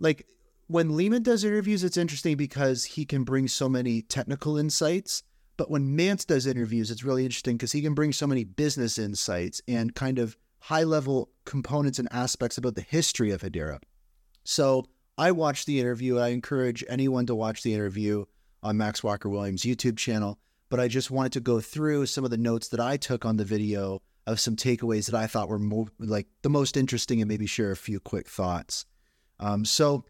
like 0.00 0.26
when 0.66 0.90
Leemon 0.90 1.22
does 1.22 1.44
interviews, 1.44 1.84
it's 1.84 1.96
interesting 1.96 2.36
because 2.36 2.84
he 2.84 3.04
can 3.04 3.24
bring 3.24 3.46
so 3.46 3.68
many 3.68 4.02
technical 4.02 4.56
insights. 4.56 5.22
But 5.56 5.70
when 5.70 5.94
Mance 5.94 6.24
does 6.24 6.46
interviews, 6.46 6.90
it's 6.90 7.04
really 7.04 7.24
interesting 7.24 7.56
because 7.56 7.72
he 7.72 7.82
can 7.82 7.94
bring 7.94 8.12
so 8.12 8.26
many 8.26 8.42
business 8.42 8.98
insights 8.98 9.60
and 9.68 9.94
kind 9.94 10.18
of 10.18 10.36
high 10.60 10.82
level 10.82 11.30
components 11.44 11.98
and 11.98 12.08
aspects 12.10 12.56
about 12.56 12.74
the 12.74 12.80
history 12.80 13.30
of 13.30 13.42
Hedera. 13.42 13.78
So 14.44 14.86
I 15.18 15.30
watched 15.32 15.66
the 15.66 15.78
interview. 15.78 16.18
I 16.18 16.28
encourage 16.28 16.82
anyone 16.88 17.26
to 17.26 17.34
watch 17.34 17.62
the 17.62 17.74
interview 17.74 18.24
on 18.62 18.76
Max 18.76 19.02
Walker 19.02 19.28
Williams' 19.28 19.62
YouTube 19.62 19.96
channel. 19.96 20.38
But 20.68 20.80
I 20.80 20.88
just 20.88 21.10
wanted 21.10 21.32
to 21.32 21.40
go 21.40 21.60
through 21.60 22.06
some 22.06 22.24
of 22.24 22.30
the 22.30 22.38
notes 22.38 22.68
that 22.68 22.80
I 22.80 22.96
took 22.96 23.24
on 23.24 23.36
the 23.36 23.44
video 23.44 24.00
of 24.26 24.40
some 24.40 24.56
takeaways 24.56 25.10
that 25.10 25.18
I 25.18 25.26
thought 25.26 25.48
were 25.48 25.60
like 25.98 26.28
the 26.42 26.48
most 26.48 26.76
interesting 26.76 27.20
and 27.20 27.28
maybe 27.28 27.46
share 27.46 27.72
a 27.72 27.76
few 27.76 28.00
quick 28.00 28.28
thoughts. 28.28 28.86
Um, 29.40 29.64
so, 29.64 30.04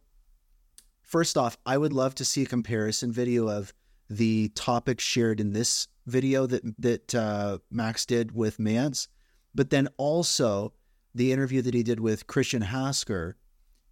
first 1.02 1.36
off, 1.36 1.56
I 1.64 1.78
would 1.78 1.92
love 1.92 2.14
to 2.16 2.24
see 2.24 2.42
a 2.42 2.46
comparison 2.46 3.10
video 3.10 3.48
of 3.48 3.72
the 4.10 4.50
topics 4.50 5.02
shared 5.02 5.40
in 5.40 5.52
this 5.52 5.88
video 6.06 6.46
that 6.46 6.62
that 6.78 7.14
uh, 7.14 7.58
Max 7.70 8.04
did 8.04 8.32
with 8.32 8.58
Mance, 8.58 9.08
but 9.54 9.70
then 9.70 9.88
also 9.96 10.74
the 11.14 11.32
interview 11.32 11.62
that 11.62 11.74
he 11.74 11.82
did 11.82 12.00
with 12.00 12.26
Christian 12.26 12.62
Hasker, 12.62 13.36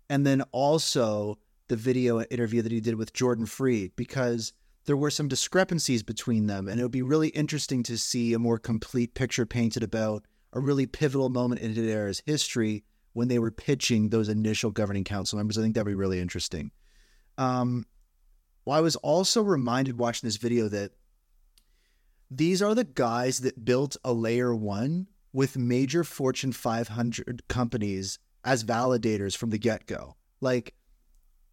and 0.09 0.27
then 0.27 0.43
also 0.53 1.39
the 1.71 1.77
video 1.77 2.21
interview 2.21 2.61
that 2.61 2.73
he 2.73 2.81
did 2.81 2.97
with 2.97 3.15
Jordan 3.15 3.47
Fried, 3.47 3.93
because 3.97 4.53
there 4.85 4.97
were 4.97 5.11
some 5.11 5.29
discrepancies 5.29 6.03
between 6.03 6.47
them, 6.47 6.69
and 6.69 6.79
it 6.79 6.83
would 6.83 6.93
be 6.93 7.01
really 7.01 7.29
interesting 7.29 7.83
to 7.85 7.97
see 7.97 8.35
a 8.35 8.39
more 8.39 8.59
complete 8.59 9.15
picture 9.15 9.47
painted 9.47 9.83
about 9.83 10.27
a 10.53 10.61
really 10.61 10.85
pivotal 10.85 11.29
moment 11.29 11.61
in 11.61 11.75
Hedera's 11.75 12.23
history 12.27 12.85
when 13.13 13.29
they 13.29 13.39
were 13.39 13.51
pitching 13.51 14.09
those 14.09 14.29
initial 14.29 14.71
governing 14.71 15.05
council 15.05 15.39
members. 15.39 15.57
I 15.57 15.63
think 15.63 15.75
that'd 15.75 15.87
be 15.87 15.95
really 15.95 16.21
interesting. 16.21 16.73
Um, 17.39 17.87
well, 18.65 18.77
I 18.77 18.81
was 18.81 18.97
also 18.97 19.43
reminded 19.43 19.99
watching 19.99 20.27
this 20.27 20.37
video 20.37 20.69
that 20.69 20.93
these 22.31 22.63
are 22.63 22.75
the 22.75 22.85
guys 22.85 23.41
that 23.41 23.65
built 23.65 23.97
a 24.05 24.13
layer 24.13 24.55
one 24.55 25.07
with 25.33 25.57
major 25.57 26.05
Fortune 26.05 26.53
500 26.53 27.43
companies 27.49 28.19
as 28.45 28.65
validators 28.65 29.37
from 29.37 29.51
the 29.51 29.59
get 29.59 29.87
go. 29.87 30.17
Like, 30.41 30.75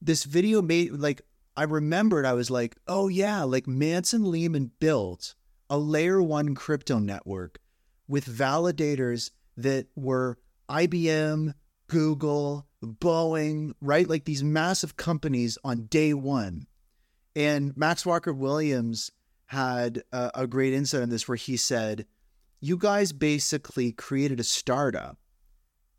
this 0.02 0.24
video 0.24 0.62
made, 0.62 0.92
like, 0.92 1.22
I 1.56 1.64
remembered, 1.64 2.26
I 2.26 2.34
was 2.34 2.52
like, 2.52 2.78
oh, 2.88 3.08
yeah, 3.08 3.44
like 3.44 3.68
Manson 3.68 4.24
Leemon 4.24 4.72
built 4.80 5.36
a 5.70 5.78
layer 5.78 6.22
one 6.22 6.56
crypto 6.56 7.00
network 7.00 7.60
with 8.08 8.26
validators 8.26 9.32
that 9.58 9.88
were 9.96 10.38
IBM, 10.70 11.54
Google, 11.88 12.68
Boeing, 12.84 13.74
right? 13.82 14.08
Like 14.08 14.26
these 14.26 14.44
massive 14.44 14.98
companies 14.98 15.58
on 15.64 15.86
day 15.86 16.14
one. 16.14 16.68
And 17.36 17.76
Max 17.76 18.06
Walker 18.06 18.34
Williams 18.34 19.12
had 19.48 20.04
a, 20.12 20.32
a 20.36 20.48
great 20.48 20.74
insight 20.74 21.02
on 21.02 21.10
this 21.10 21.28
where 21.28 21.36
he 21.36 21.58
said, 21.58 22.06
You 22.60 22.78
guys 22.78 23.14
basically 23.14 23.92
created 23.92 24.40
a 24.40 24.44
startup. 24.44 25.18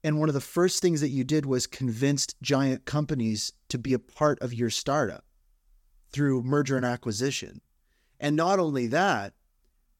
And 0.04 0.18
one 0.18 0.28
of 0.28 0.34
the 0.34 0.40
first 0.40 0.80
things 0.80 1.00
that 1.00 1.08
you 1.08 1.24
did 1.24 1.44
was 1.44 1.66
convinced 1.66 2.36
giant 2.40 2.84
companies 2.84 3.52
to 3.68 3.78
be 3.78 3.92
a 3.92 3.98
part 3.98 4.40
of 4.40 4.54
your 4.54 4.70
startup 4.70 5.24
through 6.10 6.42
merger 6.42 6.76
and 6.76 6.86
acquisition. 6.86 7.60
And 8.20 8.36
not 8.36 8.58
only 8.58 8.86
that, 8.88 9.34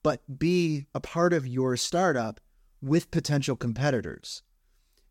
but 0.03 0.39
be 0.39 0.87
a 0.95 1.01
part 1.01 1.33
of 1.33 1.47
your 1.47 1.77
startup 1.77 2.41
with 2.81 3.11
potential 3.11 3.57
competitors. 3.57 4.43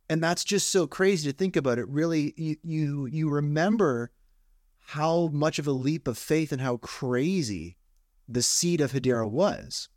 And 0.10 0.24
that's 0.24 0.46
just 0.46 0.70
so 0.70 0.88
crazy 0.88 1.30
to 1.30 1.38
think 1.38 1.56
about 1.58 1.80
it. 1.80 1.88
Really, 1.90 2.34
you 2.38 2.56
you, 2.64 3.06
you 3.08 3.30
remember 3.30 4.12
how 4.80 5.28
much 5.34 5.60
of 5.60 5.68
a 5.68 5.72
leap 5.72 6.08
of 6.08 6.18
faith 6.18 6.54
and 6.54 6.62
how 6.62 6.78
crazy 6.78 7.76
the 8.28 8.42
seed 8.42 8.80
of 8.80 8.94
Hedera 8.94 9.30
was, 9.30 9.90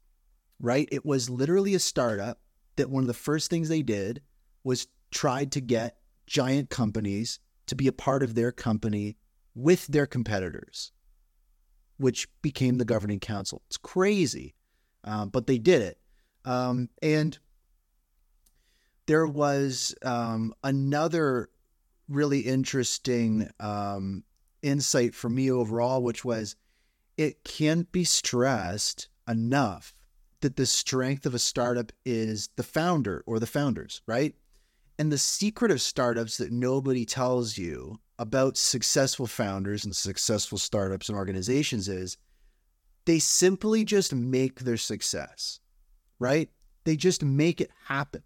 right? 0.59 0.89
It 0.91 1.07
was 1.07 1.31
literally 1.31 1.75
a 1.75 1.79
startup 1.79 2.41
that 2.75 2.91
one 2.91 3.05
of 3.05 3.07
the 3.07 3.15
first 3.15 3.51
things 3.51 3.69
they 3.69 3.83
did 3.83 4.21
was 4.65 4.87
tried 5.11 5.53
to 5.53 5.61
get 5.61 5.97
giant 6.27 6.71
companies 6.71 7.41
to 7.67 7.75
be 7.75 7.87
a 7.87 7.93
part 7.93 8.23
of 8.23 8.35
their 8.35 8.53
company 8.53 9.17
with 9.55 9.87
their 9.89 10.07
competitors, 10.07 10.93
which 11.99 12.29
became 12.43 12.79
the 12.79 12.85
governing 12.85 13.21
council. 13.21 13.63
It's 13.69 13.77
crazy, 13.77 14.55
um, 15.05 15.29
but 15.29 15.47
they 15.47 15.59
did 15.59 15.83
it. 15.83 15.99
Um, 16.45 16.89
and 17.03 17.39
there 19.07 19.27
was 19.27 19.95
um, 20.03 20.55
another 20.63 21.51
really 22.09 22.41
interesting 22.41 23.49
um, 23.61 24.25
insight 24.63 25.15
for 25.15 25.29
me 25.29 25.51
overall, 25.51 26.03
which 26.03 26.25
was 26.25 26.57
it 27.17 27.45
can't 27.45 27.91
be 27.93 28.05
stressed 28.05 29.09
enough 29.29 29.95
that 30.41 30.57
the 30.57 30.67
strength 30.67 31.27
of 31.27 31.35
a 31.35 31.39
startup 31.39 31.93
is 32.05 32.49
the 32.57 32.63
founder 32.63 33.23
or 33.27 33.39
the 33.39 33.47
founders, 33.47 34.01
right? 34.07 34.35
And 35.01 35.11
the 35.11 35.17
secret 35.17 35.71
of 35.71 35.81
startups 35.81 36.37
that 36.37 36.53
nobody 36.53 37.07
tells 37.07 37.57
you 37.57 38.01
about 38.19 38.59
successful 38.59 39.27
founders 39.27 39.87
and 39.87 39.97
successful 39.97 40.59
startups 40.59 41.09
and 41.09 41.17
organizations 41.17 41.89
is 41.89 42.19
they 43.07 43.19
simply 43.19 43.83
just 43.83 44.15
make 44.15 44.61
their 44.61 44.77
success, 44.77 45.59
right? 46.19 46.51
They 46.85 46.97
just 46.97 47.25
make 47.25 47.63
it 47.63 47.71
happen. 47.87 48.23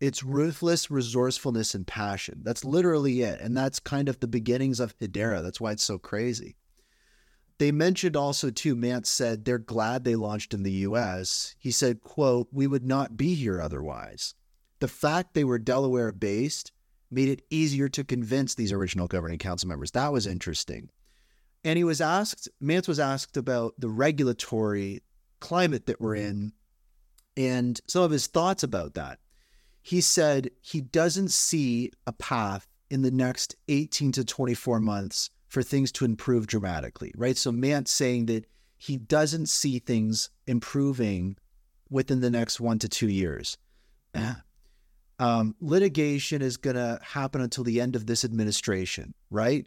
It's 0.00 0.24
ruthless 0.24 0.90
resourcefulness 0.90 1.76
and 1.76 1.86
passion. 1.86 2.40
That's 2.42 2.64
literally 2.64 3.22
it. 3.22 3.40
And 3.40 3.56
that's 3.56 3.78
kind 3.78 4.08
of 4.08 4.18
the 4.18 4.26
beginnings 4.26 4.80
of 4.80 4.98
Hedera. 4.98 5.44
That's 5.44 5.60
why 5.60 5.70
it's 5.70 5.84
so 5.84 5.96
crazy. 5.96 6.56
They 7.58 7.70
mentioned 7.70 8.16
also 8.16 8.50
too, 8.50 8.74
Mance 8.74 9.08
said 9.08 9.44
they're 9.44 9.58
glad 9.58 10.02
they 10.02 10.16
launched 10.16 10.54
in 10.54 10.64
the 10.64 10.72
US. 10.88 11.54
He 11.56 11.70
said, 11.70 12.00
quote, 12.00 12.48
we 12.50 12.66
would 12.66 12.84
not 12.84 13.16
be 13.16 13.34
here 13.34 13.62
otherwise. 13.62 14.34
The 14.80 14.88
fact 14.88 15.34
they 15.34 15.44
were 15.44 15.58
Delaware 15.58 16.12
based 16.12 16.72
made 17.10 17.28
it 17.28 17.42
easier 17.50 17.88
to 17.88 18.04
convince 18.04 18.54
these 18.54 18.72
original 18.72 19.08
governing 19.08 19.38
council 19.38 19.68
members. 19.68 19.92
That 19.92 20.12
was 20.12 20.26
interesting. 20.26 20.90
And 21.64 21.76
he 21.76 21.84
was 21.84 22.00
asked, 22.00 22.48
Mance 22.60 22.86
was 22.86 23.00
asked 23.00 23.36
about 23.36 23.74
the 23.78 23.88
regulatory 23.88 25.02
climate 25.40 25.86
that 25.86 26.00
we're 26.00 26.14
in 26.14 26.52
and 27.36 27.80
some 27.86 28.02
of 28.02 28.10
his 28.10 28.26
thoughts 28.26 28.62
about 28.62 28.94
that 28.94 29.18
he 29.88 30.02
said 30.02 30.50
he 30.60 30.82
doesn't 30.82 31.30
see 31.30 31.90
a 32.06 32.12
path 32.12 32.68
in 32.90 33.00
the 33.00 33.10
next 33.10 33.56
18 33.68 34.12
to 34.12 34.22
24 34.22 34.80
months 34.80 35.30
for 35.46 35.62
things 35.62 35.90
to 35.92 36.04
improve 36.04 36.46
dramatically, 36.46 37.10
right? 37.16 37.38
So 37.38 37.50
Mance 37.50 37.90
saying 37.90 38.26
that 38.26 38.44
he 38.76 38.98
doesn't 38.98 39.48
see 39.48 39.78
things 39.78 40.28
improving 40.46 41.36
within 41.88 42.20
the 42.20 42.28
next 42.28 42.60
one 42.60 42.78
to 42.80 42.88
two 42.88 43.08
years. 43.08 43.56
Um, 45.18 45.56
litigation 45.60 46.42
is 46.42 46.56
going 46.56 46.76
to 46.76 46.98
happen 47.02 47.40
until 47.40 47.64
the 47.64 47.80
end 47.80 47.96
of 47.96 48.06
this 48.06 48.24
administration, 48.24 49.14
right? 49.30 49.66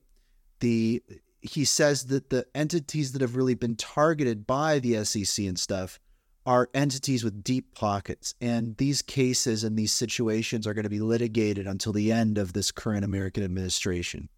The 0.60 1.03
he 1.41 1.65
says 1.65 2.06
that 2.06 2.30
the 2.30 2.45
entities 2.53 3.11
that 3.11 3.22
have 3.22 3.36
really 3.36 3.56
been 3.56 3.76
targeted 3.76 4.45
by 4.45 4.80
the 4.80 5.03
SEC 5.03 5.45
and 5.45 5.57
stuff 5.57 5.99
are 6.45 6.69
entities 6.73 7.23
with 7.23 7.44
deep 7.44 7.73
pockets. 7.76 8.34
And 8.41 8.78
these 8.78 9.02
cases 9.02 9.64
and 9.64 9.78
these 9.78 9.94
situations 9.94 10.65
are 10.65 10.73
going 10.73 10.84
to 10.84 10.90
be 10.90 10.99
litigated 10.99 11.68
until 11.68 11.94
the 11.94 12.11
end 12.11 12.38
of 12.38 12.53
this 12.53 12.72
current 12.72 13.06
American 13.06 13.44
administration. 13.44 14.30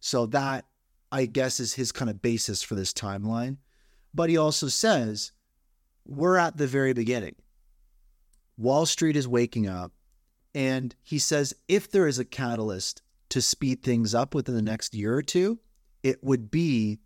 So 0.00 0.26
that, 0.26 0.66
I 1.12 1.26
guess, 1.26 1.60
is 1.60 1.74
his 1.74 1.92
kind 1.92 2.10
of 2.10 2.22
basis 2.22 2.62
for 2.62 2.74
this 2.74 2.92
timeline. 2.92 3.58
But 4.14 4.30
he 4.30 4.36
also 4.36 4.68
says, 4.68 5.32
we're 6.06 6.36
at 6.36 6.56
the 6.56 6.66
very 6.66 6.92
beginning. 6.92 7.36
Wall 8.56 8.86
Street 8.86 9.16
is 9.16 9.28
waking 9.28 9.68
up. 9.68 9.92
And 10.54 10.94
he 11.02 11.18
says, 11.18 11.54
if 11.68 11.90
there 11.90 12.06
is 12.06 12.18
a 12.18 12.24
catalyst 12.24 13.02
to 13.30 13.40
speed 13.40 13.82
things 13.82 14.14
up 14.14 14.34
within 14.34 14.54
the 14.54 14.62
next 14.62 14.94
year 14.94 15.14
or 15.14 15.22
two, 15.22 15.58
it 16.02 16.22
would 16.22 16.50
be 16.50 16.98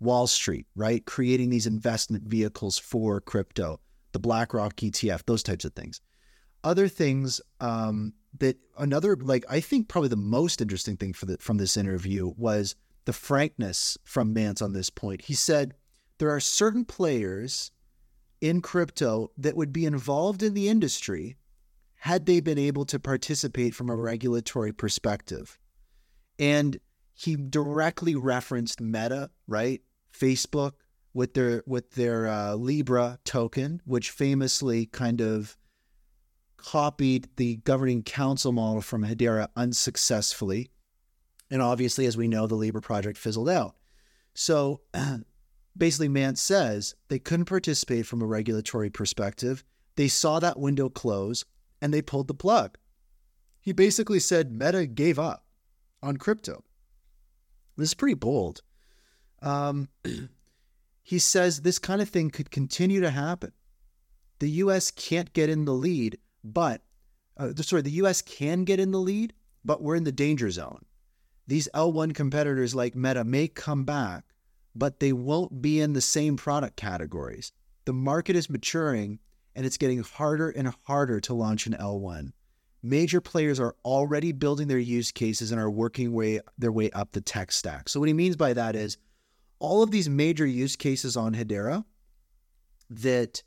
Wall 0.00 0.26
Street, 0.26 0.66
right? 0.74 1.04
Creating 1.04 1.50
these 1.50 1.66
investment 1.66 2.24
vehicles 2.24 2.78
for 2.78 3.20
crypto, 3.20 3.80
the 4.12 4.18
BlackRock 4.18 4.76
ETF, 4.76 5.24
those 5.26 5.42
types 5.42 5.64
of 5.64 5.74
things. 5.74 6.00
Other 6.64 6.88
things 6.88 7.40
um, 7.60 8.12
that 8.38 8.56
another 8.78 9.16
like 9.16 9.44
I 9.48 9.60
think 9.60 9.88
probably 9.88 10.08
the 10.08 10.16
most 10.16 10.60
interesting 10.60 10.96
thing 10.96 11.12
for 11.12 11.26
the, 11.26 11.38
from 11.38 11.58
this 11.58 11.76
interview 11.76 12.32
was 12.36 12.76
the 13.04 13.12
frankness 13.12 13.98
from 14.04 14.32
Mance 14.32 14.62
on 14.62 14.72
this 14.72 14.90
point. 14.90 15.22
He 15.22 15.34
said 15.34 15.74
there 16.18 16.30
are 16.30 16.40
certain 16.40 16.84
players 16.84 17.72
in 18.40 18.60
crypto 18.60 19.30
that 19.38 19.56
would 19.56 19.72
be 19.72 19.86
involved 19.86 20.42
in 20.42 20.54
the 20.54 20.68
industry 20.68 21.36
had 22.02 22.26
they 22.26 22.40
been 22.40 22.58
able 22.58 22.84
to 22.84 22.98
participate 22.98 23.76
from 23.76 23.88
a 23.88 23.94
regulatory 23.94 24.72
perspective. 24.72 25.56
And 26.36 26.80
he 27.14 27.36
directly 27.36 28.16
referenced 28.16 28.80
Meta, 28.80 29.30
right? 29.46 29.80
Facebook 30.12 30.72
with 31.14 31.34
their 31.34 31.62
with 31.64 31.92
their 31.92 32.26
uh, 32.26 32.54
Libra 32.54 33.20
token, 33.24 33.80
which 33.84 34.10
famously 34.10 34.86
kind 34.86 35.20
of 35.20 35.56
copied 36.56 37.28
the 37.36 37.58
governing 37.58 38.02
council 38.02 38.50
model 38.50 38.82
from 38.82 39.04
Hedera 39.04 39.46
unsuccessfully. 39.54 40.72
And 41.52 41.62
obviously, 41.62 42.06
as 42.06 42.16
we 42.16 42.26
know, 42.26 42.48
the 42.48 42.56
Libra 42.56 42.82
project 42.82 43.16
fizzled 43.16 43.48
out. 43.48 43.76
So 44.34 44.80
basically, 45.76 46.08
Mance 46.08 46.42
says 46.42 46.96
they 47.06 47.20
couldn't 47.20 47.46
participate 47.46 48.06
from 48.06 48.22
a 48.22 48.26
regulatory 48.26 48.90
perspective. 48.90 49.62
They 49.94 50.08
saw 50.08 50.40
that 50.40 50.58
window 50.58 50.88
close. 50.88 51.44
And 51.82 51.92
they 51.92 52.00
pulled 52.00 52.28
the 52.28 52.34
plug. 52.34 52.78
He 53.60 53.72
basically 53.72 54.20
said 54.20 54.52
Meta 54.52 54.86
gave 54.86 55.18
up 55.18 55.44
on 56.02 56.16
crypto. 56.16 56.64
This 57.76 57.90
is 57.90 57.94
pretty 57.94 58.14
bold. 58.14 58.62
Um, 59.42 59.88
he 61.02 61.18
says 61.18 61.60
this 61.60 61.78
kind 61.78 62.00
of 62.00 62.08
thing 62.08 62.30
could 62.30 62.50
continue 62.50 63.00
to 63.00 63.10
happen. 63.10 63.52
The 64.38 64.50
U.S. 64.50 64.90
can't 64.90 65.32
get 65.32 65.50
in 65.50 65.64
the 65.64 65.74
lead, 65.74 66.18
but 66.42 66.82
uh, 67.36 67.52
sorry, 67.56 67.82
the 67.82 67.90
U.S. 68.02 68.22
can 68.22 68.64
get 68.64 68.80
in 68.80 68.92
the 68.92 68.98
lead, 68.98 69.34
but 69.64 69.82
we're 69.82 69.96
in 69.96 70.04
the 70.04 70.12
danger 70.12 70.50
zone. 70.50 70.84
These 71.46 71.68
L1 71.74 72.14
competitors 72.14 72.74
like 72.74 72.94
Meta 72.94 73.24
may 73.24 73.48
come 73.48 73.84
back, 73.84 74.24
but 74.74 75.00
they 75.00 75.12
won't 75.12 75.60
be 75.60 75.80
in 75.80 75.92
the 75.92 76.00
same 76.00 76.36
product 76.36 76.76
categories. 76.76 77.52
The 77.84 77.92
market 77.92 78.36
is 78.36 78.48
maturing 78.48 79.18
and 79.54 79.66
it's 79.66 79.76
getting 79.76 80.02
harder 80.02 80.50
and 80.50 80.74
harder 80.86 81.20
to 81.20 81.34
launch 81.34 81.66
an 81.66 81.74
L1. 81.74 82.32
Major 82.82 83.20
players 83.20 83.60
are 83.60 83.76
already 83.84 84.32
building 84.32 84.68
their 84.68 84.78
use 84.78 85.12
cases 85.12 85.52
and 85.52 85.60
are 85.60 85.70
working 85.70 86.12
way, 86.12 86.40
their 86.58 86.72
way 86.72 86.90
up 86.90 87.12
the 87.12 87.20
tech 87.20 87.52
stack. 87.52 87.88
So, 87.88 88.00
what 88.00 88.08
he 88.08 88.12
means 88.12 88.36
by 88.36 88.52
that 88.54 88.74
is 88.74 88.98
all 89.60 89.82
of 89.82 89.92
these 89.92 90.08
major 90.08 90.44
use 90.44 90.74
cases 90.74 91.16
on 91.16 91.34
Hedera 91.34 91.84
that, 92.90 93.42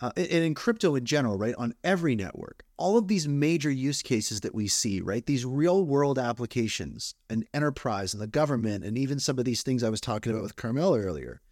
uh, 0.00 0.12
and 0.16 0.26
in 0.26 0.54
crypto 0.54 0.94
in 0.94 1.04
general, 1.04 1.36
right, 1.36 1.54
on 1.58 1.74
every 1.84 2.16
network, 2.16 2.64
all 2.78 2.96
of 2.96 3.08
these 3.08 3.28
major 3.28 3.70
use 3.70 4.00
cases 4.00 4.40
that 4.40 4.54
we 4.54 4.66
see, 4.66 5.02
right, 5.02 5.26
these 5.26 5.44
real 5.44 5.84
world 5.84 6.18
applications 6.18 7.14
and 7.28 7.46
enterprise 7.52 8.14
and 8.14 8.22
the 8.22 8.26
government, 8.26 8.82
and 8.82 8.96
even 8.96 9.20
some 9.20 9.38
of 9.38 9.44
these 9.44 9.62
things 9.62 9.84
I 9.84 9.90
was 9.90 10.00
talking 10.00 10.32
about 10.32 10.42
with 10.42 10.56
Carmelle 10.56 10.96
earlier, 10.96 11.42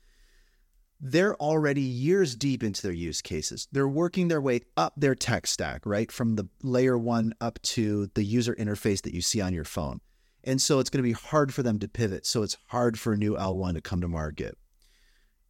they're 1.01 1.37
already 1.37 1.81
years 1.81 2.35
deep 2.35 2.63
into 2.63 2.83
their 2.83 2.93
use 2.93 3.23
cases. 3.23 3.69
They're 3.71 3.89
working 3.89 4.29
their 4.29 4.41
way 4.41 4.61
up 4.77 4.95
their 4.97 5.15
tech 5.15 5.47
stack, 5.47 5.87
right? 5.87 6.11
From 6.11 6.37
the 6.37 6.49
layer 6.63 6.99
one 6.99 7.35
up 7.41 7.61
to 7.63 8.09
the 8.15 8.25
user 8.25 8.55
interface 8.55 9.03
that 9.03 9.15
you 9.15 9.23
see 9.23 9.41
on 9.41 9.55
your 9.55 9.65
phone. 9.65 10.01
And 10.45 10.61
so 10.61 10.79
it's 10.79 10.91
going 10.91 11.03
to 11.03 11.09
be 11.09 11.13
hard 11.13 11.53
for 11.55 11.63
them 11.63 11.79
to 11.81 11.89
pivot. 11.89 12.27
So 12.27 12.43
it's 12.43 12.57
hard 12.69 12.99
for 12.99 13.13
a 13.13 13.17
new 13.17 13.37
L1 13.37 13.75
to 13.75 13.81
come 13.81 14.01
to 14.01 14.09
market. 14.09 14.57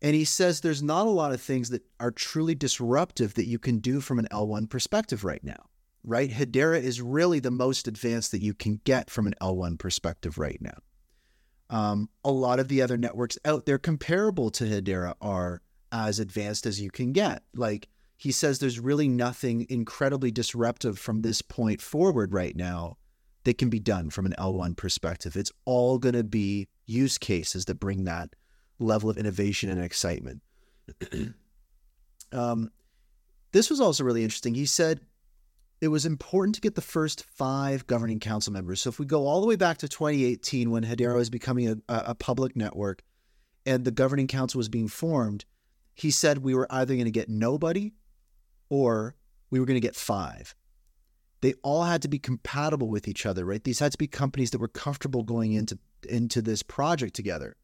And 0.01 0.15
he 0.15 0.25
says 0.25 0.61
there's 0.61 0.83
not 0.83 1.07
a 1.07 1.11
lot 1.11 1.33
of 1.33 1.41
things 1.41 1.70
that 1.70 1.83
are 1.99 2.11
truly 2.11 2.55
disruptive 2.55 3.35
that 3.35 3.47
you 3.47 3.59
can 3.59 3.79
do 3.79 4.01
from 4.01 4.19
an 4.19 4.29
L1 4.31 4.69
perspective 4.70 5.25
right 5.25 5.43
now, 5.43 5.66
right? 6.05 6.31
Hedera 6.31 6.81
is 6.81 7.01
really 7.01 7.41
the 7.41 7.51
most 7.51 7.89
advanced 7.89 8.31
that 8.33 8.43
you 8.43 8.55
can 8.55 8.81
get 8.85 9.11
from 9.11 9.27
an 9.27 9.35
L1 9.41 9.79
perspective 9.79 10.39
right 10.39 10.59
now. 10.61 10.79
Um, 11.70 12.09
a 12.24 12.31
lot 12.31 12.61
of 12.61 12.69
the 12.69 12.81
other 12.82 12.97
networks 12.97 13.39
out 13.45 13.66
there 13.66 13.78
comparable 13.78 14.51
to 14.53 14.65
Hedera 14.65 15.15
are 15.20 15.61
as 15.93 16.19
advanced 16.19 16.66
as 16.66 16.81
you 16.81 16.90
can 16.90 17.12
get. 17.12 17.43
Like 17.55 17.89
he 18.16 18.32
says, 18.32 18.59
there's 18.59 18.81
really 18.81 19.09
nothing 19.09 19.66
incredibly 19.69 20.31
disruptive 20.31 20.99
from 20.99 21.23
this 21.23 21.43
point 21.43 21.81
forward 21.81 22.32
right 22.32 22.57
now 22.57 22.97
that 23.45 23.59
can 23.59 23.70
be 23.70 23.78
done 23.78 24.11
from 24.11 24.27
an 24.27 24.35
L1 24.39 24.77
perspective. 24.77 25.36
It's 25.36 25.53
all 25.65 25.99
going 25.99 26.15
to 26.15 26.24
be 26.24 26.69
use 26.86 27.19
cases 27.19 27.66
that 27.66 27.77
bring 27.77 28.05
that 28.05 28.35
level 28.78 29.11
of 29.11 29.16
innovation 29.16 29.70
and 29.70 29.82
excitement. 29.82 30.43
um, 32.32 32.70
this 33.53 33.70
was 33.70 33.81
also 33.81 34.05
really 34.05 34.24
interesting. 34.24 34.55
He 34.55 34.66
said 34.66 35.01
it 35.81 35.89
was 35.89 36.05
important 36.05 36.55
to 36.57 36.61
get 36.61 36.75
the 36.75 36.81
first 36.81 37.25
five 37.25 37.87
governing 37.87 38.21
council 38.21 38.53
members. 38.53 38.81
So 38.81 38.89
if 38.89 38.99
we 38.99 39.07
go 39.07 39.27
all 39.27 39.41
the 39.41 39.47
way 39.47 39.57
back 39.57 39.79
to 39.79 39.89
2018 39.89 40.71
when 40.71 40.85
Hedera 40.85 41.15
was 41.15 41.31
becoming 41.31 41.69
a, 41.69 41.79
a 41.89 42.15
public 42.15 42.57
network 42.57 43.03
and 43.65 43.85
the 43.85 43.91
governing 43.91 44.27
council 44.27 44.59
was 44.59 44.69
being 44.69 44.89
formed, 44.89 45.45
he 45.95 46.11
said 46.11 46.39
we 46.39 46.55
were 46.55 46.67
either 46.71 46.95
going 46.95 47.05
to 47.05 47.11
get 47.11 47.29
nobody 47.29 47.93
or 48.69 49.15
we 49.51 49.61
were 49.61 49.67
going 49.67 49.81
to 49.81 49.87
get 49.87 49.97
five. 49.97 50.55
They 51.41 51.55
all 51.63 51.85
had 51.85 52.03
to 52.03 52.09
be 52.09 52.19
compatible 52.19 52.89
with 52.89 53.07
each 53.07 53.25
other, 53.25 53.45
right? 53.45 53.63
These 53.63 53.79
had 53.79 53.93
to 53.93 53.99
be 53.99 54.09
companies 54.09 54.51
that 54.51 54.61
were 54.61 54.69
comfortable 54.69 55.23
going 55.23 55.53
into 55.53 55.79
into 56.09 56.43
this 56.43 56.63
project 56.63 57.15
together. 57.15 57.57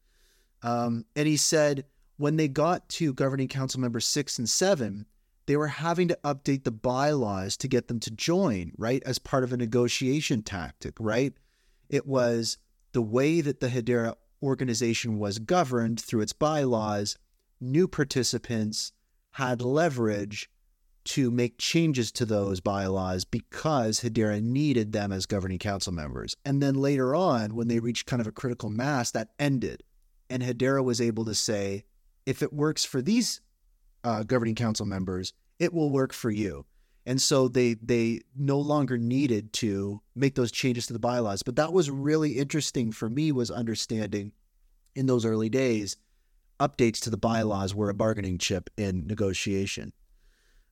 Um, 0.61 1.05
and 1.15 1.27
he 1.27 1.37
said 1.37 1.85
when 2.17 2.37
they 2.37 2.47
got 2.47 2.87
to 2.89 3.13
governing 3.13 3.47
council 3.47 3.81
members 3.81 4.07
six 4.07 4.37
and 4.37 4.49
seven, 4.49 5.05
they 5.47 5.57
were 5.57 5.67
having 5.67 6.07
to 6.07 6.19
update 6.23 6.63
the 6.63 6.71
bylaws 6.71 7.55
to 7.57 7.67
get 7.67 7.87
them 7.87 7.99
to 7.99 8.11
join, 8.11 8.71
right? 8.77 9.03
As 9.05 9.19
part 9.19 9.43
of 9.43 9.53
a 9.53 9.57
negotiation 9.57 10.41
tactic, 10.41 10.95
right? 10.99 11.33
It 11.89 12.07
was 12.07 12.57
the 12.93 13.01
way 13.01 13.41
that 13.41 13.59
the 13.59 13.67
Hedera 13.67 14.15
organization 14.41 15.19
was 15.19 15.39
governed 15.39 15.99
through 15.99 16.21
its 16.21 16.33
bylaws. 16.33 17.17
New 17.61 17.87
participants 17.87 18.91
had 19.31 19.61
leverage 19.61 20.49
to 21.03 21.29
make 21.29 21.59
changes 21.59 22.11
to 22.11 22.25
those 22.25 22.59
bylaws 22.61 23.25
because 23.25 23.99
Hedera 23.99 24.41
needed 24.41 24.91
them 24.91 25.11
as 25.11 25.27
governing 25.27 25.59
council 25.59 25.93
members. 25.93 26.35
And 26.43 26.63
then 26.63 26.73
later 26.73 27.13
on, 27.13 27.53
when 27.53 27.67
they 27.67 27.79
reached 27.79 28.07
kind 28.07 28.21
of 28.21 28.27
a 28.27 28.31
critical 28.31 28.69
mass, 28.69 29.11
that 29.11 29.29
ended. 29.37 29.83
And 30.29 30.41
Hedera 30.41 30.83
was 30.83 30.99
able 30.99 31.23
to 31.25 31.35
say, 31.35 31.83
if 32.25 32.41
it 32.41 32.51
works 32.51 32.83
for 32.83 33.03
these 33.03 33.41
uh, 34.05 34.23
governing 34.23 34.55
council 34.55 34.85
members, 34.85 35.33
it 35.59 35.73
will 35.73 35.89
work 35.89 36.13
for 36.13 36.29
you. 36.29 36.65
And 37.07 37.21
so 37.21 37.47
they 37.47 37.73
they 37.75 38.21
no 38.35 38.59
longer 38.59 38.97
needed 38.97 39.51
to 39.53 40.01
make 40.15 40.35
those 40.35 40.51
changes 40.51 40.87
to 40.87 40.93
the 40.93 40.99
bylaws. 40.99 41.43
But 41.43 41.55
that 41.57 41.73
was 41.73 41.91
really 41.91 42.33
interesting 42.33 42.91
for 42.91 43.09
me 43.09 43.31
was 43.31 43.51
understanding 43.51 44.31
in 44.95 45.07
those 45.07 45.25
early 45.25 45.49
days, 45.49 45.97
updates 46.59 46.99
to 47.01 47.09
the 47.09 47.17
bylaws 47.17 47.75
were 47.75 47.89
a 47.89 47.93
bargaining 47.93 48.37
chip 48.37 48.69
in 48.77 49.05
negotiation. 49.05 49.91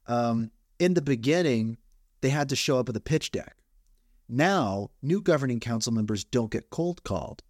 Um, 0.07 0.51
in 0.79 0.93
the 0.93 1.01
beginning, 1.01 1.77
they 2.21 2.29
had 2.29 2.49
to 2.49 2.55
show 2.55 2.79
up 2.79 2.87
with 2.87 2.95
a 2.95 3.01
pitch 3.01 3.31
deck. 3.31 3.57
Now, 4.29 4.89
new 5.01 5.21
governing 5.21 5.59
council 5.59 5.91
members 5.91 6.23
don't 6.23 6.51
get 6.51 6.69
cold 6.69 7.03
called. 7.03 7.43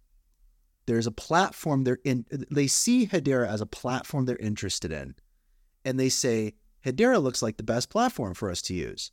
There's 0.86 1.06
a 1.06 1.12
platform 1.12 1.84
they're 1.84 2.00
in. 2.04 2.26
They 2.50 2.66
see 2.66 3.06
Hedera 3.06 3.48
as 3.48 3.60
a 3.60 3.66
platform 3.66 4.26
they're 4.26 4.36
interested 4.36 4.92
in 4.92 5.14
and 5.84 5.98
they 5.98 6.08
say, 6.08 6.54
Hedera 6.84 7.22
looks 7.22 7.42
like 7.42 7.56
the 7.56 7.62
best 7.62 7.90
platform 7.90 8.34
for 8.34 8.50
us 8.50 8.62
to 8.62 8.74
use. 8.74 9.10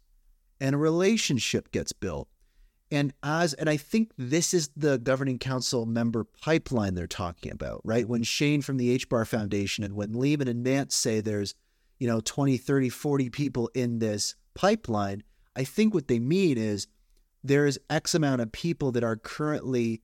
And 0.60 0.76
a 0.76 0.78
relationship 0.78 1.72
gets 1.72 1.92
built. 1.92 2.28
And 2.92 3.14
as 3.24 3.54
and 3.54 3.70
I 3.70 3.78
think 3.78 4.12
this 4.18 4.54
is 4.54 4.70
the 4.76 4.98
governing 4.98 5.40
council 5.40 5.86
member 5.86 6.26
pipeline 6.26 6.94
they're 6.94 7.08
talking 7.08 7.54
about, 7.54 7.80
right? 7.86 8.08
When 8.08 8.24
Shane 8.24 8.62
from 8.62 8.78
the 8.78 9.00
HBAR 9.00 9.26
Foundation 9.26 9.86
and 9.86 9.96
when 9.96 10.14
Leemon 10.14 10.50
and 10.50 10.62
Mance 10.62 10.96
say 10.96 11.22
there's, 11.22 11.56
you 12.00 12.08
know, 12.08 12.20
20, 12.20 12.58
30, 12.58 12.90
40 12.90 13.30
people 13.30 13.72
in 13.74 14.00
this 14.00 14.36
pipeline, 14.56 15.24
I 15.56 15.64
think 15.64 15.94
what 15.94 16.10
they 16.10 16.20
mean 16.20 16.58
is 16.58 16.88
there's 17.44 17.78
X 17.90 18.14
amount 18.14 18.42
of 18.42 18.52
people 18.52 18.92
that 18.92 19.06
are 19.06 19.16
currently 19.16 20.02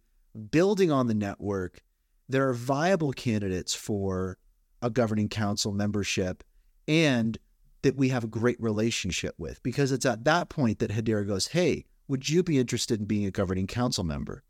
building 0.49 0.89
on 0.89 1.07
the 1.07 1.13
network. 1.13 1.81
There 2.29 2.47
are 2.47 2.53
viable 2.53 3.11
candidates 3.11 3.73
for 3.73 4.37
a 4.81 4.89
governing 4.89 5.27
council 5.27 5.73
membership 5.73 6.43
and 6.87 7.37
that 7.81 7.95
we 7.95 8.09
have 8.09 8.23
a 8.23 8.27
great 8.27 8.61
relationship 8.61 9.35
with 9.37 9.61
because 9.63 9.91
it's 9.91 10.05
at 10.05 10.23
that 10.25 10.49
point 10.49 10.79
that 10.79 10.91
Hedera 10.91 11.27
goes, 11.27 11.47
"Hey, 11.47 11.85
would 12.07 12.29
you 12.29 12.43
be 12.43 12.59
interested 12.59 12.99
in 12.99 13.05
being 13.05 13.25
a 13.25 13.31
governing 13.31 13.67
council 13.67 14.03
member?" 14.03 14.43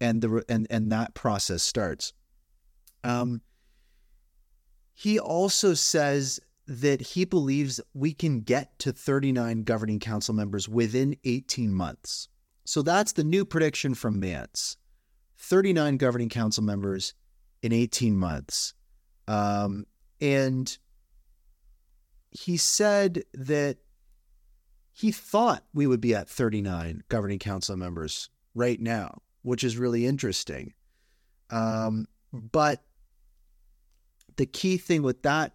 And 0.00 0.22
the 0.22 0.44
and 0.48 0.66
and 0.70 0.90
that 0.92 1.14
process 1.14 1.62
starts. 1.62 2.12
Um, 3.02 3.42
he 4.94 5.18
also 5.18 5.74
says 5.74 6.40
that 6.66 7.00
he 7.00 7.24
believes 7.24 7.80
we 7.92 8.14
can 8.14 8.40
get 8.40 8.78
to 8.78 8.92
39 8.92 9.64
governing 9.64 9.98
council 9.98 10.34
members 10.34 10.68
within 10.68 11.16
18 11.24 11.72
months. 11.74 12.28
So 12.64 12.80
that's 12.80 13.12
the 13.12 13.24
new 13.24 13.44
prediction 13.44 13.94
from 13.94 14.18
Mance. 14.18 14.78
39 15.36 15.98
governing 15.98 16.30
council 16.30 16.62
members 16.62 17.12
in 17.62 17.72
18 17.72 18.16
months. 18.16 18.72
Um, 19.28 19.84
and 20.20 20.76
he 22.34 22.56
said 22.56 23.22
that 23.32 23.78
he 24.92 25.12
thought 25.12 25.64
we 25.72 25.86
would 25.86 26.00
be 26.00 26.14
at 26.14 26.28
39 26.28 27.04
governing 27.08 27.38
council 27.38 27.76
members 27.76 28.28
right 28.54 28.80
now, 28.80 29.22
which 29.42 29.64
is 29.64 29.78
really 29.78 30.04
interesting. 30.04 30.74
Um, 31.50 32.06
but 32.32 32.82
the 34.36 34.46
key 34.46 34.76
thing 34.76 35.02
with 35.02 35.22
that 35.22 35.54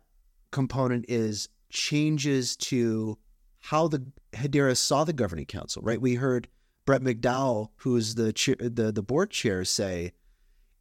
component 0.52 1.06
is 1.10 1.50
changes 1.70 2.56
to 2.56 3.18
how 3.60 3.90
the 3.90 4.06
Hedera 4.32 4.76
saw 4.76 5.04
the 5.04 5.14
governing 5.14 5.46
council. 5.46 5.82
Right? 5.84 6.02
We 6.02 6.16
heard 6.16 6.48
Brett 6.86 7.02
McDowell, 7.02 7.70
who 7.78 7.98
is 7.98 8.16
the 8.16 8.32
chair, 8.32 8.56
the 8.58 8.92
the 8.92 9.04
board 9.04 9.32
chair, 9.32 9.66
say, 9.66 10.14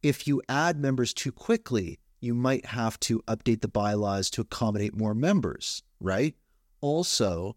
if 0.01 0.27
you 0.27 0.41
add 0.47 0.79
members 0.79 1.13
too 1.13 1.33
quickly, 1.33 1.99
you 2.21 2.33
might 2.33 2.67
have 2.67 2.99
to 3.01 3.21
update 3.23 3.61
the 3.61 3.67
bylaws 3.67 4.29
to 4.31 4.41
accommodate 4.41 4.95
more 4.95 5.13
members 5.13 5.83
right? 5.99 6.35
Also, 6.81 7.55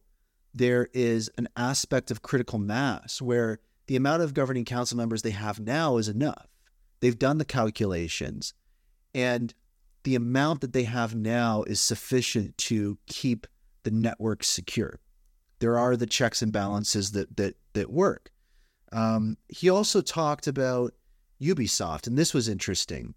there 0.55 0.89
is 0.93 1.31
an 1.39 1.49
aspect 1.57 2.11
of 2.11 2.23
critical 2.23 2.59
mass 2.59 3.23
where 3.23 3.59
the 3.87 3.97
amount 3.97 4.23
of 4.23 4.35
governing 4.35 4.65
council 4.65 4.97
members 4.97 5.23
they 5.23 5.31
have 5.31 5.59
now 5.61 5.97
is 5.97 6.09
enough. 6.09 6.49
They've 7.01 7.19
done 7.19 7.39
the 7.39 7.45
calculations, 7.45 8.55
and 9.15 9.53
the 10.05 10.15
amount 10.15 10.61
that 10.61 10.73
they 10.73 10.85
have 10.85 11.15
now 11.15 11.63
is 11.65 11.81
sufficient 11.81 12.57
to 12.59 12.99
keep 13.07 13.47
the 13.85 13.91
network 13.91 14.45
secure. 14.45 15.01
there 15.63 15.79
are 15.79 15.97
the 15.97 16.07
checks 16.07 16.43
and 16.43 16.53
balances 16.53 17.13
that 17.13 17.37
that 17.37 17.55
that 17.73 17.91
work. 17.91 18.31
Um, 18.91 19.39
he 19.49 19.71
also 19.71 20.01
talked 20.03 20.47
about 20.49 20.93
Ubisoft, 21.41 22.07
and 22.07 22.19
this 22.19 22.35
was 22.35 22.49
interesting. 22.49 23.15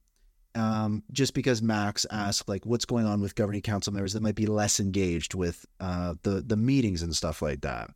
Um, 0.56 1.03
just 1.11 1.34
because 1.34 1.61
Max 1.61 2.06
asked 2.10 2.48
like 2.48 2.65
what's 2.65 2.86
going 2.86 3.06
on 3.06 3.19
with 3.19 3.36
governing 3.36 3.61
council 3.61 3.91
members 3.91 4.14
that 4.14 4.23
might 4.23 4.36
be 4.36 4.45
less 4.45 4.80
engaged 4.80 5.34
with 5.34 5.65
uh, 5.82 6.15
the 6.23 6.41
the 6.41 6.56
meetings 6.56 7.02
and 7.02 7.14
stuff 7.14 7.41
like 7.41 7.61
that. 7.61 7.90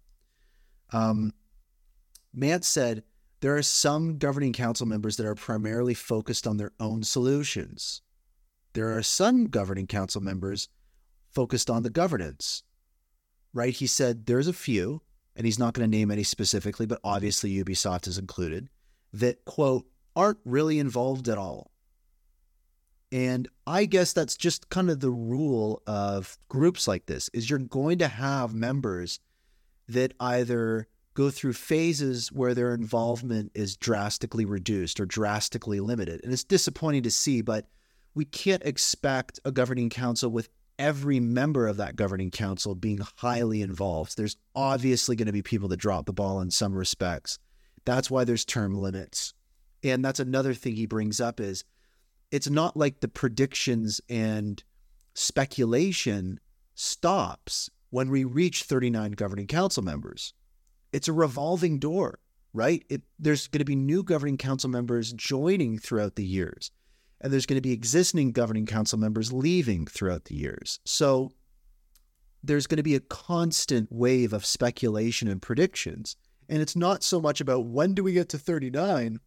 Um, 0.92 1.34
Mance 2.34 2.68
said 2.68 3.04
there 3.40 3.56
are 3.56 3.62
some 3.64 4.18
governing 4.18 4.52
council 4.52 4.86
members 4.86 5.16
that 5.18 5.26
are 5.26 5.36
primarily 5.36 5.94
focused 5.94 6.46
on 6.46 6.58
their 6.58 6.72
own 6.80 7.04
solutions. 7.04 8.02
There 8.74 8.96
are 8.96 9.04
some 9.04 9.46
governing 9.48 9.88
council 9.88 10.22
members 10.22 10.68
focused 11.32 11.70
on 11.70 11.84
the 11.84 11.90
governance. 11.90 12.64
Right? 13.54 13.74
He 13.74 13.88
said 13.88 14.26
there's 14.26 14.48
a 14.48 14.54
few, 14.54 15.02
and 15.36 15.46
he's 15.46 15.58
not 15.58 15.74
going 15.74 15.90
to 15.90 15.98
name 15.98 16.12
any 16.12 16.24
specifically, 16.24 16.86
but 16.86 17.00
obviously 17.04 17.52
Ubisoft 17.64 18.08
is 18.08 18.18
included, 18.18 18.70
that 19.14 19.46
quote 19.46 19.86
aren't 20.16 20.40
really 20.44 20.78
involved 20.78 21.30
at 21.30 21.38
all 21.38 21.72
and 23.12 23.48
I 23.66 23.86
guess 23.86 24.14
that's 24.14 24.38
just 24.38 24.70
kind 24.70 24.90
of 24.90 25.00
the 25.00 25.12
rule 25.12 25.82
of 25.88 26.38
groups 26.48 26.88
like 26.88 27.08
this 27.08 27.30
is 27.34 27.50
you're 27.50 27.60
going 27.60 27.98
to 28.00 28.08
have 28.08 28.54
members 28.54 29.20
that 29.88 30.14
either 30.20 30.88
go 31.16 31.32
through 31.32 31.54
phases 31.54 32.32
where 32.32 32.54
their 32.54 32.74
involvement 32.74 33.52
is 33.56 33.76
drastically 33.76 34.46
reduced 34.46 35.00
or 35.00 35.06
drastically 35.06 35.80
limited. 35.80 36.22
And 36.24 36.32
it's 36.32 36.44
disappointing 36.44 37.04
to 37.04 37.12
see, 37.12 37.42
but 37.42 37.66
we 38.14 38.26
can't 38.26 38.64
expect 38.64 39.40
a 39.44 39.52
governing 39.52 39.90
council 39.90 40.30
with 40.30 40.50
every 40.78 41.20
member 41.20 41.68
of 41.68 41.78
that 41.78 41.96
governing 41.96 42.32
council 42.32 42.76
being 42.76 43.00
highly 43.18 43.62
involved. 43.62 44.16
There's 44.16 44.38
obviously 44.56 45.16
going 45.16 45.26
to 45.26 45.34
be 45.34 45.42
people 45.42 45.68
that 45.70 45.78
drop 45.78 46.06
the 46.06 46.14
ball 46.14 46.40
in 46.42 46.52
some 46.52 46.74
respects. 46.74 47.40
That's 47.86 48.10
why 48.10 48.24
there's 48.24 48.46
term 48.46 48.76
limits. 48.76 49.34
And 49.84 50.06
that's 50.06 50.20
another 50.20 50.54
thing 50.54 50.76
he 50.76 50.86
brings 50.86 51.20
up 51.20 51.40
is 51.40 51.64
it's 52.32 52.50
not 52.50 52.78
like 52.78 53.00
the 53.00 53.08
predictions 53.08 54.02
and 54.10 54.64
speculation 55.14 56.40
stops 56.76 57.70
when 57.90 58.10
we 58.10 58.24
reach 58.24 58.64
39 58.64 59.12
governing 59.14 59.48
council 59.48 59.84
members. 59.84 60.34
It's 60.94 61.08
a 61.08 61.14
revolving 61.14 61.80
door, 61.80 62.20
right? 62.54 62.84
It, 62.90 63.02
there's 63.18 63.48
going 63.48 63.60
to 63.60 63.66
be 63.66 63.76
new 63.76 64.04
governing 64.04 64.38
council 64.38 64.70
members 64.70 65.12
joining 65.14 65.78
throughout 65.80 66.16
the 66.16 66.26
years, 66.26 66.72
and 67.22 67.34
there's 67.34 67.46
going 67.46 67.58
to 67.58 67.68
be 67.68 67.74
existing 67.74 68.32
governing 68.32 68.66
council 68.66 69.00
members 69.00 69.34
leaving 69.34 69.86
throughout 69.86 70.26
the 70.26 70.36
years. 70.36 70.80
So 70.86 71.32
there's 72.44 72.68
going 72.68 72.78
to 72.78 72.84
be 72.84 72.96
a 72.96 73.02
constant 73.02 73.92
wave 73.92 74.34
of 74.34 74.46
speculation 74.46 75.28
and 75.28 75.42
predictions. 75.42 76.16
And 76.48 76.62
it's 76.62 76.76
not 76.76 77.04
so 77.04 77.20
much 77.20 77.42
about 77.42 77.66
when 77.66 77.94
do 77.94 78.04
we 78.04 78.14
get 78.14 78.30
to 78.30 78.38
39, 78.38 79.20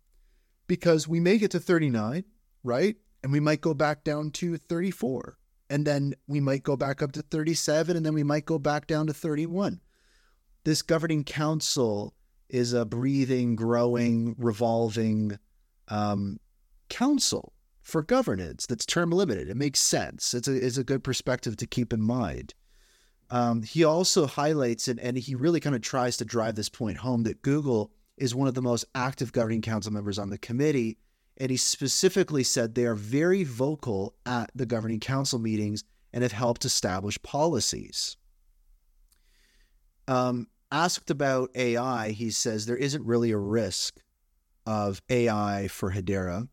because 0.66 1.06
we 1.06 1.20
may 1.20 1.38
get 1.38 1.50
to 1.52 1.60
39 1.60 2.24
right? 2.62 2.96
And 3.22 3.32
we 3.32 3.40
might 3.40 3.60
go 3.60 3.74
back 3.74 4.04
down 4.04 4.30
to 4.32 4.56
34. 4.56 5.38
And 5.70 5.86
then 5.86 6.14
we 6.26 6.40
might 6.40 6.62
go 6.62 6.76
back 6.76 7.02
up 7.02 7.12
to 7.12 7.22
37. 7.22 7.96
And 7.96 8.04
then 8.04 8.14
we 8.14 8.24
might 8.24 8.44
go 8.44 8.58
back 8.58 8.86
down 8.86 9.06
to 9.06 9.14
31. 9.14 9.80
This 10.64 10.82
governing 10.82 11.24
council 11.24 12.14
is 12.48 12.72
a 12.72 12.84
breathing, 12.84 13.56
growing, 13.56 14.34
revolving 14.38 15.38
um, 15.88 16.38
council 16.88 17.52
for 17.82 18.02
governance 18.02 18.66
that's 18.66 18.86
term 18.86 19.10
limited. 19.10 19.48
It 19.48 19.56
makes 19.56 19.80
sense. 19.80 20.34
It's 20.34 20.46
a, 20.46 20.54
it's 20.54 20.76
a 20.76 20.84
good 20.84 21.02
perspective 21.02 21.56
to 21.56 21.66
keep 21.66 21.92
in 21.92 22.00
mind. 22.00 22.54
Um, 23.30 23.62
he 23.62 23.82
also 23.82 24.26
highlights 24.26 24.88
and, 24.88 25.00
and 25.00 25.16
he 25.16 25.34
really 25.34 25.58
kind 25.58 25.74
of 25.74 25.80
tries 25.80 26.18
to 26.18 26.24
drive 26.24 26.54
this 26.54 26.68
point 26.68 26.98
home 26.98 27.22
that 27.22 27.40
Google 27.40 27.90
is 28.18 28.34
one 28.34 28.46
of 28.46 28.54
the 28.54 28.62
most 28.62 28.84
active 28.94 29.32
governing 29.32 29.62
council 29.62 29.92
members 29.92 30.18
on 30.18 30.28
the 30.28 30.36
committee 30.36 30.98
and 31.38 31.50
he 31.50 31.56
specifically 31.56 32.42
said 32.42 32.74
they 32.74 32.84
are 32.84 32.94
very 32.94 33.44
vocal 33.44 34.14
at 34.26 34.50
the 34.54 34.66
governing 34.66 35.00
council 35.00 35.38
meetings 35.38 35.84
and 36.12 36.22
have 36.22 36.32
helped 36.32 36.64
establish 36.64 37.20
policies. 37.22 38.16
Um, 40.06 40.48
asked 40.70 41.10
about 41.10 41.50
AI, 41.54 42.10
he 42.10 42.30
says 42.30 42.66
there 42.66 42.76
isn't 42.76 43.04
really 43.04 43.30
a 43.30 43.38
risk 43.38 44.00
of 44.66 45.00
AI 45.08 45.68
for 45.68 45.92
Hedera. 45.92 46.48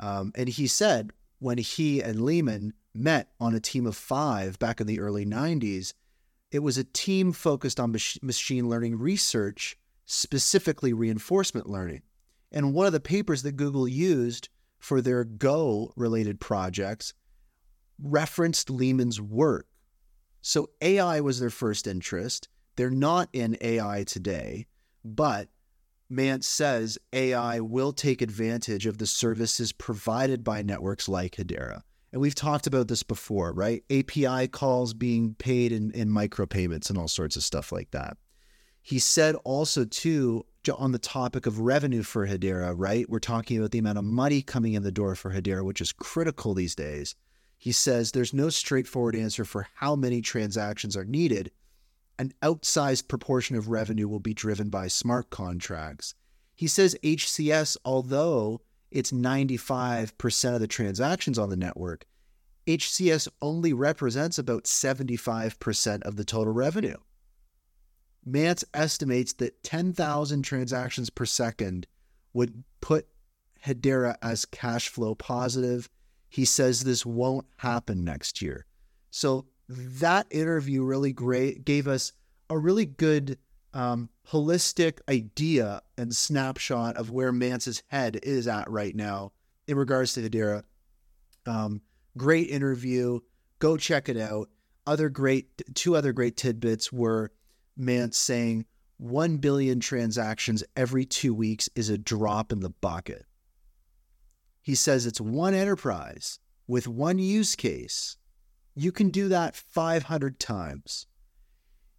Um, 0.00 0.32
and 0.34 0.48
he 0.48 0.66
said 0.66 1.10
when 1.38 1.58
he 1.58 2.00
and 2.00 2.18
Leemon 2.18 2.72
met 2.94 3.28
on 3.40 3.54
a 3.54 3.60
team 3.60 3.86
of 3.86 3.96
five 3.96 4.58
back 4.58 4.80
in 4.80 4.86
the 4.86 5.00
early 5.00 5.26
90s, 5.26 5.92
it 6.50 6.60
was 6.60 6.78
a 6.78 6.84
team 6.84 7.32
focused 7.32 7.80
on 7.80 7.92
mach- 7.92 8.22
machine 8.22 8.68
learning 8.68 8.98
research, 8.98 9.76
specifically 10.06 10.92
reinforcement 10.92 11.68
learning. 11.68 12.02
And 12.56 12.72
one 12.72 12.86
of 12.86 12.94
the 12.94 13.00
papers 13.00 13.42
that 13.42 13.52
Google 13.52 13.86
used 13.86 14.48
for 14.78 15.02
their 15.02 15.24
Go 15.24 15.92
related 15.94 16.40
projects 16.40 17.12
referenced 18.02 18.70
Leemon's 18.70 19.20
work. 19.20 19.66
So 20.40 20.70
AI 20.80 21.20
was 21.20 21.38
their 21.38 21.50
first 21.50 21.86
interest. 21.86 22.48
They're 22.76 22.88
not 22.88 23.28
in 23.34 23.58
AI 23.60 24.04
today, 24.04 24.68
but 25.04 25.48
Mance 26.08 26.46
says 26.46 26.96
AI 27.12 27.60
will 27.60 27.92
take 27.92 28.22
advantage 28.22 28.86
of 28.86 28.96
the 28.96 29.06
services 29.06 29.72
provided 29.72 30.42
by 30.42 30.62
networks 30.62 31.10
like 31.10 31.36
Hedera. 31.36 31.82
And 32.10 32.22
we've 32.22 32.34
talked 32.34 32.66
about 32.66 32.88
this 32.88 33.02
before, 33.02 33.52
right? 33.52 33.84
API 33.90 34.48
calls 34.48 34.94
being 34.94 35.34
paid 35.34 35.72
in, 35.72 35.90
in 35.90 36.08
micropayments 36.08 36.88
and 36.88 36.96
all 36.96 37.08
sorts 37.08 37.36
of 37.36 37.42
stuff 37.42 37.70
like 37.70 37.90
that. 37.90 38.16
He 38.86 39.00
said 39.00 39.34
also, 39.42 39.84
too, 39.84 40.46
on 40.78 40.92
the 40.92 41.00
topic 41.00 41.44
of 41.46 41.58
revenue 41.58 42.04
for 42.04 42.24
Hedera, 42.24 42.72
right? 42.76 43.10
We're 43.10 43.18
talking 43.18 43.58
about 43.58 43.72
the 43.72 43.80
amount 43.80 43.98
of 43.98 44.04
money 44.04 44.42
coming 44.42 44.74
in 44.74 44.84
the 44.84 44.92
door 44.92 45.16
for 45.16 45.32
Hedera, 45.32 45.64
which 45.64 45.80
is 45.80 45.90
critical 45.90 46.54
these 46.54 46.76
days. 46.76 47.16
He 47.58 47.72
says 47.72 48.12
there's 48.12 48.32
no 48.32 48.48
straightforward 48.48 49.16
answer 49.16 49.44
for 49.44 49.66
how 49.74 49.96
many 49.96 50.20
transactions 50.20 50.96
are 50.96 51.04
needed. 51.04 51.50
An 52.16 52.32
outsized 52.44 53.08
proportion 53.08 53.56
of 53.56 53.70
revenue 53.70 54.06
will 54.06 54.20
be 54.20 54.34
driven 54.34 54.68
by 54.68 54.86
smart 54.86 55.30
contracts. 55.30 56.14
He 56.54 56.68
says 56.68 56.96
HCS, 57.02 57.76
although 57.84 58.60
it's 58.92 59.10
95% 59.10 60.54
of 60.54 60.60
the 60.60 60.68
transactions 60.68 61.40
on 61.40 61.50
the 61.50 61.56
network, 61.56 62.06
HCS 62.68 63.26
only 63.42 63.72
represents 63.72 64.38
about 64.38 64.62
75% 64.62 66.02
of 66.02 66.14
the 66.14 66.24
total 66.24 66.52
revenue. 66.52 66.98
Mance 68.26 68.64
estimates 68.74 69.32
that 69.34 69.62
10,000 69.62 70.42
transactions 70.42 71.08
per 71.10 71.24
second 71.24 71.86
would 72.32 72.64
put 72.80 73.06
Hedera 73.64 74.16
as 74.20 74.44
cash 74.44 74.88
flow 74.88 75.14
positive. 75.14 75.88
He 76.28 76.44
says 76.44 76.82
this 76.82 77.06
won't 77.06 77.46
happen 77.58 78.04
next 78.04 78.42
year. 78.42 78.66
So 79.10 79.46
that 79.68 80.26
interview 80.30 80.82
really 80.82 81.12
great 81.12 81.64
gave 81.64 81.86
us 81.86 82.12
a 82.50 82.58
really 82.58 82.84
good 82.84 83.38
um, 83.72 84.08
holistic 84.28 84.98
idea 85.08 85.82
and 85.96 86.14
snapshot 86.14 86.96
of 86.96 87.10
where 87.10 87.32
Mance's 87.32 87.82
head 87.88 88.18
is 88.22 88.48
at 88.48 88.68
right 88.70 88.94
now 88.94 89.32
in 89.68 89.76
regards 89.76 90.12
to 90.14 90.28
Hedera. 90.28 90.62
Um, 91.46 91.80
great 92.16 92.48
interview. 92.50 93.20
Go 93.58 93.76
check 93.76 94.08
it 94.08 94.16
out. 94.16 94.48
Other 94.86 95.08
great, 95.08 95.62
two 95.74 95.96
other 95.96 96.12
great 96.12 96.36
tidbits 96.36 96.92
were 96.92 97.32
Mance 97.76 98.16
saying 98.16 98.66
1 98.98 99.36
billion 99.38 99.80
transactions 99.80 100.64
every 100.76 101.04
two 101.04 101.34
weeks 101.34 101.68
is 101.74 101.90
a 101.90 101.98
drop 101.98 102.52
in 102.52 102.60
the 102.60 102.70
bucket. 102.70 103.26
He 104.62 104.74
says 104.74 105.06
it's 105.06 105.20
one 105.20 105.54
enterprise 105.54 106.38
with 106.66 106.88
one 106.88 107.18
use 107.18 107.54
case. 107.54 108.16
You 108.74 108.92
can 108.92 109.10
do 109.10 109.28
that 109.28 109.54
500 109.54 110.40
times. 110.40 111.06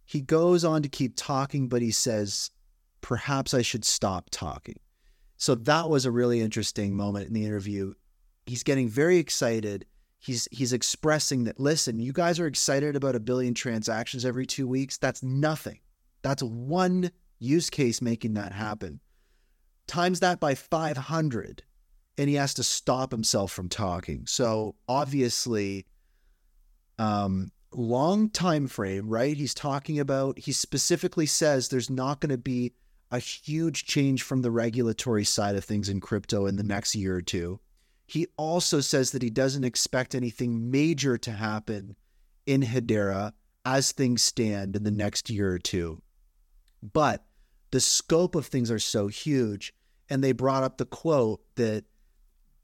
He 0.04 0.20
goes 0.20 0.64
on 0.64 0.82
to 0.82 0.88
keep 0.88 1.14
talking, 1.16 1.68
but 1.68 1.82
he 1.82 1.90
says, 1.90 2.50
perhaps 3.00 3.54
I 3.54 3.62
should 3.62 3.84
stop 3.84 4.28
talking. 4.30 4.78
So 5.36 5.54
that 5.54 5.88
was 5.88 6.04
a 6.04 6.10
really 6.10 6.40
interesting 6.40 6.96
moment 6.96 7.28
in 7.28 7.34
the 7.34 7.44
interview. 7.44 7.94
He's 8.46 8.62
getting 8.62 8.88
very 8.88 9.18
excited 9.18 9.86
he's 10.18 10.48
he's 10.50 10.72
expressing 10.72 11.44
that 11.44 11.60
listen 11.60 11.98
you 11.98 12.12
guys 12.12 12.40
are 12.40 12.46
excited 12.46 12.96
about 12.96 13.14
a 13.14 13.20
billion 13.20 13.54
transactions 13.54 14.24
every 14.24 14.46
two 14.46 14.66
weeks. 14.66 14.98
That's 14.98 15.22
nothing. 15.22 15.78
That's 16.22 16.42
one 16.42 17.10
use 17.38 17.70
case 17.70 18.02
making 18.02 18.34
that 18.34 18.52
happen. 18.52 19.00
Times 19.86 20.20
that 20.20 20.40
by 20.40 20.54
500 20.54 21.62
and 22.18 22.28
he 22.28 22.34
has 22.34 22.52
to 22.54 22.64
stop 22.64 23.12
himself 23.12 23.52
from 23.52 23.68
talking. 23.68 24.26
So 24.26 24.74
obviously 24.88 25.86
um 26.98 27.52
long 27.72 28.28
time 28.30 28.66
frame 28.66 29.08
right? 29.08 29.36
He's 29.36 29.54
talking 29.54 30.00
about 30.00 30.38
he 30.38 30.52
specifically 30.52 31.26
says 31.26 31.68
there's 31.68 31.90
not 31.90 32.20
going 32.20 32.30
to 32.30 32.38
be 32.38 32.72
a 33.10 33.18
huge 33.18 33.84
change 33.86 34.22
from 34.22 34.42
the 34.42 34.50
regulatory 34.50 35.24
side 35.24 35.56
of 35.56 35.64
things 35.64 35.88
in 35.88 36.00
crypto 36.00 36.46
in 36.46 36.56
the 36.56 36.62
next 36.62 36.94
year 36.94 37.16
or 37.16 37.22
two 37.22 37.60
he 38.08 38.26
also 38.38 38.80
says 38.80 39.10
that 39.10 39.20
he 39.20 39.28
doesn't 39.28 39.64
expect 39.64 40.14
anything 40.14 40.70
major 40.70 41.18
to 41.18 41.30
happen 41.30 41.94
in 42.46 42.62
Hedera 42.62 43.32
as 43.66 43.92
things 43.92 44.22
stand 44.22 44.74
in 44.74 44.82
the 44.82 44.90
next 44.90 45.28
year 45.28 45.52
or 45.52 45.58
two. 45.58 46.00
But 46.82 47.26
the 47.70 47.80
scope 47.80 48.34
of 48.34 48.46
things 48.46 48.70
are 48.70 48.78
so 48.78 49.08
huge. 49.08 49.74
And 50.08 50.24
they 50.24 50.32
brought 50.32 50.62
up 50.62 50.78
the 50.78 50.86
quote 50.86 51.42
that 51.56 51.84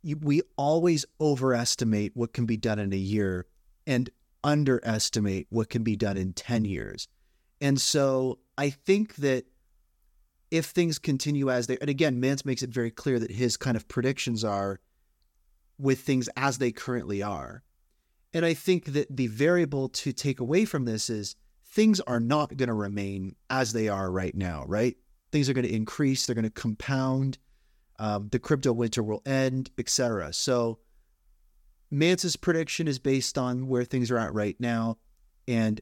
we 0.02 0.40
always 0.56 1.04
overestimate 1.20 2.12
what 2.16 2.32
can 2.32 2.46
be 2.46 2.56
done 2.56 2.78
in 2.78 2.90
a 2.94 2.96
year 2.96 3.44
and 3.86 4.08
underestimate 4.42 5.46
what 5.50 5.68
can 5.68 5.82
be 5.82 5.94
done 5.94 6.16
in 6.16 6.32
10 6.32 6.64
years. 6.64 7.06
And 7.60 7.78
so 7.78 8.38
I 8.56 8.70
think 8.70 9.16
that 9.16 9.44
if 10.50 10.66
things 10.66 10.98
continue 10.98 11.50
as 11.50 11.66
they, 11.66 11.76
and 11.82 11.90
again, 11.90 12.18
Mance 12.18 12.46
makes 12.46 12.62
it 12.62 12.70
very 12.70 12.90
clear 12.90 13.18
that 13.18 13.30
his 13.30 13.58
kind 13.58 13.76
of 13.76 13.86
predictions 13.88 14.42
are 14.42 14.80
with 15.78 16.00
things 16.00 16.28
as 16.36 16.58
they 16.58 16.72
currently 16.72 17.22
are. 17.22 17.62
And 18.32 18.44
I 18.44 18.54
think 18.54 18.86
that 18.86 19.16
the 19.16 19.28
variable 19.28 19.88
to 19.90 20.12
take 20.12 20.40
away 20.40 20.64
from 20.64 20.84
this 20.84 21.08
is 21.08 21.36
things 21.66 22.00
are 22.00 22.20
not 22.20 22.56
going 22.56 22.68
to 22.68 22.74
remain 22.74 23.36
as 23.50 23.72
they 23.72 23.88
are 23.88 24.10
right 24.10 24.34
now, 24.34 24.64
right? 24.66 24.96
Things 25.32 25.48
are 25.48 25.52
going 25.52 25.66
to 25.66 25.74
increase, 25.74 26.26
they're 26.26 26.34
going 26.34 26.44
to 26.44 26.50
compound. 26.50 27.38
Um, 27.98 28.28
the 28.30 28.40
crypto 28.40 28.72
winter 28.72 29.04
will 29.04 29.22
end, 29.24 29.70
etc. 29.78 30.32
So 30.32 30.80
Mance's 31.90 32.34
prediction 32.36 32.88
is 32.88 32.98
based 32.98 33.38
on 33.38 33.68
where 33.68 33.84
things 33.84 34.10
are 34.10 34.18
at 34.18 34.34
right 34.34 34.56
now, 34.58 34.98
and 35.46 35.80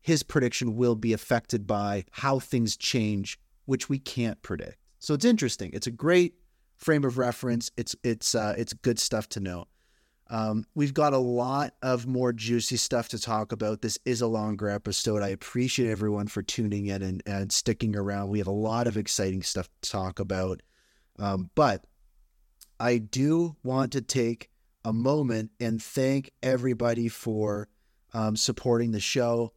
his 0.00 0.22
prediction 0.22 0.76
will 0.76 0.94
be 0.94 1.12
affected 1.12 1.66
by 1.66 2.06
how 2.12 2.38
things 2.38 2.76
change, 2.76 3.38
which 3.66 3.88
we 3.88 3.98
can't 3.98 4.40
predict. 4.40 4.78
So 4.98 5.12
it's 5.12 5.24
interesting. 5.24 5.70
It's 5.74 5.86
a 5.86 5.90
great 5.90 6.34
frame 6.80 7.04
of 7.04 7.18
reference. 7.18 7.70
It's 7.76 7.94
it's 8.02 8.34
uh, 8.34 8.54
it's 8.58 8.72
good 8.72 8.98
stuff 8.98 9.28
to 9.30 9.40
know. 9.40 9.66
Um, 10.30 10.64
we've 10.76 10.94
got 10.94 11.12
a 11.12 11.18
lot 11.18 11.74
of 11.82 12.06
more 12.06 12.32
juicy 12.32 12.76
stuff 12.76 13.08
to 13.08 13.18
talk 13.18 13.50
about. 13.50 13.82
This 13.82 13.98
is 14.04 14.20
a 14.20 14.28
longer 14.28 14.68
episode. 14.68 15.22
I 15.22 15.28
appreciate 15.28 15.90
everyone 15.90 16.28
for 16.28 16.40
tuning 16.40 16.86
in 16.86 17.02
and, 17.02 17.22
and 17.26 17.50
sticking 17.50 17.96
around. 17.96 18.28
We 18.28 18.38
have 18.38 18.46
a 18.46 18.52
lot 18.52 18.86
of 18.86 18.96
exciting 18.96 19.42
stuff 19.42 19.68
to 19.82 19.90
talk 19.90 20.20
about. 20.20 20.62
Um, 21.18 21.50
but 21.56 21.84
I 22.78 22.98
do 22.98 23.56
want 23.64 23.90
to 23.92 24.02
take 24.02 24.50
a 24.84 24.92
moment 24.92 25.50
and 25.58 25.82
thank 25.82 26.30
everybody 26.44 27.08
for 27.08 27.68
um, 28.14 28.36
supporting 28.36 28.92
the 28.92 29.00
show. 29.00 29.52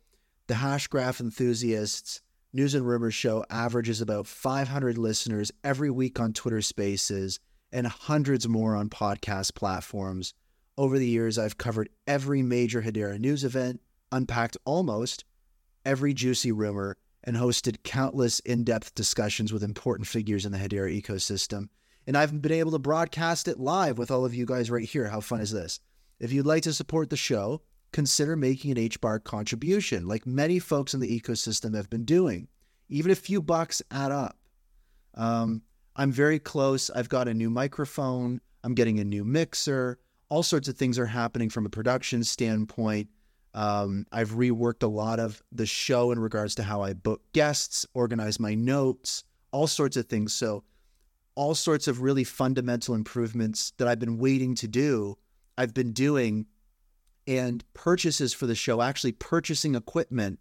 The 0.48 0.56
Hashgraph 0.56 1.22
enthusiasts 1.22 2.23
News 2.55 2.75
and 2.75 2.88
Rumors 2.88 3.15
show 3.15 3.43
averages 3.49 3.99
about 3.99 4.27
500 4.27 4.95
listeners 4.95 5.51
every 5.63 5.89
week 5.89 6.19
on 6.19 6.34
Twitter 6.34 6.61
Spaces 6.61 7.39
and 7.71 7.88
hundreds 7.88 8.47
more 8.47 8.75
on 8.75 8.89
podcast 8.89 9.55
platforms. 9.55 10.35
Over 10.77 10.99
the 10.99 11.07
years, 11.07 11.39
I've 11.39 11.57
covered 11.57 11.89
every 12.05 12.43
major 12.43 12.84
Hedera 12.84 13.19
news 13.19 13.43
event, 13.43 13.81
unpacked 14.11 14.55
almost 14.65 15.25
every 15.84 16.13
juicy 16.13 16.51
rumor, 16.51 16.95
and 17.23 17.38
hosted 17.38 17.81
countless 17.81 18.39
in 18.41 18.63
depth 18.63 18.93
discussions 18.93 19.51
with 19.51 19.63
important 19.63 20.07
figures 20.07 20.45
in 20.45 20.51
the 20.51 20.59
Hedera 20.59 20.95
ecosystem. 20.95 21.69
And 22.05 22.15
I've 22.15 22.39
been 22.39 22.51
able 22.51 22.73
to 22.73 22.80
broadcast 22.80 23.47
it 23.47 23.59
live 23.59 23.97
with 23.97 24.11
all 24.11 24.25
of 24.25 24.35
you 24.35 24.45
guys 24.45 24.69
right 24.69 24.88
here. 24.88 25.07
How 25.07 25.21
fun 25.21 25.41
is 25.41 25.51
this? 25.51 25.80
If 26.19 26.31
you'd 26.31 26.45
like 26.45 26.61
to 26.63 26.73
support 26.73 27.09
the 27.09 27.17
show, 27.17 27.63
consider 27.94 28.36
making 28.36 28.72
an 28.72 28.90
HBAR 28.90 29.24
contribution, 29.24 30.07
like 30.07 30.26
many 30.26 30.60
folks 30.60 30.94
in 30.94 30.99
the 30.99 31.20
ecosystem 31.20 31.76
have 31.76 31.90
been 31.90 32.03
doing. 32.03 32.48
Even 32.90 33.11
a 33.11 33.15
few 33.15 33.41
bucks 33.41 33.82
add 33.91 34.11
up. 34.11 34.38
Um, 35.15 35.61
I'm 35.95 36.11
very 36.11 36.40
close. 36.40 36.90
I've 36.90 37.10
got 37.10 37.28
a 37.28 37.34
new 37.34 37.49
microphone. 37.49 38.41
I'm 38.64 38.74
getting 38.74 38.99
a 38.99 39.03
new 39.03 39.24
mixer. 39.24 39.99
All 40.30 40.44
sorts 40.44 40.68
of 40.68 40.76
things 40.76 40.98
are 40.98 41.06
happening 41.06 41.49
from 41.49 41.65
a 41.65 41.70
production 41.70 42.24
standpoint. 42.24 43.07
Um, 43.53 44.07
I've 44.11 44.32
reworked 44.32 44.82
a 44.82 44.88
lot 44.88 45.20
of 45.20 45.41
the 45.52 45.65
show 45.65 46.11
in 46.11 46.20
regards 46.20 46.56
to 46.56 46.64
how 46.64 46.82
I 46.82 46.94
book 46.94 47.22
guests, 47.34 47.86
organize 47.94 48.40
my 48.40 48.56
notes, 48.56 49.24
all 49.52 49.68
sorts 49.68 49.95
of 49.95 50.07
things. 50.07 50.34
So, 50.34 50.64
all 51.36 51.56
sorts 51.56 51.88
of 51.88 52.02
really 52.02 52.24
fundamental 52.24 52.95
improvements 52.95 53.74
that 53.78 53.88
I've 53.88 53.99
been 53.99 54.18
waiting 54.18 54.56
to 54.56 54.68
do, 54.68 55.18
I've 55.57 55.74
been 55.74 55.91
doing, 55.91 56.45
and 57.28 57.64
purchases 57.74 58.34
for 58.34 58.48
the 58.48 58.56
show, 58.56 58.82
actually 58.82 59.14
purchasing 59.14 59.76
equipment 59.76 60.40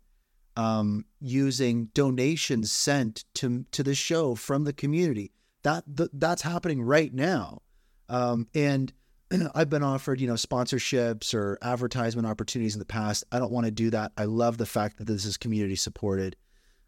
um, 0.57 1.05
using 1.21 1.87
donations 1.95 2.71
sent 2.73 3.25
to 3.35 3.65
to 3.73 3.83
the 3.83 3.95
show 3.95 4.35
from 4.35 4.65
the 4.65 4.73
community. 4.73 5.33
That 5.63 5.85
th- 5.97 6.11
that's 6.13 6.43
happening 6.43 6.83
right 6.83 7.13
now, 7.13 7.63
um, 8.09 8.49
and 8.55 8.93
I've 9.55 9.71
been 9.71 9.83
offered 9.83 10.21
you 10.21 10.27
know 10.27 10.35
sponsorships 10.35 11.35
or 11.35 11.59
advertisement 11.63 12.27
opportunities 12.27 12.75
in 12.75 12.81
the 12.81 12.85
past. 12.85 13.25
I 13.33 13.39
don't 13.39 13.53
want 13.53 13.67
to 13.67 13.73
do 13.73 13.91
that. 13.91 14.13
I 14.17 14.25
love 14.25 14.59
the 14.59 14.67
fact 14.67 14.99
that 14.99 15.07
this 15.07 15.25
is 15.25 15.37
community 15.37 15.77
supported. 15.77 16.37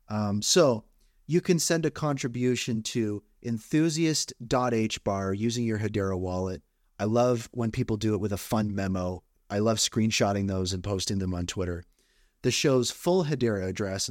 Um, 0.09 0.43
so 0.43 0.85
you 1.27 1.41
can 1.41 1.59
send 1.59 1.87
a 1.87 1.91
contribution 1.91 2.83
to 2.83 3.23
enthusiast.hbar 3.43 5.39
using 5.39 5.65
your 5.65 5.79
Hedera 5.79 6.19
wallet. 6.19 6.63
I 6.99 7.05
love 7.05 7.49
when 7.53 7.71
people 7.71 7.97
do 7.97 8.15
it 8.15 8.21
with 8.21 8.33
a 8.33 8.39
fun 8.39 8.75
memo. 8.75 9.23
I 9.55 9.61
love 9.61 9.77
screenshotting 9.77 10.49
those 10.49 10.73
and 10.73 10.83
posting 10.83 11.21
them 11.21 11.33
on 11.33 11.47
Twitter. 11.47 11.85
The 12.43 12.51
show's 12.51 12.91
full 12.91 13.27
Hedera 13.27 13.69
address 13.69 14.11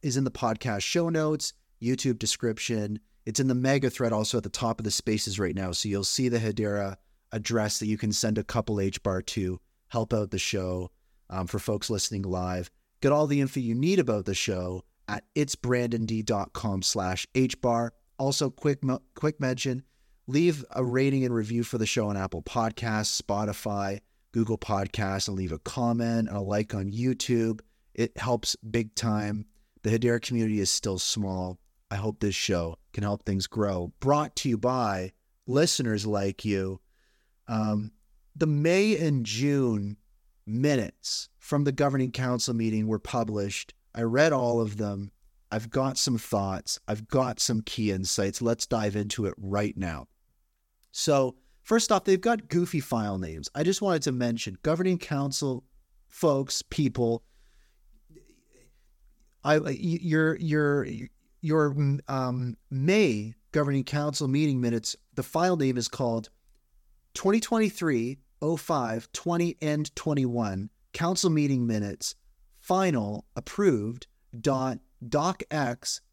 is 0.00 0.16
in 0.16 0.22
the 0.22 0.30
podcast 0.30 0.82
show 0.82 1.08
notes, 1.08 1.54
YouTube 1.82 2.20
description. 2.20 3.00
It's 3.24 3.40
in 3.40 3.48
the 3.48 3.54
mega 3.56 3.90
thread 3.90 4.12
also 4.12 4.36
at 4.36 4.44
the 4.44 4.48
top 4.48 4.78
of 4.78 4.84
the 4.84 4.92
spaces 4.92 5.40
right 5.40 5.56
now. 5.56 5.72
So 5.72 5.88
you'll 5.88 6.04
see 6.04 6.28
the 6.28 6.38
Hedera 6.38 6.98
address 7.32 7.80
that 7.80 7.88
you 7.88 7.98
can 7.98 8.12
send 8.12 8.38
a 8.38 8.44
couple 8.44 8.80
H 8.80 9.02
bar 9.02 9.22
to 9.22 9.58
help 9.88 10.14
out 10.14 10.30
the 10.30 10.38
show 10.38 10.92
um, 11.30 11.48
for 11.48 11.58
folks 11.58 11.90
listening 11.90 12.22
live. 12.22 12.70
Get 13.00 13.10
all 13.10 13.26
the 13.26 13.40
info 13.40 13.58
you 13.58 13.74
need 13.74 13.98
about 13.98 14.24
the 14.24 14.34
show 14.34 14.84
at 15.08 15.24
itsbrandond.com 15.34 16.82
slash 16.82 17.26
hbar. 17.34 17.90
Also, 18.20 18.50
quick 18.50 18.82
quick 19.16 19.40
mention, 19.40 19.82
leave 20.28 20.64
a 20.70 20.84
rating 20.84 21.24
and 21.24 21.34
review 21.34 21.64
for 21.64 21.76
the 21.76 21.86
show 21.86 22.06
on 22.06 22.16
Apple 22.16 22.42
Podcasts, 22.42 23.20
Spotify, 23.20 23.98
Google 24.36 24.58
Podcasts, 24.58 25.28
and 25.28 25.36
leave 25.38 25.52
a 25.52 25.58
comment 25.60 26.28
and 26.28 26.36
a 26.36 26.42
like 26.42 26.74
on 26.74 26.92
YouTube. 26.92 27.60
It 27.94 28.18
helps 28.18 28.54
big 28.56 28.94
time. 28.94 29.46
The 29.82 29.88
Hedera 29.88 30.20
community 30.20 30.60
is 30.60 30.70
still 30.70 30.98
small. 30.98 31.58
I 31.90 31.96
hope 31.96 32.20
this 32.20 32.34
show 32.34 32.76
can 32.92 33.02
help 33.02 33.24
things 33.24 33.46
grow. 33.46 33.94
Brought 33.98 34.36
to 34.36 34.50
you 34.50 34.58
by 34.58 35.12
listeners 35.46 36.06
like 36.06 36.44
you. 36.44 36.80
Um, 37.48 37.92
the 38.34 38.46
May 38.46 38.98
and 38.98 39.24
June 39.24 39.96
minutes 40.46 41.30
from 41.38 41.64
the 41.64 41.72
governing 41.72 42.12
council 42.12 42.52
meeting 42.52 42.88
were 42.88 42.98
published. 42.98 43.72
I 43.94 44.02
read 44.02 44.34
all 44.34 44.60
of 44.60 44.76
them. 44.76 45.12
I've 45.50 45.70
got 45.70 45.96
some 45.96 46.18
thoughts. 46.18 46.78
I've 46.86 47.08
got 47.08 47.40
some 47.40 47.62
key 47.62 47.90
insights. 47.90 48.42
Let's 48.42 48.66
dive 48.66 48.96
into 48.96 49.24
it 49.24 49.34
right 49.38 49.78
now. 49.78 50.08
So, 50.92 51.36
first 51.66 51.92
off, 51.92 52.04
they've 52.04 52.20
got 52.20 52.48
goofy 52.48 52.80
file 52.80 53.18
names. 53.18 53.50
I 53.54 53.62
just 53.64 53.82
wanted 53.82 54.02
to 54.02 54.12
mention 54.12 54.56
governing 54.62 54.96
council 54.98 55.64
folks, 56.08 56.62
people. 56.62 57.22
I 59.44 59.56
your 59.56 60.36
your 60.36 60.86
your 61.42 61.76
um, 62.08 62.56
May 62.70 63.34
governing 63.52 63.84
council 63.84 64.28
meeting 64.28 64.60
minutes. 64.60 64.96
The 65.14 65.22
file 65.22 65.56
name 65.56 65.76
is 65.76 65.88
called 65.88 66.30
2023 67.14 68.18
05 68.58 69.12
20 69.12 69.56
and 69.60 69.96
21 69.96 70.70
council 70.92 71.30
meeting 71.30 71.66
minutes 71.66 72.14
final 72.60 73.24
approved 73.34 74.06
dot 74.40 74.78
docx.pdf. 75.04 76.04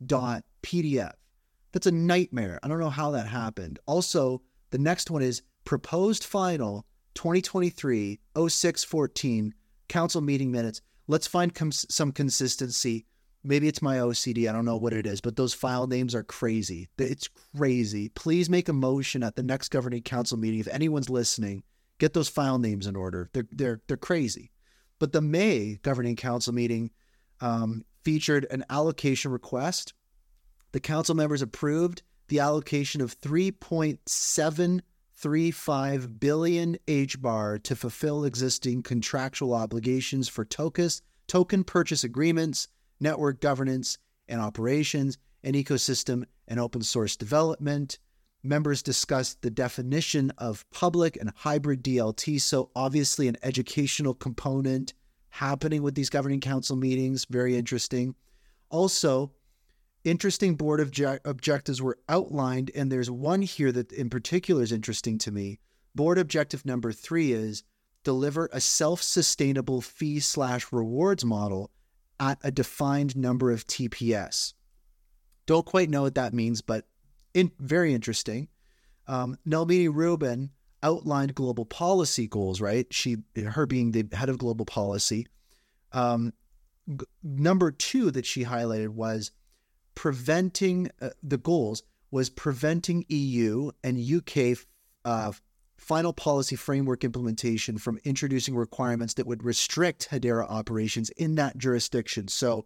That's 1.72 1.88
a 1.88 1.92
nightmare. 1.92 2.60
I 2.62 2.68
don't 2.68 2.80
know 2.80 2.90
how 2.90 3.12
that 3.12 3.28
happened. 3.28 3.80
Also, 3.86 4.42
the 4.74 4.80
next 4.80 5.12
one 5.12 5.22
is 5.22 5.44
proposed 5.66 6.24
final 6.24 6.88
2023 7.14 8.20
0614 8.36 9.54
council 9.88 10.20
meeting 10.20 10.52
minutes. 10.52 10.82
Let's 11.08 11.28
find 11.28 11.54
com- 11.54 11.72
some 11.72 12.12
consistency. 12.12 13.06
Maybe 13.44 13.68
it's 13.68 13.84
my 13.84 13.98
OCD. 13.98 14.50
I 14.50 14.52
don't 14.52 14.66
know 14.66 14.78
what 14.78 14.94
it 14.94 15.06
is, 15.06 15.22
but 15.22 15.36
those 15.36 15.54
file 15.54 15.86
names 15.86 16.16
are 16.16 16.24
crazy. 16.24 16.90
It's 16.98 17.30
crazy. 17.56 18.10
Please 18.10 18.50
make 18.50 18.68
a 18.68 18.74
motion 18.74 19.22
at 19.22 19.36
the 19.36 19.44
next 19.44 19.70
governing 19.70 20.02
council 20.02 20.40
meeting. 20.40 20.60
If 20.60 20.68
anyone's 20.70 21.10
listening, 21.10 21.62
get 22.00 22.14
those 22.14 22.30
file 22.30 22.58
names 22.58 22.88
in 22.88 22.96
order. 22.96 23.30
They're 23.32 23.48
they're 23.52 23.82
they're 23.88 23.96
crazy. 23.96 24.50
But 24.98 25.12
the 25.12 25.22
May 25.22 25.78
governing 25.84 26.16
council 26.16 26.52
meeting 26.52 26.90
um, 27.42 27.86
featured 28.04 28.48
an 28.50 28.66
allocation 28.72 29.32
request. 29.32 29.94
The 30.72 30.80
council 30.80 31.14
members 31.14 31.44
approved 31.44 32.02
the 32.34 32.40
allocation 32.40 33.00
of 33.00 33.22
3.735 33.22 36.20
billion 36.20 36.78
HBAR 36.88 37.62
to 37.62 37.76
fulfill 37.76 38.26
existing 38.26 38.82
contractual 38.82 39.54
obligations 39.54 40.28
for 40.28 40.44
tokens, 40.44 41.04
token 41.28 41.64
purchase 41.64 42.04
agreements, 42.04 42.68
network 43.00 43.40
governance 43.40 44.00
and 44.28 44.42
operations, 44.42 45.20
and 45.44 45.56
ecosystem 45.56 46.24
and 46.48 46.60
open 46.60 46.82
source 46.82 47.16
development. 47.16 48.00
Members 48.42 48.82
discussed 48.82 49.44
the 49.44 49.52
definition 49.52 50.32
of 50.40 50.68
public 50.72 51.16
and 51.18 51.32
hybrid 51.36 51.84
DLT, 51.84 52.42
so 52.42 52.72
obviously 52.76 53.28
an 53.28 53.38
educational 53.44 54.16
component 54.16 54.96
happening 55.30 55.84
with 55.84 55.94
these 55.94 56.10
governing 56.10 56.40
council 56.40 56.78
meetings. 56.78 57.28
Very 57.30 57.56
interesting. 57.56 58.16
Also, 58.72 59.34
interesting 60.04 60.56
board 60.56 60.80
obje- 60.80 61.20
objectives 61.26 61.82
were 61.82 62.00
outlined, 62.10 62.72
and 62.76 62.92
there's 62.92 63.10
one 63.10 63.42
here 63.42 63.72
that 63.72 63.92
in 63.92 64.10
particular 64.10 64.64
is 64.64 64.72
interesting 64.72 65.18
to 65.20 65.32
me. 65.32 65.60
Board 65.96 66.18
objective 66.18 66.66
number 66.66 66.92
three 66.92 67.32
is 67.32 67.64
deliver 68.04 68.50
a 68.52 68.60
self-sustainable 68.60 69.82
fee 69.82 70.20
slash 70.20 70.72
rewards 70.72 71.24
model 71.24 71.72
at 72.20 72.38
a 72.44 72.52
defined 72.52 73.16
number 73.16 73.52
of 73.52 73.66
TPS. 73.66 74.54
Don't 75.46 75.66
quite 75.66 75.90
know 75.90 76.04
what 76.04 76.16
that 76.16 76.34
means, 76.34 76.62
but 76.62 76.86
in, 77.34 77.52
very 77.60 77.94
interesting. 77.94 78.48
Um, 79.08 79.38
Nilmini 79.48 79.94
Rubin 79.94 80.52
outlined 80.82 81.36
global 81.36 81.66
policy 81.66 82.28
goals, 82.28 82.62
right? 82.62 82.88
She, 82.92 83.18
her 83.36 83.66
being 83.66 83.92
the 83.92 84.08
head 84.16 84.30
of 84.30 84.38
global 84.38 84.66
policy. 84.66 85.28
Um, 85.92 86.34
g- 86.90 87.06
number 87.24 87.72
two 87.72 88.12
that 88.12 88.26
she 88.26 88.46
highlighted 88.46 88.90
was 88.90 89.32
preventing 89.96 90.90
uh, 91.02 91.10
the 91.22 91.38
goals 91.38 91.84
was 92.12 92.30
preventing 92.30 93.06
EU 93.10 93.72
and 93.84 93.98
UK 94.00 94.58
uh, 95.06 95.32
final 95.78 96.14
policy 96.14 96.56
framework 96.56 97.04
implementation 97.04 97.78
from 97.78 98.00
introducing 98.04 98.56
requirements 98.56 99.16
that 99.16 99.28
would 99.28 99.44
restrict 99.44 100.10
Hedera 100.10 100.50
operations 100.50 101.10
in 101.12 101.36
that 101.36 101.58
jurisdiction. 101.58 102.28
So, 102.28 102.66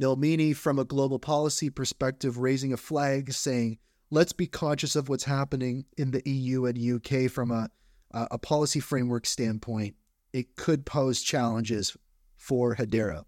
Nilmini, 0.00 0.54
from 0.54 0.78
a 0.78 0.84
global 0.84 1.18
policy 1.18 1.70
perspective, 1.70 2.38
raising 2.38 2.72
a 2.72 2.76
flag 2.76 3.32
saying, 3.32 3.78
let's 4.10 4.32
be 4.32 4.46
conscious 4.46 4.96
of 4.96 5.08
what's 5.08 5.24
happening 5.24 5.84
in 5.96 6.10
the 6.10 6.22
EU 6.28 6.66
and 6.66 6.78
UK 6.78 7.30
from 7.30 7.50
a, 7.50 7.70
a 8.12 8.38
policy 8.38 8.80
framework 8.80 9.26
standpoint. 9.26 9.94
It 10.32 10.56
could 10.56 10.84
pose 10.84 11.22
challenges 11.22 11.96
for 12.36 12.76
Hedera. 12.76 13.24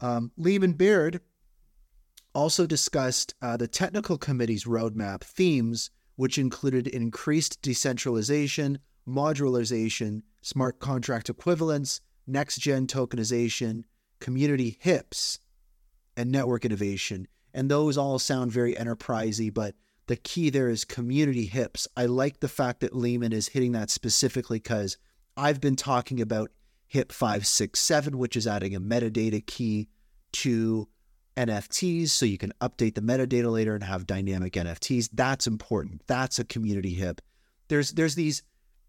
Um, 0.00 0.32
Leemon 0.38 0.76
Baird 0.76 1.20
also 2.34 2.66
discussed 2.66 3.34
uh, 3.40 3.56
the 3.56 3.68
technical 3.68 4.18
committee's 4.18 4.64
roadmap 4.64 5.22
themes 5.22 5.90
which 6.16 6.38
included 6.38 6.86
increased 6.86 7.60
decentralization, 7.62 8.78
modularization, 9.08 10.22
smart 10.42 10.78
contract 10.78 11.28
equivalence, 11.28 12.00
next 12.26 12.56
gen 12.56 12.86
tokenization, 12.86 13.84
community 14.20 14.78
HIPS, 14.80 15.38
and 16.16 16.30
network 16.30 16.64
innovation. 16.64 17.26
And 17.52 17.70
those 17.70 17.98
all 17.98 18.18
sound 18.18 18.52
very 18.52 18.74
enterprisey, 18.74 19.52
but 19.52 19.74
the 20.06 20.16
key 20.16 20.50
there 20.50 20.68
is 20.68 20.84
community 20.84 21.46
HIPS. 21.46 21.88
I 21.96 22.06
like 22.06 22.40
the 22.40 22.48
fact 22.48 22.80
that 22.80 22.92
Leemon 22.92 23.32
is 23.32 23.48
hitting 23.48 23.72
that 23.72 23.90
specifically 23.90 24.58
because 24.58 24.96
I've 25.36 25.60
been 25.60 25.76
talking 25.76 26.20
about 26.20 26.50
HIP 26.86 27.10
567, 27.10 28.18
which 28.18 28.36
is 28.36 28.46
adding 28.46 28.74
a 28.74 28.80
metadata 28.80 29.44
key 29.44 29.88
to 30.32 30.88
NFTs 31.36 32.08
so 32.08 32.26
you 32.26 32.38
can 32.38 32.52
update 32.60 32.94
the 32.94 33.00
metadata 33.00 33.50
later 33.50 33.74
and 33.74 33.84
have 33.84 34.06
dynamic 34.06 34.52
NFTs. 34.54 35.10
That's 35.12 35.46
important. 35.46 36.02
That's 36.06 36.38
a 36.38 36.44
community 36.44 36.94
hip. 36.94 37.20
There's 37.68 37.92
there's 37.92 38.14
these 38.14 38.42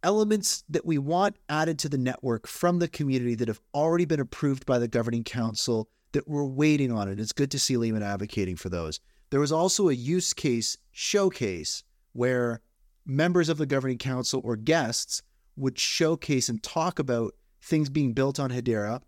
elements 0.03 0.63
that 0.69 0.85
we 0.85 0.97
want 0.97 1.35
added 1.49 1.79
to 1.79 1.89
the 1.89 1.97
network 1.97 2.47
from 2.47 2.79
the 2.79 2.87
community 2.87 3.33
that 3.35 3.47
have 3.47 3.61
already 3.73 4.05
been 4.05 4.19
approved 4.19 4.65
by 4.65 4.77
the 4.77 4.87
governing 4.87 5.23
council 5.23 5.89
that 6.11 6.27
we're 6.27 6.45
waiting 6.45 6.91
on 6.91 7.09
it. 7.09 7.19
It's 7.19 7.31
good 7.31 7.51
to 7.51 7.59
see 7.59 7.75
Leemon 7.75 8.03
advocating 8.03 8.55
for 8.55 8.69
those. 8.69 8.99
There 9.31 9.39
was 9.39 9.51
also 9.51 9.89
a 9.89 9.93
use 9.93 10.33
case 10.33 10.77
showcase 10.91 11.83
where 12.13 12.61
members 13.05 13.49
of 13.49 13.57
the 13.57 13.65
governing 13.65 13.97
council 13.97 14.41
or 14.43 14.55
guests 14.55 15.21
would 15.55 15.79
showcase 15.79 16.49
and 16.49 16.61
talk 16.61 16.99
about 16.99 17.33
things 17.61 17.89
being 17.89 18.13
built 18.13 18.39
on 18.39 18.51
Hedera. 18.51 19.01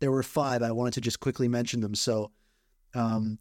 There 0.00 0.12
were 0.12 0.22
five. 0.22 0.62
I 0.62 0.72
wanted 0.72 0.94
to 0.94 1.00
just 1.00 1.20
quickly 1.20 1.48
mention 1.48 1.80
them. 1.80 1.94
So 1.94 2.30
um, 2.94 3.38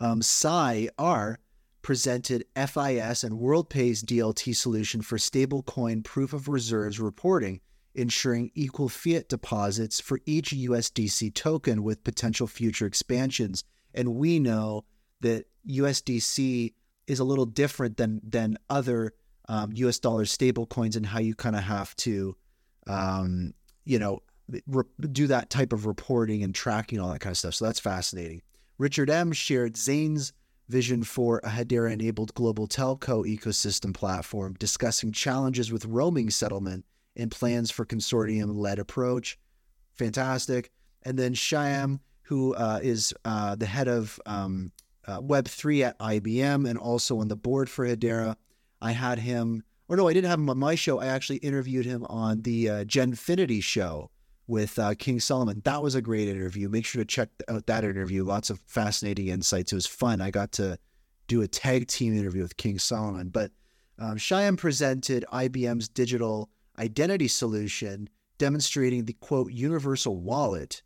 Um, 0.00 0.22
Sai 0.22 0.88
R 0.98 1.38
presented 1.82 2.44
FIS 2.56 3.24
and 3.24 3.38
WorldPay's 3.38 4.02
DLT 4.02 4.54
solution 4.54 5.00
for 5.00 5.16
stablecoin 5.16 6.04
proof 6.04 6.32
of 6.32 6.48
reserves 6.48 7.00
reporting, 7.00 7.60
ensuring 7.94 8.50
equal 8.54 8.88
fiat 8.88 9.28
deposits 9.28 10.00
for 10.00 10.20
each 10.26 10.50
USDC 10.50 11.32
token 11.34 11.82
with 11.82 12.04
potential 12.04 12.46
future 12.46 12.86
expansions. 12.86 13.64
And 13.94 14.16
we 14.16 14.38
know 14.38 14.84
that 15.20 15.46
USDC 15.68 16.74
is 17.06 17.20
a 17.20 17.24
little 17.24 17.46
different 17.46 17.96
than 17.96 18.20
than 18.22 18.58
other 18.68 19.14
um, 19.48 19.70
US 19.72 19.98
dollar 19.98 20.24
stablecoins 20.24 20.96
and 20.96 21.06
how 21.06 21.20
you 21.20 21.34
kind 21.34 21.56
of 21.56 21.62
have 21.62 21.96
to, 21.96 22.36
um, 22.86 23.54
you 23.84 23.98
know, 23.98 24.20
do 25.10 25.26
that 25.26 25.50
type 25.50 25.72
of 25.72 25.86
reporting 25.86 26.42
and 26.42 26.54
tracking 26.54 27.00
all 27.00 27.10
that 27.12 27.20
kind 27.20 27.32
of 27.32 27.38
stuff. 27.38 27.54
So 27.54 27.64
that's 27.66 27.80
fascinating. 27.80 28.42
Richard 28.78 29.10
M 29.10 29.32
shared 29.32 29.76
Zain's 29.76 30.32
vision 30.68 31.02
for 31.02 31.38
a 31.38 31.48
Hedera 31.48 31.92
enabled 31.92 32.34
global 32.34 32.68
telco 32.68 33.24
ecosystem 33.24 33.94
platform, 33.94 34.54
discussing 34.58 35.12
challenges 35.12 35.72
with 35.72 35.84
roaming 35.86 36.30
settlement 36.30 36.84
and 37.16 37.30
plans 37.30 37.70
for 37.70 37.84
consortium 37.84 38.56
led 38.56 38.78
approach. 38.78 39.38
Fantastic. 39.94 40.70
And 41.02 41.18
then 41.18 41.34
Shyam, 41.34 42.00
who 42.22 42.54
uh, 42.54 42.80
is 42.82 43.14
uh, 43.24 43.56
the 43.56 43.66
head 43.66 43.88
of 43.88 44.20
um, 44.26 44.72
uh, 45.06 45.20
Web3 45.20 45.86
at 45.86 45.98
IBM 45.98 46.68
and 46.68 46.78
also 46.78 47.18
on 47.18 47.28
the 47.28 47.36
board 47.36 47.68
for 47.68 47.86
Hedera. 47.86 48.36
I 48.80 48.92
had 48.92 49.18
him, 49.18 49.64
or 49.88 49.96
no, 49.96 50.06
I 50.06 50.12
didn't 50.12 50.30
have 50.30 50.38
him 50.38 50.50
on 50.50 50.58
my 50.58 50.74
show. 50.74 51.00
I 51.00 51.06
actually 51.06 51.38
interviewed 51.38 51.86
him 51.86 52.04
on 52.04 52.42
the 52.42 52.68
uh, 52.68 52.84
Genfinity 52.84 53.62
show 53.62 54.10
with 54.48 54.78
uh, 54.78 54.94
King 54.94 55.20
Solomon. 55.20 55.60
That 55.64 55.82
was 55.82 55.94
a 55.94 56.02
great 56.02 56.26
interview. 56.26 56.68
Make 56.68 56.86
sure 56.86 57.02
to 57.02 57.06
check 57.06 57.28
out 57.48 57.66
that 57.66 57.84
interview. 57.84 58.24
Lots 58.24 58.50
of 58.50 58.58
fascinating 58.60 59.28
insights. 59.28 59.72
It 59.72 59.76
was 59.76 59.86
fun. 59.86 60.20
I 60.20 60.30
got 60.30 60.52
to 60.52 60.78
do 61.28 61.42
a 61.42 61.48
tag 61.48 61.86
team 61.86 62.16
interview 62.18 62.42
with 62.42 62.56
King 62.56 62.78
Solomon. 62.78 63.28
But 63.28 63.52
um, 63.98 64.16
Shyam 64.16 64.56
presented 64.56 65.24
IBM's 65.32 65.88
digital 65.88 66.48
identity 66.78 67.28
solution, 67.28 68.08
demonstrating 68.38 69.04
the 69.04 69.12
quote 69.12 69.52
universal 69.52 70.16
wallet 70.16 70.82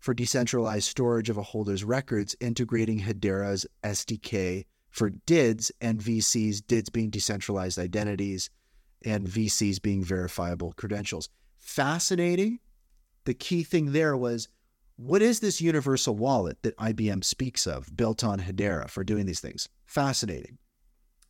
for 0.00 0.12
decentralized 0.12 0.88
storage 0.88 1.30
of 1.30 1.36
a 1.36 1.42
holder's 1.42 1.84
records, 1.84 2.34
integrating 2.40 3.00
Hedera's 3.00 3.66
SDK 3.84 4.64
for 4.90 5.10
DIDs 5.10 5.70
and 5.80 6.00
VCs, 6.00 6.66
DIDs 6.66 6.88
being 6.88 7.10
decentralized 7.10 7.78
identities 7.78 8.50
and 9.04 9.26
VCs 9.26 9.80
being 9.80 10.02
verifiable 10.02 10.72
credentials. 10.76 11.28
Fascinating 11.58 12.58
the 13.28 13.34
key 13.34 13.62
thing 13.62 13.92
there 13.92 14.16
was 14.16 14.48
what 14.96 15.20
is 15.20 15.40
this 15.40 15.60
universal 15.60 16.16
wallet 16.16 16.62
that 16.62 16.74
IBM 16.78 17.22
speaks 17.22 17.66
of, 17.66 17.94
built 17.94 18.24
on 18.24 18.40
Hedera 18.40 18.88
for 18.88 19.04
doing 19.04 19.26
these 19.26 19.38
things? 19.38 19.68
Fascinating. 19.84 20.56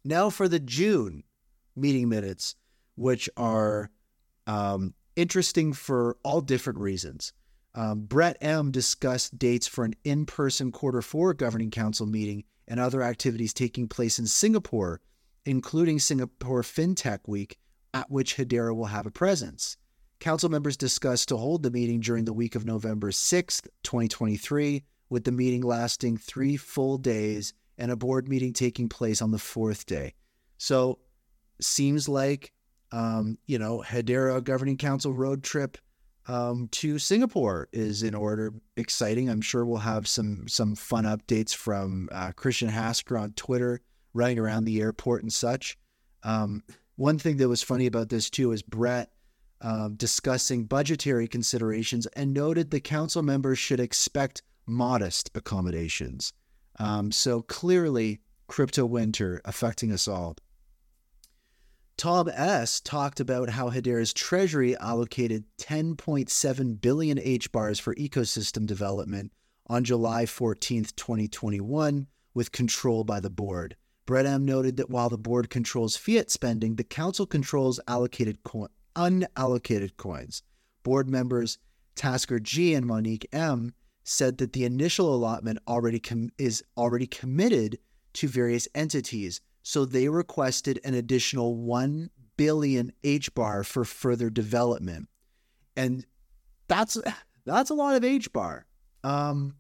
Now 0.05 0.31
for 0.31 0.47
the 0.47 0.61
June 0.61 1.25
meeting 1.75 2.09
minutes, 2.09 2.55
which 2.95 3.29
are 3.37 3.91
um, 4.47 4.95
interesting 5.17 5.73
for 5.73 6.19
all 6.23 6.41
different 6.41 6.79
reasons. 6.79 7.33
Um, 7.75 8.03
Brett 8.03 8.37
M 8.41 8.71
discussed 8.71 9.37
dates 9.37 9.67
for 9.67 9.85
an 9.85 9.95
in 10.05 10.25
person 10.25 10.71
quarter 10.71 11.03
four 11.03 11.35
governing 11.35 11.73
council 11.73 12.07
meeting 12.07 12.45
and 12.69 12.79
other 12.79 13.03
activities 13.03 13.53
taking 13.53 13.89
place 13.89 14.21
in 14.21 14.29
Singapore, 14.29 15.01
including 15.45 15.99
Singapore 15.99 16.63
FinTech 16.63 17.27
Week, 17.27 17.59
at 17.93 18.09
which 18.09 18.37
Hedera 18.37 18.73
will 18.73 18.87
have 18.87 19.05
a 19.05 19.11
presence. 19.11 19.77
Council 20.21 20.49
members 20.49 20.77
discussed 20.77 21.29
to 21.29 21.37
hold 21.37 21.63
the 21.63 21.71
meeting 21.71 22.01
during 22.01 22.25
the 22.25 22.33
week 22.33 22.55
of 22.55 22.67
November 22.67 23.11
6th, 23.11 23.69
2023, 23.85 24.83
with 25.11 25.25
the 25.25 25.33
meeting 25.33 25.63
lasting 25.63 26.17
three 26.17 26.57
full 26.57 26.99
days 26.99 27.55
and 27.79 27.93
a 27.93 27.97
board 27.97 28.29
meeting 28.29 28.53
taking 28.53 28.89
place 28.89 29.23
on 29.23 29.31
the 29.31 29.39
fourth 29.39 29.87
day. 29.87 30.15
So, 30.57 30.99
seems 31.61 32.09
like, 32.09 32.53
um, 32.91 33.39
you 33.47 33.59
know, 33.59 33.83
Hedera 33.87 34.43
Governing 34.43 34.77
Council 34.77 35.13
road 35.13 35.45
trip 35.45 35.79
um, 36.27 36.69
to 36.73 36.99
Singapore 36.99 37.69
is 37.73 38.03
in 38.03 38.15
order. 38.15 38.53
Exciting. 38.77 39.31
I'm 39.31 39.41
sure 39.41 39.65
we'll 39.65 39.79
have 39.79 40.07
some 40.07 40.49
some 40.49 40.75
fun 40.75 41.05
updates 41.05 41.55
from 41.55 42.09
uh, 42.13 42.33
Christian 42.33 42.69
Hasker 42.69 43.17
on 43.17 43.33
Twitter, 43.33 43.81
running 44.15 44.39
around 44.39 44.65
the 44.65 44.81
airport 44.81 45.23
and 45.23 45.33
such. 45.33 45.79
Um, 46.25 46.63
one 46.97 47.19
thing 47.19 47.37
that 47.37 47.49
was 47.49 47.63
funny 47.63 47.87
about 47.87 48.09
this 48.09 48.29
too 48.29 48.53
is 48.53 48.63
Brett 48.63 49.11
um, 49.61 49.95
discussing 49.95 50.65
budgetary 50.65 51.27
considerations 51.29 52.07
and 52.09 52.33
noted 52.33 52.71
the 52.71 52.81
council 52.81 53.23
members 53.23 53.59
should 53.59 53.81
expect 53.81 54.43
modest 54.67 55.31
accommodations. 55.35 56.33
Um, 56.79 57.11
so 57.11 57.43
clearly, 57.43 58.21
crypto 58.47 58.87
winter 58.87 59.41
affecting 59.45 59.93
us 59.93 60.07
all. 60.07 60.37
Tom 61.97 62.29
S. 62.29 62.81
talked 62.81 63.19
about 63.19 63.51
how 63.51 63.71
Hedera's 63.71 64.13
treasury 64.13 64.77
allocated 64.77 65.45
10.7 65.59 66.81
billion 66.81 67.19
H 67.19 67.51
bars 67.51 67.81
for 67.81 67.93
ecosystem 67.97 68.67
development 68.67 69.33
on 69.67 69.83
July 69.83 70.25
14th, 70.25 70.95
2021, 70.95 72.07
with 72.35 72.53
control 72.53 73.03
by 73.03 73.19
the 73.19 73.31
board. 73.31 73.75
Brett 74.07 74.27
M. 74.27 74.45
noted 74.45 74.77
that 74.77 74.89
while 74.89 75.09
the 75.09 75.19
board 75.19 75.51
controls 75.51 75.97
fiat 75.97 76.31
spending, 76.31 76.77
the 76.77 76.85
council 76.85 77.27
controls 77.27 77.81
allocated 77.89 78.45
co- 78.45 78.69
unallocated 78.99 79.97
coins. 79.97 80.43
Board 80.83 81.09
members 81.09 81.59
Tasker 81.95 82.39
G 82.39 82.75
and 82.75 82.87
Monique 82.87 83.27
M 83.33 83.73
said 84.05 84.39
that 84.39 84.53
the 84.53 84.65
initial 84.65 85.15
allotment 85.15 85.59
already 85.67 86.01
com- 86.01 86.31
is 86.39 86.63
already 86.77 87.07
committed 87.07 87.79
to 88.15 88.29
various 88.29 88.69
entities 88.75 89.41
so 89.63 89.85
they 89.85 90.09
requested 90.09 90.81
an 90.83 90.95
additional 90.95 91.57
1 91.57 92.09
billion 92.39 92.91
H 93.05 93.35
bar 93.35 93.63
for 93.65 93.85
further 93.85 94.31
development. 94.31 95.09
And 95.77 96.07
that's 96.69 96.97
that's 97.45 97.71
a 97.71 97.75
lot 97.75 97.95
of 97.95 98.05
H 98.05 98.33
bar. 98.33 98.67
Um, 99.05 99.57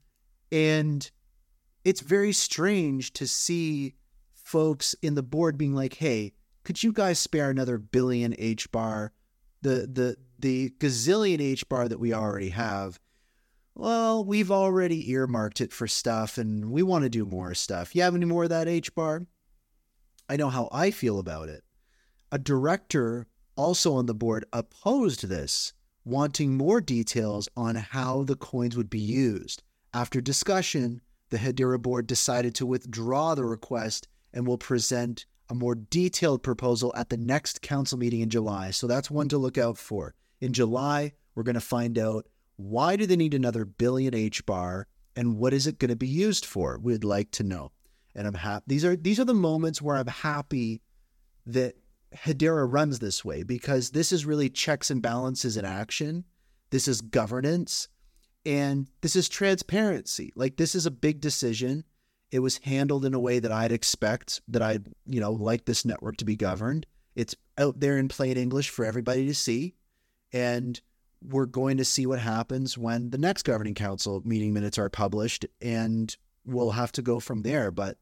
and 0.50 1.10
it's 1.84 2.00
very 2.00 2.32
strange 2.32 3.12
to 3.14 3.26
see 3.26 3.94
folks 4.32 4.94
in 5.02 5.14
the 5.14 5.22
board 5.22 5.58
being 5.58 5.74
like, 5.74 5.94
"Hey, 5.94 6.32
could 6.64 6.82
you 6.82 6.92
guys 6.92 7.18
spare 7.18 7.50
another 7.50 7.76
billion 7.78 8.34
H 8.38 8.70
bar? 8.72 9.12
The 9.62 9.88
the 9.92 10.16
the 10.38 10.70
gazillion 10.78 11.40
H 11.40 11.68
bar 11.68 11.88
that 11.88 12.00
we 12.00 12.12
already 12.12 12.50
have. 12.50 13.00
Well, 13.74 14.24
we've 14.24 14.50
already 14.50 15.10
earmarked 15.10 15.60
it 15.60 15.72
for 15.72 15.86
stuff 15.86 16.36
and 16.36 16.70
we 16.70 16.82
want 16.82 17.04
to 17.04 17.08
do 17.08 17.24
more 17.24 17.54
stuff. 17.54 17.94
You 17.94 18.02
have 18.02 18.14
any 18.14 18.24
more 18.24 18.44
of 18.44 18.50
that 18.50 18.68
H 18.68 18.94
bar? 18.94 19.26
I 20.28 20.36
know 20.36 20.50
how 20.50 20.68
I 20.72 20.90
feel 20.90 21.18
about 21.18 21.48
it. 21.48 21.64
A 22.30 22.38
director 22.38 23.26
also 23.56 23.94
on 23.94 24.06
the 24.06 24.14
board 24.14 24.44
opposed 24.52 25.28
this, 25.28 25.72
wanting 26.04 26.56
more 26.56 26.80
details 26.80 27.48
on 27.56 27.74
how 27.76 28.22
the 28.24 28.36
coins 28.36 28.76
would 28.76 28.90
be 28.90 28.98
used. 28.98 29.62
After 29.94 30.20
discussion, 30.20 31.00
the 31.30 31.38
Hedera 31.38 31.80
board 31.80 32.06
decided 32.06 32.54
to 32.56 32.66
withdraw 32.66 33.34
the 33.34 33.44
request 33.44 34.08
and 34.32 34.46
will 34.46 34.58
present 34.58 35.26
a 35.50 35.54
more 35.54 35.74
detailed 35.74 36.42
proposal 36.42 36.92
at 36.96 37.08
the 37.08 37.16
next 37.16 37.62
council 37.62 37.98
meeting 37.98 38.20
in 38.20 38.30
July. 38.30 38.70
So 38.70 38.86
that's 38.86 39.10
one 39.10 39.28
to 39.28 39.38
look 39.38 39.58
out 39.58 39.78
for. 39.78 40.14
In 40.40 40.52
July, 40.52 41.12
we're 41.34 41.42
going 41.42 41.54
to 41.54 41.60
find 41.60 41.98
out 41.98 42.26
why 42.56 42.96
do 42.96 43.06
they 43.06 43.16
need 43.16 43.34
another 43.34 43.64
billion 43.64 44.14
H 44.14 44.44
bar 44.44 44.86
and 45.16 45.36
what 45.36 45.54
is 45.54 45.66
it 45.66 45.78
going 45.78 45.90
to 45.90 45.96
be 45.96 46.08
used 46.08 46.44
for? 46.44 46.78
We'd 46.78 47.04
like 47.04 47.30
to 47.32 47.44
know 47.44 47.72
and 48.18 48.26
I'm 48.26 48.34
happy. 48.34 48.64
These 48.66 48.84
are 48.84 48.96
these 48.96 49.20
are 49.20 49.24
the 49.24 49.32
moments 49.32 49.80
where 49.80 49.96
I'm 49.96 50.08
happy 50.08 50.82
that 51.46 51.76
Hedera 52.14 52.70
runs 52.70 52.98
this 52.98 53.24
way 53.24 53.44
because 53.44 53.90
this 53.90 54.12
is 54.12 54.26
really 54.26 54.50
checks 54.50 54.90
and 54.90 55.00
balances 55.00 55.56
in 55.56 55.64
action. 55.64 56.24
This 56.70 56.88
is 56.88 57.00
governance 57.00 57.88
and 58.44 58.88
this 59.02 59.14
is 59.14 59.28
transparency. 59.28 60.32
Like 60.34 60.56
this 60.56 60.74
is 60.74 60.84
a 60.84 60.90
big 60.90 61.20
decision. 61.20 61.84
It 62.30 62.40
was 62.40 62.58
handled 62.58 63.04
in 63.04 63.14
a 63.14 63.20
way 63.20 63.38
that 63.38 63.52
I'd 63.52 63.72
expect 63.72 64.40
that 64.48 64.62
I'd, 64.62 64.86
you 65.06 65.20
know, 65.20 65.32
like 65.32 65.64
this 65.64 65.84
network 65.84 66.16
to 66.18 66.24
be 66.24 66.36
governed. 66.36 66.86
It's 67.14 67.34
out 67.56 67.80
there 67.80 67.98
in 67.98 68.08
plain 68.08 68.36
English 68.36 68.70
for 68.70 68.84
everybody 68.84 69.26
to 69.26 69.34
see. 69.34 69.74
And 70.32 70.80
we're 71.22 71.46
going 71.46 71.78
to 71.78 71.84
see 71.84 72.06
what 72.06 72.20
happens 72.20 72.78
when 72.78 73.10
the 73.10 73.18
next 73.18 73.42
governing 73.42 73.74
council 73.74 74.22
meeting 74.24 74.52
minutes 74.52 74.78
are 74.78 74.90
published 74.90 75.46
and 75.60 76.14
we'll 76.44 76.70
have 76.70 76.92
to 76.92 77.02
go 77.02 77.18
from 77.18 77.42
there. 77.42 77.70
But 77.70 77.98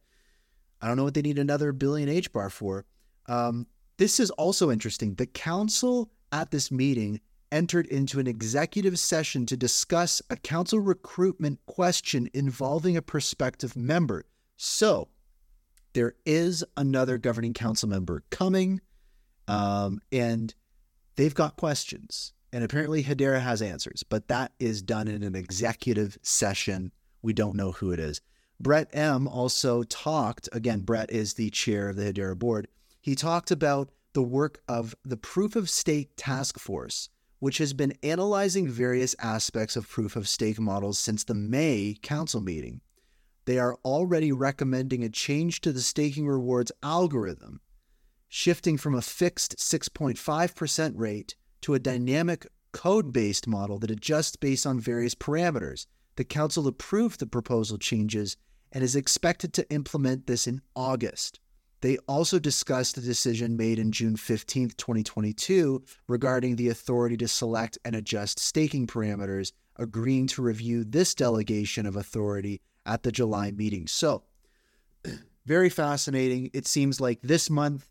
I 0.80 0.88
don't 0.88 0.96
know 0.96 1.04
what 1.04 1.14
they 1.14 1.22
need 1.22 1.38
another 1.38 1.72
billion 1.72 2.08
H 2.08 2.32
bar 2.32 2.50
for. 2.50 2.84
Um, 3.26 3.66
this 3.96 4.20
is 4.20 4.30
also 4.32 4.70
interesting. 4.70 5.14
The 5.14 5.26
council 5.26 6.10
at 6.32 6.50
this 6.50 6.70
meeting 6.70 7.20
entered 7.52 7.86
into 7.86 8.18
an 8.18 8.26
executive 8.26 8.98
session 8.98 9.46
to 9.46 9.56
discuss 9.56 10.22
a 10.30 10.36
council 10.36 10.80
recruitment 10.80 11.60
question 11.66 12.28
involving 12.34 12.96
a 12.96 13.02
prospective 13.02 13.76
member. 13.76 14.24
So 14.56 15.08
there 15.92 16.14
is 16.24 16.64
another 16.76 17.18
governing 17.18 17.54
council 17.54 17.88
member 17.88 18.22
coming, 18.30 18.80
um, 19.48 20.00
and 20.12 20.54
they've 21.16 21.34
got 21.34 21.56
questions. 21.56 22.32
And 22.52 22.62
apparently 22.64 23.02
Hedera 23.02 23.40
has 23.40 23.60
answers, 23.60 24.02
but 24.02 24.28
that 24.28 24.52
is 24.58 24.82
done 24.82 25.08
in 25.08 25.22
an 25.22 25.34
executive 25.34 26.16
session. 26.22 26.92
We 27.22 27.32
don't 27.32 27.56
know 27.56 27.72
who 27.72 27.92
it 27.92 27.98
is. 27.98 28.20
Brett 28.58 28.88
M 28.94 29.28
also 29.28 29.82
talked, 29.82 30.48
again, 30.52 30.80
Brett 30.80 31.10
is 31.10 31.34
the 31.34 31.50
chair 31.50 31.90
of 31.90 31.96
the 31.96 32.12
Hedera 32.12 32.38
board. 32.38 32.68
He 33.00 33.14
talked 33.14 33.50
about 33.50 33.90
the 34.14 34.22
work 34.22 34.62
of 34.66 34.94
the 35.04 35.18
Proof 35.18 35.56
of 35.56 35.68
Stake 35.68 36.10
Task 36.16 36.58
Force, 36.58 37.10
which 37.46 37.58
has 37.58 37.72
been 37.72 37.96
analyzing 38.02 38.66
various 38.66 39.14
aspects 39.20 39.76
of 39.76 39.88
proof 39.88 40.16
of 40.16 40.26
stake 40.26 40.58
models 40.58 40.98
since 40.98 41.22
the 41.22 41.32
May 41.32 41.96
council 42.02 42.40
meeting. 42.40 42.80
They 43.44 43.56
are 43.56 43.78
already 43.84 44.32
recommending 44.32 45.04
a 45.04 45.08
change 45.08 45.60
to 45.60 45.70
the 45.70 45.80
staking 45.80 46.26
rewards 46.26 46.72
algorithm, 46.82 47.60
shifting 48.28 48.76
from 48.76 48.96
a 48.96 49.00
fixed 49.00 49.58
6.5% 49.58 50.94
rate 50.96 51.36
to 51.60 51.74
a 51.74 51.78
dynamic 51.78 52.48
code 52.72 53.12
based 53.12 53.46
model 53.46 53.78
that 53.78 53.92
adjusts 53.92 54.34
based 54.34 54.66
on 54.66 54.80
various 54.80 55.14
parameters. 55.14 55.86
The 56.16 56.24
council 56.24 56.66
approved 56.66 57.20
the 57.20 57.26
proposal 57.26 57.78
changes 57.78 58.36
and 58.72 58.82
is 58.82 58.96
expected 58.96 59.52
to 59.52 59.70
implement 59.70 60.26
this 60.26 60.48
in 60.48 60.62
August. 60.74 61.38
They 61.80 61.98
also 62.08 62.38
discussed 62.38 62.94
the 62.94 63.00
decision 63.00 63.56
made 63.56 63.78
in 63.78 63.92
June 63.92 64.16
15, 64.16 64.70
2022, 64.70 65.84
regarding 66.08 66.56
the 66.56 66.68
authority 66.68 67.16
to 67.18 67.28
select 67.28 67.78
and 67.84 67.94
adjust 67.94 68.38
staking 68.38 68.86
parameters, 68.86 69.52
agreeing 69.76 70.26
to 70.28 70.42
review 70.42 70.84
this 70.84 71.14
delegation 71.14 71.86
of 71.86 71.96
authority 71.96 72.60
at 72.86 73.02
the 73.02 73.12
July 73.12 73.50
meeting. 73.50 73.86
So, 73.86 74.24
very 75.46 75.68
fascinating. 75.68 76.50
It 76.54 76.66
seems 76.66 77.00
like 77.00 77.20
this 77.22 77.50
month, 77.50 77.90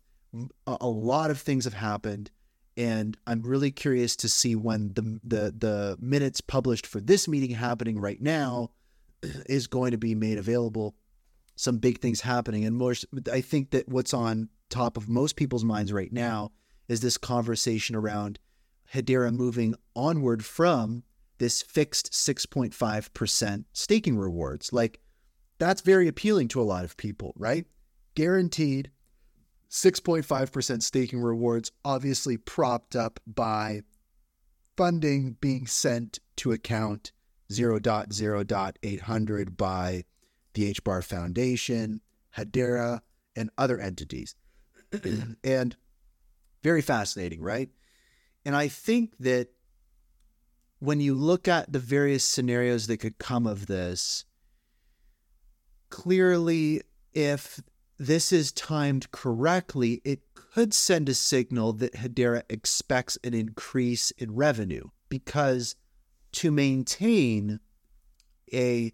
a 0.66 0.88
lot 0.88 1.30
of 1.30 1.38
things 1.38 1.64
have 1.64 1.74
happened, 1.74 2.30
and 2.76 3.16
I'm 3.26 3.42
really 3.42 3.70
curious 3.70 4.16
to 4.16 4.28
see 4.28 4.54
when 4.54 4.92
the 4.94 5.20
the 5.24 5.54
the 5.56 5.96
minutes 6.00 6.40
published 6.40 6.86
for 6.86 7.00
this 7.00 7.26
meeting 7.26 7.50
happening 7.50 7.98
right 7.98 8.20
now 8.20 8.70
is 9.46 9.66
going 9.66 9.92
to 9.92 9.98
be 9.98 10.14
made 10.14 10.38
available. 10.38 10.94
Some 11.56 11.78
big 11.78 12.00
things 12.00 12.20
happening, 12.20 12.64
and. 12.64 12.80
I 13.32 13.40
think 13.40 13.70
that 13.70 13.88
what's 13.88 14.14
on 14.14 14.48
top 14.68 14.96
of 14.96 15.08
most 15.08 15.36
people's 15.36 15.64
minds 15.64 15.92
right 15.92 16.12
now 16.12 16.52
is 16.88 17.00
this 17.00 17.18
conversation 17.18 17.96
around 17.96 18.38
Hedera 18.94 19.34
moving 19.34 19.74
onward 19.94 20.44
from 20.44 21.02
this 21.38 21.62
fixed 21.62 22.12
6.5% 22.12 23.64
staking 23.72 24.16
rewards. 24.16 24.72
Like, 24.72 25.00
that's 25.58 25.80
very 25.80 26.08
appealing 26.08 26.48
to 26.48 26.60
a 26.60 26.64
lot 26.64 26.84
of 26.84 26.96
people, 26.96 27.32
right? 27.36 27.66
Guaranteed 28.14 28.90
6.5% 29.70 30.82
staking 30.82 31.20
rewards, 31.20 31.72
obviously 31.84 32.36
propped 32.36 32.94
up 32.94 33.20
by 33.26 33.82
funding 34.76 35.36
being 35.40 35.66
sent 35.66 36.20
to 36.36 36.52
account 36.52 37.12
0.0.800 37.50 39.56
by 39.56 40.04
the 40.56 40.74
HBAR 40.74 41.04
Foundation, 41.04 42.00
Hedera, 42.36 43.00
and 43.36 43.50
other 43.58 43.78
entities. 43.78 44.34
and 45.44 45.76
very 46.62 46.80
fascinating, 46.82 47.42
right? 47.42 47.68
And 48.44 48.56
I 48.56 48.68
think 48.68 49.12
that 49.20 49.48
when 50.78 51.00
you 51.00 51.14
look 51.14 51.46
at 51.46 51.72
the 51.72 51.78
various 51.78 52.24
scenarios 52.24 52.86
that 52.86 52.98
could 52.98 53.18
come 53.18 53.46
of 53.46 53.66
this, 53.66 54.24
clearly, 55.90 56.80
if 57.12 57.60
this 57.98 58.32
is 58.32 58.50
timed 58.52 59.10
correctly, 59.10 60.00
it 60.04 60.20
could 60.34 60.72
send 60.72 61.08
a 61.08 61.14
signal 61.14 61.74
that 61.74 61.94
Hedera 61.94 62.42
expects 62.48 63.18
an 63.22 63.34
increase 63.34 64.10
in 64.12 64.34
revenue 64.34 64.88
because 65.08 65.76
to 66.32 66.50
maintain 66.50 67.60
a 68.52 68.92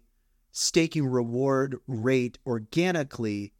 staking 0.53 1.07
reward 1.07 1.75
rate 1.87 2.37
organically 2.45 3.51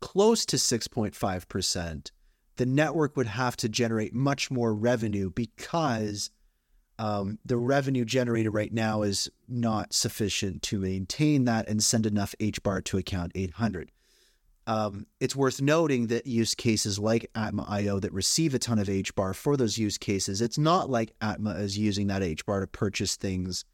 close 0.00 0.46
to 0.46 0.56
6.5%, 0.56 2.10
the 2.56 2.66
network 2.66 3.16
would 3.16 3.26
have 3.26 3.56
to 3.56 3.68
generate 3.68 4.14
much 4.14 4.50
more 4.50 4.74
revenue 4.74 5.28
because 5.28 6.30
um, 7.00 7.38
the 7.44 7.56
revenue 7.56 8.04
generated 8.04 8.54
right 8.54 8.72
now 8.72 9.02
is 9.02 9.28
not 9.48 9.92
sufficient 9.92 10.62
to 10.62 10.78
maintain 10.78 11.44
that 11.44 11.68
and 11.68 11.82
send 11.82 12.06
enough 12.06 12.34
HBAR 12.40 12.84
to 12.84 12.98
account 12.98 13.32
800. 13.34 13.90
Um, 14.68 15.06
it's 15.18 15.34
worth 15.34 15.60
noting 15.60 16.08
that 16.08 16.26
use 16.26 16.54
cases 16.54 16.98
like 16.98 17.30
Atma 17.34 17.64
IO 17.68 17.98
that 18.00 18.12
receive 18.12 18.54
a 18.54 18.58
ton 18.58 18.78
of 18.78 18.86
HBAR 18.86 19.34
for 19.34 19.56
those 19.56 19.78
use 19.78 19.98
cases, 19.98 20.40
it's 20.42 20.58
not 20.58 20.90
like 20.90 21.14
Atma 21.20 21.52
is 21.52 21.78
using 21.78 22.06
that 22.08 22.22
HBAR 22.22 22.60
to 22.60 22.66
purchase 22.66 23.16
things 23.16 23.64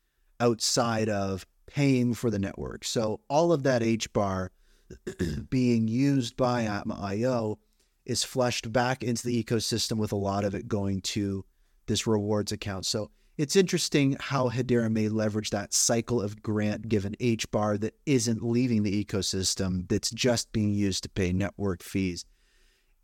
outside 0.41 1.09
of 1.09 1.47
paying 1.75 2.15
for 2.15 2.31
the 2.31 2.39
network. 2.39 2.85
So 2.85 3.21
all 3.29 3.53
of 3.53 3.65
that 3.65 3.83
HBAR 3.83 4.51
being 5.51 5.89
used 5.89 6.37
by 6.37 6.63
Atma 6.63 6.97
IO 7.01 7.59
is 8.07 8.23
flushed 8.23 8.73
back 8.73 9.03
into 9.03 9.27
the 9.27 9.43
ecosystem 9.43 9.97
with 9.97 10.13
a 10.13 10.17
lot 10.17 10.45
of 10.45 10.55
it 10.55 10.69
going 10.69 11.01
to 11.01 11.45
this 11.87 12.07
rewards 12.07 12.53
account. 12.53 12.87
So 12.87 13.11
it's 13.39 13.57
interesting 13.57 14.17
how 14.21 14.51
Hedera 14.51 14.89
may 14.89 15.09
leverage 15.09 15.51
that 15.51 15.75
cycle 15.75 16.21
of 16.21 16.41
grant 16.41 16.89
given 16.89 17.17
H 17.19 17.51
bar 17.51 17.77
that 17.79 17.95
isn't 18.07 18.45
leaving 18.45 18.85
the 18.85 19.05
ecosystem, 19.05 19.89
that's 19.89 20.11
just 20.11 20.53
being 20.53 20.75
used 20.75 21.03
to 21.03 21.09
pay 21.09 21.33
network 21.33 21.83
fees. 21.83 22.25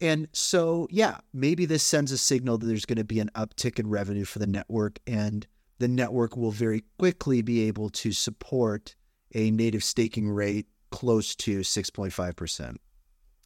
And 0.00 0.28
so, 0.32 0.86
yeah, 0.90 1.18
maybe 1.32 1.66
this 1.66 1.82
sends 1.82 2.12
a 2.12 2.18
signal 2.18 2.56
that 2.58 2.66
there's 2.66 2.86
going 2.86 2.98
to 2.98 3.04
be 3.04 3.18
an 3.18 3.30
uptick 3.34 3.80
in 3.80 3.88
revenue 3.90 4.24
for 4.24 4.38
the 4.38 4.46
network, 4.46 5.00
and 5.08 5.46
the 5.80 5.88
network 5.88 6.36
will 6.36 6.50
very 6.50 6.84
quickly 6.98 7.40
be 7.40 7.62
able 7.62 7.88
to 7.88 8.12
support 8.12 8.94
a 9.34 9.50
native 9.50 9.82
staking 9.82 10.28
rate 10.28 10.66
close 10.90 11.34
to 11.34 11.60
6.5%. 11.60 12.76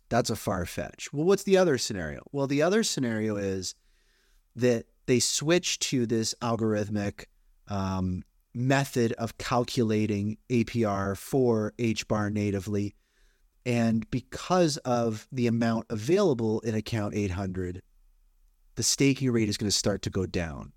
That's 0.09 0.31
a 0.31 0.37
far 0.37 0.67
fetch. 0.67 1.13
Well, 1.13 1.25
what's 1.25 1.45
the 1.45 1.57
other 1.57 1.79
scenario? 1.79 2.23
Well, 2.33 2.49
the 2.49 2.61
other 2.61 2.83
scenario 2.83 3.37
is 3.37 3.77
that 4.57 4.87
they 5.07 5.21
switch 5.21 5.79
to 5.79 6.07
this 6.07 6.35
algorithmic 6.43 7.27
um, 7.69 8.25
method 8.53 9.13
of 9.13 9.39
calculating 9.39 10.37
APR 10.51 11.17
for 11.17 11.73
HBAR 11.79 12.33
natively. 12.33 12.97
And 13.65 14.11
because 14.11 14.77
of 14.79 15.29
the 15.31 15.47
amount 15.47 15.87
available 15.89 16.61
in 16.61 16.75
account 16.75 17.15
800, 17.15 17.81
the 18.75 18.83
staking 18.83 19.31
rate 19.31 19.49
is 19.49 19.57
going 19.57 19.71
to 19.71 19.77
start 19.77 20.03
to 20.03 20.11
go 20.11 20.27
down. 20.27 20.73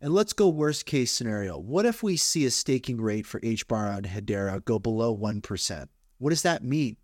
And 0.00 0.12
let's 0.12 0.34
go 0.34 0.48
worst 0.48 0.84
case 0.84 1.10
scenario. 1.10 1.58
What 1.58 1.86
if 1.86 2.02
we 2.02 2.16
see 2.16 2.44
a 2.44 2.50
staking 2.50 3.00
rate 3.00 3.26
for 3.26 3.40
HBAR 3.40 3.96
on 3.96 4.02
Hedera 4.02 4.64
go 4.64 4.78
below 4.78 5.16
1%? 5.16 5.88
What 6.18 6.30
does 6.30 6.42
that 6.42 6.62
mean? 6.62 6.96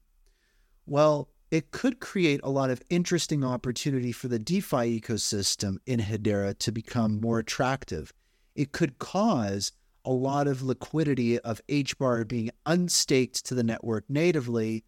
Well, 0.86 1.28
it 1.50 1.70
could 1.70 2.00
create 2.00 2.40
a 2.42 2.50
lot 2.50 2.70
of 2.70 2.82
interesting 2.90 3.44
opportunity 3.44 4.12
for 4.12 4.28
the 4.28 4.38
DeFi 4.38 5.00
ecosystem 5.00 5.76
in 5.86 6.00
Hedera 6.00 6.58
to 6.58 6.72
become 6.72 7.20
more 7.20 7.38
attractive. 7.38 8.12
It 8.54 8.72
could 8.72 8.98
cause 8.98 9.72
a 10.04 10.12
lot 10.12 10.46
of 10.46 10.62
liquidity 10.62 11.38
of 11.38 11.60
HBAR 11.68 12.26
being 12.26 12.50
unstaked 12.66 13.46
to 13.46 13.54
the 13.54 13.62
network 13.62 14.04
natively 14.08 14.84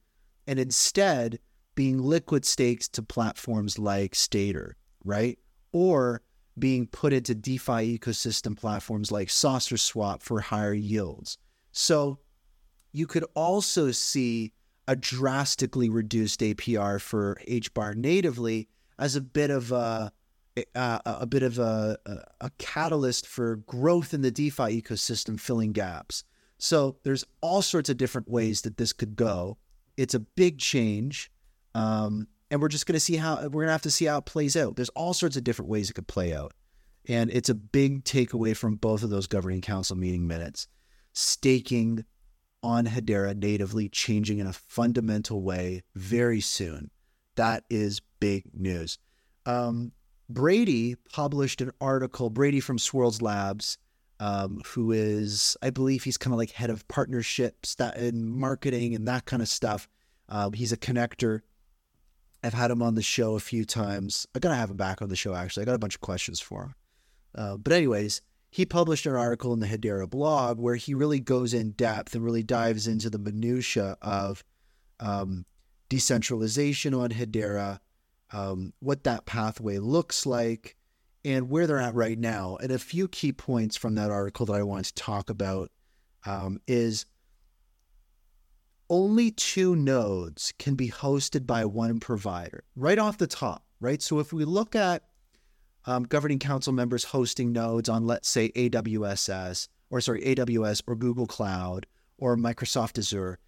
and 0.46 0.58
instead 0.58 1.38
being 1.74 2.02
liquid 2.02 2.44
staked 2.44 2.92
to 2.94 3.02
platforms 3.02 3.78
like 3.78 4.12
Stader, 4.12 4.72
right? 5.04 5.38
Or 5.72 6.22
being 6.58 6.86
put 6.86 7.12
into 7.12 7.34
DeFi 7.34 7.98
ecosystem 7.98 8.56
platforms 8.56 9.10
like 9.10 9.30
Saucer 9.30 9.76
Swap 9.76 10.22
for 10.22 10.40
higher 10.40 10.74
yields. 10.74 11.38
So 11.72 12.18
you 12.92 13.06
could 13.06 13.24
also 13.34 13.90
see 13.90 14.52
a 14.86 14.94
drastically 14.94 15.88
reduced 15.88 16.40
APR 16.40 17.00
for 17.00 17.40
HBAR 17.48 17.96
natively 17.96 18.68
as 18.98 19.16
a 19.16 19.20
bit 19.20 19.50
of 19.50 19.72
a 19.72 20.12
a, 20.74 21.00
a 21.04 21.26
bit 21.26 21.42
of 21.42 21.58
a, 21.58 21.98
a, 22.40 22.50
catalyst 22.58 23.26
for 23.26 23.56
growth 23.56 24.14
in 24.14 24.22
the 24.22 24.30
DeFi 24.30 24.80
ecosystem, 24.80 25.38
filling 25.40 25.72
gaps. 25.72 26.22
So 26.58 26.96
there's 27.02 27.24
all 27.40 27.60
sorts 27.60 27.88
of 27.88 27.96
different 27.96 28.30
ways 28.30 28.62
that 28.62 28.76
this 28.76 28.92
could 28.92 29.16
go. 29.16 29.58
It's 29.96 30.14
a 30.14 30.20
big 30.20 30.58
change, 30.58 31.32
um, 31.74 32.28
and 32.54 32.62
we're 32.62 32.68
just 32.68 32.86
going 32.86 32.94
to 32.94 33.00
see 33.00 33.16
how 33.16 33.34
we're 33.42 33.48
going 33.48 33.66
to 33.66 33.72
have 33.72 33.82
to 33.82 33.90
see 33.90 34.04
how 34.04 34.18
it 34.18 34.26
plays 34.26 34.56
out. 34.56 34.76
There's 34.76 34.88
all 34.90 35.12
sorts 35.12 35.36
of 35.36 35.42
different 35.42 35.72
ways 35.72 35.90
it 35.90 35.94
could 35.94 36.06
play 36.06 36.32
out, 36.32 36.54
and 37.08 37.28
it's 37.32 37.48
a 37.48 37.54
big 37.54 38.04
takeaway 38.04 38.56
from 38.56 38.76
both 38.76 39.02
of 39.02 39.10
those 39.10 39.26
governing 39.26 39.60
council 39.60 39.96
meeting 39.96 40.28
minutes. 40.28 40.68
Staking 41.14 42.04
on 42.62 42.86
Hedera 42.86 43.36
natively 43.36 43.88
changing 43.88 44.38
in 44.38 44.46
a 44.46 44.52
fundamental 44.52 45.42
way 45.42 45.82
very 45.96 46.40
soon. 46.40 46.92
That 47.34 47.64
is 47.68 48.00
big 48.20 48.44
news. 48.54 49.00
Um, 49.46 49.90
Brady 50.30 50.94
published 51.12 51.60
an 51.60 51.72
article, 51.80 52.30
Brady 52.30 52.60
from 52.60 52.78
Swirlds 52.78 53.20
Labs, 53.20 53.78
um, 54.20 54.62
who 54.64 54.92
is, 54.92 55.56
I 55.60 55.70
believe 55.70 56.04
he's 56.04 56.16
kind 56.16 56.32
of 56.32 56.38
like 56.38 56.52
head 56.52 56.70
of 56.70 56.86
partnerships 56.86 57.74
that, 57.74 57.96
and 57.96 58.24
marketing 58.30 58.94
and 58.94 59.08
that 59.08 59.24
kind 59.24 59.42
of 59.42 59.48
stuff. 59.48 59.88
Um, 60.28 60.52
he's 60.52 60.70
a 60.70 60.76
connector. 60.76 61.40
I've 62.44 62.52
had 62.52 62.70
him 62.70 62.82
on 62.82 62.94
the 62.94 63.02
show 63.02 63.36
a 63.36 63.40
few 63.40 63.64
times. 63.64 64.26
I 64.34 64.38
gotta 64.38 64.54
have 64.54 64.70
him 64.70 64.76
back 64.76 65.00
on 65.00 65.08
the 65.08 65.16
show, 65.16 65.34
actually. 65.34 65.62
I 65.62 65.64
got 65.64 65.74
a 65.74 65.78
bunch 65.78 65.94
of 65.94 66.02
questions 66.02 66.40
for 66.40 66.64
him. 66.64 66.74
Uh, 67.34 67.56
but, 67.56 67.72
anyways, 67.72 68.20
he 68.50 68.66
published 68.66 69.06
an 69.06 69.14
article 69.14 69.54
in 69.54 69.60
the 69.60 69.66
Hedera 69.66 70.08
blog 70.08 70.60
where 70.60 70.76
he 70.76 70.94
really 70.94 71.20
goes 71.20 71.54
in 71.54 71.70
depth 71.70 72.14
and 72.14 72.22
really 72.22 72.42
dives 72.42 72.86
into 72.86 73.08
the 73.08 73.18
minutia 73.18 73.96
of 74.02 74.44
um, 75.00 75.46
decentralization 75.88 76.92
on 76.92 77.10
Hedera, 77.10 77.80
um, 78.30 78.74
what 78.78 79.04
that 79.04 79.24
pathway 79.24 79.78
looks 79.78 80.26
like, 80.26 80.76
and 81.24 81.48
where 81.48 81.66
they're 81.66 81.80
at 81.80 81.94
right 81.94 82.18
now. 82.18 82.58
And 82.62 82.70
a 82.70 82.78
few 82.78 83.08
key 83.08 83.32
points 83.32 83.74
from 83.74 83.94
that 83.94 84.10
article 84.10 84.44
that 84.46 84.52
I 84.52 84.62
want 84.62 84.84
to 84.84 84.94
talk 84.94 85.30
about 85.30 85.70
um, 86.26 86.60
is 86.68 87.06
only 88.90 89.30
two 89.30 89.74
nodes 89.74 90.52
can 90.58 90.74
be 90.74 90.90
hosted 90.90 91.46
by 91.46 91.64
one 91.64 92.00
provider 92.00 92.64
right 92.76 92.98
off 92.98 93.18
the 93.18 93.26
top, 93.26 93.64
right? 93.80 94.02
So 94.02 94.18
if 94.18 94.32
we 94.32 94.44
look 94.44 94.74
at 94.76 95.04
um, 95.86 96.04
governing 96.04 96.38
council 96.38 96.72
members 96.72 97.04
hosting 97.04 97.52
nodes 97.52 97.88
on, 97.88 98.06
let's 98.06 98.28
say, 98.28 98.50
AWS, 98.50 99.68
or 99.90 100.00
sorry, 100.00 100.22
AWS 100.22 100.82
or 100.86 100.96
Google 100.96 101.26
Cloud 101.26 101.86
or 102.18 102.36
Microsoft 102.36 102.98
Azure. 102.98 103.38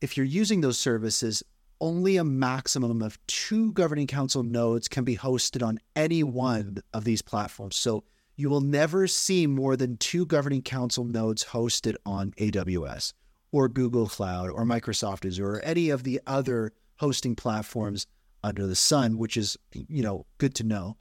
If 0.00 0.16
you're 0.16 0.26
using 0.26 0.60
those 0.60 0.78
services, 0.78 1.42
only 1.80 2.16
a 2.16 2.24
maximum 2.24 3.02
of 3.02 3.18
two 3.26 3.72
governing 3.72 4.06
council 4.06 4.42
nodes 4.42 4.88
can 4.88 5.04
be 5.04 5.16
hosted 5.16 5.66
on 5.66 5.78
any 5.94 6.22
one 6.22 6.78
of 6.92 7.04
these 7.04 7.22
platforms. 7.22 7.76
So 7.76 8.04
you 8.36 8.48
will 8.48 8.60
never 8.60 9.06
see 9.06 9.46
more 9.46 9.76
than 9.76 9.96
two 9.96 10.26
governing 10.26 10.62
council 10.62 11.04
nodes 11.04 11.44
hosted 11.44 11.96
on 12.06 12.32
AWS 12.32 13.12
or 13.52 13.68
Google 13.68 14.08
Cloud 14.08 14.50
or 14.50 14.64
Microsoft 14.64 15.26
Azure 15.26 15.54
or 15.54 15.60
any 15.60 15.90
of 15.90 16.04
the 16.04 16.20
other 16.26 16.72
hosting 16.96 17.34
platforms 17.34 18.06
under 18.42 18.66
the 18.66 18.76
sun, 18.76 19.18
which 19.18 19.36
is, 19.36 19.56
you 19.72 20.02
know, 20.02 20.26
good 20.38 20.54
to 20.56 20.64
know. 20.64 20.96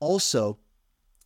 Also, 0.00 0.58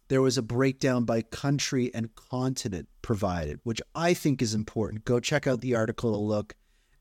there 0.09 0.22
was 0.22 0.39
a 0.39 0.43
breakdown 0.43 1.05
by 1.05 1.22
country 1.22 1.90
and 1.94 2.14
continent 2.14 2.89
provided, 3.01 3.59
which 3.64 3.80
I 3.94 4.14
think 4.14 4.43
is 4.43 4.55
important. 4.55 5.05
Go 5.05 5.20
check 5.20 5.47
out 5.47 5.60
the 5.60 5.74
article 5.74 6.12
to 6.12 6.18
look 6.18 6.55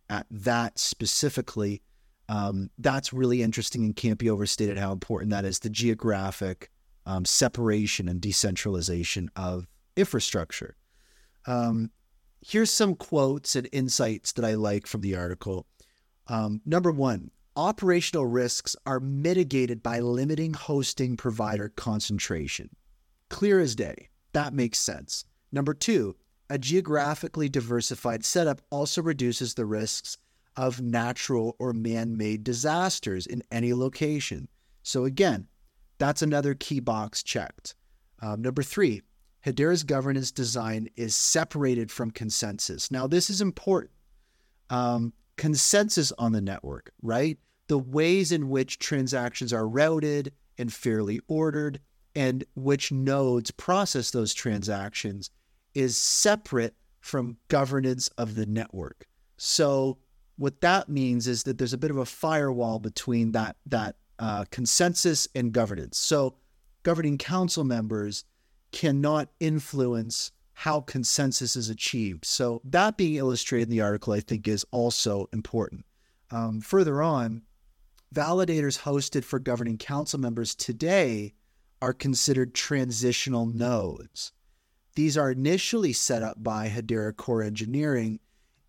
at 0.09 0.25
that 0.31 0.79
specifically. 0.79 1.81
Um, 2.29 2.69
that's 2.77 3.13
really 3.13 3.41
interesting 3.41 3.83
and 3.83 3.95
can't 3.95 4.17
be 4.17 4.29
overstated 4.29 4.77
how 4.77 4.91
important 4.91 5.31
that 5.31 5.45
is 5.45 5.59
the 5.59 5.69
geographic 5.69 6.69
um, 7.05 7.25
separation 7.25 8.07
and 8.07 8.21
decentralization 8.21 9.29
of 9.35 9.67
infrastructure. 9.97 10.75
Um, 11.45 11.91
here's 12.41 12.71
some 12.71 12.95
quotes 12.95 13.55
and 13.55 13.69
insights 13.71 14.31
that 14.33 14.45
I 14.45 14.55
like 14.55 14.87
from 14.87 15.01
the 15.01 15.15
article. 15.15 15.67
Um, 16.27 16.61
number 16.65 16.91
one, 16.91 17.31
operational 17.55 18.25
risks 18.25 18.75
are 18.85 18.99
mitigated 18.99 19.83
by 19.83 19.99
limiting 19.99 20.53
hosting 20.53 21.17
provider 21.17 21.69
concentration. 21.69 22.69
Clear 23.29 23.59
as 23.59 23.75
day. 23.75 24.09
That 24.33 24.53
makes 24.53 24.79
sense. 24.79 25.25
Number 25.51 25.73
two, 25.73 26.15
a 26.49 26.57
geographically 26.57 27.49
diversified 27.49 28.25
setup 28.25 28.61
also 28.69 29.01
reduces 29.01 29.53
the 29.53 29.65
risks 29.65 30.17
of 30.57 30.81
natural 30.81 31.55
or 31.59 31.73
man 31.73 32.17
made 32.17 32.43
disasters 32.43 33.25
in 33.25 33.41
any 33.51 33.73
location. 33.73 34.47
So, 34.83 35.05
again, 35.05 35.47
that's 35.97 36.21
another 36.21 36.53
key 36.53 36.79
box 36.79 37.23
checked. 37.23 37.75
Um, 38.21 38.41
number 38.41 38.63
three, 38.63 39.01
Hedera's 39.45 39.83
governance 39.83 40.31
design 40.31 40.89
is 40.95 41.15
separated 41.15 41.91
from 41.91 42.11
consensus. 42.11 42.91
Now, 42.91 43.07
this 43.07 43.29
is 43.29 43.41
important. 43.41 43.91
Um, 44.69 45.13
consensus 45.37 46.11
on 46.17 46.31
the 46.31 46.41
network, 46.41 46.91
right? 47.01 47.37
The 47.67 47.77
ways 47.77 48.31
in 48.31 48.49
which 48.49 48.79
transactions 48.79 49.51
are 49.51 49.67
routed 49.67 50.33
and 50.57 50.71
fairly 50.71 51.19
ordered, 51.27 51.79
and 52.15 52.43
which 52.55 52.91
nodes 52.91 53.51
process 53.51 54.11
those 54.11 54.33
transactions 54.33 55.31
is 55.73 55.97
separate 55.97 56.75
from 56.99 57.37
governance 57.47 58.09
of 58.17 58.35
the 58.35 58.45
network. 58.45 59.07
So, 59.37 59.97
what 60.37 60.61
that 60.61 60.89
means 60.89 61.27
is 61.27 61.43
that 61.43 61.57
there's 61.57 61.73
a 61.73 61.77
bit 61.77 61.91
of 61.91 61.97
a 61.97 62.05
firewall 62.05 62.79
between 62.79 63.31
that 63.31 63.55
that 63.65 63.95
uh, 64.19 64.45
consensus 64.51 65.27
and 65.33 65.51
governance. 65.51 65.97
So, 65.97 66.35
governing 66.83 67.17
council 67.17 67.63
members 67.63 68.25
cannot 68.71 69.29
influence 69.39 70.31
how 70.53 70.81
consensus 70.81 71.55
is 71.55 71.69
achieved. 71.69 72.25
So, 72.25 72.61
that 72.63 72.97
being 72.97 73.15
illustrated 73.15 73.63
in 73.63 73.71
the 73.71 73.81
article, 73.81 74.13
I 74.13 74.19
think, 74.19 74.47
is 74.47 74.65
also 74.71 75.27
important. 75.33 75.85
Um, 76.29 76.61
further 76.61 77.01
on, 77.01 77.41
validators 78.13 78.81
hosted 78.81 79.23
for 79.23 79.39
governing 79.39 79.77
council 79.77 80.19
members 80.19 80.53
today 80.53 81.33
are 81.81 81.93
considered 81.93 82.53
transitional 82.53 83.45
nodes. 83.45 84.33
These 84.95 85.17
are 85.17 85.31
initially 85.31 85.93
set 85.93 86.21
up 86.21 86.43
by 86.43 86.69
Hedera 86.69 87.15
Core 87.15 87.41
Engineering 87.41 88.19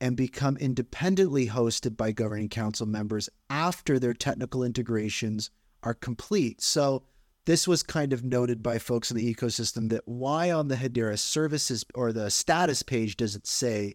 and 0.01 0.17
become 0.17 0.57
independently 0.57 1.49
hosted 1.49 1.97
by 1.97 2.13
governing 2.13 2.49
council 2.49 2.87
members 2.87 3.29
after 3.51 3.99
their 3.99 4.15
technical 4.15 4.63
integrations 4.63 5.51
are 5.83 5.95
complete. 5.95 6.61
So, 6.61 7.03
this 7.45 7.67
was 7.67 7.83
kind 7.83 8.13
of 8.13 8.25
noted 8.25 8.63
by 8.63 8.79
folks 8.79 9.11
in 9.11 9.17
the 9.17 9.35
ecosystem 9.35 9.91
that 9.91 10.03
why 10.07 10.51
on 10.51 10.69
the 10.69 10.77
Hedera 10.77 11.19
services 11.19 11.85
or 11.95 12.13
the 12.13 12.31
status 12.31 12.83
page 12.83 13.17
does 13.17 13.35
it 13.35 13.47
say 13.47 13.95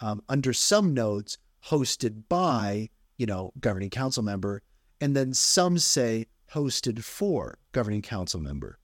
um, 0.00 0.22
under 0.28 0.52
some 0.52 0.94
nodes 0.94 1.38
hosted 1.66 2.22
by, 2.28 2.88
you 3.16 3.26
know, 3.26 3.52
governing 3.60 3.90
council 3.90 4.22
member, 4.22 4.62
and 5.00 5.14
then 5.14 5.34
some 5.34 5.78
say 5.78 6.26
hosted 6.52 7.04
for 7.04 7.58
governing 7.72 8.02
council 8.02 8.40
member. 8.40 8.78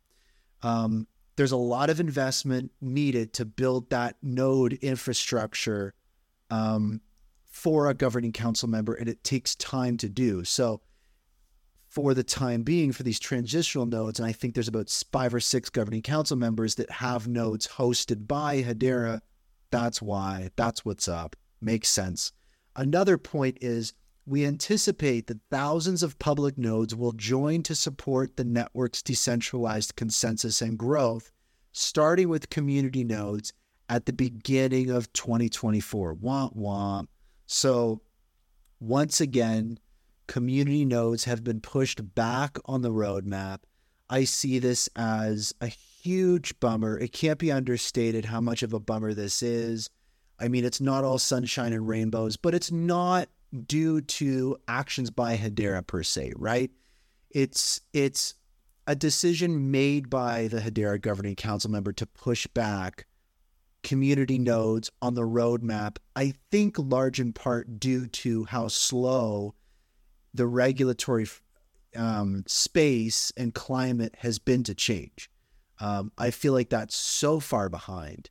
Um, 0.63 1.07
there's 1.37 1.53
a 1.53 1.57
lot 1.57 1.91
of 1.91 1.99
investment 1.99 2.73
needed 2.81 3.33
to 3.35 3.45
build 3.45 3.91
that 3.91 4.17
node 4.23 4.75
infrastructure 4.75 5.95
um, 6.51 7.01
for 7.45 7.89
a 7.89 7.95
governing 7.95 8.33
council 8.33 8.69
member, 8.69 8.95
and 8.95 9.09
it 9.09 9.25
takes 9.25 9.55
time 9.55 9.97
to 9.99 10.09
do. 10.09 10.45
So, 10.45 10.81
for 11.95 12.13
the 12.13 12.25
time 12.25 12.65
being, 12.65 12.91
for 12.91 13.05
these 13.05 13.21
transitional 13.21 13.87
nodes, 13.87 14.19
and 14.19 14.27
I 14.27 14.33
think 14.33 14.55
there's 14.55 14.67
about 14.67 14.91
five 15.13 15.33
or 15.33 15.39
six 15.39 15.71
governing 15.71 16.03
council 16.03 16.37
members 16.37 16.75
that 16.75 16.91
have 16.91 17.29
nodes 17.29 17.69
hosted 17.69 18.27
by 18.27 18.63
Hedera. 18.63 19.21
That's 19.71 20.03
why. 20.03 20.51
That's 20.57 20.85
what's 20.85 21.07
up. 21.07 21.37
Makes 21.61 21.89
sense. 21.91 22.33
Another 22.75 23.17
point 23.17 23.59
is 23.61 23.95
we 24.27 24.45
anticipate 24.45 25.29
that 25.29 25.39
thousands 25.53 26.03
of 26.03 26.19
public 26.19 26.59
nodes 26.59 26.97
will 26.97 27.13
join 27.13 27.63
to 27.63 27.77
support 27.77 28.37
the 28.37 28.45
network's 28.45 29.01
decentralized 29.01 29.95
consensus 29.95 30.61
and 30.63 30.77
growth, 30.77 31.31
starting 31.71 32.29
with 32.29 32.51
community 32.51 33.05
nodes 33.05 33.53
at 33.89 34.07
the 34.07 34.13
beginning 34.13 34.91
of 34.91 35.13
2024. 35.13 36.17
Womp 36.17 36.57
womp. 36.57 37.07
So, 37.47 38.03
once 38.81 39.21
again, 39.21 39.79
community 40.27 40.85
nodes 40.85 41.25
have 41.25 41.45
been 41.45 41.61
pushed 41.61 42.15
back 42.15 42.59
on 42.65 42.83
the 42.83 42.91
roadmap. 42.91 43.61
I 44.09 44.25
see 44.25 44.59
this 44.59 44.89
as 44.97 45.55
a 45.61 45.67
huge 45.67 46.59
bummer. 46.61 46.99
It 46.99 47.13
can't 47.13 47.39
be 47.39 47.51
understated 47.51 48.27
how 48.27 48.41
much 48.41 48.63
of 48.63 48.73
a 48.73 48.81
bummer 48.81 49.15
this 49.15 49.43
is. 49.43 49.89
I 50.39 50.49
mean, 50.49 50.65
it's 50.65 50.81
not 50.81 51.05
all 51.05 51.19
sunshine 51.19 51.73
and 51.73 51.89
rainbows, 51.89 52.37
but 52.37 52.55
it's 52.55 52.71
not 52.71 53.29
due 53.67 54.01
to 54.01 54.57
actions 54.69 55.11
by 55.11 55.37
Hedera 55.37 55.87
per 55.87 56.03
se, 56.03 56.33
right? 56.37 56.71
It's 57.31 57.81
it's 57.93 58.35
a 58.87 58.95
decision 58.95 59.71
made 59.71 60.11
by 60.11 60.49
the 60.49 60.61
Hedera 60.61 61.01
governing 61.01 61.37
council 61.37 61.71
member 61.71 61.93
to 61.93 62.07
push 62.07 62.47
back 62.49 63.07
community 63.83 64.39
nodes 64.39 64.91
on 65.01 65.15
the 65.15 65.23
roadmap. 65.23 65.99
I 66.17 66.35
think 66.51 66.77
large 66.79 67.21
in 67.21 67.33
part 67.33 67.79
due 67.79 68.07
to 68.07 68.45
how 68.45 68.69
slow 68.69 69.55
the 70.35 70.47
regulatory 70.47 71.27
um, 71.97 72.45
space 72.47 73.33
and 73.37 73.55
climate 73.55 74.17
has 74.19 74.39
been 74.39 74.65
to 74.65 74.75
change. 74.75 75.31
Um, 75.81 76.13
I 76.19 76.31
feel 76.31 76.53
like 76.53 76.71
that's 76.71 76.97
so 76.97 77.41
far 77.41 77.69
behind, 77.69 78.31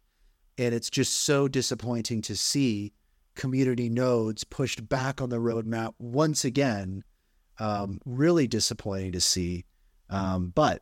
and 0.57 0.73
it's 0.73 0.89
just 0.89 1.23
so 1.23 1.47
disappointing 1.47 2.21
to 2.23 2.35
see 2.35 2.93
community 3.35 3.89
nodes 3.89 4.43
pushed 4.43 4.87
back 4.87 5.21
on 5.21 5.29
the 5.29 5.37
roadmap 5.37 5.93
once 5.97 6.45
again. 6.45 7.03
Um, 7.59 7.99
really 8.05 8.47
disappointing 8.47 9.11
to 9.11 9.21
see. 9.21 9.65
Um, 10.09 10.51
but 10.55 10.81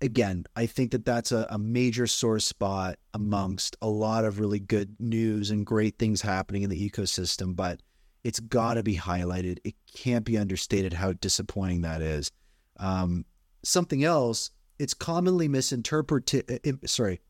again, 0.00 0.44
I 0.54 0.66
think 0.66 0.92
that 0.92 1.04
that's 1.04 1.32
a, 1.32 1.46
a, 1.50 1.58
major 1.58 2.06
sore 2.06 2.38
spot 2.38 2.98
amongst 3.14 3.76
a 3.80 3.88
lot 3.88 4.24
of 4.24 4.38
really 4.38 4.58
good 4.58 4.94
news 4.98 5.50
and 5.50 5.64
great 5.64 5.98
things 5.98 6.20
happening 6.20 6.62
in 6.62 6.70
the 6.70 6.90
ecosystem. 6.90 7.56
But 7.56 7.80
it's 8.24 8.40
got 8.40 8.74
to 8.74 8.82
be 8.82 8.96
highlighted. 8.96 9.58
It 9.64 9.74
can't 9.94 10.24
be 10.24 10.38
understated 10.38 10.94
how 10.94 11.12
disappointing 11.12 11.82
that 11.82 12.00
is. 12.00 12.30
Um, 12.78 13.26
something 13.62 14.02
else, 14.02 14.50
it's 14.78 14.94
commonly 14.94 15.46
misinterpreted. 15.46 16.60
Uh, 16.66 16.86
sorry. 16.86 17.20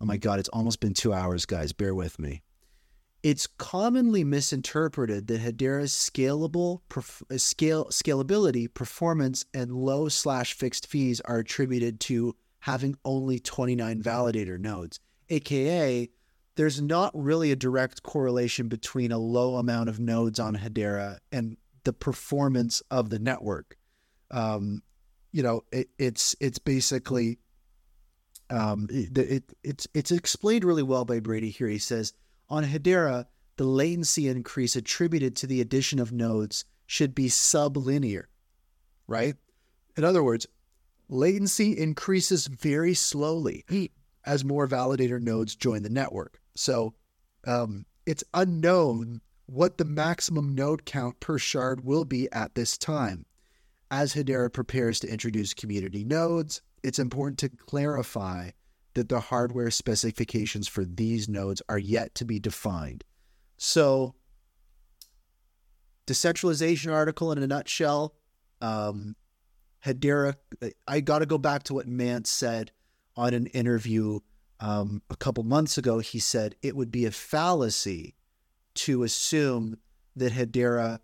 Oh 0.00 0.06
my 0.06 0.16
God, 0.16 0.38
it's 0.38 0.48
almost 0.48 0.80
been 0.80 0.94
two 0.94 1.12
hours, 1.12 1.44
guys. 1.44 1.72
Bear 1.72 1.94
with 1.94 2.18
me. 2.18 2.42
It's 3.22 3.46
commonly 3.46 4.24
misinterpreted 4.24 5.26
that 5.26 5.42
Hedera's 5.42 5.92
scalable 5.92 6.80
perf- 6.88 7.22
uh, 7.30 7.36
scale 7.36 7.84
scalability, 7.86 8.72
performance, 8.72 9.44
and 9.52 9.70
low 9.72 10.08
slash 10.08 10.54
fixed 10.54 10.86
fees 10.86 11.20
are 11.26 11.40
attributed 11.40 12.00
to 12.00 12.34
having 12.60 12.96
only 13.04 13.38
29 13.38 14.02
validator 14.02 14.58
nodes, 14.58 15.00
aka 15.28 16.08
there's 16.56 16.80
not 16.80 17.12
really 17.14 17.52
a 17.52 17.56
direct 17.56 18.02
correlation 18.02 18.68
between 18.68 19.12
a 19.12 19.18
low 19.18 19.56
amount 19.56 19.88
of 19.88 20.00
nodes 20.00 20.38
on 20.38 20.56
Hedera 20.56 21.18
and 21.32 21.56
the 21.84 21.92
performance 21.92 22.82
of 22.90 23.10
the 23.10 23.18
network. 23.18 23.76
Um, 24.30 24.82
you 25.32 25.42
know, 25.42 25.62
it, 25.72 25.88
it's 25.98 26.36
it's 26.40 26.58
basically 26.58 27.38
um, 28.50 28.88
it, 28.90 29.16
it, 29.16 29.44
it's 29.62 29.86
it's 29.94 30.10
explained 30.10 30.64
really 30.64 30.82
well 30.82 31.04
by 31.04 31.20
Brady 31.20 31.50
here. 31.50 31.68
He 31.68 31.78
says 31.78 32.12
on 32.48 32.64
Hedera, 32.64 33.26
the 33.56 33.64
latency 33.64 34.28
increase 34.28 34.76
attributed 34.76 35.36
to 35.36 35.46
the 35.46 35.60
addition 35.60 35.98
of 35.98 36.12
nodes 36.12 36.64
should 36.86 37.14
be 37.14 37.26
sublinear, 37.26 38.24
right? 39.06 39.36
In 39.96 40.04
other 40.04 40.22
words, 40.22 40.46
latency 41.08 41.78
increases 41.78 42.46
very 42.46 42.94
slowly 42.94 43.64
as 44.30 44.44
more 44.44 44.68
validator 44.68 45.20
nodes 45.20 45.56
join 45.56 45.82
the 45.82 45.90
network. 45.90 46.38
So 46.54 46.94
um, 47.48 47.84
it's 48.06 48.22
unknown 48.32 49.22
what 49.46 49.76
the 49.76 49.84
maximum 49.84 50.54
node 50.54 50.84
count 50.84 51.18
per 51.18 51.36
shard 51.36 51.84
will 51.84 52.04
be 52.04 52.30
at 52.30 52.54
this 52.54 52.78
time. 52.78 53.26
As 53.90 54.14
Hedera 54.14 54.52
prepares 54.52 55.00
to 55.00 55.08
introduce 55.08 55.52
community 55.52 56.04
nodes, 56.04 56.62
it's 56.84 57.00
important 57.00 57.40
to 57.40 57.48
clarify 57.48 58.50
that 58.94 59.08
the 59.08 59.18
hardware 59.18 59.72
specifications 59.72 60.68
for 60.68 60.84
these 60.84 61.28
nodes 61.28 61.60
are 61.68 61.78
yet 61.78 62.14
to 62.14 62.24
be 62.24 62.38
defined. 62.38 63.02
So, 63.56 64.14
decentralization 66.06 66.92
article 66.92 67.32
in 67.32 67.42
a 67.42 67.48
nutshell. 67.48 68.14
Um, 68.60 69.16
Hedera, 69.84 70.36
I 70.86 71.00
got 71.00 71.18
to 71.18 71.26
go 71.26 71.36
back 71.36 71.64
to 71.64 71.74
what 71.74 71.88
Mance 71.88 72.30
said 72.30 72.70
on 73.16 73.34
an 73.34 73.46
interview 73.46 74.20
um, 74.60 75.02
a 75.10 75.16
couple 75.16 75.44
months 75.44 75.78
ago. 75.78 75.98
He 75.98 76.18
said 76.18 76.54
it 76.62 76.76
would 76.76 76.90
be 76.90 77.04
a 77.04 77.10
fallacy 77.10 78.14
to 78.74 79.02
assume 79.02 79.78
that 80.16 80.32
Hedera 80.32 81.00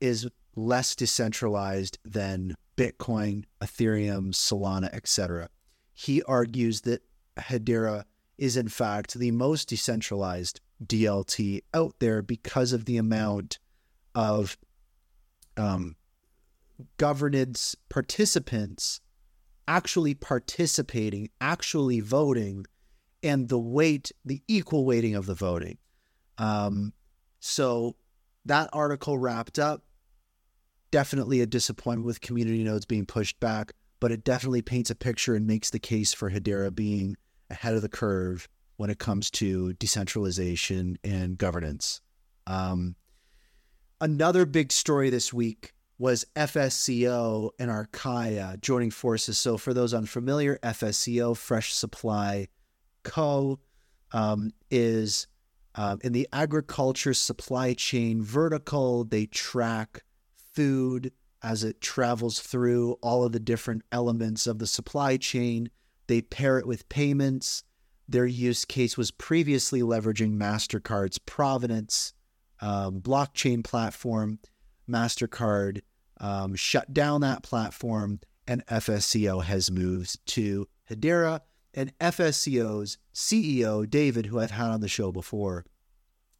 is 0.00 0.28
less 0.56 0.94
decentralized 0.94 1.98
than 2.04 2.54
Bitcoin, 2.76 3.44
Ethereum, 3.60 4.32
Solana, 4.32 4.92
etc. 4.92 5.48
He 5.92 6.22
argues 6.24 6.82
that 6.82 7.02
Hedera 7.36 8.04
is 8.36 8.56
in 8.56 8.68
fact 8.68 9.14
the 9.14 9.30
most 9.30 9.68
decentralized 9.68 10.60
DLT 10.84 11.62
out 11.72 11.94
there 12.00 12.20
because 12.20 12.72
of 12.72 12.84
the 12.84 12.96
amount 12.96 13.58
of 14.14 14.56
um, 15.56 15.96
governance 16.96 17.76
participants 17.88 19.00
actually 19.66 20.14
participating, 20.14 21.30
actually 21.40 22.00
voting, 22.00 22.66
and 23.22 23.48
the 23.48 23.58
weight, 23.58 24.12
the 24.24 24.42
equal 24.48 24.84
weighting 24.84 25.14
of 25.14 25.26
the 25.26 25.34
voting. 25.34 25.78
Um, 26.38 26.92
so 27.40 27.96
that 28.44 28.70
article 28.72 29.18
wrapped 29.18 29.58
up. 29.58 29.82
Definitely 30.90 31.40
a 31.40 31.46
disappointment 31.46 32.06
with 32.06 32.20
community 32.20 32.62
nodes 32.62 32.84
being 32.86 33.06
pushed 33.06 33.40
back, 33.40 33.72
but 34.00 34.12
it 34.12 34.24
definitely 34.24 34.62
paints 34.62 34.90
a 34.90 34.94
picture 34.94 35.34
and 35.34 35.46
makes 35.46 35.70
the 35.70 35.78
case 35.78 36.12
for 36.12 36.30
Hedera 36.30 36.72
being 36.72 37.16
ahead 37.50 37.74
of 37.74 37.82
the 37.82 37.88
curve 37.88 38.48
when 38.76 38.90
it 38.90 38.98
comes 38.98 39.30
to 39.30 39.72
decentralization 39.74 40.98
and 41.02 41.38
governance. 41.38 42.00
Um, 42.46 42.96
another 44.00 44.46
big 44.46 44.70
story 44.70 45.10
this 45.10 45.32
week 45.32 45.72
was 46.04 46.26
FSCO 46.36 47.48
and 47.58 47.70
Arkhia 47.70 48.60
joining 48.60 48.90
forces. 48.90 49.38
So, 49.38 49.56
for 49.56 49.72
those 49.72 49.94
unfamiliar, 49.94 50.58
FSCO, 50.62 51.34
Fresh 51.34 51.72
Supply 51.72 52.48
Co., 53.04 53.58
um, 54.12 54.50
is 54.70 55.28
um, 55.76 56.00
in 56.04 56.12
the 56.12 56.28
agriculture 56.30 57.14
supply 57.14 57.72
chain 57.72 58.22
vertical. 58.22 59.04
They 59.04 59.24
track 59.24 60.04
food 60.52 61.10
as 61.42 61.64
it 61.64 61.80
travels 61.80 62.38
through 62.38 62.98
all 63.00 63.24
of 63.24 63.32
the 63.32 63.40
different 63.40 63.80
elements 63.90 64.46
of 64.46 64.58
the 64.58 64.66
supply 64.66 65.16
chain. 65.16 65.70
They 66.06 66.20
pair 66.20 66.58
it 66.58 66.66
with 66.66 66.86
payments. 66.90 67.64
Their 68.06 68.26
use 68.26 68.66
case 68.66 68.98
was 68.98 69.10
previously 69.10 69.80
leveraging 69.80 70.36
MasterCard's 70.36 71.18
Provenance 71.18 72.12
um, 72.60 73.00
blockchain 73.00 73.64
platform. 73.64 74.38
MasterCard 74.86 75.80
um, 76.24 76.54
shut 76.54 76.94
down 76.94 77.20
that 77.20 77.42
platform, 77.42 78.18
and 78.48 78.64
FSCO 78.66 79.44
has 79.44 79.70
moved 79.70 80.26
to 80.28 80.66
Hedera. 80.90 81.40
And 81.74 81.96
FSCO's 81.98 82.96
CEO, 83.12 83.88
David, 83.88 84.26
who 84.26 84.40
I've 84.40 84.50
had 84.50 84.70
on 84.70 84.80
the 84.80 84.88
show 84.88 85.12
before, 85.12 85.66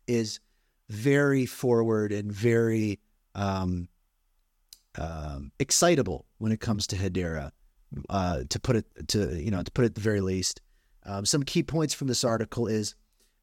is 0.07 0.41
very 0.89 1.45
forward 1.45 2.13
and 2.13 2.33
very 2.33 2.99
um, 3.35 3.89
um, 4.97 5.53
excitable 5.59 6.25
when 6.39 6.51
it 6.51 6.61
comes 6.61 6.87
to 6.89 6.97
Hedera. 6.97 7.51
Uh, 8.09 8.43
to 8.49 8.59
put 8.59 8.75
it 8.75 8.87
to 9.07 9.41
you 9.41 9.53
know 9.53 9.63
to 9.63 9.71
put 9.71 9.85
it 9.85 9.89
at 9.89 9.95
the 9.95 10.01
very 10.01 10.21
least, 10.21 10.61
um, 11.05 11.25
some 11.25 11.45
key 11.45 11.63
points 11.63 11.95
from 11.95 12.09
this 12.09 12.25
article 12.25 12.67
is 12.67 12.97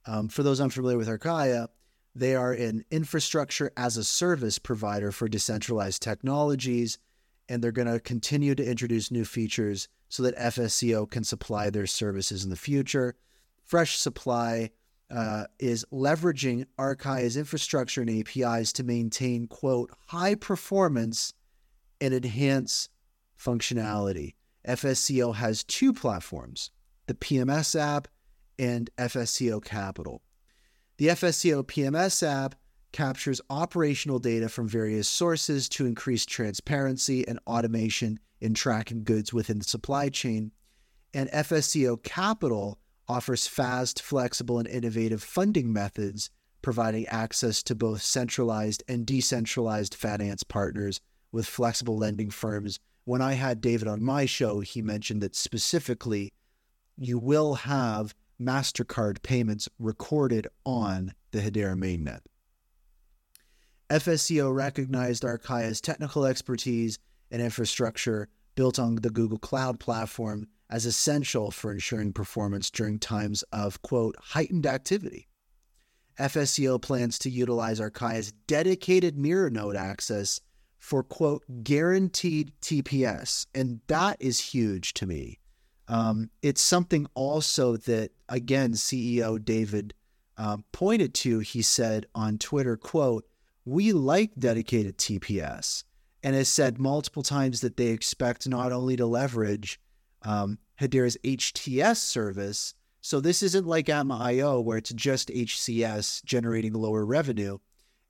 um, 0.05 0.27
for 0.27 0.43
those 0.43 0.59
unfamiliar 0.59 0.97
with 0.97 1.07
Arkhia, 1.07 1.67
they 2.13 2.35
are 2.35 2.51
an 2.51 2.83
infrastructure 2.91 3.71
as 3.77 3.97
a 3.97 4.03
service 4.03 4.59
provider 4.59 5.11
for 5.11 5.27
decentralized 5.27 6.01
technologies, 6.01 6.97
and 7.47 7.63
they're 7.63 7.71
going 7.71 7.91
to 7.91 7.99
continue 7.99 8.55
to 8.55 8.69
introduce 8.69 9.11
new 9.11 9.25
features 9.25 9.87
so 10.09 10.23
that 10.23 10.37
FSCO 10.37 11.09
can 11.09 11.23
supply 11.23 11.69
their 11.69 11.87
services 11.87 12.43
in 12.43 12.49
the 12.49 12.55
future. 12.55 13.15
Fresh 13.63 13.97
Supply 13.97 14.71
uh, 15.09 15.45
is 15.59 15.85
leveraging 15.91 16.65
Arkhia's 16.77 17.37
infrastructure 17.37 18.01
and 18.01 18.09
APIs 18.09 18.73
to 18.73 18.83
maintain, 18.83 19.47
quote, 19.47 19.91
high 20.07 20.35
performance 20.35 21.33
and 21.99 22.13
enhance 22.13 22.89
functionality. 23.39 24.35
FSCO 24.67 25.35
has 25.35 25.63
two 25.63 25.93
platforms 25.93 26.71
the 27.07 27.13
PMS 27.13 27.77
app 27.77 28.07
and 28.59 28.89
FSCO 28.97 29.63
Capital. 29.63 30.21
The 31.01 31.07
FSCO 31.07 31.63
PMS 31.63 32.21
app 32.21 32.53
captures 32.91 33.41
operational 33.49 34.19
data 34.19 34.47
from 34.47 34.67
various 34.67 35.07
sources 35.07 35.67
to 35.69 35.87
increase 35.87 36.27
transparency 36.27 37.27
and 37.27 37.39
automation 37.47 38.19
in 38.39 38.53
tracking 38.53 39.03
goods 39.03 39.33
within 39.33 39.57
the 39.57 39.65
supply 39.65 40.09
chain. 40.09 40.51
And 41.11 41.27
FSCO 41.31 42.03
Capital 42.03 42.77
offers 43.07 43.47
fast, 43.47 43.99
flexible, 43.99 44.59
and 44.59 44.67
innovative 44.67 45.23
funding 45.23 45.73
methods, 45.73 46.29
providing 46.61 47.07
access 47.07 47.63
to 47.63 47.73
both 47.73 48.03
centralized 48.03 48.83
and 48.87 49.03
decentralized 49.03 49.95
finance 49.95 50.43
partners 50.43 51.01
with 51.31 51.47
flexible 51.47 51.97
lending 51.97 52.29
firms. 52.29 52.77
When 53.05 53.23
I 53.23 53.33
had 53.33 53.59
David 53.59 53.87
on 53.87 54.03
my 54.03 54.27
show, 54.27 54.59
he 54.59 54.83
mentioned 54.83 55.23
that 55.23 55.35
specifically 55.35 56.31
you 56.95 57.17
will 57.17 57.55
have 57.55 58.13
MasterCard 58.41 59.21
payments 59.21 59.69
recorded 59.77 60.47
on 60.65 61.13
the 61.31 61.39
Hedera 61.39 61.75
mainnet. 61.75 62.21
FSCO 63.89 64.53
recognized 64.53 65.23
Arkhia's 65.23 65.81
technical 65.81 66.25
expertise 66.25 66.97
and 67.29 67.41
infrastructure 67.41 68.29
built 68.55 68.79
on 68.79 68.95
the 68.95 69.09
Google 69.09 69.37
Cloud 69.37 69.79
platform 69.79 70.47
as 70.69 70.85
essential 70.85 71.51
for 71.51 71.71
ensuring 71.71 72.13
performance 72.13 72.71
during 72.71 72.99
times 72.99 73.43
of, 73.51 73.81
quote, 73.81 74.15
heightened 74.19 74.65
activity. 74.65 75.27
FSCO 76.17 76.81
plans 76.81 77.19
to 77.19 77.29
utilize 77.29 77.79
Arkhia's 77.79 78.31
dedicated 78.47 79.17
mirror 79.17 79.49
node 79.49 79.75
access 79.75 80.39
for, 80.77 81.03
quote, 81.03 81.43
guaranteed 81.63 82.53
TPS. 82.61 83.45
And 83.53 83.81
that 83.87 84.17
is 84.19 84.39
huge 84.39 84.93
to 84.95 85.05
me. 85.05 85.40
Um, 85.91 86.29
it's 86.41 86.61
something 86.61 87.05
also 87.15 87.75
that, 87.75 88.11
again, 88.29 88.71
CEO 88.71 89.43
David 89.43 89.93
um, 90.37 90.63
pointed 90.71 91.13
to. 91.15 91.39
He 91.39 91.61
said 91.61 92.05
on 92.15 92.37
Twitter, 92.37 92.77
quote, 92.77 93.25
we 93.65 93.91
like 93.91 94.31
dedicated 94.39 94.97
TPS 94.97 95.83
and 96.23 96.33
has 96.33 96.47
said 96.47 96.79
multiple 96.79 97.23
times 97.23 97.59
that 97.59 97.75
they 97.75 97.87
expect 97.87 98.47
not 98.47 98.71
only 98.71 98.95
to 98.95 99.05
leverage 99.05 99.81
um, 100.21 100.59
Hedera's 100.79 101.17
HTS 101.25 101.97
service. 101.97 102.73
So 103.01 103.19
this 103.19 103.43
isn't 103.43 103.67
like 103.67 103.89
Atma.io 103.89 104.61
where 104.61 104.77
it's 104.77 104.93
just 104.93 105.27
HCS 105.27 106.23
generating 106.23 106.71
lower 106.71 107.05
revenue. 107.05 107.57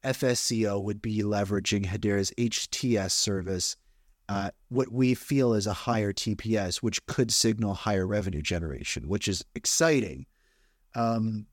FSCO 0.03 0.84
would 0.84 1.02
be 1.02 1.24
leveraging 1.24 1.86
Hedera's 1.86 2.32
HTS 2.38 3.12
service, 3.12 3.76
uh, 4.32 4.49
what 4.70 4.90
we 4.90 5.14
feel 5.14 5.53
is 5.53 5.68
a 5.68 5.74
higher 5.74 6.14
TPS, 6.14 6.78
which 6.78 7.06
could 7.06 7.34
signal 7.34 7.74
higher 7.74 8.08
revenue 8.08 8.41
generation, 8.41 9.10
which 9.10 9.28
is 9.28 9.44
exciting. 9.56 10.26
Um, 10.95 11.48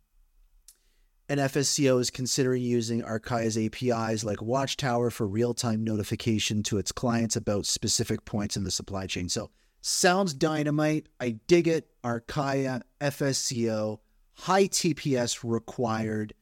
and 1.28 1.40
FSCO 1.40 2.00
is 2.00 2.10
considering 2.10 2.62
using 2.62 3.02
Arkhia's 3.02 3.58
APIs 3.58 4.22
like 4.22 4.40
Watchtower 4.40 5.10
for 5.10 5.26
real 5.26 5.54
time 5.54 5.82
notification 5.82 6.62
to 6.64 6.78
its 6.78 6.92
clients 6.92 7.34
about 7.34 7.66
specific 7.66 8.24
points 8.24 8.56
in 8.56 8.62
the 8.62 8.70
supply 8.70 9.08
chain. 9.08 9.28
So 9.28 9.50
Sounds 9.80 10.32
dynamite. 10.32 11.08
I 11.18 11.38
dig 11.48 11.66
it. 11.66 11.88
Arkhia, 12.04 12.82
FSCO, 13.00 13.98
high 14.34 14.68
TPS 14.68 15.40
required, 15.42 16.32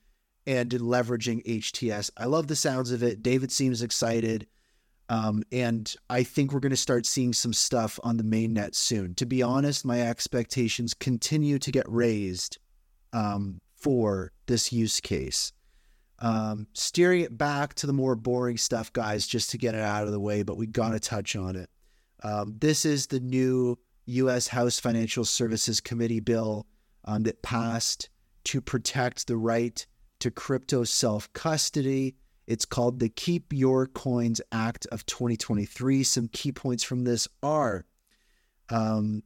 and 0.47 0.71
leveraging 0.71 1.45
HTS. 1.47 2.11
I 2.19 2.27
love 2.27 2.47
the 2.47 2.57
sounds 2.57 2.93
of 2.93 3.03
it. 3.03 3.23
David 3.23 3.51
seems 3.51 3.81
excited. 3.81 4.47
Um, 5.09 5.45
and 5.53 5.95
I 6.11 6.24
think 6.24 6.53
we're 6.53 6.61
going 6.61 6.70
to 6.70 6.77
start 6.77 7.07
seeing 7.07 7.33
some 7.33 7.53
stuff 7.53 8.01
on 8.03 8.16
the 8.16 8.24
mainnet 8.24 8.74
soon. 8.74 9.15
To 9.16 9.27
be 9.27 9.43
honest, 9.43 9.85
my 9.85 10.01
expectations 10.01 10.95
continue 10.95 11.59
to 11.61 11.70
get 11.70 11.89
raised 11.89 12.59
um, 13.12 13.61
for 13.77 14.33
this 14.47 14.73
use 14.73 15.01
case. 15.01 15.53
Um, 16.19 16.66
steering 16.73 17.20
it 17.20 17.37
back 17.37 17.74
to 17.74 17.87
the 17.87 17.93
more 17.93 18.16
boring 18.16 18.57
stuff, 18.57 18.93
guys, 18.93 19.27
just 19.27 19.51
to 19.51 19.59
get 19.59 19.74
it 19.74 19.83
out 19.83 20.05
of 20.05 20.12
the 20.12 20.20
way, 20.20 20.43
but 20.43 20.57
we 20.57 20.66
got 20.66 20.91
to 20.91 21.01
touch 21.01 21.37
on 21.37 21.57
it. 21.57 21.70
Um, 22.23 22.57
this 22.59 22.85
is 22.85 23.07
the 23.07 23.20
new 23.20 23.78
U.S. 24.07 24.49
House 24.49 24.81
Financial 24.81 25.24
Services 25.24 25.81
Committee 25.81 26.20
bill 26.20 26.66
um, 27.05 27.24
that 27.24 27.43
passed 27.43 28.09
to 28.45 28.61
protect 28.61 29.27
the 29.27 29.37
right 29.37 29.87
to 30.20 30.31
crypto 30.31 30.85
self 30.85 31.33
custody. 31.33 32.16
It's 32.47 32.64
called 32.64 33.01
the 33.01 33.09
Keep 33.09 33.52
Your 33.52 33.86
Coins 33.86 34.40
Act 34.52 34.86
of 34.93 35.05
2023. 35.06 36.02
Some 36.05 36.28
key 36.28 36.52
points 36.52 36.85
from 36.85 37.05
this 37.05 37.27
are 37.43 37.85
um, 38.68 39.23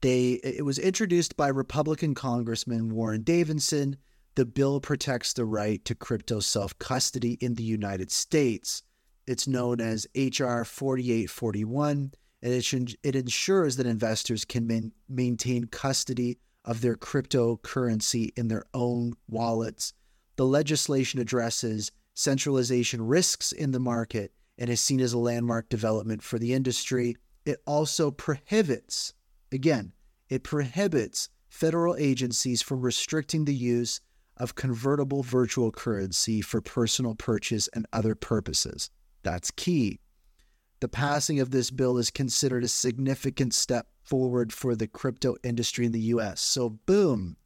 they 0.00 0.32
it 0.44 0.64
was 0.64 0.78
introduced 0.78 1.36
by 1.36 1.48
Republican 1.48 2.14
Congressman 2.14 2.94
Warren 2.94 3.22
Davidson. 3.22 3.96
The 4.34 4.44
bill 4.44 4.80
protects 4.80 5.32
the 5.32 5.44
right 5.44 5.84
to 5.84 5.94
crypto 5.94 6.40
self 6.40 6.78
custody 6.78 7.38
in 7.40 7.54
the 7.54 7.64
United 7.64 8.10
States. 8.10 8.82
It's 9.26 9.48
known 9.48 9.80
as 9.80 10.06
HR 10.14 10.62
4841, 10.64 12.12
and 12.42 12.52
it, 12.52 12.96
it 13.02 13.16
ensures 13.16 13.76
that 13.76 13.86
investors 13.86 14.44
can 14.44 14.66
man, 14.66 14.92
maintain 15.08 15.64
custody 15.64 16.38
of 16.64 16.80
their 16.80 16.96
cryptocurrency 16.96 18.30
in 18.36 18.48
their 18.48 18.64
own 18.72 19.14
wallets. 19.28 19.92
The 20.36 20.46
legislation 20.46 21.20
addresses 21.20 21.90
centralization 22.18 23.00
risks 23.00 23.52
in 23.52 23.70
the 23.70 23.78
market 23.78 24.32
and 24.58 24.68
is 24.68 24.80
seen 24.80 24.98
as 24.98 25.12
a 25.12 25.18
landmark 25.18 25.68
development 25.68 26.20
for 26.20 26.36
the 26.36 26.52
industry. 26.52 27.16
It 27.46 27.62
also 27.64 28.10
prohibits, 28.10 29.14
again, 29.52 29.92
it 30.28 30.42
prohibits 30.42 31.28
federal 31.48 31.94
agencies 31.96 32.60
from 32.60 32.80
restricting 32.80 33.44
the 33.44 33.54
use 33.54 34.00
of 34.36 34.56
convertible 34.56 35.22
virtual 35.22 35.70
currency 35.70 36.40
for 36.40 36.60
personal 36.60 37.14
purchase 37.14 37.68
and 37.68 37.86
other 37.92 38.16
purposes. 38.16 38.90
That's 39.22 39.52
key. 39.52 40.00
The 40.80 40.88
passing 40.88 41.38
of 41.38 41.52
this 41.52 41.70
bill 41.70 41.98
is 41.98 42.10
considered 42.10 42.64
a 42.64 42.68
significant 42.68 43.54
step 43.54 43.86
forward 44.02 44.52
for 44.52 44.74
the 44.74 44.88
crypto 44.88 45.36
industry 45.44 45.86
in 45.86 45.92
the 45.92 46.00
US. 46.00 46.40
So, 46.40 46.70
boom, 46.70 47.36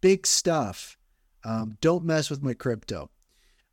big 0.00 0.28
stuff. 0.28 0.96
Um, 1.42 1.76
don't 1.80 2.04
mess 2.04 2.30
with 2.30 2.42
my 2.42 2.54
crypto. 2.54 3.10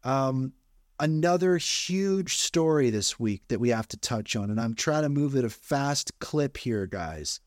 Um, 0.04 0.54
another 1.00 1.58
huge 1.58 2.36
story 2.36 2.90
this 2.90 3.20
week 3.20 3.44
that 3.48 3.60
we 3.60 3.70
have 3.70 3.88
to 3.90 3.98
touch 3.98 4.36
on, 4.36 4.50
and 4.50 4.60
I'm 4.60 4.76
trying 4.76 5.04
to 5.04 5.10
move 5.10 5.36
at 5.36 5.46
a 5.46 5.50
fast 5.50 6.20
clip 6.20 6.58
here, 6.58 6.86
guys, 6.86 7.40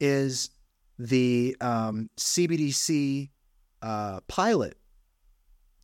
is 0.00 0.50
the 0.98 1.56
um, 1.60 2.10
CBDC 2.16 3.30
uh, 3.82 4.20
pilot 4.28 4.76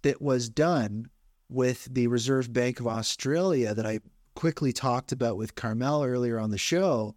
that 0.02 0.20
was 0.20 0.48
done 0.48 1.09
with 1.48 1.86
the 1.93 2.06
Reserve 2.06 2.52
Bank 2.52 2.81
of 2.81 2.86
Australia 2.86 3.74
that 3.74 3.86
I 3.86 4.01
quickly 4.35 4.73
talked 4.73 5.12
about 5.12 5.36
with 5.36 5.55
Carmelle 5.55 6.05
earlier 6.05 6.39
on 6.39 6.51
the 6.51 6.59
show. 6.59 7.14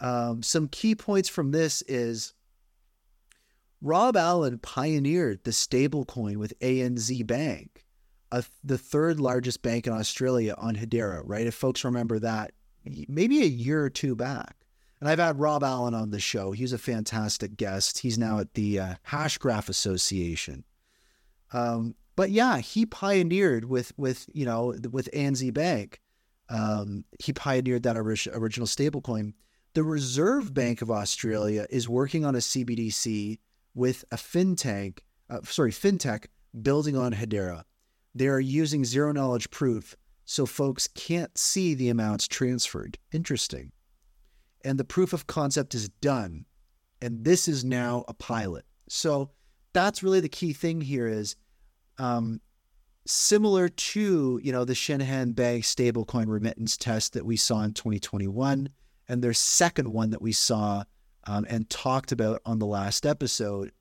Um, 0.00 0.42
some 0.42 0.68
key 0.68 0.94
points 0.94 1.28
from 1.28 1.52
this 1.52 1.82
is 1.82 2.34
Rob 3.80 4.16
Allen 4.16 4.58
pioneered 4.58 5.44
the 5.44 5.50
stablecoin 5.50 6.36
with 6.36 6.58
ANZ 6.60 7.26
Bank, 7.26 7.85
a, 8.32 8.44
the 8.64 8.78
third 8.78 9.20
largest 9.20 9.62
bank 9.62 9.86
in 9.86 9.92
Australia 9.92 10.54
on 10.58 10.76
Hedera, 10.76 11.22
right? 11.24 11.46
If 11.46 11.54
folks 11.54 11.84
remember 11.84 12.18
that, 12.18 12.52
maybe 13.08 13.42
a 13.42 13.46
year 13.46 13.84
or 13.84 13.90
two 13.90 14.14
back. 14.14 14.56
And 15.00 15.08
I've 15.08 15.18
had 15.18 15.38
Rob 15.38 15.62
Allen 15.62 15.94
on 15.94 16.10
the 16.10 16.20
show. 16.20 16.52
He's 16.52 16.72
a 16.72 16.78
fantastic 16.78 17.56
guest. 17.56 17.98
He's 17.98 18.16
now 18.16 18.38
at 18.38 18.54
the 18.54 18.80
uh, 18.80 18.94
Hashgraph 19.08 19.68
Association. 19.68 20.64
Um, 21.52 21.94
but 22.16 22.30
yeah, 22.30 22.58
he 22.58 22.86
pioneered 22.86 23.66
with 23.66 23.92
with 23.98 24.26
you 24.32 24.46
know 24.46 24.74
with 24.90 25.10
ANZ 25.12 25.52
Bank. 25.52 26.00
Um, 26.48 27.04
he 27.18 27.32
pioneered 27.32 27.82
that 27.82 27.96
orig- 27.96 28.28
original 28.32 28.66
stablecoin. 28.66 29.34
The 29.74 29.82
Reserve 29.82 30.54
Bank 30.54 30.80
of 30.80 30.90
Australia 30.90 31.66
is 31.68 31.88
working 31.88 32.24
on 32.24 32.34
a 32.34 32.38
CBDC 32.38 33.38
with 33.74 34.06
a 34.10 34.16
fintech, 34.16 35.00
uh, 35.28 35.40
sorry, 35.44 35.72
fintech 35.72 36.26
building 36.62 36.96
on 36.96 37.12
Hedera. 37.12 37.64
They 38.16 38.28
are 38.28 38.40
using 38.40 38.82
zero 38.86 39.12
knowledge 39.12 39.50
proof, 39.50 39.94
so 40.24 40.46
folks 40.46 40.86
can't 40.86 41.36
see 41.36 41.74
the 41.74 41.90
amounts 41.90 42.26
transferred. 42.26 42.96
Interesting. 43.12 43.72
And 44.64 44.78
the 44.78 44.84
proof 44.84 45.12
of 45.12 45.26
concept 45.26 45.74
is 45.74 45.90
done, 46.00 46.46
and 47.02 47.26
this 47.26 47.46
is 47.46 47.62
now 47.62 48.06
a 48.08 48.14
pilot. 48.14 48.64
So 48.88 49.32
that's 49.74 50.02
really 50.02 50.20
the 50.20 50.30
key 50.30 50.54
thing 50.54 50.80
here 50.80 51.06
is 51.06 51.36
um, 51.98 52.40
similar 53.04 53.68
to 53.68 54.40
you 54.42 54.50
know 54.50 54.64
the 54.64 54.72
Shinhan 54.72 55.34
Bank 55.34 55.64
stablecoin 55.64 56.26
remittance 56.26 56.78
test 56.78 57.12
that 57.12 57.26
we 57.26 57.36
saw 57.36 57.64
in 57.64 57.74
2021, 57.74 58.70
and 59.10 59.22
their 59.22 59.34
second 59.34 59.92
one 59.92 60.08
that 60.08 60.22
we 60.22 60.32
saw 60.32 60.84
um, 61.24 61.44
and 61.50 61.68
talked 61.68 62.12
about 62.12 62.40
on 62.46 62.60
the 62.60 62.66
last 62.66 63.04
episode. 63.04 63.72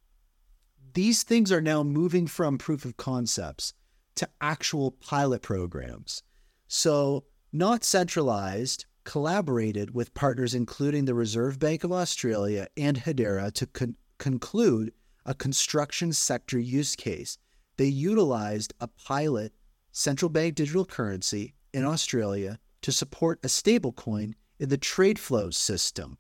These 0.94 1.24
things 1.24 1.54
are 1.54 1.62
now 1.62 1.84
moving 1.84 2.28
from 2.28 2.58
proof 2.58 2.84
of 2.84 2.98
concepts 2.98 3.74
to 4.16 4.30
actual 4.42 4.92
pilot 4.92 5.42
programs. 5.42 6.24
So, 6.68 7.26
Notcentralised, 7.54 8.86
collaborated 9.04 9.94
with 9.94 10.14
partners 10.14 10.54
including 10.54 11.06
the 11.06 11.14
Reserve 11.14 11.60
Bank 11.60 11.84
of 11.84 11.92
Australia 11.92 12.68
and 12.76 12.98
Hedera 12.98 13.52
to 13.54 13.68
con- 13.68 13.96
conclude 14.18 14.92
a 15.26 15.34
construction 15.34 16.12
sector 16.12 16.60
use 16.60 16.96
case 16.96 17.38
they 17.78 17.86
utilized 17.86 18.74
a 18.80 18.88
pilot 18.88 19.54
central 19.92 20.30
bank 20.30 20.56
digital 20.56 20.86
currency 20.86 21.54
in 21.74 21.86
Australia 21.86 22.60
to 22.82 22.92
support 22.92 23.40
a 23.44 23.48
stablecoin 23.48 24.34
in 24.60 24.70
the 24.70 24.78
trade 24.78 25.20
flows 25.20 25.58
system. 25.58 26.18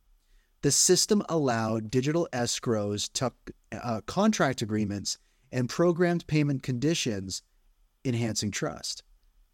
The 0.61 0.71
system 0.71 1.21
allowed 1.29 1.91
digital 1.91 2.27
escrows, 2.33 3.11
to, 3.13 3.31
uh, 3.71 4.01
contract 4.05 4.61
agreements, 4.61 5.17
and 5.51 5.69
programmed 5.69 6.27
payment 6.27 6.63
conditions, 6.63 7.43
enhancing 8.05 8.51
trust. 8.51 9.03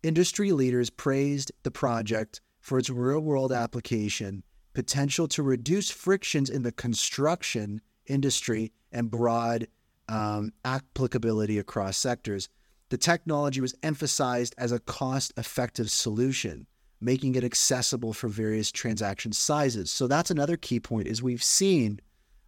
Industry 0.03 0.51
leaders 0.51 0.89
praised 0.89 1.51
the 1.63 1.71
project 1.71 2.41
for 2.59 2.77
its 2.77 2.89
real 2.89 3.19
world 3.19 3.51
application, 3.51 4.43
potential 4.73 5.27
to 5.29 5.43
reduce 5.43 5.89
frictions 5.89 6.49
in 6.49 6.63
the 6.63 6.71
construction 6.71 7.81
industry, 8.07 8.71
and 8.91 9.09
broad 9.09 9.67
um, 10.09 10.51
applicability 10.65 11.57
across 11.57 11.97
sectors, 11.97 12.49
the 12.89 12.97
technology 12.97 13.61
was 13.61 13.75
emphasized 13.83 14.53
as 14.57 14.71
a 14.71 14.79
cost 14.79 15.31
effective 15.37 15.89
solution, 15.89 16.67
making 16.99 17.35
it 17.35 17.43
accessible 17.43 18.13
for 18.13 18.27
various 18.27 18.71
transaction 18.71 19.31
sizes. 19.31 19.89
So 19.89 20.07
that's 20.07 20.31
another 20.31 20.57
key 20.57 20.79
point 20.79 21.07
is 21.07 21.23
we've 21.23 21.43
seen 21.43 22.01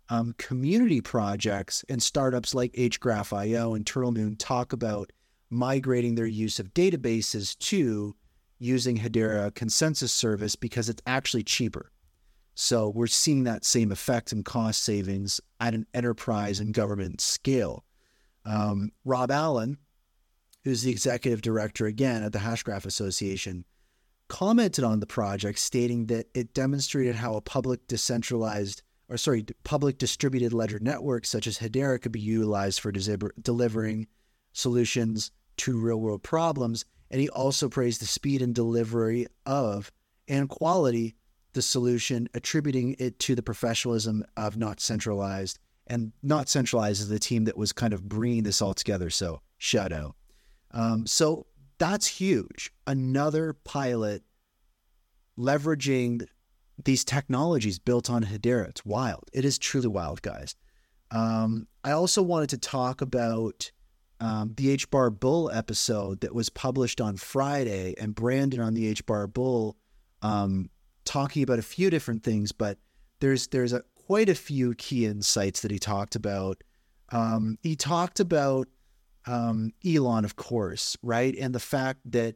um, 0.09 0.35
community 0.38 0.99
projects 0.99 1.85
and 1.88 2.03
startups 2.03 2.53
like 2.53 2.73
HGraph.io 2.73 3.73
and 3.73 3.85
Turtlemoon 3.85 4.35
talk 4.38 4.73
about 4.73 5.11
migrating 5.53 6.15
their 6.15 6.25
use 6.25 6.59
of 6.59 6.73
databases 6.73 7.57
to 7.59 8.15
using 8.59 8.97
Hedera 8.97 9.53
consensus 9.53 10.11
service 10.11 10.55
because 10.55 10.89
it's 10.89 11.01
actually 11.05 11.43
cheaper. 11.43 11.91
So 12.55 12.89
we're 12.89 13.07
seeing 13.07 13.43
that 13.43 13.65
same 13.65 13.91
effect 13.91 14.31
in 14.31 14.43
cost 14.43 14.84
savings 14.84 15.41
at 15.59 15.73
an 15.73 15.88
enterprise 15.93 16.59
and 16.59 16.73
government 16.73 17.19
scale. 17.19 17.84
Um, 18.45 18.91
Rob 19.05 19.31
Allen, 19.31 19.77
who's 20.63 20.84
the 20.84 20.91
executive 20.91 21.41
director 21.41 21.88
again 21.88 22.23
at 22.23 22.31
the 22.31 22.39
Hashgraph 22.39 22.85
Association, 22.85 23.65
commented 24.27 24.84
on 24.84 24.99
the 24.99 25.07
project, 25.07 25.59
stating 25.59 26.05
that 26.07 26.27
it 26.34 26.53
demonstrated 26.53 27.15
how 27.15 27.35
a 27.35 27.41
public 27.41 27.88
decentralized 27.88 28.84
or 29.09 29.17
sorry, 29.17 29.45
public 29.63 29.97
distributed 29.97 30.53
ledger 30.53 30.80
network 30.80 31.25
such 31.25 31.45
as 31.45 31.59
Hedera 31.59 32.01
could 32.01 32.11
be 32.11 32.19
utilized 32.19 32.80
for 32.80 32.91
delivering 32.91 34.07
solutions 34.53 35.31
to 35.57 35.80
real 35.80 35.99
world 35.99 36.23
problems. 36.23 36.85
And 37.11 37.21
he 37.21 37.30
also 37.30 37.69
praised 37.69 38.01
the 38.01 38.05
speed 38.05 38.41
and 38.41 38.55
delivery 38.55 39.27
of 39.45 39.91
and 40.27 40.49
quality 40.49 41.15
the 41.53 41.61
solution, 41.61 42.27
attributing 42.34 42.95
it 42.97 43.19
to 43.19 43.35
the 43.35 43.43
professionalism 43.43 44.23
of 44.35 44.55
Notcentralised. 44.55 45.59
And 45.85 46.11
Notcentralised 46.25 46.91
is 46.91 47.09
the 47.09 47.19
team 47.19 47.45
that 47.45 47.57
was 47.57 47.71
kind 47.71 47.93
of 47.93 48.07
bringing 48.07 48.43
this 48.43 48.61
all 48.61 48.73
together. 48.73 49.09
So, 49.09 49.41
Shadow. 49.57 50.15
Um, 50.71 51.05
so, 51.05 51.45
that's 51.77 52.07
huge. 52.07 52.71
Another 52.88 53.53
pilot 53.53 54.23
leveraging 55.38 56.25
these 56.84 57.03
technologies 57.03 57.80
built 57.80 58.09
on 58.09 58.23
Hedera. 58.23 58.69
It's 58.69 58.85
wild. 58.85 59.30
It 59.34 59.45
is 59.45 59.57
truly 59.57 59.88
wild, 59.88 60.21
guys. 60.21 60.55
Um, 61.11 61.67
I 61.84 61.91
also 61.91 62.23
wanted 62.23 62.49
to 62.49 62.57
talk 62.57 63.01
about 63.01 63.71
um, 64.24 64.54
the 64.56 64.70
H 64.70 64.90
Bar 64.90 65.10
Bull 65.10 65.52
episode 65.52 66.22
that 66.22 66.34
was 66.34 66.50
published 66.50 67.02
on 67.02 67.18
Friday, 67.18 67.94
and 68.00 68.16
Brandon 68.16 68.62
on 68.62 68.74
the 68.74 68.88
H 68.88 69.06
Bar 69.06 69.28
Bull 69.28 69.76
um, 70.22 70.70
talking 71.04 71.44
about 71.44 71.60
a 71.60 71.64
few 71.64 71.90
different 71.90 72.24
things, 72.24 72.54
but 72.54 72.78
there's 73.20 73.48
there's 73.48 73.74
a 73.74 73.84
quite 74.08 74.30
a 74.30 74.36
few 74.36 74.76
key 74.76 75.06
insights 75.06 75.62
that 75.62 75.72
he 75.72 75.80
talked 75.80 76.16
about. 76.16 76.64
Um, 77.10 77.58
he 77.62 77.76
talked 77.76 78.22
about 78.22 78.70
um, 79.26 79.72
Elon, 79.86 80.24
of 80.24 80.38
course, 80.38 80.95
right, 81.04 81.36
and 81.38 81.54
the 81.54 81.60
fact 81.60 82.00
that 82.12 82.36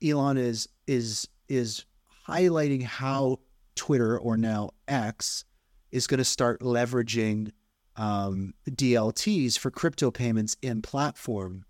Elon 0.00 0.38
is 0.38 0.68
is 0.86 1.26
is 1.48 1.84
highlighting 2.28 2.84
how 2.84 3.40
Twitter 3.74 4.16
or 4.16 4.36
now 4.36 4.70
X 4.86 5.44
is 5.90 6.06
going 6.06 6.18
to 6.18 6.24
start 6.24 6.60
leveraging 6.60 7.50
um, 7.98 8.54
DLTs 8.70 9.58
for 9.58 9.70
crypto 9.70 10.10
payments 10.10 10.56
in 10.62 10.80
platform, 10.80 11.64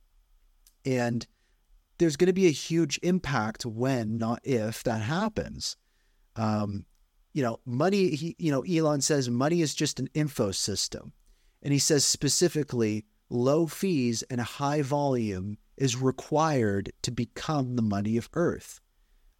and 0.84 1.26
there's 1.98 2.16
going 2.16 2.28
to 2.28 2.32
be 2.32 2.46
a 2.46 2.52
huge 2.52 3.00
impact 3.02 3.66
when, 3.66 4.18
not 4.18 4.40
if, 4.44 4.84
that 4.84 5.02
happens. 5.02 5.76
Um, 6.36 6.84
you 7.32 7.42
know, 7.42 7.58
money, 7.66 8.10
he, 8.10 8.36
you 8.38 8.52
know, 8.52 8.62
Elon 8.62 9.00
says 9.00 9.28
money 9.28 9.60
is 9.60 9.74
just 9.74 9.98
an 9.98 10.08
info 10.14 10.52
system. 10.52 11.12
And 11.62 11.72
he 11.72 11.78
says 11.78 12.04
specifically, 12.04 13.04
low 13.30 13.66
fees 13.66 14.22
and 14.30 14.40
high 14.40 14.82
volume 14.82 15.58
is 15.76 15.96
required 15.96 16.92
to 17.02 17.10
become 17.10 17.76
the 17.76 17.82
money 17.82 18.16
of 18.16 18.28
Earth. 18.34 18.80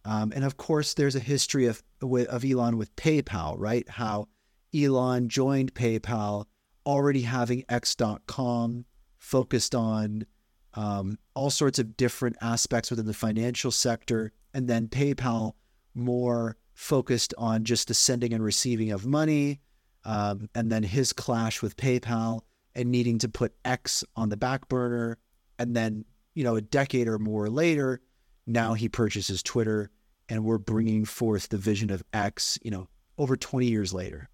Um, 0.05 0.31
and 0.35 0.43
of 0.43 0.57
course, 0.57 0.93
there's 0.93 1.15
a 1.15 1.19
history 1.19 1.65
of, 1.65 1.81
of 2.01 2.45
Elon 2.45 2.77
with 2.77 2.95
PayPal, 2.95 3.55
right? 3.57 3.87
How 3.87 4.27
Elon 4.73 5.29
joined 5.29 5.73
PayPal 5.73 6.45
already 6.89 7.21
having 7.21 7.63
X.com 7.69 8.83
focused 9.19 9.75
on 9.75 10.25
um, 10.73 11.19
all 11.35 11.51
sorts 11.51 11.77
of 11.77 11.95
different 11.95 12.35
aspects 12.41 12.89
within 12.89 13.05
the 13.05 13.13
financial 13.13 13.69
sector. 13.69 14.31
And 14.55 14.67
then 14.67 14.87
PayPal 14.87 15.53
more 15.93 16.57
focused 16.73 17.35
on 17.37 17.63
just 17.63 17.89
the 17.89 17.93
sending 17.93 18.33
and 18.33 18.43
receiving 18.43 18.89
of 18.89 19.05
money, 19.05 19.59
um, 20.03 20.49
and 20.55 20.71
then 20.71 20.81
his 20.81 21.13
clash 21.13 21.61
with 21.61 21.77
PayPal 21.77 22.41
and 22.73 22.89
needing 22.89 23.19
to 23.19 23.29
put 23.29 23.53
X 23.63 24.03
on 24.15 24.29
the 24.29 24.37
back 24.37 24.67
burner. 24.67 25.19
And 25.59 25.75
then, 25.75 26.05
you 26.33 26.43
know, 26.43 26.55
a 26.55 26.61
decade 26.61 27.07
or 27.07 27.19
more 27.19 27.49
later, 27.49 28.01
now 28.47 28.73
he 28.73 28.89
purchases 28.89 29.43
Twitter, 29.43 29.91
and 30.27 30.43
we're 30.43 30.57
bringing 30.57 31.05
forth 31.05 31.49
the 31.49 31.57
vision 31.57 31.91
of 31.91 32.01
X, 32.13 32.57
you 32.63 32.71
know, 32.71 32.87
over 33.19 33.35
20 33.35 33.67
years 33.67 33.93
later. 33.93 34.27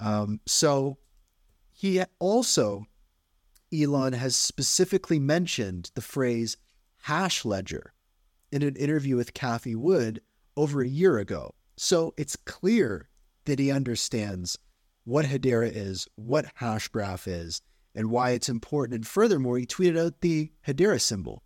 Um, 0.00 0.40
so 0.46 0.96
he 1.78 2.02
also, 2.18 2.86
Elon 3.72 4.12
has 4.12 4.34
specifically 4.34 5.20
mentioned 5.20 5.92
the 5.94 6.00
phrase 6.00 6.56
hash 7.02 7.44
ledger 7.44 7.92
in 8.50 8.64
an 8.64 8.74
interview 8.74 9.14
with 9.14 9.32
Cathie 9.32 9.76
Wood 9.76 10.20
over 10.56 10.82
a 10.82 10.88
year 10.88 11.18
ago. 11.18 11.54
So 11.76 12.14
it's 12.16 12.34
clear 12.34 13.08
that 13.44 13.60
he 13.60 13.70
understands 13.70 14.58
what 15.04 15.26
Hedera 15.26 15.70
is, 15.72 16.08
what 16.16 16.52
Hashgraph 16.56 17.28
is, 17.28 17.62
and 17.94 18.10
why 18.10 18.30
it's 18.30 18.48
important. 18.48 18.96
And 18.96 19.06
furthermore, 19.06 19.56
he 19.56 19.64
tweeted 19.64 20.04
out 20.04 20.20
the 20.20 20.50
Hedera 20.66 21.00
symbol 21.00 21.44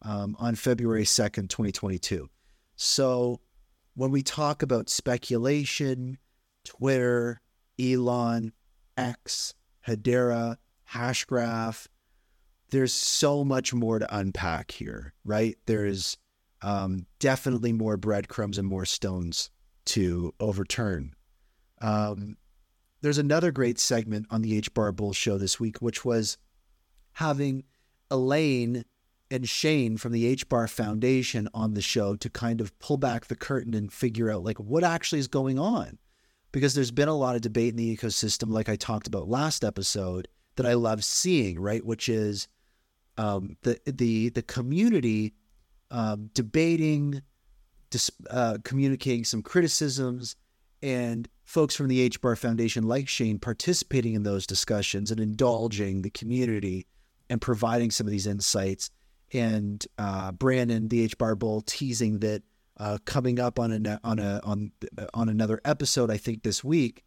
um, 0.00 0.36
on 0.38 0.54
February 0.54 1.04
2nd, 1.04 1.50
2022. 1.50 2.30
So 2.76 3.42
when 3.92 4.10
we 4.10 4.22
talk 4.22 4.62
about 4.62 4.88
speculation, 4.88 6.16
Twitter, 6.64 7.42
Elon, 7.78 8.54
X, 9.00 9.54
Hedera, 9.86 10.56
Hashgraph, 10.92 11.86
there's 12.70 12.92
so 12.92 13.44
much 13.44 13.74
more 13.74 13.98
to 13.98 14.16
unpack 14.16 14.70
here, 14.70 15.12
right? 15.24 15.56
There's 15.66 16.16
um, 16.62 17.06
definitely 17.18 17.72
more 17.72 17.96
breadcrumbs 17.96 18.58
and 18.58 18.68
more 18.68 18.84
stones 18.84 19.50
to 19.86 20.34
overturn. 20.38 21.14
Um, 21.80 22.36
there's 23.02 23.18
another 23.18 23.50
great 23.50 23.78
segment 23.78 24.26
on 24.30 24.42
the 24.42 24.56
H 24.56 24.72
Bar 24.74 24.92
Bull 24.92 25.12
show 25.12 25.38
this 25.38 25.58
week, 25.58 25.78
which 25.78 26.04
was 26.04 26.36
having 27.12 27.64
Elaine 28.10 28.84
and 29.30 29.48
Shayne 29.48 29.96
from 29.96 30.12
the 30.12 30.26
H 30.26 30.48
Bar 30.48 30.68
Foundation 30.68 31.48
on 31.54 31.74
the 31.74 31.82
show 31.82 32.16
to 32.16 32.28
kind 32.28 32.60
of 32.60 32.78
pull 32.78 32.96
back 32.96 33.26
the 33.26 33.36
curtain 33.36 33.74
and 33.74 33.92
figure 33.92 34.30
out 34.30 34.44
like 34.44 34.58
what 34.58 34.84
actually 34.84 35.18
is 35.18 35.28
going 35.28 35.58
on. 35.58 35.98
Because 36.52 36.74
there's 36.74 36.90
been 36.90 37.08
a 37.08 37.16
lot 37.16 37.36
of 37.36 37.42
debate 37.42 37.70
in 37.70 37.76
the 37.76 37.96
ecosystem, 37.96 38.50
like 38.50 38.68
I 38.68 38.76
talked 38.76 39.06
about 39.06 39.28
last 39.28 39.64
episode, 39.64 40.28
that 40.56 40.66
I 40.66 40.74
love 40.74 41.04
seeing, 41.04 41.60
right? 41.60 41.84
Which 41.84 42.08
is 42.08 42.48
um, 43.16 43.56
the 43.62 43.78
the 43.86 44.30
the 44.30 44.42
community 44.42 45.34
um, 45.90 46.30
debating, 46.34 47.22
dis- 47.90 48.10
uh, 48.30 48.58
communicating 48.64 49.24
some 49.24 49.42
criticisms, 49.42 50.36
and 50.82 51.28
folks 51.44 51.76
from 51.76 51.88
the 51.88 52.00
H 52.00 52.20
Bar 52.20 52.36
Foundation, 52.36 52.84
like 52.84 53.08
Shayne, 53.08 53.38
participating 53.38 54.14
in 54.14 54.22
those 54.22 54.46
discussions 54.46 55.10
and 55.10 55.20
indulging 55.20 56.02
the 56.02 56.10
community 56.10 56.86
and 57.28 57.40
providing 57.40 57.90
some 57.90 58.06
of 58.06 58.10
these 58.10 58.26
insights 58.26 58.90
and 59.32 59.86
uh, 59.98 60.32
Brandon, 60.32 60.88
the 60.88 61.02
H 61.02 61.16
Bar 61.16 61.36
Bull, 61.36 61.62
teasing 61.62 62.18
that 62.20 62.42
uh, 62.80 62.96
coming 63.04 63.38
up 63.38 63.58
on 63.58 63.86
a 63.86 64.00
on 64.02 64.18
a 64.18 64.40
on 64.42 64.72
on 65.12 65.28
another 65.28 65.60
episode, 65.66 66.10
I 66.10 66.16
think 66.16 66.42
this 66.42 66.64
week, 66.64 67.04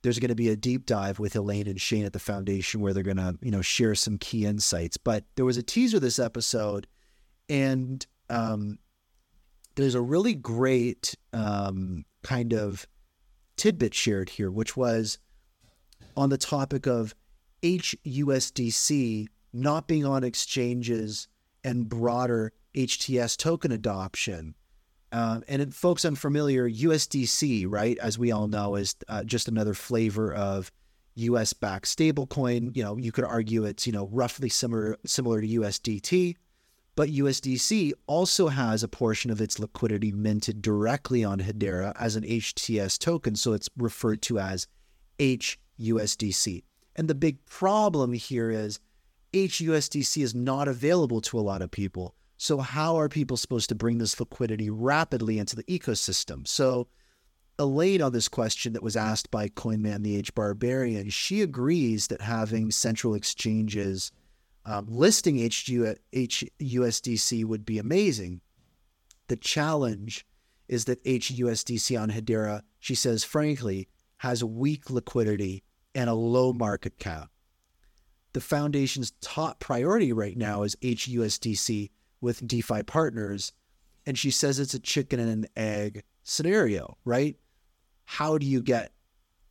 there's 0.00 0.18
going 0.18 0.30
to 0.30 0.34
be 0.34 0.48
a 0.48 0.56
deep 0.56 0.86
dive 0.86 1.18
with 1.18 1.36
Elaine 1.36 1.68
and 1.68 1.78
Shayne 1.78 2.06
at 2.06 2.14
the 2.14 2.18
foundation 2.18 2.80
where 2.80 2.94
they're 2.94 3.02
going 3.02 3.18
to 3.18 3.36
you 3.42 3.50
know 3.50 3.60
share 3.60 3.94
some 3.94 4.16
key 4.16 4.46
insights. 4.46 4.96
But 4.96 5.24
there 5.36 5.44
was 5.44 5.58
a 5.58 5.62
teaser 5.62 6.00
this 6.00 6.18
episode, 6.18 6.86
and 7.50 8.04
um, 8.30 8.78
there's 9.74 9.94
a 9.94 10.00
really 10.00 10.34
great 10.34 11.14
um, 11.34 12.06
kind 12.22 12.54
of 12.54 12.86
tidbit 13.58 13.92
shared 13.92 14.30
here, 14.30 14.50
which 14.50 14.74
was 14.74 15.18
on 16.16 16.30
the 16.30 16.38
topic 16.38 16.86
of 16.86 17.14
HUSDC 17.62 19.26
not 19.52 19.86
being 19.86 20.06
on 20.06 20.24
exchanges 20.24 21.28
and 21.62 21.90
broader 21.90 22.52
HTS 22.74 23.36
token 23.36 23.70
adoption. 23.70 24.54
Uh, 25.12 25.40
and 25.48 25.74
folks 25.74 26.04
unfamiliar, 26.04 26.70
USDC, 26.70 27.66
right, 27.68 27.98
as 27.98 28.18
we 28.18 28.30
all 28.30 28.46
know, 28.46 28.76
is 28.76 28.94
uh, 29.08 29.24
just 29.24 29.48
another 29.48 29.74
flavor 29.74 30.32
of 30.32 30.70
US 31.16 31.52
backed 31.52 31.86
stablecoin. 31.86 32.76
You 32.76 32.84
know, 32.84 32.96
you 32.96 33.12
could 33.12 33.24
argue 33.24 33.64
it's, 33.64 33.86
you 33.86 33.92
know, 33.92 34.08
roughly 34.12 34.48
similar 34.48 34.96
similar 35.04 35.40
to 35.40 35.48
USDT, 35.48 36.36
but 36.94 37.08
USDC 37.08 37.92
also 38.06 38.48
has 38.48 38.82
a 38.82 38.88
portion 38.88 39.30
of 39.30 39.40
its 39.40 39.58
liquidity 39.58 40.12
minted 40.12 40.62
directly 40.62 41.24
on 41.24 41.40
Hedera 41.40 41.92
as 41.98 42.14
an 42.16 42.22
HTS 42.22 42.98
token. 42.98 43.34
So 43.34 43.52
it's 43.52 43.68
referred 43.76 44.22
to 44.22 44.38
as 44.38 44.68
HUSDC. 45.18 46.62
And 46.96 47.08
the 47.08 47.14
big 47.14 47.44
problem 47.46 48.12
here 48.12 48.50
is 48.50 48.80
HUSDC 49.32 50.22
is 50.22 50.34
not 50.34 50.68
available 50.68 51.20
to 51.22 51.38
a 51.38 51.40
lot 51.40 51.62
of 51.62 51.70
people. 51.70 52.14
So, 52.42 52.60
how 52.60 52.96
are 52.96 53.10
people 53.10 53.36
supposed 53.36 53.68
to 53.68 53.74
bring 53.74 53.98
this 53.98 54.18
liquidity 54.18 54.70
rapidly 54.70 55.38
into 55.38 55.56
the 55.56 55.64
ecosystem? 55.64 56.48
So, 56.48 56.88
Elaine 57.58 58.00
on 58.00 58.12
this 58.12 58.28
question 58.28 58.72
that 58.72 58.82
was 58.82 58.96
asked 58.96 59.30
by 59.30 59.50
Coinman 59.50 60.02
the 60.02 60.16
H 60.16 60.34
Barbarian, 60.34 61.10
she 61.10 61.42
agrees 61.42 62.06
that 62.06 62.22
having 62.22 62.70
central 62.70 63.12
exchanges 63.12 64.10
um, 64.64 64.86
listing 64.88 65.36
HU, 65.36 65.96
HUSDC 66.14 67.44
would 67.44 67.66
be 67.66 67.76
amazing. 67.76 68.40
The 69.26 69.36
challenge 69.36 70.26
is 70.66 70.86
that 70.86 71.04
HUSDC 71.04 72.00
on 72.00 72.10
Hedera, 72.10 72.62
she 72.78 72.94
says, 72.94 73.22
frankly, 73.22 73.86
has 74.16 74.42
weak 74.42 74.88
liquidity 74.88 75.62
and 75.94 76.08
a 76.08 76.14
low 76.14 76.54
market 76.54 76.98
cap 76.98 77.28
the 78.32 78.40
foundation's 78.40 79.12
top 79.20 79.60
priority 79.60 80.12
right 80.12 80.36
now 80.36 80.62
is 80.62 80.76
HUSDC 80.76 81.90
with 82.20 82.46
DeFi 82.46 82.82
partners. 82.82 83.52
And 84.06 84.18
she 84.18 84.30
says 84.30 84.58
it's 84.58 84.74
a 84.74 84.78
chicken 84.78 85.20
and 85.20 85.30
an 85.30 85.46
egg 85.56 86.04
scenario, 86.22 86.96
right? 87.04 87.36
How 88.04 88.38
do 88.38 88.46
you 88.46 88.62
get 88.62 88.92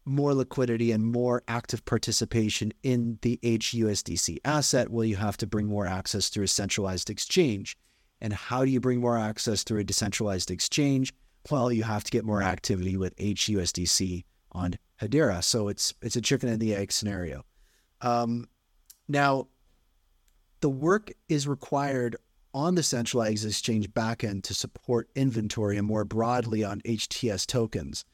more 0.05 0.33
liquidity 0.33 0.91
and 0.91 1.05
more 1.05 1.43
active 1.47 1.85
participation 1.85 2.73
in 2.83 3.19
the 3.21 3.39
HUSDC 3.43 4.39
asset? 4.43 4.89
Well, 4.89 5.05
you 5.05 5.15
have 5.17 5.37
to 5.37 5.47
bring 5.47 5.67
more 5.67 5.85
access 5.85 6.29
through 6.29 6.45
a 6.45 6.47
centralized 6.47 7.09
exchange. 7.09 7.77
And 8.21 8.33
how 8.33 8.65
do 8.65 8.71
you 8.71 8.81
bring 8.81 8.99
more 8.99 9.17
access 9.17 9.63
through 9.63 9.79
a 9.79 9.83
decentralized 9.83 10.51
exchange? 10.51 11.13
Well, 11.49 11.71
you 11.71 11.83
have 11.83 12.03
to 12.03 12.11
get 12.11 12.25
more 12.25 12.43
activity 12.43 12.97
with 12.97 13.15
HUSDC 13.15 14.25
on 14.51 14.75
Hedera. 15.01 15.43
So 15.43 15.69
it's 15.69 15.93
it's 16.01 16.15
a 16.15 16.21
chicken 16.21 16.49
and 16.49 16.59
the 16.59 16.75
egg 16.75 16.91
scenario. 16.91 17.45
Um, 18.01 18.47
now, 19.07 19.47
the 20.61 20.69
work 20.69 21.11
is 21.29 21.47
required 21.47 22.17
on 22.53 22.75
the 22.75 22.83
centralized 22.83 23.45
exchange 23.45 23.89
backend 23.91 24.43
to 24.43 24.53
support 24.53 25.09
inventory 25.15 25.77
and 25.77 25.87
more 25.87 26.05
broadly 26.05 26.63
on 26.63 26.81
HTS 26.81 27.45
tokens. 27.45 28.05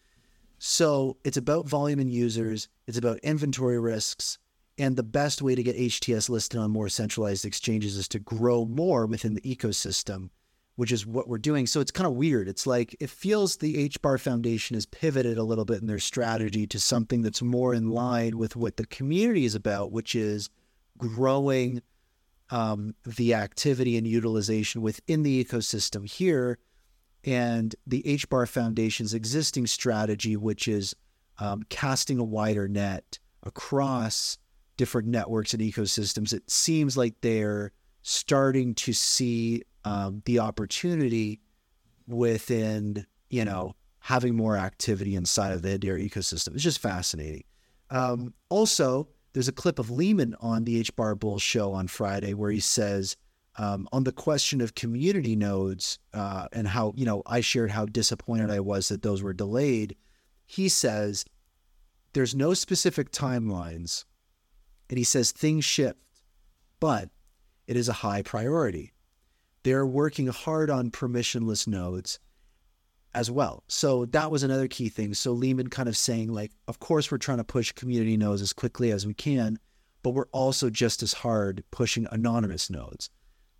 So 0.57 1.17
it's 1.23 1.37
about 1.37 1.67
volume 1.67 1.99
and 1.99 2.11
users, 2.11 2.69
it's 2.87 2.97
about 2.97 3.19
inventory 3.19 3.79
risks, 3.79 4.37
and 4.77 4.95
the 4.95 5.03
best 5.03 5.41
way 5.41 5.55
to 5.55 5.63
get 5.63 5.77
HTS 5.77 6.29
listed 6.29 6.59
on 6.59 6.71
more 6.71 6.89
centralized 6.89 7.45
exchanges 7.45 7.95
is 7.97 8.07
to 8.09 8.19
grow 8.19 8.65
more 8.65 9.05
within 9.05 9.33
the 9.33 9.41
ecosystem, 9.41 10.29
which 10.75 10.91
is 10.91 11.05
what 11.05 11.27
we're 11.29 11.37
doing. 11.37 11.65
So 11.65 11.79
it's 11.79 11.91
kind 11.91 12.07
of 12.07 12.13
weird. 12.13 12.47
It's 12.47 12.67
like 12.67 12.95
it 12.99 13.09
feels 13.09 13.57
the 13.57 13.77
H 13.77 14.01
Bar 14.01 14.17
Foundation 14.17 14.75
has 14.75 14.85
pivoted 14.85 15.37
a 15.37 15.43
little 15.43 15.65
bit 15.65 15.81
in 15.81 15.87
their 15.87 15.99
strategy 15.99 16.67
to 16.67 16.79
something 16.79 17.21
that's 17.21 17.41
more 17.41 17.73
in 17.73 17.89
line 17.89 18.37
with 18.37 18.55
what 18.55 18.77
the 18.77 18.85
community 18.85 19.45
is 19.45 19.55
about, 19.55 19.91
which 19.91 20.13
is 20.13 20.49
growing 20.97 21.81
um, 22.49 22.95
the 23.05 23.33
activity 23.33 23.97
and 23.97 24.07
utilization 24.07 24.81
within 24.81 25.23
the 25.23 25.43
ecosystem 25.43 26.09
here. 26.09 26.59
And 27.23 27.75
the 27.87 28.03
HBAR 28.03 28.47
Foundation's 28.47 29.13
existing 29.13 29.65
strategy, 29.67 30.37
which 30.37 30.67
is 30.67 30.95
um, 31.39 31.63
casting 31.69 32.19
a 32.19 32.23
wider 32.23 32.67
net 32.67 33.17
across 33.43 34.37
different 34.77 35.07
networks 35.07 35.53
and 35.53 35.61
ecosystems, 35.61 36.33
it 36.33 36.49
seems 36.49 36.95
like 36.95 37.15
they're 37.21 37.71
starting 38.03 38.75
to 38.75 38.93
see 38.93 39.63
um, 39.83 40.21
the 40.25 40.39
opportunity 40.39 41.41
within, 42.07 43.05
you 43.29 43.43
know, 43.43 43.75
having 43.99 44.35
more 44.35 44.55
activity 44.55 45.15
inside 45.15 45.51
of 45.51 45.63
the 45.63 45.69
Hedera 45.79 46.07
ecosystem. 46.07 46.53
It's 46.53 46.63
just 46.63 46.79
fascinating. 46.79 47.43
Um, 47.89 48.33
also, 48.49 49.07
there's 49.35 49.49
a 49.49 49.51
clip 49.51 49.79
of 49.79 49.87
Leemon 49.87 50.33
on 50.39 50.63
the 50.63 50.79
H 50.79 50.95
Bar 50.95 51.13
Bull 51.13 51.39
show 51.39 51.73
on 51.73 51.89
Friday 51.89 52.33
where 52.33 52.51
he 52.51 52.61
says, 52.61 53.17
um, 53.57 53.85
on 53.91 54.05
the 54.05 54.13
question 54.13 54.61
of 54.61 54.75
community 54.75 55.35
nodes 55.35 55.99
uh, 56.13 56.47
and 56.53 56.65
how, 56.65 56.93
you 56.95 57.05
know, 57.05 57.21
I 57.25 57.41
shared 57.41 57.69
how 57.69 57.85
disappointed 57.85 58.49
I 58.49 58.61
was 58.61 58.87
that 58.87 59.01
those 59.01 59.21
were 59.21 59.33
delayed. 59.33 59.97
He 60.45 60.69
says, 60.69 61.25
there's 62.13 62.33
no 62.33 62.53
specific 62.53 63.11
timelines. 63.11 64.05
And 64.89 64.97
he 64.97 65.03
says 65.03 65.33
things 65.33 65.65
shift, 65.65 65.99
but 66.79 67.09
it 67.67 67.75
is 67.75 67.89
a 67.89 67.93
high 67.93 68.21
priority. 68.21 68.93
They're 69.63 69.85
working 69.85 70.27
hard 70.27 70.69
on 70.69 70.91
permissionless 70.91 71.67
nodes 71.67 72.19
as 73.15 73.31
well. 73.31 73.63
So 73.67 74.05
that 74.07 74.29
was 74.29 74.43
another 74.43 74.67
key 74.67 74.89
thing. 74.89 75.13
So 75.13 75.35
Leemon 75.35 75.71
kind 75.71 75.89
of 75.89 75.97
saying, 75.97 76.31
like, 76.31 76.51
of 76.67 76.79
course, 76.79 77.09
we're 77.09 77.17
trying 77.17 77.37
to 77.37 77.43
push 77.43 77.71
community 77.71 78.17
nodes 78.17 78.41
as 78.41 78.53
quickly 78.53 78.91
as 78.91 79.07
we 79.07 79.13
can, 79.13 79.57
but 80.03 80.11
we're 80.11 80.27
also 80.31 80.69
just 80.69 81.01
as 81.01 81.13
hard 81.13 81.63
pushing 81.71 82.07
anonymous 82.11 82.69
nodes. 82.69 83.09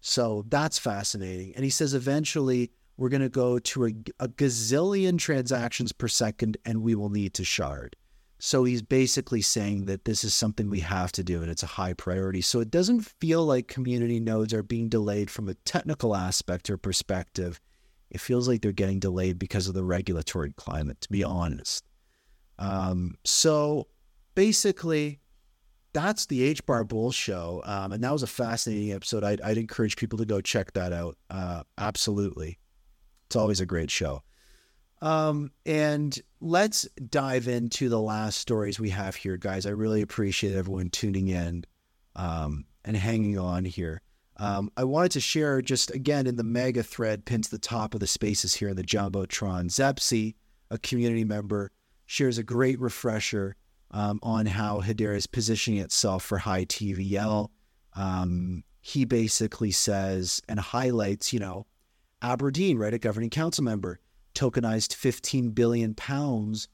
So 0.01 0.45
that's 0.49 0.77
fascinating. 0.77 1.53
And 1.55 1.63
he 1.63 1.71
says 1.71 1.93
eventually 1.93 2.69
we're 2.97 3.09
going 3.09 3.21
to 3.21 3.29
go 3.29 3.57
to 3.57 3.85
a, 3.85 3.93
a 4.19 4.27
gazillion 4.27 5.17
transactions 5.17 5.91
per 5.91 6.07
second 6.07 6.57
and 6.65 6.83
we 6.83 6.93
will 6.93 7.09
need 7.09 7.33
to 7.35 7.43
shard. 7.43 7.95
So 8.37 8.65
he's 8.65 8.81
basically 8.81 9.41
saying 9.41 9.85
that 9.85 10.05
this 10.05 10.23
is 10.23 10.35
something 10.35 10.69
we 10.69 10.81
have 10.81 11.11
to 11.13 11.23
do 11.23 11.41
and 11.41 11.49
it's 11.49 11.63
a 11.63 11.67
high 11.67 11.93
priority. 11.93 12.41
So 12.41 12.59
it 12.59 12.69
doesn't 12.69 13.01
feel 13.01 13.45
like 13.45 13.67
community 13.67 14.19
nodes 14.19 14.53
are 14.53 14.61
being 14.61 14.89
delayed 14.89 15.31
from 15.31 15.47
a 15.47 15.55
technical 15.55 16.15
aspect 16.15 16.69
or 16.69 16.77
perspective. 16.77 17.59
It 18.15 18.21
feels 18.21 18.47
like 18.47 18.61
they're 18.61 18.71
getting 18.71 18.99
delayed 18.99 19.37
because 19.37 19.67
of 19.67 19.73
the 19.73 19.83
regulatory 19.83 20.53
climate, 20.53 21.01
to 21.01 21.11
be 21.11 21.21
honest. 21.21 21.83
Um, 22.57 23.15
so 23.25 23.87
basically, 24.35 25.19
that's 25.91 26.25
the 26.27 26.41
H 26.43 26.65
Bar 26.65 26.85
Bull 26.85 27.11
show. 27.11 27.61
Um, 27.65 27.91
and 27.91 28.01
that 28.05 28.13
was 28.13 28.23
a 28.23 28.27
fascinating 28.27 28.93
episode. 28.93 29.25
I'd, 29.25 29.41
I'd, 29.41 29.57
encourage 29.57 29.97
people 29.97 30.17
to 30.19 30.25
go 30.25 30.39
check 30.39 30.71
that 30.73 30.93
out. 30.93 31.17
Uh, 31.29 31.63
absolutely. 31.77 32.57
It's 33.27 33.35
always 33.35 33.59
a 33.59 33.65
great 33.65 33.91
show. 33.91 34.23
Um, 35.01 35.51
and 35.65 36.17
let's 36.39 36.87
dive 37.09 37.49
into 37.49 37.89
the 37.89 37.99
last 37.99 38.37
stories 38.37 38.79
we 38.79 38.91
have 38.91 39.17
here, 39.17 39.35
guys. 39.35 39.65
I 39.65 39.71
really 39.71 40.01
appreciate 40.01 40.55
everyone 40.55 40.89
tuning 40.89 41.27
in 41.27 41.65
um, 42.15 42.63
and 42.85 42.95
hanging 42.95 43.37
on 43.37 43.65
here. 43.65 44.01
Um, 44.37 44.71
I 44.75 44.83
wanted 44.83 45.11
to 45.11 45.19
share 45.19 45.61
just 45.61 45.91
again 45.91 46.27
in 46.27 46.35
the 46.35 46.43
mega 46.43 46.83
thread 46.83 47.25
pinned 47.25 47.45
to 47.45 47.51
the 47.51 47.57
top 47.57 47.93
of 47.93 47.99
the 47.99 48.07
spaces 48.07 48.55
here 48.55 48.69
in 48.69 48.75
the 48.75 48.83
Jumbotron. 48.83 49.69
Zepsi, 49.69 50.35
a 50.69 50.77
community 50.77 51.23
member, 51.23 51.71
shares 52.05 52.37
a 52.37 52.43
great 52.43 52.79
refresher 52.79 53.55
um, 53.91 54.19
on 54.21 54.45
how 54.45 54.81
Hedera 54.81 55.15
is 55.15 55.27
positioning 55.27 55.79
itself 55.79 56.23
for 56.23 56.37
high 56.37 56.65
TVL. 56.65 57.49
Um, 57.93 58.63
he 58.81 59.05
basically 59.05 59.71
says 59.71 60.41
and 60.49 60.59
highlights, 60.59 61.31
you 61.31 61.39
know, 61.39 61.65
Aberdeen, 62.21 62.77
right, 62.77 62.93
a 62.93 62.99
governing 62.99 63.29
council 63.29 63.63
member, 63.63 63.99
tokenized 64.33 64.93
15 64.93 65.51
billion 65.51 65.93
pounds 65.95 66.67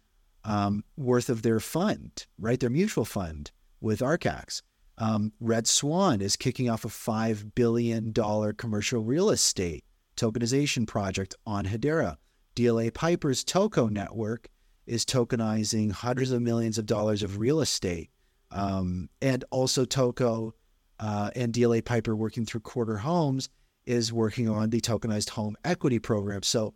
um, 0.43 0.83
worth 0.97 1.29
of 1.29 1.43
their 1.43 1.59
fund, 1.59 2.25
right, 2.39 2.59
their 2.59 2.69
mutual 2.69 3.05
fund 3.05 3.51
with 3.79 3.99
Archax. 3.99 4.61
Um, 5.01 5.33
Red 5.39 5.67
Swan 5.67 6.21
is 6.21 6.35
kicking 6.35 6.69
off 6.69 6.85
a 6.85 6.87
$5 6.87 7.55
billion 7.55 8.13
commercial 8.13 9.01
real 9.01 9.31
estate 9.31 9.83
tokenization 10.15 10.85
project 10.85 11.33
on 11.43 11.65
Hedera. 11.65 12.17
DLA 12.55 12.93
Piper's 12.93 13.43
Toko 13.43 13.87
network 13.87 14.47
is 14.85 15.03
tokenizing 15.03 15.91
hundreds 15.91 16.31
of 16.31 16.43
millions 16.43 16.77
of 16.77 16.85
dollars 16.85 17.23
of 17.23 17.39
real 17.39 17.61
estate. 17.61 18.11
Um, 18.51 19.09
and 19.23 19.43
also, 19.49 19.85
Toko 19.85 20.53
uh, 20.99 21.31
and 21.35 21.51
DLA 21.51 21.83
Piper, 21.83 22.15
working 22.15 22.45
through 22.45 22.61
Quarter 22.61 22.97
Homes, 22.97 23.49
is 23.87 24.13
working 24.13 24.47
on 24.47 24.69
the 24.69 24.81
tokenized 24.81 25.29
home 25.29 25.57
equity 25.65 25.97
program. 25.97 26.43
So, 26.43 26.75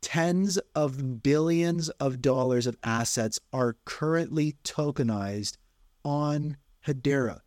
tens 0.00 0.56
of 0.74 1.22
billions 1.22 1.90
of 1.90 2.22
dollars 2.22 2.66
of 2.66 2.78
assets 2.82 3.38
are 3.52 3.76
currently 3.84 4.56
tokenized 4.64 5.58
on 6.02 6.56
Hedera. 6.86 7.40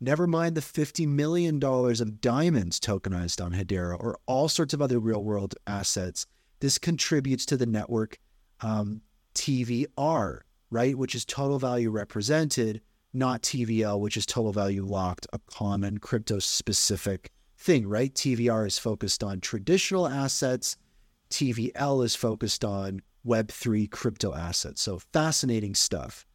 Never 0.00 0.26
mind 0.26 0.56
the 0.56 0.62
$50 0.62 1.06
million 1.06 1.62
of 1.62 2.20
diamonds 2.20 2.80
tokenized 2.80 3.44
on 3.44 3.52
Hedera 3.52 3.98
or 3.98 4.18
all 4.26 4.48
sorts 4.48 4.72
of 4.72 4.80
other 4.80 4.98
real 4.98 5.22
world 5.22 5.54
assets. 5.66 6.26
This 6.60 6.78
contributes 6.78 7.44
to 7.46 7.56
the 7.56 7.66
network 7.66 8.18
um, 8.60 9.02
TVR, 9.34 10.40
right? 10.70 10.96
Which 10.96 11.14
is 11.14 11.24
total 11.24 11.58
value 11.58 11.90
represented, 11.90 12.80
not 13.12 13.42
TVL, 13.42 14.00
which 14.00 14.16
is 14.16 14.24
total 14.24 14.52
value 14.52 14.84
locked, 14.84 15.26
a 15.32 15.38
common 15.50 15.98
crypto 15.98 16.38
specific 16.38 17.30
thing, 17.58 17.86
right? 17.86 18.14
TVR 18.14 18.66
is 18.66 18.78
focused 18.78 19.22
on 19.22 19.40
traditional 19.40 20.08
assets, 20.08 20.76
TVL 21.30 22.04
is 22.04 22.16
focused 22.16 22.64
on 22.64 23.02
Web3 23.26 23.90
crypto 23.90 24.34
assets. 24.34 24.82
So 24.82 24.98
fascinating 25.12 25.74
stuff. 25.74 26.26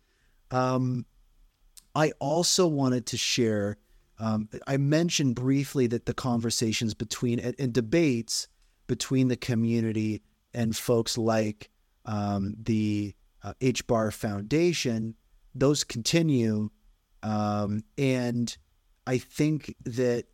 Um, 0.51 1.05
I 1.95 2.11
also 2.19 2.67
wanted 2.67 3.05
to 3.07 3.17
share. 3.17 3.77
Um, 4.19 4.49
I 4.67 4.77
mentioned 4.77 5.35
briefly 5.35 5.87
that 5.87 6.05
the 6.05 6.13
conversations 6.13 6.93
between 6.93 7.39
and, 7.39 7.55
and 7.57 7.73
debates 7.73 8.47
between 8.87 9.29
the 9.29 9.37
community 9.37 10.21
and 10.53 10.75
folks 10.75 11.17
like 11.17 11.69
um, 12.05 12.55
the 12.61 13.13
uh, 13.43 13.53
HBAR 13.61 14.13
Foundation, 14.13 15.15
those 15.53 15.83
continue. 15.83 16.69
Um, 17.23 17.83
and 17.97 18.55
I 19.07 19.17
think 19.17 19.75
that 19.85 20.25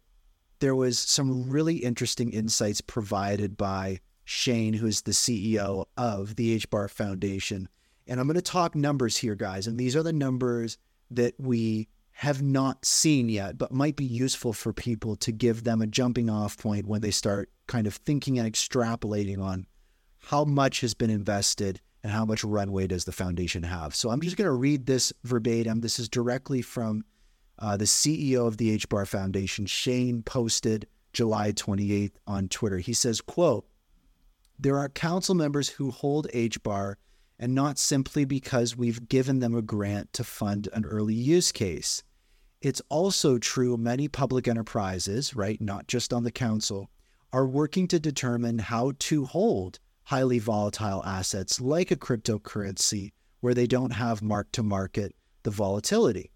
there 0.59 0.75
was 0.75 0.99
some 0.99 1.49
really 1.49 1.77
interesting 1.77 2.31
insights 2.31 2.81
provided 2.81 3.57
by 3.57 3.99
Shayne, 4.25 4.73
who 4.73 4.87
is 4.87 5.01
the 5.01 5.11
CEO 5.11 5.85
of 5.97 6.35
the 6.35 6.59
HBAR 6.59 6.89
Foundation. 6.89 7.67
And 8.07 8.19
I'm 8.19 8.27
going 8.27 8.35
to 8.35 8.41
talk 8.41 8.75
numbers 8.75 9.17
here, 9.17 9.35
guys. 9.35 9.67
And 9.67 9.77
these 9.77 9.95
are 9.95 10.03
the 10.03 10.13
numbers 10.13 10.77
that 11.15 11.35
we 11.39 11.87
have 12.11 12.41
not 12.41 12.85
seen 12.85 13.29
yet, 13.29 13.57
but 13.57 13.71
might 13.71 13.95
be 13.95 14.05
useful 14.05 14.53
for 14.53 14.73
people 14.73 15.15
to 15.15 15.31
give 15.31 15.63
them 15.63 15.81
a 15.81 15.87
jumping 15.87 16.29
off 16.29 16.57
point 16.57 16.85
when 16.85 17.01
they 17.01 17.11
start 17.11 17.49
kind 17.67 17.87
of 17.87 17.95
thinking 17.95 18.37
and 18.37 18.51
extrapolating 18.51 19.41
on 19.41 19.65
how 20.25 20.43
much 20.43 20.81
has 20.81 20.93
been 20.93 21.09
invested 21.09 21.81
and 22.03 22.11
how 22.11 22.25
much 22.25 22.43
runway 22.43 22.87
does 22.87 23.05
the 23.05 23.11
foundation 23.11 23.63
have. 23.63 23.95
So 23.95 24.09
I'm 24.09 24.21
just 24.21 24.37
going 24.37 24.47
to 24.47 24.51
read 24.51 24.85
this 24.85 25.13
verbatim. 25.23 25.81
This 25.81 25.99
is 25.99 26.09
directly 26.09 26.61
from 26.61 27.03
uh, 27.59 27.77
the 27.77 27.85
CEO 27.85 28.47
of 28.47 28.57
the 28.57 28.77
HBAR 28.77 29.07
Foundation, 29.07 29.65
Shayne, 29.65 30.23
posted 30.23 30.87
July 31.13 31.51
28th 31.51 32.13
on 32.25 32.47
Twitter. 32.49 32.79
He 32.79 32.93
says, 32.93 33.21
quote, 33.21 33.65
there 34.59 34.77
are 34.77 34.89
council 34.89 35.35
members 35.35 35.69
who 35.69 35.91
hold 35.91 36.27
HBAR 36.33 36.95
and 37.41 37.55
not 37.55 37.79
simply 37.79 38.23
because 38.23 38.77
we've 38.77 39.09
given 39.09 39.39
them 39.39 39.55
a 39.55 39.63
grant 39.63 40.13
to 40.13 40.23
fund 40.23 40.69
an 40.73 40.85
early 40.85 41.15
use 41.15 41.51
case. 41.51 42.03
It's 42.61 42.83
also 42.87 43.39
true 43.39 43.75
many 43.77 44.07
public 44.07 44.47
enterprises, 44.47 45.35
right, 45.35 45.59
not 45.59 45.87
just 45.87 46.13
on 46.13 46.23
the 46.23 46.31
council, 46.31 46.91
are 47.33 47.47
working 47.47 47.87
to 47.87 47.99
determine 47.99 48.59
how 48.59 48.93
to 48.99 49.25
hold 49.25 49.79
highly 50.03 50.37
volatile 50.37 51.03
assets 51.03 51.59
like 51.59 51.89
a 51.89 51.95
cryptocurrency 51.95 53.11
where 53.39 53.55
they 53.55 53.65
don't 53.65 53.93
have 53.93 54.21
mark 54.21 54.51
to 54.51 54.61
market 54.61 55.15
the 55.41 55.49
volatility. 55.49 56.31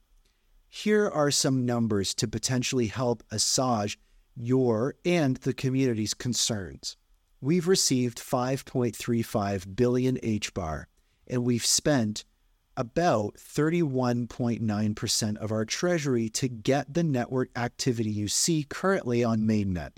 Here 0.67 1.07
are 1.07 1.29
some 1.29 1.67
numbers 1.67 2.15
to 2.15 2.27
potentially 2.27 2.87
help 2.87 3.21
assuage 3.29 3.99
your 4.35 4.95
and 5.05 5.37
the 5.37 5.53
community's 5.53 6.15
concerns. 6.15 6.97
We've 7.41 7.67
received 7.67 8.17
5.35 8.17 9.75
billion 9.75 10.17
HBAR 10.17 10.85
and 11.27 11.43
we've 11.43 11.65
spent 11.65 12.25
about 12.77 13.35
31.9% 13.35 15.37
of 15.37 15.51
our 15.51 15.65
treasury 15.65 16.29
to 16.29 16.47
get 16.47 16.93
the 16.93 17.03
network 17.03 17.49
activity 17.55 18.09
you 18.09 18.27
see 18.27 18.65
currently 18.67 19.23
on 19.23 19.41
mainnet. 19.41 19.91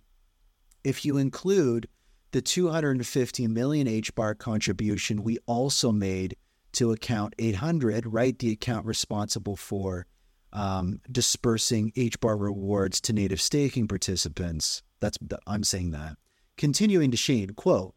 If 0.84 1.04
you 1.04 1.18
include 1.18 1.88
the 2.32 2.42
250 2.42 3.48
million 3.48 3.88
HBAR 3.88 4.38
contribution 4.38 5.24
we 5.24 5.40
also 5.48 5.92
made 5.92 6.36
to 6.74 6.92
account 6.92 7.34
800, 7.40 8.06
right? 8.06 8.38
The 8.38 8.52
account 8.52 8.86
responsible 8.86 9.56
for 9.56 10.06
um, 10.54 11.02
dispersing 11.12 11.92
HBAR 11.94 12.40
rewards 12.40 13.02
to 13.02 13.14
native 13.14 13.42
staking 13.42 13.88
participants. 13.88 14.84
That's 15.00 15.18
I'm 15.48 15.64
saying 15.64 15.92
that. 15.92 16.18
Continuing 16.58 17.12
to 17.12 17.18
Shayne, 17.18 17.52
quote, 17.52 17.96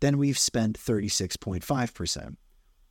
then 0.00 0.18
we've 0.18 0.38
spent 0.38 0.78
36.5%. 0.78 2.36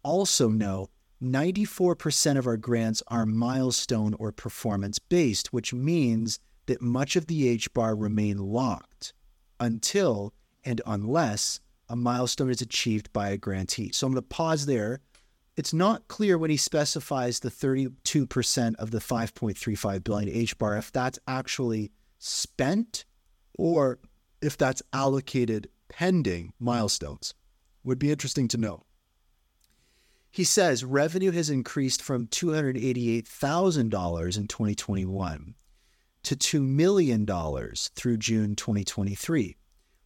Also 0.06 0.50
know 0.50 0.88
94% 1.24 2.38
of 2.38 2.46
our 2.46 2.58
grants 2.58 3.02
are 3.08 3.26
milestone 3.26 4.14
or 4.20 4.32
performance 4.32 5.00
based, 5.00 5.52
which 5.52 5.74
means 5.74 6.38
that 6.68 6.80
much 6.80 7.16
of 7.16 7.26
the 7.26 7.48
H 7.48 7.74
bar 7.74 7.96
remain 7.96 8.38
locked 8.38 9.14
until 9.60 10.32
and 10.64 10.80
unless 10.86 11.60
a 11.90 11.96
milestone 11.96 12.52
is 12.52 12.62
achieved 12.62 13.12
by 13.14 13.30
a 13.30 13.38
grantee. 13.38 13.92
So 13.94 14.06
I'm 14.06 14.14
going 14.14 14.22
to 14.22 14.28
pause 14.28 14.68
there. 14.68 15.00
It's 15.58 15.74
not 15.74 16.08
clear 16.08 16.38
when 16.38 16.52
he 16.52 16.58
specifies 16.58 17.40
the 17.40 17.50
32% 17.50 18.76
of 18.76 18.92
the 18.92 19.00
5.35 19.00 20.04
billion 20.04 20.30
H 20.30 20.56
bar 20.60 20.78
if 20.78 20.92
that's 20.92 21.18
actually 21.28 21.92
spent 22.20 23.06
or 23.58 23.98
if 24.40 24.56
that's 24.56 24.84
allocated 24.94 25.68
pending 25.90 26.54
milestones. 26.60 27.34
Would 27.84 27.98
be 27.98 28.12
interesting 28.12 28.48
to 28.50 28.58
know. 28.58 28.85
He 30.36 30.44
says 30.44 30.84
revenue 30.84 31.32
has 31.32 31.50
increased 31.50 32.02
from 32.02 32.28
$288,000 32.28 34.38
in 34.38 34.48
2021 34.48 35.56
to 36.24 36.36
$2 36.36 36.62
million 36.62 37.26
through 37.96 38.18
June 38.18 38.56
2023 38.56 39.56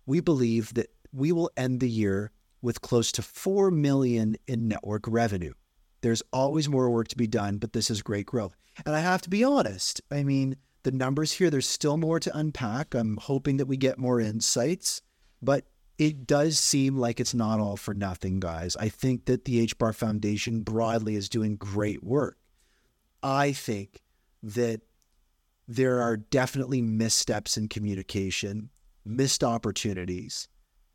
we 0.10 0.19
believe 0.19 0.73
that 0.73 0.88
we 1.14 1.31
will 1.31 1.51
end 1.56 1.80
the 1.80 1.89
year 1.89 2.31
with 2.64 2.81
close 2.81 3.11
to 3.11 3.22
4 3.22 3.69
million 3.69 4.35
in 4.47 4.68
network 4.68 5.03
revenue. 5.07 5.53
There's 6.01 6.23
always 6.34 6.68
more 6.68 6.89
work 6.89 7.10
to 7.10 7.18
be 7.18 7.27
done, 7.27 7.60
but 7.60 7.73
this 7.73 7.91
is 7.91 8.01
great 8.01 8.26
growth. 8.26 8.57
And 8.88 8.95
I 8.95 9.01
have 9.01 9.22
to 9.22 9.30
be 9.30 9.43
honest. 9.43 10.01
I 10.10 10.23
mean, 10.23 10.56
the 10.81 10.91
numbers 10.91 11.34
here, 11.34 11.51
there's 11.51 11.69
still 11.69 11.97
more 11.97 12.19
to 12.22 12.35
unpack. 12.35 12.95
I'm 12.95 13.18
hoping 13.18 13.57
that 13.57 13.68
we 13.68 13.77
get 13.77 13.99
more 13.99 14.19
insights. 14.19 15.03
But 15.43 15.65
it 15.99 16.26
does 16.26 16.57
seem 16.57 16.97
like 16.97 17.19
it's 17.19 17.34
not 17.34 17.59
all 17.59 17.76
for 17.76 17.93
nothing, 17.93 18.39
guys. 18.39 18.77
I 18.77 18.88
think 18.88 19.26
that 19.26 19.43
the 19.43 19.67
HBAR 19.67 19.93
Foundation 19.93 20.61
broadly 20.61 21.15
is 21.15 21.27
doing 21.27 21.57
great 21.57 22.01
work. 22.01 22.38
I 23.21 23.51
think 23.51 24.01
that 24.41 24.80
there 25.67 26.01
are 26.01 26.15
definitely 26.15 26.81
missteps 26.81 27.57
in 27.57 27.67
communication, 27.67 28.69
missed 29.03 29.43
opportunities. 29.43 30.47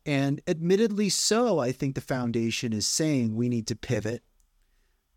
And 0.07 0.41
admittedly 0.47 1.09
so, 1.09 1.59
I 1.59 1.71
think 1.71 1.93
the 1.93 2.01
foundation 2.01 2.73
is 2.73 2.87
saying 2.87 3.35
we 3.35 3.47
need 3.47 3.67
to 3.67 3.75
pivot. 3.75 4.23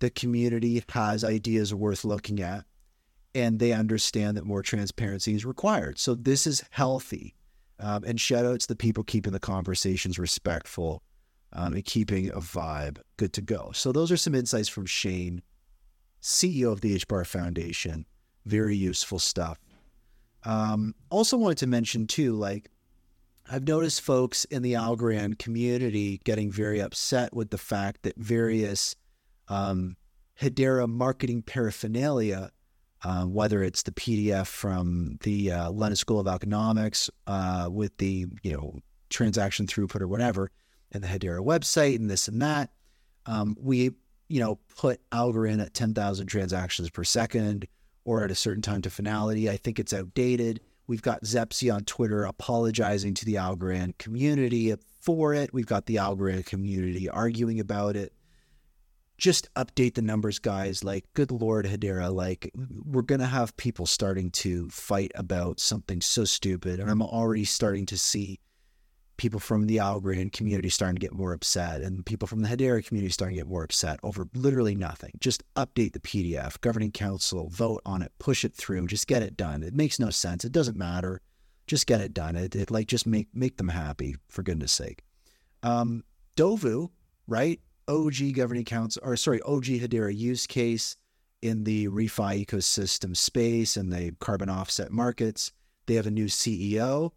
The 0.01 0.11
community 0.11 0.83
has 0.91 1.25
ideas 1.25 1.75
worth 1.75 2.05
looking 2.05 2.41
at, 2.41 2.65
and 3.35 3.59
they 3.59 3.73
understand 3.73 4.37
that 4.37 4.45
more 4.45 4.63
transparency 4.63 5.35
is 5.35 5.47
required. 5.47 5.99
So 5.99 6.15
this 6.15 6.47
is 6.47 6.63
healthy. 6.71 7.38
Um, 7.81 8.05
and 8.05 8.21
shout 8.21 8.45
outs 8.45 8.67
to 8.67 8.75
the 8.75 8.77
people 8.77 9.05
keeping 9.05 9.33
the 9.33 9.39
conversations 9.39 10.19
respectful 10.19 11.03
um, 11.53 11.75
and 11.75 11.85
keeping 11.85 12.29
a 12.31 12.41
vibe 12.41 12.99
good 13.17 13.33
to 13.35 13.41
go. 13.41 13.71
So 13.73 13.93
those 13.93 14.11
are 14.11 14.17
some 14.17 14.35
insights 14.35 14.69
from 14.69 14.87
Shayne, 14.87 15.43
CEO 16.21 16.73
of 16.73 16.81
the 16.81 16.99
HBAR 16.99 17.27
Foundation. 17.27 18.05
Very 18.47 18.77
useful 18.77 19.19
stuff. 19.19 19.59
Um, 20.45 20.95
also 21.11 21.37
wanted 21.37 21.59
to 21.59 21.67
mention 21.67 22.07
too, 22.07 22.35
like 22.35 22.71
I've 23.51 23.67
noticed 23.67 24.03
folks 24.03 24.45
in 24.47 24.63
the 24.63 24.75
Algorand 24.75 25.39
community 25.39 26.21
getting 26.25 26.51
very 26.51 26.81
upset 26.81 27.35
with 27.35 27.51
the 27.51 27.59
fact 27.59 28.03
that 28.03 28.17
various 28.17 28.95
um, 29.49 29.97
Hedera 30.41 30.89
marketing 30.89 31.43
paraphernalia 31.43 32.51
uh, 33.05 33.25
whether 33.25 33.63
it's 33.63 33.83
the 33.83 33.93
PDF 33.93 34.47
from 34.47 35.19
the 35.23 35.53
uh, 35.53 35.71
London 35.71 35.97
School 35.97 36.21
of 36.21 36.27
Economics 36.27 37.11
uh, 37.27 37.69
with 37.71 37.97
the 37.99 38.27
you 38.43 38.53
know 38.53 38.79
transaction 39.11 39.67
throughput 39.67 40.01
or 40.01 40.09
whatever, 40.09 40.51
and 40.93 41.03
the 41.03 41.09
Hedera 41.09 41.41
website 41.45 41.97
and 41.97 42.11
this 42.11 42.29
and 42.29 42.43
that. 42.43 42.71
Um, 43.27 43.57
we 43.61 43.93
you 44.29 44.41
know 44.41 44.59
put 44.77 45.01
Algorand 45.11 45.63
at 45.63 45.75
ten 45.75 45.95
thousand 45.95 46.27
transactions 46.27 46.91
per 46.91 47.05
second 47.05 47.67
or 48.05 48.25
at 48.25 48.31
a 48.31 48.35
certain 48.35 48.63
time 48.63 48.83
to 48.83 48.91
finality. 48.91 49.49
I 49.51 49.57
think 49.57 49.79
it's 49.79 49.93
outdated. 49.93 50.61
We've 50.87 51.03
got 51.03 51.23
Zepsi 51.23 51.73
on 51.73 51.85
Twitter 51.85 52.25
apologizing 52.25 53.13
to 53.15 53.27
the 53.27 53.35
Algorand 53.35 53.99
community 53.99 54.75
for 55.01 55.35
it. 55.35 55.53
We've 55.53 55.67
got 55.67 55.85
the 55.85 55.97
Algorand 55.97 56.47
community 56.47 57.09
arguing 57.09 57.61
about 57.61 57.97
it 57.97 58.15
just 59.19 59.53
update 59.55 59.95
the 59.95 60.03
numbers, 60.03 60.39
guys. 60.39 60.85
Like, 60.85 61.05
good 61.15 61.31
Lord, 61.33 61.67
Hedera, 61.67 62.13
like, 62.13 62.51
we're 62.85 63.03
going 63.03 63.21
to 63.21 63.27
have 63.27 63.57
people 63.57 63.85
starting 63.85 64.31
to 64.31 64.69
fight 64.71 65.11
about 65.17 65.61
something 65.61 66.01
so 66.01 66.25
stupid. 66.25 66.79
And 66.81 66.89
I'm 66.89 67.03
already 67.03 67.45
starting 67.45 67.85
to 67.87 67.99
see 67.99 68.39
people 69.17 69.41
from 69.41 69.67
the 69.67 69.79
Algorand 69.79 70.33
community 70.33 70.71
starting 70.71 70.95
to 70.95 71.01
get 71.01 71.13
more 71.13 71.33
upset 71.33 71.83
and 71.83 72.07
people 72.07 72.29
from 72.29 72.41
the 72.41 72.49
Hedera 72.49 72.87
community 72.87 73.13
starting 73.13 73.37
to 73.37 73.41
get 73.41 73.51
more 73.51 73.65
upset 73.65 73.99
over 74.05 74.29
literally 74.33 74.77
nothing. 74.77 75.11
Just 75.19 75.43
update 75.57 75.93
the 75.93 75.99
PDF, 75.99 76.61
governing 76.61 76.93
council, 76.93 77.49
vote 77.51 77.83
on 77.85 78.01
it, 78.01 78.13
push 78.21 78.45
it 78.45 78.55
through, 78.55 78.87
just 78.87 79.09
get 79.09 79.23
it 79.23 79.37
done. 79.37 79.65
It 79.65 79.75
makes 79.75 79.99
no 79.99 80.11
sense. 80.11 80.45
It 80.45 80.53
doesn't 80.53 80.77
matter. 80.77 81.21
Just 81.67 81.89
get 81.89 82.01
it 82.01 82.15
done. 82.15 82.37
It, 82.37 82.55
it 82.55 82.71
like, 82.71 82.87
just 82.87 83.09
make, 83.09 83.27
make 83.35 83.57
them 83.57 83.69
happy, 83.69 84.15
for 84.29 84.45
goodness 84.45 84.71
sake. 84.71 85.03
Um, 85.65 86.05
Dovu, 86.37 86.91
right? 87.27 87.61
OG 87.89 88.35
governing 88.35 88.65
council, 88.65 89.03
or 89.05 89.17
sorry, 89.17 89.41
OG 89.43 89.65
Hedera 89.65 90.15
use 90.15 90.47
case 90.47 90.97
in 91.43 91.65
the 91.65 91.89
refi 91.89 92.45
ecosystem 92.45 93.17
space 93.17 93.77
and 93.77 93.93
the 93.93 94.13
carbon 94.21 94.49
offset 94.49 94.91
markets. 94.91 95.53
They 95.87 95.95
have 95.95 96.07
a 96.07 96.11
new 96.11 96.27
CEO, 96.27 97.13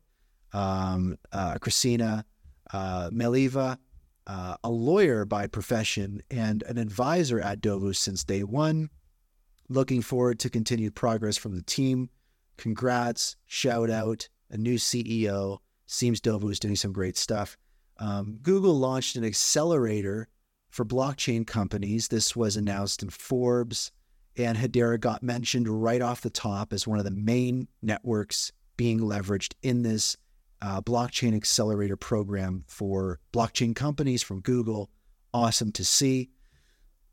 um, 0.54 1.18
uh, 1.32 1.58
Christina 1.60 2.26
uh, 2.74 3.10
Meliva, 3.12 3.78
uh, 4.28 4.56
a 4.64 4.70
lawyer 4.70 5.26
by 5.26 5.48
profession 5.48 6.22
and 6.30 6.64
an 6.64 6.78
advisor 6.78 7.40
at 7.40 7.62
Dovu 7.62 7.96
since 7.96 8.24
day 8.24 8.44
one. 8.44 8.90
Looking 9.68 10.02
forward 10.02 10.40
to 10.40 10.50
continued 10.50 10.96
progress 10.96 11.38
from 11.38 11.56
the 11.56 11.64
team. 11.64 12.10
Congrats, 12.58 13.36
shout 13.48 13.90
out, 13.90 14.30
a 14.50 14.58
new 14.58 14.76
CEO. 14.76 15.60
Seems 15.86 16.22
Dovu 16.22 16.52
is 16.52 16.60
doing 16.60 16.76
some 16.76 16.94
great 16.94 17.18
stuff. 17.18 17.58
Um, 17.98 18.40
Google 18.42 18.78
launched 18.78 19.16
an 19.16 19.24
accelerator 19.24 20.28
for 20.72 20.86
blockchain 20.86 21.46
companies. 21.46 22.08
This 22.08 22.36
was 22.36 22.58
announced 22.58 23.04
in 23.04 23.10
Forbes, 23.10 23.92
and 24.38 24.58
Hedera 24.58 25.00
got 25.00 25.22
mentioned 25.22 25.68
right 25.68 26.02
off 26.02 26.22
the 26.22 26.30
top 26.30 26.74
as 26.74 26.88
one 26.88 26.98
of 26.98 27.06
the 27.06 27.12
main 27.12 27.68
networks 27.82 28.52
being 28.78 29.00
leveraged 29.02 29.54
in 29.62 29.84
this 29.84 30.18
uh, 30.62 30.82
blockchain 30.82 31.36
accelerator 31.36 31.98
program 31.98 32.64
for 32.68 33.20
blockchain 33.34 33.76
companies 33.76 34.24
from 34.24 34.40
Google. 34.40 34.90
Awesome 35.34 35.72
to 35.74 35.84
see. 35.84 36.30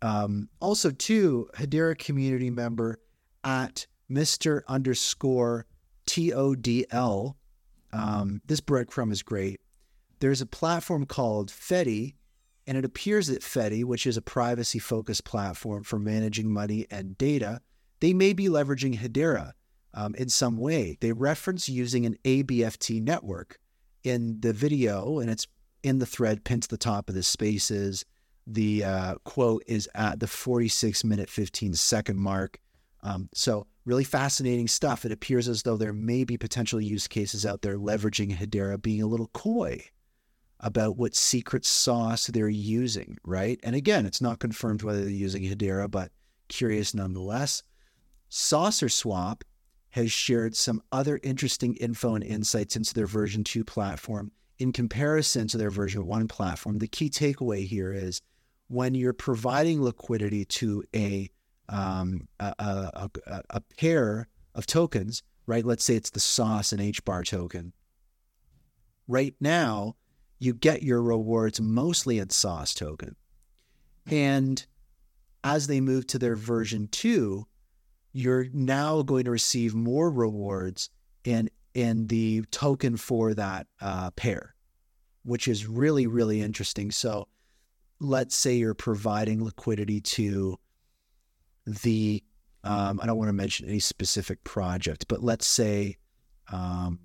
Um, 0.01 0.49
also, 0.61 0.91
too, 0.91 1.51
Hedera 1.57 1.99
community 1.99 2.51
member 2.51 3.01
at 3.43 3.87
Mr. 4.11 4.63
underscore 4.69 5.67
TODL. 6.07 7.35
Um, 7.93 8.41
this 8.47 8.61
breadcrumb 8.61 9.11
is 9.11 9.23
great. 9.23 9.61
There's 10.21 10.41
a 10.41 10.47
platform 10.47 11.07
called 11.07 11.51
Fedi 11.51 12.15
and 12.69 12.77
it 12.77 12.85
appears 12.85 13.29
that 13.29 13.41
Fedi, 13.41 13.83
which 13.83 14.07
is 14.07 14.19
a 14.19 14.23
privacy 14.23 14.79
focused 14.79 15.25
platform 15.25 15.83
for 15.83 15.99
managing 15.99 16.53
money 16.53 16.87
and 16.91 17.17
data, 17.17 17.63
they 18.01 18.13
may 18.13 18.35
be 18.35 18.49
leveraging 18.49 18.99
Hedera 18.99 19.53
um, 19.95 20.15
in 20.17 20.29
some 20.29 20.59
way. 20.59 20.99
They 21.01 21.13
reference 21.13 21.71
using 21.71 22.05
an 22.05 22.19
ABFT 22.25 23.03
network 23.03 23.59
in 24.05 24.41
the 24.41 24.53
video, 24.53 25.19
and 25.19 25.31
it's 25.31 25.47
in 25.83 25.99
the 25.99 26.05
thread 26.05 26.45
pinned 26.45 26.65
to 26.65 26.69
the 26.69 26.77
top 26.77 27.09
of 27.09 27.15
the 27.15 27.23
spaces. 27.23 28.05
The 28.47 28.85
uh, 28.85 29.15
quote 29.25 29.63
is 29.67 29.89
at 29.95 30.21
the 30.21 30.27
46 30.27 31.05
minute, 31.05 31.31
15 31.31 31.73
second 31.73 32.19
mark. 32.19 32.61
Um, 33.03 33.31
so, 33.33 33.67
really 33.87 34.05
fascinating 34.05 34.69
stuff. 34.69 35.07
It 35.07 35.13
appears 35.13 35.49
as 35.49 35.63
though 35.63 35.79
there 35.79 35.95
may 35.95 36.25
be 36.25 36.37
potential 36.37 36.83
use 36.83 37.09
cases 37.09 37.47
out 37.47 37.63
there 37.63 37.79
leveraging 37.79 38.37
Hedera 38.37 38.81
being 38.81 39.01
a 39.01 39.07
little 39.07 39.29
coy 39.29 39.83
about 40.61 40.97
what 40.97 41.15
secret 41.15 41.65
sauce 41.65 42.27
they're 42.27 42.49
using, 42.49 43.17
right? 43.25 43.61
And 43.63 43.77
again, 43.77 44.07
it's 44.07 44.21
not 44.21 44.41
confirmed 44.41 44.83
whether 44.83 45.01
they're 45.01 45.11
using 45.11 45.43
Hedera, 45.43 45.91
but 45.91 46.11
curious 46.49 46.95
nonetheless. 46.95 47.63
Saucer 48.29 48.89
Swap 48.89 49.45
has 49.91 50.13
shared 50.13 50.55
some 50.55 50.83
other 50.93 51.21
interesting 51.23 51.75
info 51.77 52.15
and 52.15 52.25
insights 52.25 52.77
into 52.77 52.93
their 52.93 53.07
version 53.07 53.45
2 53.45 53.65
platform 53.65 54.33
in 54.59 54.73
comparison 54.73 55.47
to 55.49 55.59
their 55.59 55.71
version 55.71 56.07
1 56.07 56.29
platform. 56.29 56.79
The 56.79 56.89
key 56.89 57.09
takeaway 57.09 57.67
here 57.67 57.93
is 57.93 58.21
when 58.69 58.95
you're 58.95 59.13
providing 59.13 59.83
liquidity 59.83 60.45
to 60.45 60.85
a 60.95 61.31
um, 61.71 62.27
a, 62.41 62.55
a, 62.59 63.11
a, 63.27 63.43
a 63.51 63.61
pair 63.79 64.27
of 64.55 64.67
tokens, 64.67 65.23
right? 65.47 65.65
Let's 65.65 65.85
say 65.85 65.97
it's 65.97 66.11
the 66.11 66.21
sauce 66.21 66.73
and 66.73 66.81
HBAR 66.81 67.27
token. 67.27 67.75
Right 69.07 69.35
now, 69.39 69.97
you 70.39 70.55
get 70.55 70.83
your 70.83 71.03
rewards 71.03 71.61
mostly 71.61 72.19
in 72.19 72.31
Sauce 72.31 72.75
token. 72.75 73.17
And 74.07 74.65
as 75.45 75.67
they 75.67 75.81
move 75.81 76.07
to 76.09 76.19
their 76.19 76.37
version 76.37 76.89
two, 76.89 77.47
you're 78.13 78.47
now 78.53 79.03
going 79.03 79.25
to 79.25 79.31
receive 79.31 79.75
more 79.75 80.11
rewards 80.11 80.91
in 81.25 81.51
in 81.75 82.07
the 82.07 82.43
token 82.51 82.97
for 82.97 83.35
that 83.35 83.67
uh, 83.81 84.11
pair, 84.13 84.55
which 85.25 85.47
is 85.47 85.67
really 85.67 86.07
really 86.07 86.41
interesting. 86.41 86.91
So, 86.91 87.29
let's 88.01 88.35
say 88.35 88.57
you're 88.57 88.75
providing 88.75 89.45
liquidity 89.45 90.01
to 90.01 90.59
the 91.67 92.23
um, 92.65 92.99
I 93.03 93.07
don't 93.07 93.19
want 93.19 93.29
to 93.29 93.35
mention 93.35 93.69
any 93.69 93.79
specific 93.79 94.43
project, 94.43 95.07
but 95.09 95.23
let's 95.23 95.47
say 95.47 95.97
um, 96.51 96.99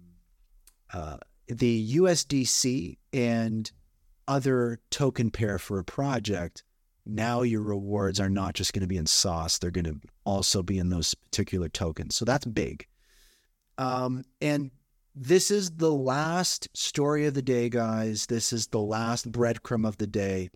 uh, 0.94 1.18
the 1.48 1.96
USDC 1.96 2.98
and 3.12 3.72
other 4.28 4.80
token 4.90 5.32
pair 5.32 5.60
for 5.60 5.80
a 5.80 5.84
project, 5.84 6.64
now 7.06 7.42
your 7.42 7.62
rewards 7.62 8.20
are 8.20 8.30
not 8.30 8.54
just 8.54 8.74
going 8.74 8.82
to 8.82 8.88
be 8.88 8.98
in 8.98 9.06
sauce, 9.06 9.58
they're 9.58 9.72
going 9.72 9.86
to 9.86 10.00
also 10.24 10.64
be 10.64 10.78
in 10.78 10.90
those 10.90 11.14
particular 11.14 11.70
tokens. 11.70 12.16
So 12.16 12.26
that's 12.26 12.46
big. 12.46 12.88
Um, 13.78 14.24
and 14.42 14.72
this 15.16 15.52
is 15.52 15.72
the 15.72 15.92
last 15.92 16.70
story 16.74 17.26
of 17.26 17.34
the 17.34 17.42
day, 17.42 17.70
guys. 17.70 18.26
This 18.28 18.54
is 18.54 18.68
the 18.68 18.82
last 18.82 19.32
breadcrumb 19.32 19.88
of 19.88 19.98
the 19.98 20.08
day. 20.08 20.50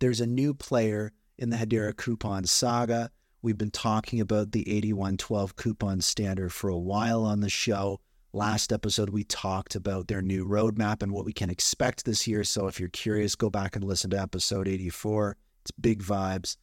There's 0.00 0.20
a 0.20 0.26
new 0.26 0.54
player 0.54 1.12
in 1.38 1.50
the 1.50 1.56
Hedera 1.56 1.96
coupon 1.96 2.44
saga. 2.44 3.10
We've 3.42 3.58
been 3.58 3.70
talking 3.70 4.20
about 4.20 4.52
the 4.52 4.68
8112 4.68 5.56
coupon 5.56 6.00
standard 6.00 6.52
for 6.52 6.68
a 6.68 6.78
while 6.78 7.24
on 7.24 7.40
the 7.40 7.48
show. 7.48 8.00
Last 8.38 8.72
episode, 8.72 9.10
we 9.10 9.24
talked 9.24 9.74
about 9.74 10.06
their 10.06 10.22
new 10.22 10.46
roadmap 10.46 11.02
and 11.02 11.10
what 11.10 11.24
we 11.24 11.32
can 11.32 11.50
expect 11.50 12.04
this 12.04 12.28
year. 12.28 12.44
So 12.44 12.68
if 12.68 12.78
you're 12.78 12.88
curious, 12.88 13.34
go 13.34 13.50
back 13.50 13.74
and 13.74 13.84
listen 13.84 14.10
to 14.10 14.20
episode 14.20 14.68
84. 14.68 15.36
It's 15.62 15.72
big 15.72 16.04
vibes. 16.04 16.56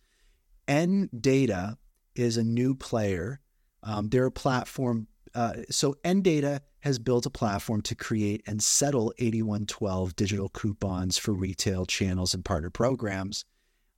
N 0.70 1.10
Data 1.20 1.78
is 2.16 2.38
a 2.38 2.46
new 2.46 2.76
player. 2.76 3.42
Um, 3.84 4.08
they're 4.08 4.28
a 4.28 4.32
platform 4.32 5.08
Uh, 5.34 5.64
so 5.70 5.96
Data 6.22 6.62
has 6.80 6.98
built 6.98 7.26
a 7.26 7.30
platform 7.30 7.82
to 7.82 7.94
create 7.94 8.42
and 8.48 8.64
settle 8.64 9.14
8112 9.18 10.16
digital 10.16 10.48
coupons 10.48 11.18
for 11.18 11.34
retail 11.34 11.86
channels 11.86 12.34
and 12.34 12.46
partner 12.46 12.70
programs. 12.70 13.44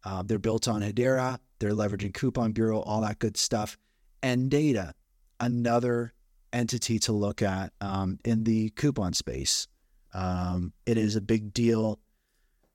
Uh, 0.04 0.24
they're 0.24 0.40
built 0.40 0.68
on 0.68 0.82
Hedera. 0.82 1.38
They're 1.60 1.74
leveraging 1.76 2.16
Coupon 2.16 2.54
Bureau, 2.54 2.80
all 2.80 3.02
that 3.02 3.20
good 3.20 3.38
stuff. 3.38 3.78
N 4.24 4.50
Data, 4.50 4.96
another 5.40 6.16
entity 6.58 6.98
to 6.98 7.12
look 7.12 7.42
at 7.42 7.72
um, 7.80 8.18
in 8.26 8.44
the 8.44 8.72
coupon 8.72 9.14
space. 9.14 9.68
Um, 10.14 10.74
it 10.86 10.98
is 10.98 11.16
a 11.16 11.22
big 11.22 11.54
deal. 11.54 12.00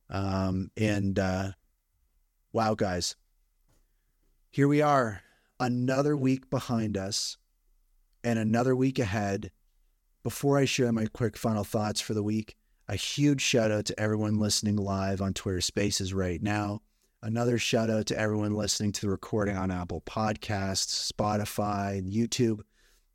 Um, 0.09 0.71
and 0.77 1.19
uh, 1.19 1.53
wow, 2.53 2.75
guys, 2.75 3.17
here 4.51 4.69
we 4.69 4.81
are, 4.81 5.23
another 5.59 6.17
week 6.17 6.49
behind 6.49 6.97
us 6.97 7.39
and 8.23 8.39
another 8.39 8.77
week 8.77 8.99
ahead. 8.99 9.51
Before 10.23 10.57
I 10.57 10.65
share 10.67 10.93
my 10.93 11.07
quick 11.07 11.37
final 11.37 11.65
thoughts 11.65 12.01
for 12.01 12.15
the 12.15 12.23
week, 12.23 12.55
a 12.87 12.95
huge 12.95 13.41
shout 13.41 13.73
out 13.73 13.87
to 13.87 13.99
everyone 13.99 14.39
listening 14.39 14.77
live 14.77 15.21
on 15.21 15.35
Twitter 15.35 15.61
Spaces 15.61 16.15
right 16.15 16.41
now. 16.41 16.83
Another 17.23 17.59
shout 17.59 17.91
out 17.91 18.07
to 18.07 18.19
everyone 18.19 18.55
listening 18.55 18.93
to 18.93 19.01
the 19.01 19.11
recording 19.11 19.57
on 19.57 19.71
Apple 19.71 20.03
Podcasts, 20.03 21.11
Spotify, 21.13 21.99
and 21.99 22.13
YouTube, 22.13 22.61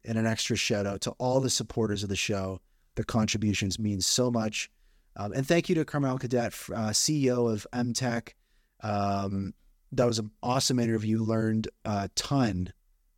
and 0.08 0.18
an 0.18 0.26
extra 0.26 0.56
shout 0.56 0.88
out 0.88 1.02
to 1.02 1.12
all 1.20 1.40
the 1.40 1.50
supporters 1.50 2.02
of 2.02 2.10
the 2.10 2.16
show. 2.16 2.62
Their 2.96 3.06
contributions 3.06 3.78
mean 3.78 4.02
so 4.02 4.32
much. 4.32 4.72
Um, 5.16 5.34
and 5.34 5.46
thank 5.46 5.70
you 5.70 5.76
to 5.76 5.86
Carmelle 5.86 6.18
Cadet, 6.18 6.54
uh, 6.74 6.90
CEO 6.90 7.52
of 7.52 7.68
EMTECH. 7.74 8.34
Um, 8.82 9.54
that 9.92 10.06
was 10.06 10.20
an 10.20 10.32
awesome 10.42 10.80
interview. 10.80 11.22
Learned 11.24 11.68
a 11.86 12.10
ton 12.16 12.72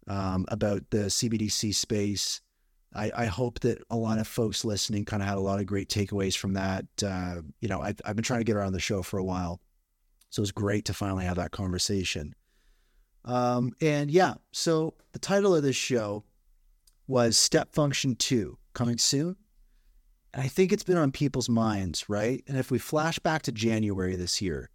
um, 0.08 0.46
about 0.48 0.90
the 0.90 1.06
CBDC 1.06 1.76
space. 1.76 2.42
I, 2.94 3.12
I, 3.16 3.26
hope 3.26 3.60
that 3.60 3.84
a 3.92 3.96
lot 3.96 4.18
of 4.18 4.28
folks 4.28 4.66
listening 4.66 5.06
kind 5.06 5.22
of 5.22 5.30
had 5.30 5.38
a 5.38 5.42
lot 5.42 5.60
of 5.60 5.68
great 5.68 5.90
takeaways 5.90 6.36
from 6.36 6.54
that. 6.54 6.86
Uh, 7.06 7.42
you 7.62 7.68
know, 7.68 7.82
I've, 7.82 8.02
I've, 8.04 8.16
been 8.16 8.24
trying 8.24 8.40
to 8.40 8.46
get 8.46 8.56
her 8.56 8.64
on 8.64 8.74
the 8.74 8.80
show 8.80 9.04
for 9.04 9.20
a 9.20 9.24
while, 9.24 9.62
so 10.32 10.42
it's 10.42 10.52
great 10.52 10.86
to 10.86 10.94
finally 10.94 11.26
have 11.26 11.36
that 11.36 11.52
conversation. 11.52 12.34
Um, 13.26 13.74
and 13.80 14.10
yeah, 14.10 14.36
so 14.52 14.96
the 15.12 15.20
title 15.20 15.56
of 15.56 15.62
this 15.62 15.76
show 15.76 16.24
was 17.10 17.36
Step 17.36 17.74
Function 17.74 18.16
Two, 18.16 18.60
coming 18.74 19.00
soon. 19.00 19.36
And 20.32 20.44
I 20.44 20.48
think 20.48 20.72
it's 20.72 20.84
been 20.84 20.96
on 20.96 21.12
people's 21.12 21.50
minds, 21.50 22.08
right? 22.08 22.44
And 22.48 22.56
if 22.56 22.70
we 22.70 22.78
flash 22.78 23.18
back 23.18 23.42
to 23.44 23.52
January 23.52 24.16
this 24.16 24.44
year, 24.44 24.70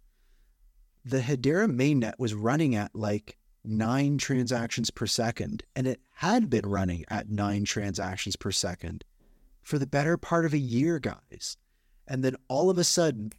the 1.05 1.21
Hedera 1.21 1.73
mainnet 1.73 2.19
was 2.19 2.33
running 2.33 2.75
at 2.75 2.93
like 2.93 3.37
nine 3.63 4.17
transactions 4.17 4.91
per 4.91 5.07
second, 5.07 5.63
and 5.77 5.87
it 5.87 6.01
had 6.15 6.49
been 6.49 6.65
running 6.65 7.05
at 7.07 7.29
nine 7.29 7.63
transactions 7.63 8.35
per 8.35 8.51
second 8.51 9.05
for 9.61 9.79
the 9.79 9.87
better 9.87 10.17
part 10.17 10.45
of 10.45 10.53
a 10.53 10.57
year, 10.57 10.99
guys. 10.99 11.55
And 12.05 12.21
then 12.21 12.35
all 12.49 12.69
of 12.69 12.77
a 12.77 12.83
sudden, 12.83 13.31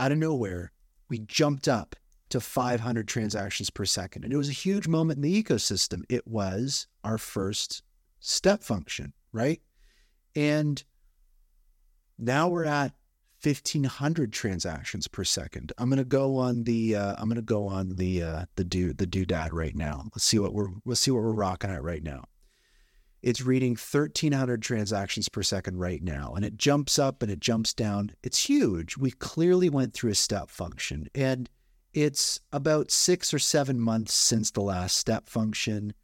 out 0.00 0.10
of 0.10 0.18
nowhere, 0.18 0.72
we 1.08 1.20
jumped 1.20 1.68
up 1.68 1.94
to 2.30 2.40
500 2.40 3.06
transactions 3.06 3.70
per 3.70 3.84
second. 3.84 4.24
And 4.24 4.32
it 4.32 4.36
was 4.36 4.48
a 4.48 4.52
huge 4.52 4.88
moment 4.88 5.18
in 5.18 5.22
the 5.22 5.42
ecosystem. 5.42 6.02
It 6.08 6.26
was 6.26 6.88
our 7.04 7.18
first 7.18 7.84
step 8.26 8.62
function, 8.62 9.12
right? 9.32 9.60
And 10.34 10.82
now 12.18 12.48
we're 12.48 12.64
at 12.64 12.92
1500 13.42 14.32
transactions 14.32 15.06
per 15.06 15.22
second. 15.22 15.72
I'm 15.78 15.88
going 15.88 15.98
to 15.98 16.04
go 16.04 16.36
on 16.38 16.64
the 16.64 16.96
uh, 16.96 17.14
I'm 17.18 17.28
going 17.28 17.36
to 17.36 17.42
go 17.42 17.68
on 17.68 17.96
the 17.96 18.22
uh, 18.22 18.44
the 18.56 18.64
do 18.64 18.92
the 18.92 19.06
doodad 19.06 19.50
right 19.52 19.74
now. 19.74 20.02
Let's 20.14 20.24
see 20.24 20.38
what 20.38 20.52
we're 20.52 20.70
let's 20.84 21.00
see 21.00 21.10
what 21.10 21.22
we're 21.22 21.32
rocking 21.32 21.70
at 21.70 21.82
right 21.82 22.02
now. 22.02 22.24
It's 23.22 23.42
reading 23.42 23.72
1300 23.72 24.62
transactions 24.62 25.28
per 25.28 25.42
second 25.42 25.78
right 25.78 26.02
now 26.02 26.34
and 26.34 26.44
it 26.44 26.56
jumps 26.56 26.98
up 26.98 27.22
and 27.22 27.30
it 27.30 27.40
jumps 27.40 27.72
down. 27.72 28.12
It's 28.22 28.44
huge. 28.44 28.96
We 28.96 29.10
clearly 29.10 29.68
went 29.68 29.94
through 29.94 30.10
a 30.10 30.16
step 30.16 30.50
function 30.50 31.08
and 31.14 31.48
it's 31.92 32.40
about 32.52 32.90
6 32.90 33.32
or 33.32 33.38
7 33.38 33.80
months 33.80 34.14
since 34.14 34.50
the 34.50 34.60
last 34.60 34.98
step 34.98 35.28
function 35.28 35.94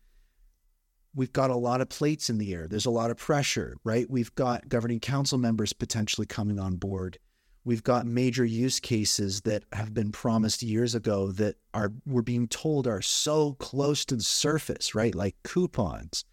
we've 1.14 1.32
got 1.32 1.50
a 1.50 1.56
lot 1.56 1.80
of 1.80 1.88
plates 1.88 2.30
in 2.30 2.38
the 2.38 2.52
air. 2.54 2.66
There's 2.66 2.86
a 2.86 2.90
lot 2.90 3.10
of 3.10 3.16
pressure, 3.16 3.76
right? 3.84 4.08
We've 4.08 4.34
got 4.34 4.68
governing 4.68 5.00
council 5.00 5.38
members 5.38 5.72
potentially 5.72 6.26
coming 6.26 6.58
on 6.58 6.76
board. 6.76 7.18
We've 7.64 7.82
got 7.82 8.06
major 8.06 8.44
use 8.44 8.80
cases 8.80 9.42
that 9.42 9.64
have 9.72 9.94
been 9.94 10.10
promised 10.10 10.62
years 10.62 10.94
ago 10.94 11.30
that 11.32 11.56
are 11.74 11.92
we're 12.06 12.22
being 12.22 12.48
told 12.48 12.88
are 12.88 13.02
so 13.02 13.54
close 13.54 14.04
to 14.06 14.16
the 14.16 14.22
surface, 14.22 14.94
right? 14.94 15.14
Like 15.14 15.36
coupons, 15.44 16.24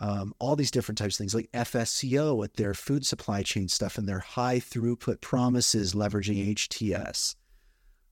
um, 0.00 0.34
all 0.40 0.56
these 0.56 0.72
different 0.72 0.98
types 0.98 1.14
of 1.14 1.18
things, 1.18 1.34
like 1.34 1.50
FSCO 1.52 2.36
with 2.36 2.54
their 2.54 2.74
food 2.74 3.06
supply 3.06 3.42
chain 3.42 3.68
stuff 3.68 3.96
and 3.96 4.08
their 4.08 4.18
high 4.18 4.58
throughput 4.58 5.20
promises 5.20 5.94
leveraging 5.94 6.54
HTS. 6.54 7.36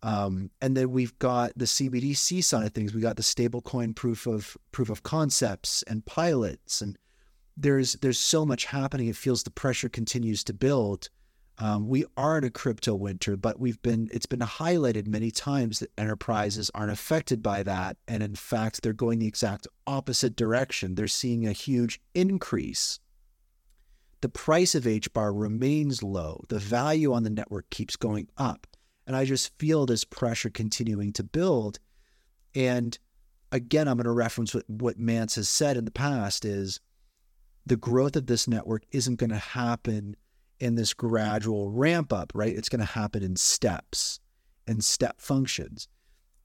Um, 0.02 0.50
and 0.62 0.76
then 0.76 0.90
we've 0.90 1.18
got 1.18 1.52
the 1.56 1.66
CBDC 1.66 2.42
side 2.42 2.66
of 2.66 2.72
things. 2.72 2.94
We 2.94 3.00
got 3.00 3.16
the 3.16 3.22
stablecoin 3.22 3.94
proof 3.94 4.26
of 4.26 4.56
proof 4.72 4.88
of 4.88 5.02
concepts 5.02 5.82
and 5.82 6.04
pilots, 6.06 6.80
and 6.80 6.96
there's 7.56 7.94
there's 7.94 8.18
so 8.18 8.46
much 8.46 8.64
happening. 8.66 9.08
It 9.08 9.16
feels 9.16 9.42
the 9.42 9.50
pressure 9.50 9.88
continues 9.88 10.42
to 10.44 10.54
build. 10.54 11.10
Um, 11.58 11.88
we 11.88 12.06
are 12.16 12.38
in 12.38 12.44
a 12.44 12.50
crypto 12.50 12.94
winter, 12.94 13.36
but 13.36 13.60
we've 13.60 13.80
been 13.82 14.08
it's 14.12 14.24
been 14.24 14.40
highlighted 14.40 15.06
many 15.06 15.30
times 15.30 15.80
that 15.80 15.90
enterprises 15.98 16.70
aren't 16.74 16.92
affected 16.92 17.42
by 17.42 17.62
that, 17.64 17.98
and 18.08 18.22
in 18.22 18.34
fact, 18.34 18.80
they're 18.82 18.94
going 18.94 19.18
the 19.18 19.26
exact 19.26 19.68
opposite 19.86 20.34
direction. 20.34 20.94
They're 20.94 21.08
seeing 21.08 21.46
a 21.46 21.52
huge 21.52 22.00
increase. 22.14 22.98
The 24.22 24.30
price 24.30 24.74
of 24.74 24.84
HBAR 24.84 25.32
remains 25.34 26.02
low. 26.02 26.44
The 26.48 26.58
value 26.58 27.12
on 27.12 27.22
the 27.22 27.30
network 27.30 27.68
keeps 27.70 27.96
going 27.96 28.28
up. 28.36 28.66
And 29.06 29.16
I 29.16 29.24
just 29.24 29.56
feel 29.58 29.86
this 29.86 30.04
pressure 30.04 30.50
continuing 30.50 31.12
to 31.14 31.24
build. 31.24 31.78
And 32.54 32.98
again, 33.52 33.88
I'm 33.88 33.96
going 33.96 34.04
to 34.04 34.12
reference 34.12 34.54
what, 34.54 34.68
what 34.68 34.98
Mance 34.98 35.34
has 35.34 35.48
said 35.48 35.76
in 35.76 35.84
the 35.84 35.90
past 35.90 36.44
is 36.44 36.80
the 37.66 37.76
growth 37.76 38.16
of 38.16 38.26
this 38.26 38.48
network 38.48 38.84
isn't 38.90 39.16
going 39.16 39.30
to 39.30 39.36
happen 39.36 40.16
in 40.58 40.74
this 40.74 40.94
gradual 40.94 41.70
ramp 41.70 42.12
up, 42.12 42.32
right? 42.34 42.54
It's 42.54 42.68
going 42.68 42.80
to 42.80 42.84
happen 42.84 43.22
in 43.22 43.36
steps 43.36 44.20
and 44.66 44.84
step 44.84 45.20
functions. 45.20 45.88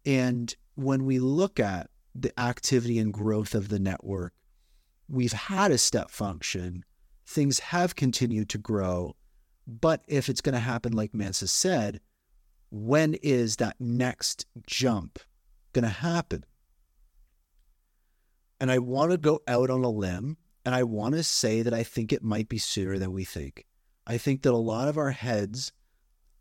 And 0.05 0.55
when 0.75 1.05
we 1.05 1.19
look 1.19 1.59
at 1.59 1.89
the 2.13 2.37
activity 2.39 2.97
and 2.99 3.13
growth 3.13 3.53
of 3.53 3.69
the 3.69 3.79
network, 3.79 4.33
we've 5.09 5.33
had 5.33 5.71
a 5.71 5.77
step 5.77 6.09
function. 6.09 6.83
Things 7.27 7.59
have 7.59 7.95
continued 7.95 8.49
to 8.49 8.57
grow. 8.57 9.15
But 9.67 10.03
if 10.07 10.29
it's 10.29 10.41
going 10.41 10.53
to 10.53 10.59
happen, 10.59 10.93
like 10.93 11.13
Mance 11.13 11.39
has 11.41 11.51
said, 11.51 11.99
when 12.75 13.13
is 13.15 13.55
that 13.55 13.77
next 13.79 14.45
jump 14.67 15.19
going 15.71 15.83
to 15.83 15.89
happen? 15.89 16.43
And 18.59 18.69
I 18.69 18.79
want 18.79 19.11
to 19.11 19.17
go 19.17 19.39
out 19.47 19.69
on 19.69 19.85
a 19.85 19.89
limb 19.89 20.35
and 20.65 20.75
I 20.75 20.83
want 20.83 21.15
to 21.15 21.23
say 21.23 21.61
that 21.61 21.73
I 21.73 21.83
think 21.83 22.11
it 22.11 22.21
might 22.21 22.49
be 22.49 22.57
sooner 22.57 22.97
than 22.97 23.13
we 23.13 23.23
think. 23.23 23.65
I 24.05 24.17
think 24.17 24.41
that 24.41 24.51
a 24.51 24.57
lot 24.57 24.89
of 24.89 24.97
our 24.97 25.11
heads 25.11 25.71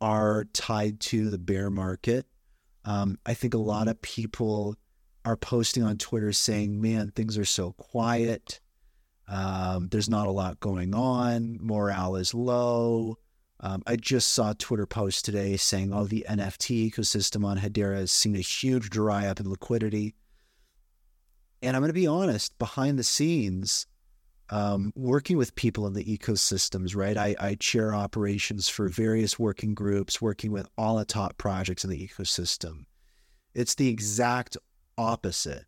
are 0.01 0.45
tied 0.53 0.99
to 1.01 1.31
the 1.31 1.39
bear 1.39 1.71
market. 1.71 2.27
Um, 2.85 3.17
I 3.25 3.35
think 3.35 3.55
a 3.55 3.59
lot 3.59 3.87
of 3.87 4.03
people 4.03 4.75
are 5.25 5.37
posting 5.37 5.85
on 5.85 5.99
Twitter 5.99 6.33
saying, 6.33 6.81
man, 6.81 7.13
things 7.13 7.39
are 7.39 7.45
so 7.45 7.73
quiet. 7.73 8.61
Um, 9.29 9.89
there's 9.89 10.11
not 10.11 10.27
a 10.27 10.33
lot 10.33 10.59
going 10.59 10.97
on. 10.97 11.59
Morale 11.61 12.17
is 12.17 12.35
low. 12.35 13.19
Um, 13.65 13.83
I 13.86 13.97
just 13.97 14.33
saw 14.34 14.51
a 14.51 14.55
Twitter 14.55 14.84
post 14.84 15.25
today 15.25 15.57
saying, 15.57 15.91
oh, 15.91 16.05
the 16.05 16.26
NFT 16.28 16.93
ecosystem 16.93 17.47
on 17.47 17.59
Hedera 17.59 17.97
has 17.97 18.12
seen 18.12 18.36
a 18.36 18.41
huge 18.41 18.91
dry 18.91 19.26
up 19.26 19.41
in 19.41 19.49
liquidity. 19.49 20.15
And 21.62 21.75
I'm 21.75 21.81
going 21.81 21.89
to 21.89 21.94
be 21.94 22.07
honest, 22.07 22.59
behind 22.59 22.99
the 22.99 23.02
scenes, 23.02 23.86
um, 24.51 24.93
working 24.94 25.39
with 25.39 25.55
people 25.55 25.86
in 25.86 25.94
the 25.94 26.05
ecosystems, 26.05 26.94
right? 26.94 27.17
I, 27.17 27.34
I 27.41 27.55
chair 27.55 27.94
operations 27.94 28.68
for 28.68 28.91
various 28.91 29.39
working 29.39 29.75
groups, 29.75 30.20
working 30.20 30.52
with 30.52 30.68
all 30.76 30.99
the 30.99 31.07
top 31.07 31.39
projects 31.39 31.84
in 31.84 31.91
the 31.91 32.07
ecosystem. 32.07 32.84
It's 33.55 33.76
the 33.76 33.89
exact 33.89 34.59
opposite. 34.99 35.65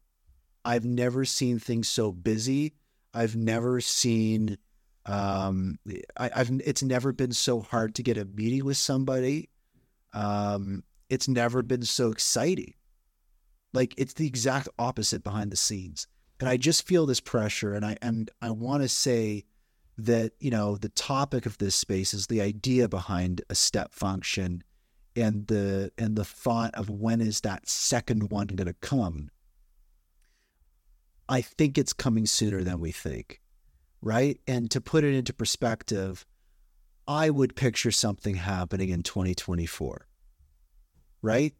I've 0.66 0.84
never 0.84 1.24
seen 1.24 1.58
things 1.58 1.88
so 1.88 2.12
busy. 2.12 2.74
I've 3.14 3.36
never 3.36 3.80
seen 3.80 4.58
um, 5.06 5.78
I, 6.16 6.30
have 6.34 6.50
it's 6.64 6.82
never 6.82 7.12
been 7.12 7.32
so 7.32 7.60
hard 7.60 7.94
to 7.94 8.02
get 8.02 8.18
a 8.18 8.24
meeting 8.24 8.64
with 8.64 8.76
somebody. 8.76 9.48
Um, 10.12 10.82
it's 11.08 11.28
never 11.28 11.62
been 11.62 11.82
so 11.82 12.10
exciting. 12.10 12.74
Like 13.72 13.94
it's 13.96 14.14
the 14.14 14.26
exact 14.26 14.68
opposite 14.78 15.22
behind 15.22 15.52
the 15.52 15.56
scenes, 15.56 16.08
and 16.40 16.48
I 16.48 16.56
just 16.56 16.86
feel 16.86 17.06
this 17.06 17.20
pressure, 17.20 17.72
and 17.72 17.84
I 17.84 17.96
and 18.02 18.30
I 18.42 18.50
want 18.50 18.82
to 18.82 18.88
say 18.88 19.44
that 19.98 20.32
you 20.40 20.50
know 20.50 20.76
the 20.76 20.88
topic 20.90 21.46
of 21.46 21.58
this 21.58 21.76
space 21.76 22.12
is 22.12 22.26
the 22.26 22.40
idea 22.40 22.88
behind 22.88 23.42
a 23.48 23.54
step 23.54 23.94
function, 23.94 24.64
and 25.14 25.46
the 25.46 25.92
and 25.98 26.16
the 26.16 26.24
thought 26.24 26.74
of 26.74 26.90
when 26.90 27.20
is 27.20 27.42
that 27.42 27.68
second 27.68 28.30
one 28.30 28.48
going 28.48 28.66
to 28.66 28.74
come. 28.74 29.30
I 31.28 31.42
think 31.42 31.78
it's 31.78 31.92
coming 31.92 32.26
sooner 32.26 32.64
than 32.64 32.80
we 32.80 32.92
think. 32.92 33.40
Right? 34.00 34.40
And 34.46 34.70
to 34.70 34.80
put 34.80 35.04
it 35.04 35.14
into 35.14 35.32
perspective, 35.32 36.26
I 37.08 37.30
would 37.30 37.56
picture 37.56 37.90
something 37.90 38.34
happening 38.34 38.88
in 38.88 39.02
2024, 39.02 40.06
right? 41.22 41.54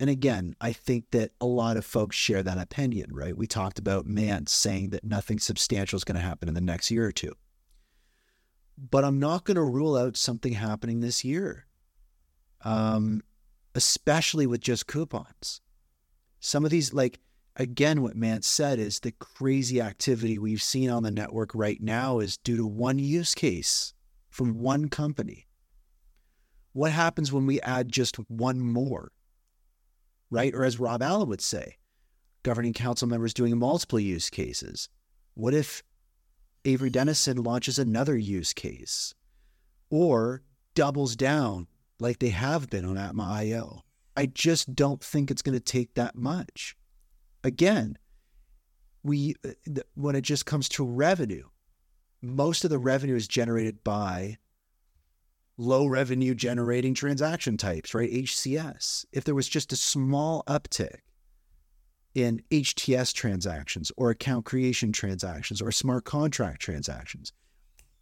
And 0.00 0.08
again, 0.08 0.54
I 0.60 0.72
think 0.72 1.10
that 1.10 1.32
a 1.40 1.46
lot 1.46 1.76
of 1.76 1.84
folks 1.84 2.16
share 2.16 2.42
that 2.42 2.58
opinion, 2.58 3.10
right? 3.12 3.36
We 3.36 3.46
talked 3.46 3.78
about 3.78 4.06
Mance 4.06 4.52
saying 4.52 4.90
that 4.90 5.04
nothing 5.04 5.38
substantial 5.38 5.96
is 5.96 6.04
going 6.04 6.16
to 6.16 6.22
happen 6.22 6.48
in 6.48 6.54
the 6.54 6.60
next 6.60 6.90
year 6.90 7.04
or 7.04 7.12
two. 7.12 7.32
But 8.78 9.04
I'm 9.04 9.18
not 9.18 9.44
going 9.44 9.56
to 9.56 9.62
rule 9.62 9.96
out 9.96 10.16
something 10.16 10.52
happening 10.52 11.00
this 11.00 11.24
year, 11.24 11.66
um, 12.62 13.22
especially 13.74 14.46
with 14.46 14.60
just 14.60 14.86
coupons. 14.86 15.60
Some 16.38 16.64
of 16.64 16.70
these, 16.70 16.94
like, 16.94 17.18
again, 17.58 18.00
what 18.00 18.16
Mance 18.16 18.46
said 18.46 18.78
is 18.78 19.00
the 19.00 19.12
crazy 19.12 19.80
activity 19.80 20.38
we've 20.38 20.62
seen 20.62 20.88
on 20.88 21.02
the 21.02 21.10
network 21.10 21.54
right 21.54 21.80
now 21.80 22.20
is 22.20 22.38
due 22.38 22.56
to 22.56 22.66
one 22.66 22.98
use 22.98 23.34
case 23.34 23.92
from 24.30 24.58
one 24.58 24.88
company. 24.88 25.46
What 26.72 26.92
happens 26.92 27.32
when 27.32 27.44
we 27.44 27.60
add 27.60 27.92
just 27.92 28.16
one 28.30 28.60
more? 28.60 29.12
right? 30.30 30.54
Or 30.54 30.64
as 30.64 30.80
Rob 30.80 31.02
Allen 31.02 31.28
would 31.28 31.40
say, 31.40 31.76
governing 32.42 32.72
council 32.72 33.08
members 33.08 33.34
doing 33.34 33.58
multiple 33.58 34.00
use 34.00 34.30
cases. 34.30 34.88
What 35.34 35.54
if 35.54 35.82
Avery 36.64 36.90
Dennison 36.90 37.42
launches 37.42 37.78
another 37.78 38.16
use 38.16 38.52
case 38.52 39.14
or 39.90 40.42
doubles 40.74 41.16
down 41.16 41.66
like 42.00 42.18
they 42.18 42.30
have 42.30 42.70
been 42.70 42.84
on 42.84 42.98
Atma 42.98 43.24
IO? 43.24 43.82
I 44.16 44.26
just 44.26 44.74
don't 44.74 45.02
think 45.02 45.30
it's 45.30 45.42
going 45.42 45.56
to 45.56 45.64
take 45.64 45.94
that 45.94 46.16
much. 46.16 46.76
Again, 47.44 47.98
we 49.02 49.34
when 49.94 50.16
it 50.16 50.22
just 50.22 50.46
comes 50.46 50.68
to 50.70 50.84
revenue, 50.84 51.44
most 52.20 52.64
of 52.64 52.70
the 52.70 52.78
revenue 52.78 53.14
is 53.14 53.28
generated 53.28 53.82
by 53.84 54.38
low 55.56 55.86
revenue 55.86 56.34
generating 56.34 56.94
transaction 56.94 57.56
types, 57.56 57.94
right? 57.94 58.10
HCS. 58.10 59.04
If 59.12 59.24
there 59.24 59.34
was 59.34 59.48
just 59.48 59.72
a 59.72 59.76
small 59.76 60.44
uptick 60.46 61.00
in 62.14 62.42
HTS 62.50 63.12
transactions 63.12 63.92
or 63.96 64.10
account 64.10 64.44
creation 64.44 64.92
transactions 64.92 65.60
or 65.60 65.70
smart 65.72 66.04
contract 66.04 66.60
transactions, 66.60 67.32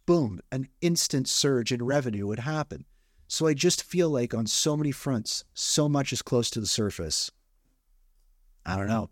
boom, 0.05 0.39
an 0.51 0.67
instant 0.81 1.27
surge 1.27 1.71
in 1.71 1.83
revenue 1.83 2.27
would 2.27 2.39
happen. 2.39 2.85
So 3.27 3.47
I 3.47 3.53
just 3.53 3.83
feel 3.83 4.09
like 4.09 4.33
on 4.33 4.47
so 4.47 4.77
many 4.77 4.91
fronts, 4.91 5.43
so 5.53 5.89
much 5.89 6.13
is 6.13 6.21
close 6.21 6.49
to 6.51 6.59
the 6.59 6.67
surface. 6.67 7.29
I 8.65 8.77
don't 8.77 8.87
know. 8.87 9.09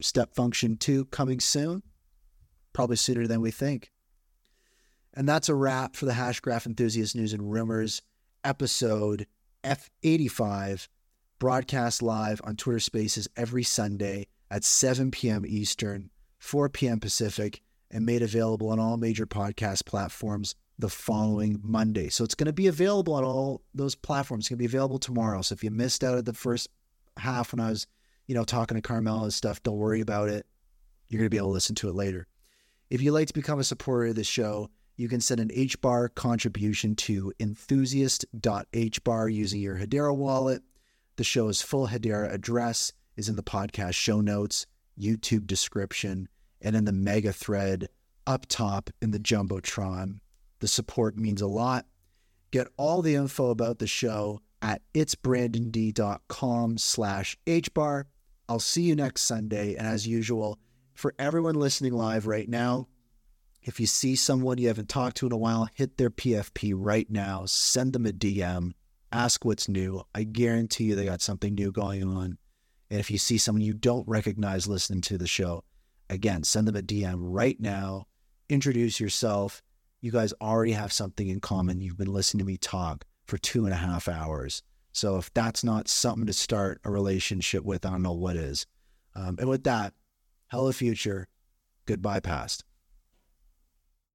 Step 0.00 0.34
function 0.34 0.76
two 0.76 1.06
coming 1.06 1.40
soon, 1.40 1.82
probably 2.72 2.96
sooner 2.96 3.26
than 3.26 3.40
we 3.40 3.50
think. 3.50 3.90
And 5.14 5.28
that's 5.28 5.48
a 5.48 5.54
wrap 5.54 5.96
for 5.96 6.04
the 6.04 6.12
Hashgraph 6.12 6.66
Enthusiast 6.66 7.16
News 7.16 7.32
and 7.32 7.50
Rumors 7.50 8.02
episode 8.44 9.26
F85, 9.64 10.88
broadcast 11.38 12.02
live 12.02 12.40
on 12.44 12.56
Twitter 12.56 12.78
Spaces 12.78 13.26
every 13.36 13.62
Sunday 13.62 14.26
at 14.50 14.62
7 14.62 15.10
p.m. 15.10 15.44
Eastern, 15.46 16.10
4 16.38 16.68
p.m. 16.68 17.00
Pacific, 17.00 17.62
and 17.90 18.04
made 18.04 18.22
available 18.22 18.68
on 18.68 18.78
all 18.78 18.96
major 18.96 19.26
podcast 19.26 19.86
platforms 19.86 20.54
the 20.78 20.88
following 20.88 21.60
Monday. 21.62 22.08
So 22.08 22.22
it's 22.22 22.34
going 22.34 22.46
to 22.46 22.52
be 22.52 22.66
available 22.66 23.14
on 23.14 23.24
all 23.24 23.62
those 23.74 23.94
platforms. 23.94 24.42
It's 24.42 24.48
going 24.50 24.58
to 24.58 24.62
be 24.62 24.66
available 24.66 24.98
tomorrow. 24.98 25.42
So 25.42 25.54
if 25.54 25.64
you 25.64 25.70
missed 25.70 26.04
out 26.04 26.18
at 26.18 26.26
the 26.26 26.32
first 26.32 26.68
half 27.16 27.52
when 27.52 27.60
I 27.60 27.70
was, 27.70 27.86
you 28.26 28.34
know, 28.34 28.44
talking 28.44 28.76
to 28.76 28.82
Carmelle 28.82 29.22
and 29.22 29.34
stuff, 29.34 29.62
don't 29.62 29.76
worry 29.76 30.00
about 30.00 30.28
it. 30.28 30.46
You're 31.08 31.20
going 31.20 31.26
to 31.26 31.30
be 31.30 31.36
able 31.36 31.48
to 31.48 31.54
listen 31.54 31.74
to 31.76 31.88
it 31.88 31.94
later. 31.94 32.26
If 32.90 33.00
you'd 33.02 33.12
like 33.12 33.28
to 33.28 33.34
become 33.34 33.58
a 33.58 33.64
supporter 33.64 34.06
of 34.06 34.16
the 34.16 34.24
show, 34.24 34.70
you 34.96 35.08
can 35.08 35.20
send 35.20 35.40
an 35.40 35.48
HBAR 35.48 36.14
contribution 36.14 36.94
to 36.96 37.32
enthusiast.hbar 37.38 39.32
using 39.32 39.60
your 39.60 39.76
Hedera 39.76 40.16
wallet. 40.16 40.62
The 41.16 41.24
show's 41.24 41.62
full 41.62 41.88
Hedera 41.88 42.32
address 42.32 42.92
is 43.16 43.28
in 43.28 43.36
the 43.36 43.42
podcast 43.42 43.94
show 43.94 44.20
notes, 44.20 44.66
YouTube 44.98 45.46
description, 45.46 46.28
and 46.60 46.74
in 46.74 46.84
the 46.84 46.92
mega 46.92 47.32
thread 47.32 47.88
up 48.26 48.46
top 48.46 48.90
in 49.00 49.10
the 49.10 49.18
Jumbotron. 49.18 50.20
The 50.60 50.68
support 50.68 51.16
means 51.16 51.40
a 51.42 51.46
lot. 51.46 51.86
Get 52.50 52.68
all 52.76 53.02
the 53.02 53.14
info 53.14 53.50
about 53.50 53.78
the 53.78 53.86
show 53.86 54.40
at 54.62 54.82
itsbrandond.com 54.94 56.78
slash 56.78 57.36
hbar. 57.46 58.04
I'll 58.48 58.60
see 58.60 58.82
you 58.82 58.94
next 58.94 59.22
Sunday. 59.22 59.74
And 59.74 59.86
as 59.86 60.06
usual, 60.06 60.58
for 60.94 61.14
everyone 61.18 61.56
listening 61.56 61.92
live 61.92 62.26
right 62.26 62.48
now, 62.48 62.88
if 63.62 63.80
you 63.80 63.86
see 63.86 64.14
someone 64.14 64.58
you 64.58 64.68
haven't 64.68 64.88
talked 64.88 65.16
to 65.18 65.26
in 65.26 65.32
a 65.32 65.36
while, 65.36 65.68
hit 65.74 65.96
their 65.96 66.10
PFP 66.10 66.72
right 66.76 67.10
now, 67.10 67.44
send 67.46 67.92
them 67.92 68.06
a 68.06 68.12
DM, 68.12 68.72
ask 69.10 69.44
what's 69.44 69.68
new. 69.68 70.02
I 70.14 70.22
guarantee 70.22 70.84
you 70.84 70.94
they 70.94 71.04
got 71.04 71.20
something 71.20 71.54
new 71.54 71.72
going 71.72 72.04
on. 72.04 72.38
And 72.88 73.00
if 73.00 73.10
you 73.10 73.18
see 73.18 73.38
someone 73.38 73.62
you 73.62 73.74
don't 73.74 74.06
recognize 74.06 74.68
listening 74.68 75.00
to 75.02 75.18
the 75.18 75.26
show, 75.26 75.64
again, 76.08 76.44
send 76.44 76.68
them 76.68 76.76
a 76.76 76.82
DM 76.82 77.16
right 77.18 77.60
now, 77.60 78.06
introduce 78.48 79.00
yourself. 79.00 79.62
You 80.00 80.12
guys 80.12 80.32
already 80.40 80.72
have 80.72 80.92
something 80.92 81.26
in 81.28 81.40
common. 81.40 81.80
You've 81.80 81.98
been 81.98 82.12
listening 82.12 82.38
to 82.40 82.46
me 82.46 82.58
talk 82.58 83.04
for 83.26 83.38
two 83.38 83.64
and 83.64 83.74
a 83.74 83.78
half 83.78 84.06
hours. 84.06 84.62
So 84.96 85.18
if 85.18 85.30
that's 85.34 85.62
not 85.62 85.88
something 85.88 86.24
to 86.24 86.32
start 86.32 86.80
a 86.82 86.90
relationship 86.90 87.64
with, 87.64 87.84
I 87.84 87.90
don't 87.90 88.02
know 88.02 88.14
what 88.14 88.34
is. 88.34 88.66
Um, 89.14 89.36
and 89.38 89.46
with 89.46 89.62
that, 89.64 89.92
hello 90.46 90.72
future, 90.72 91.28
goodbye 91.84 92.20
past. 92.20 92.64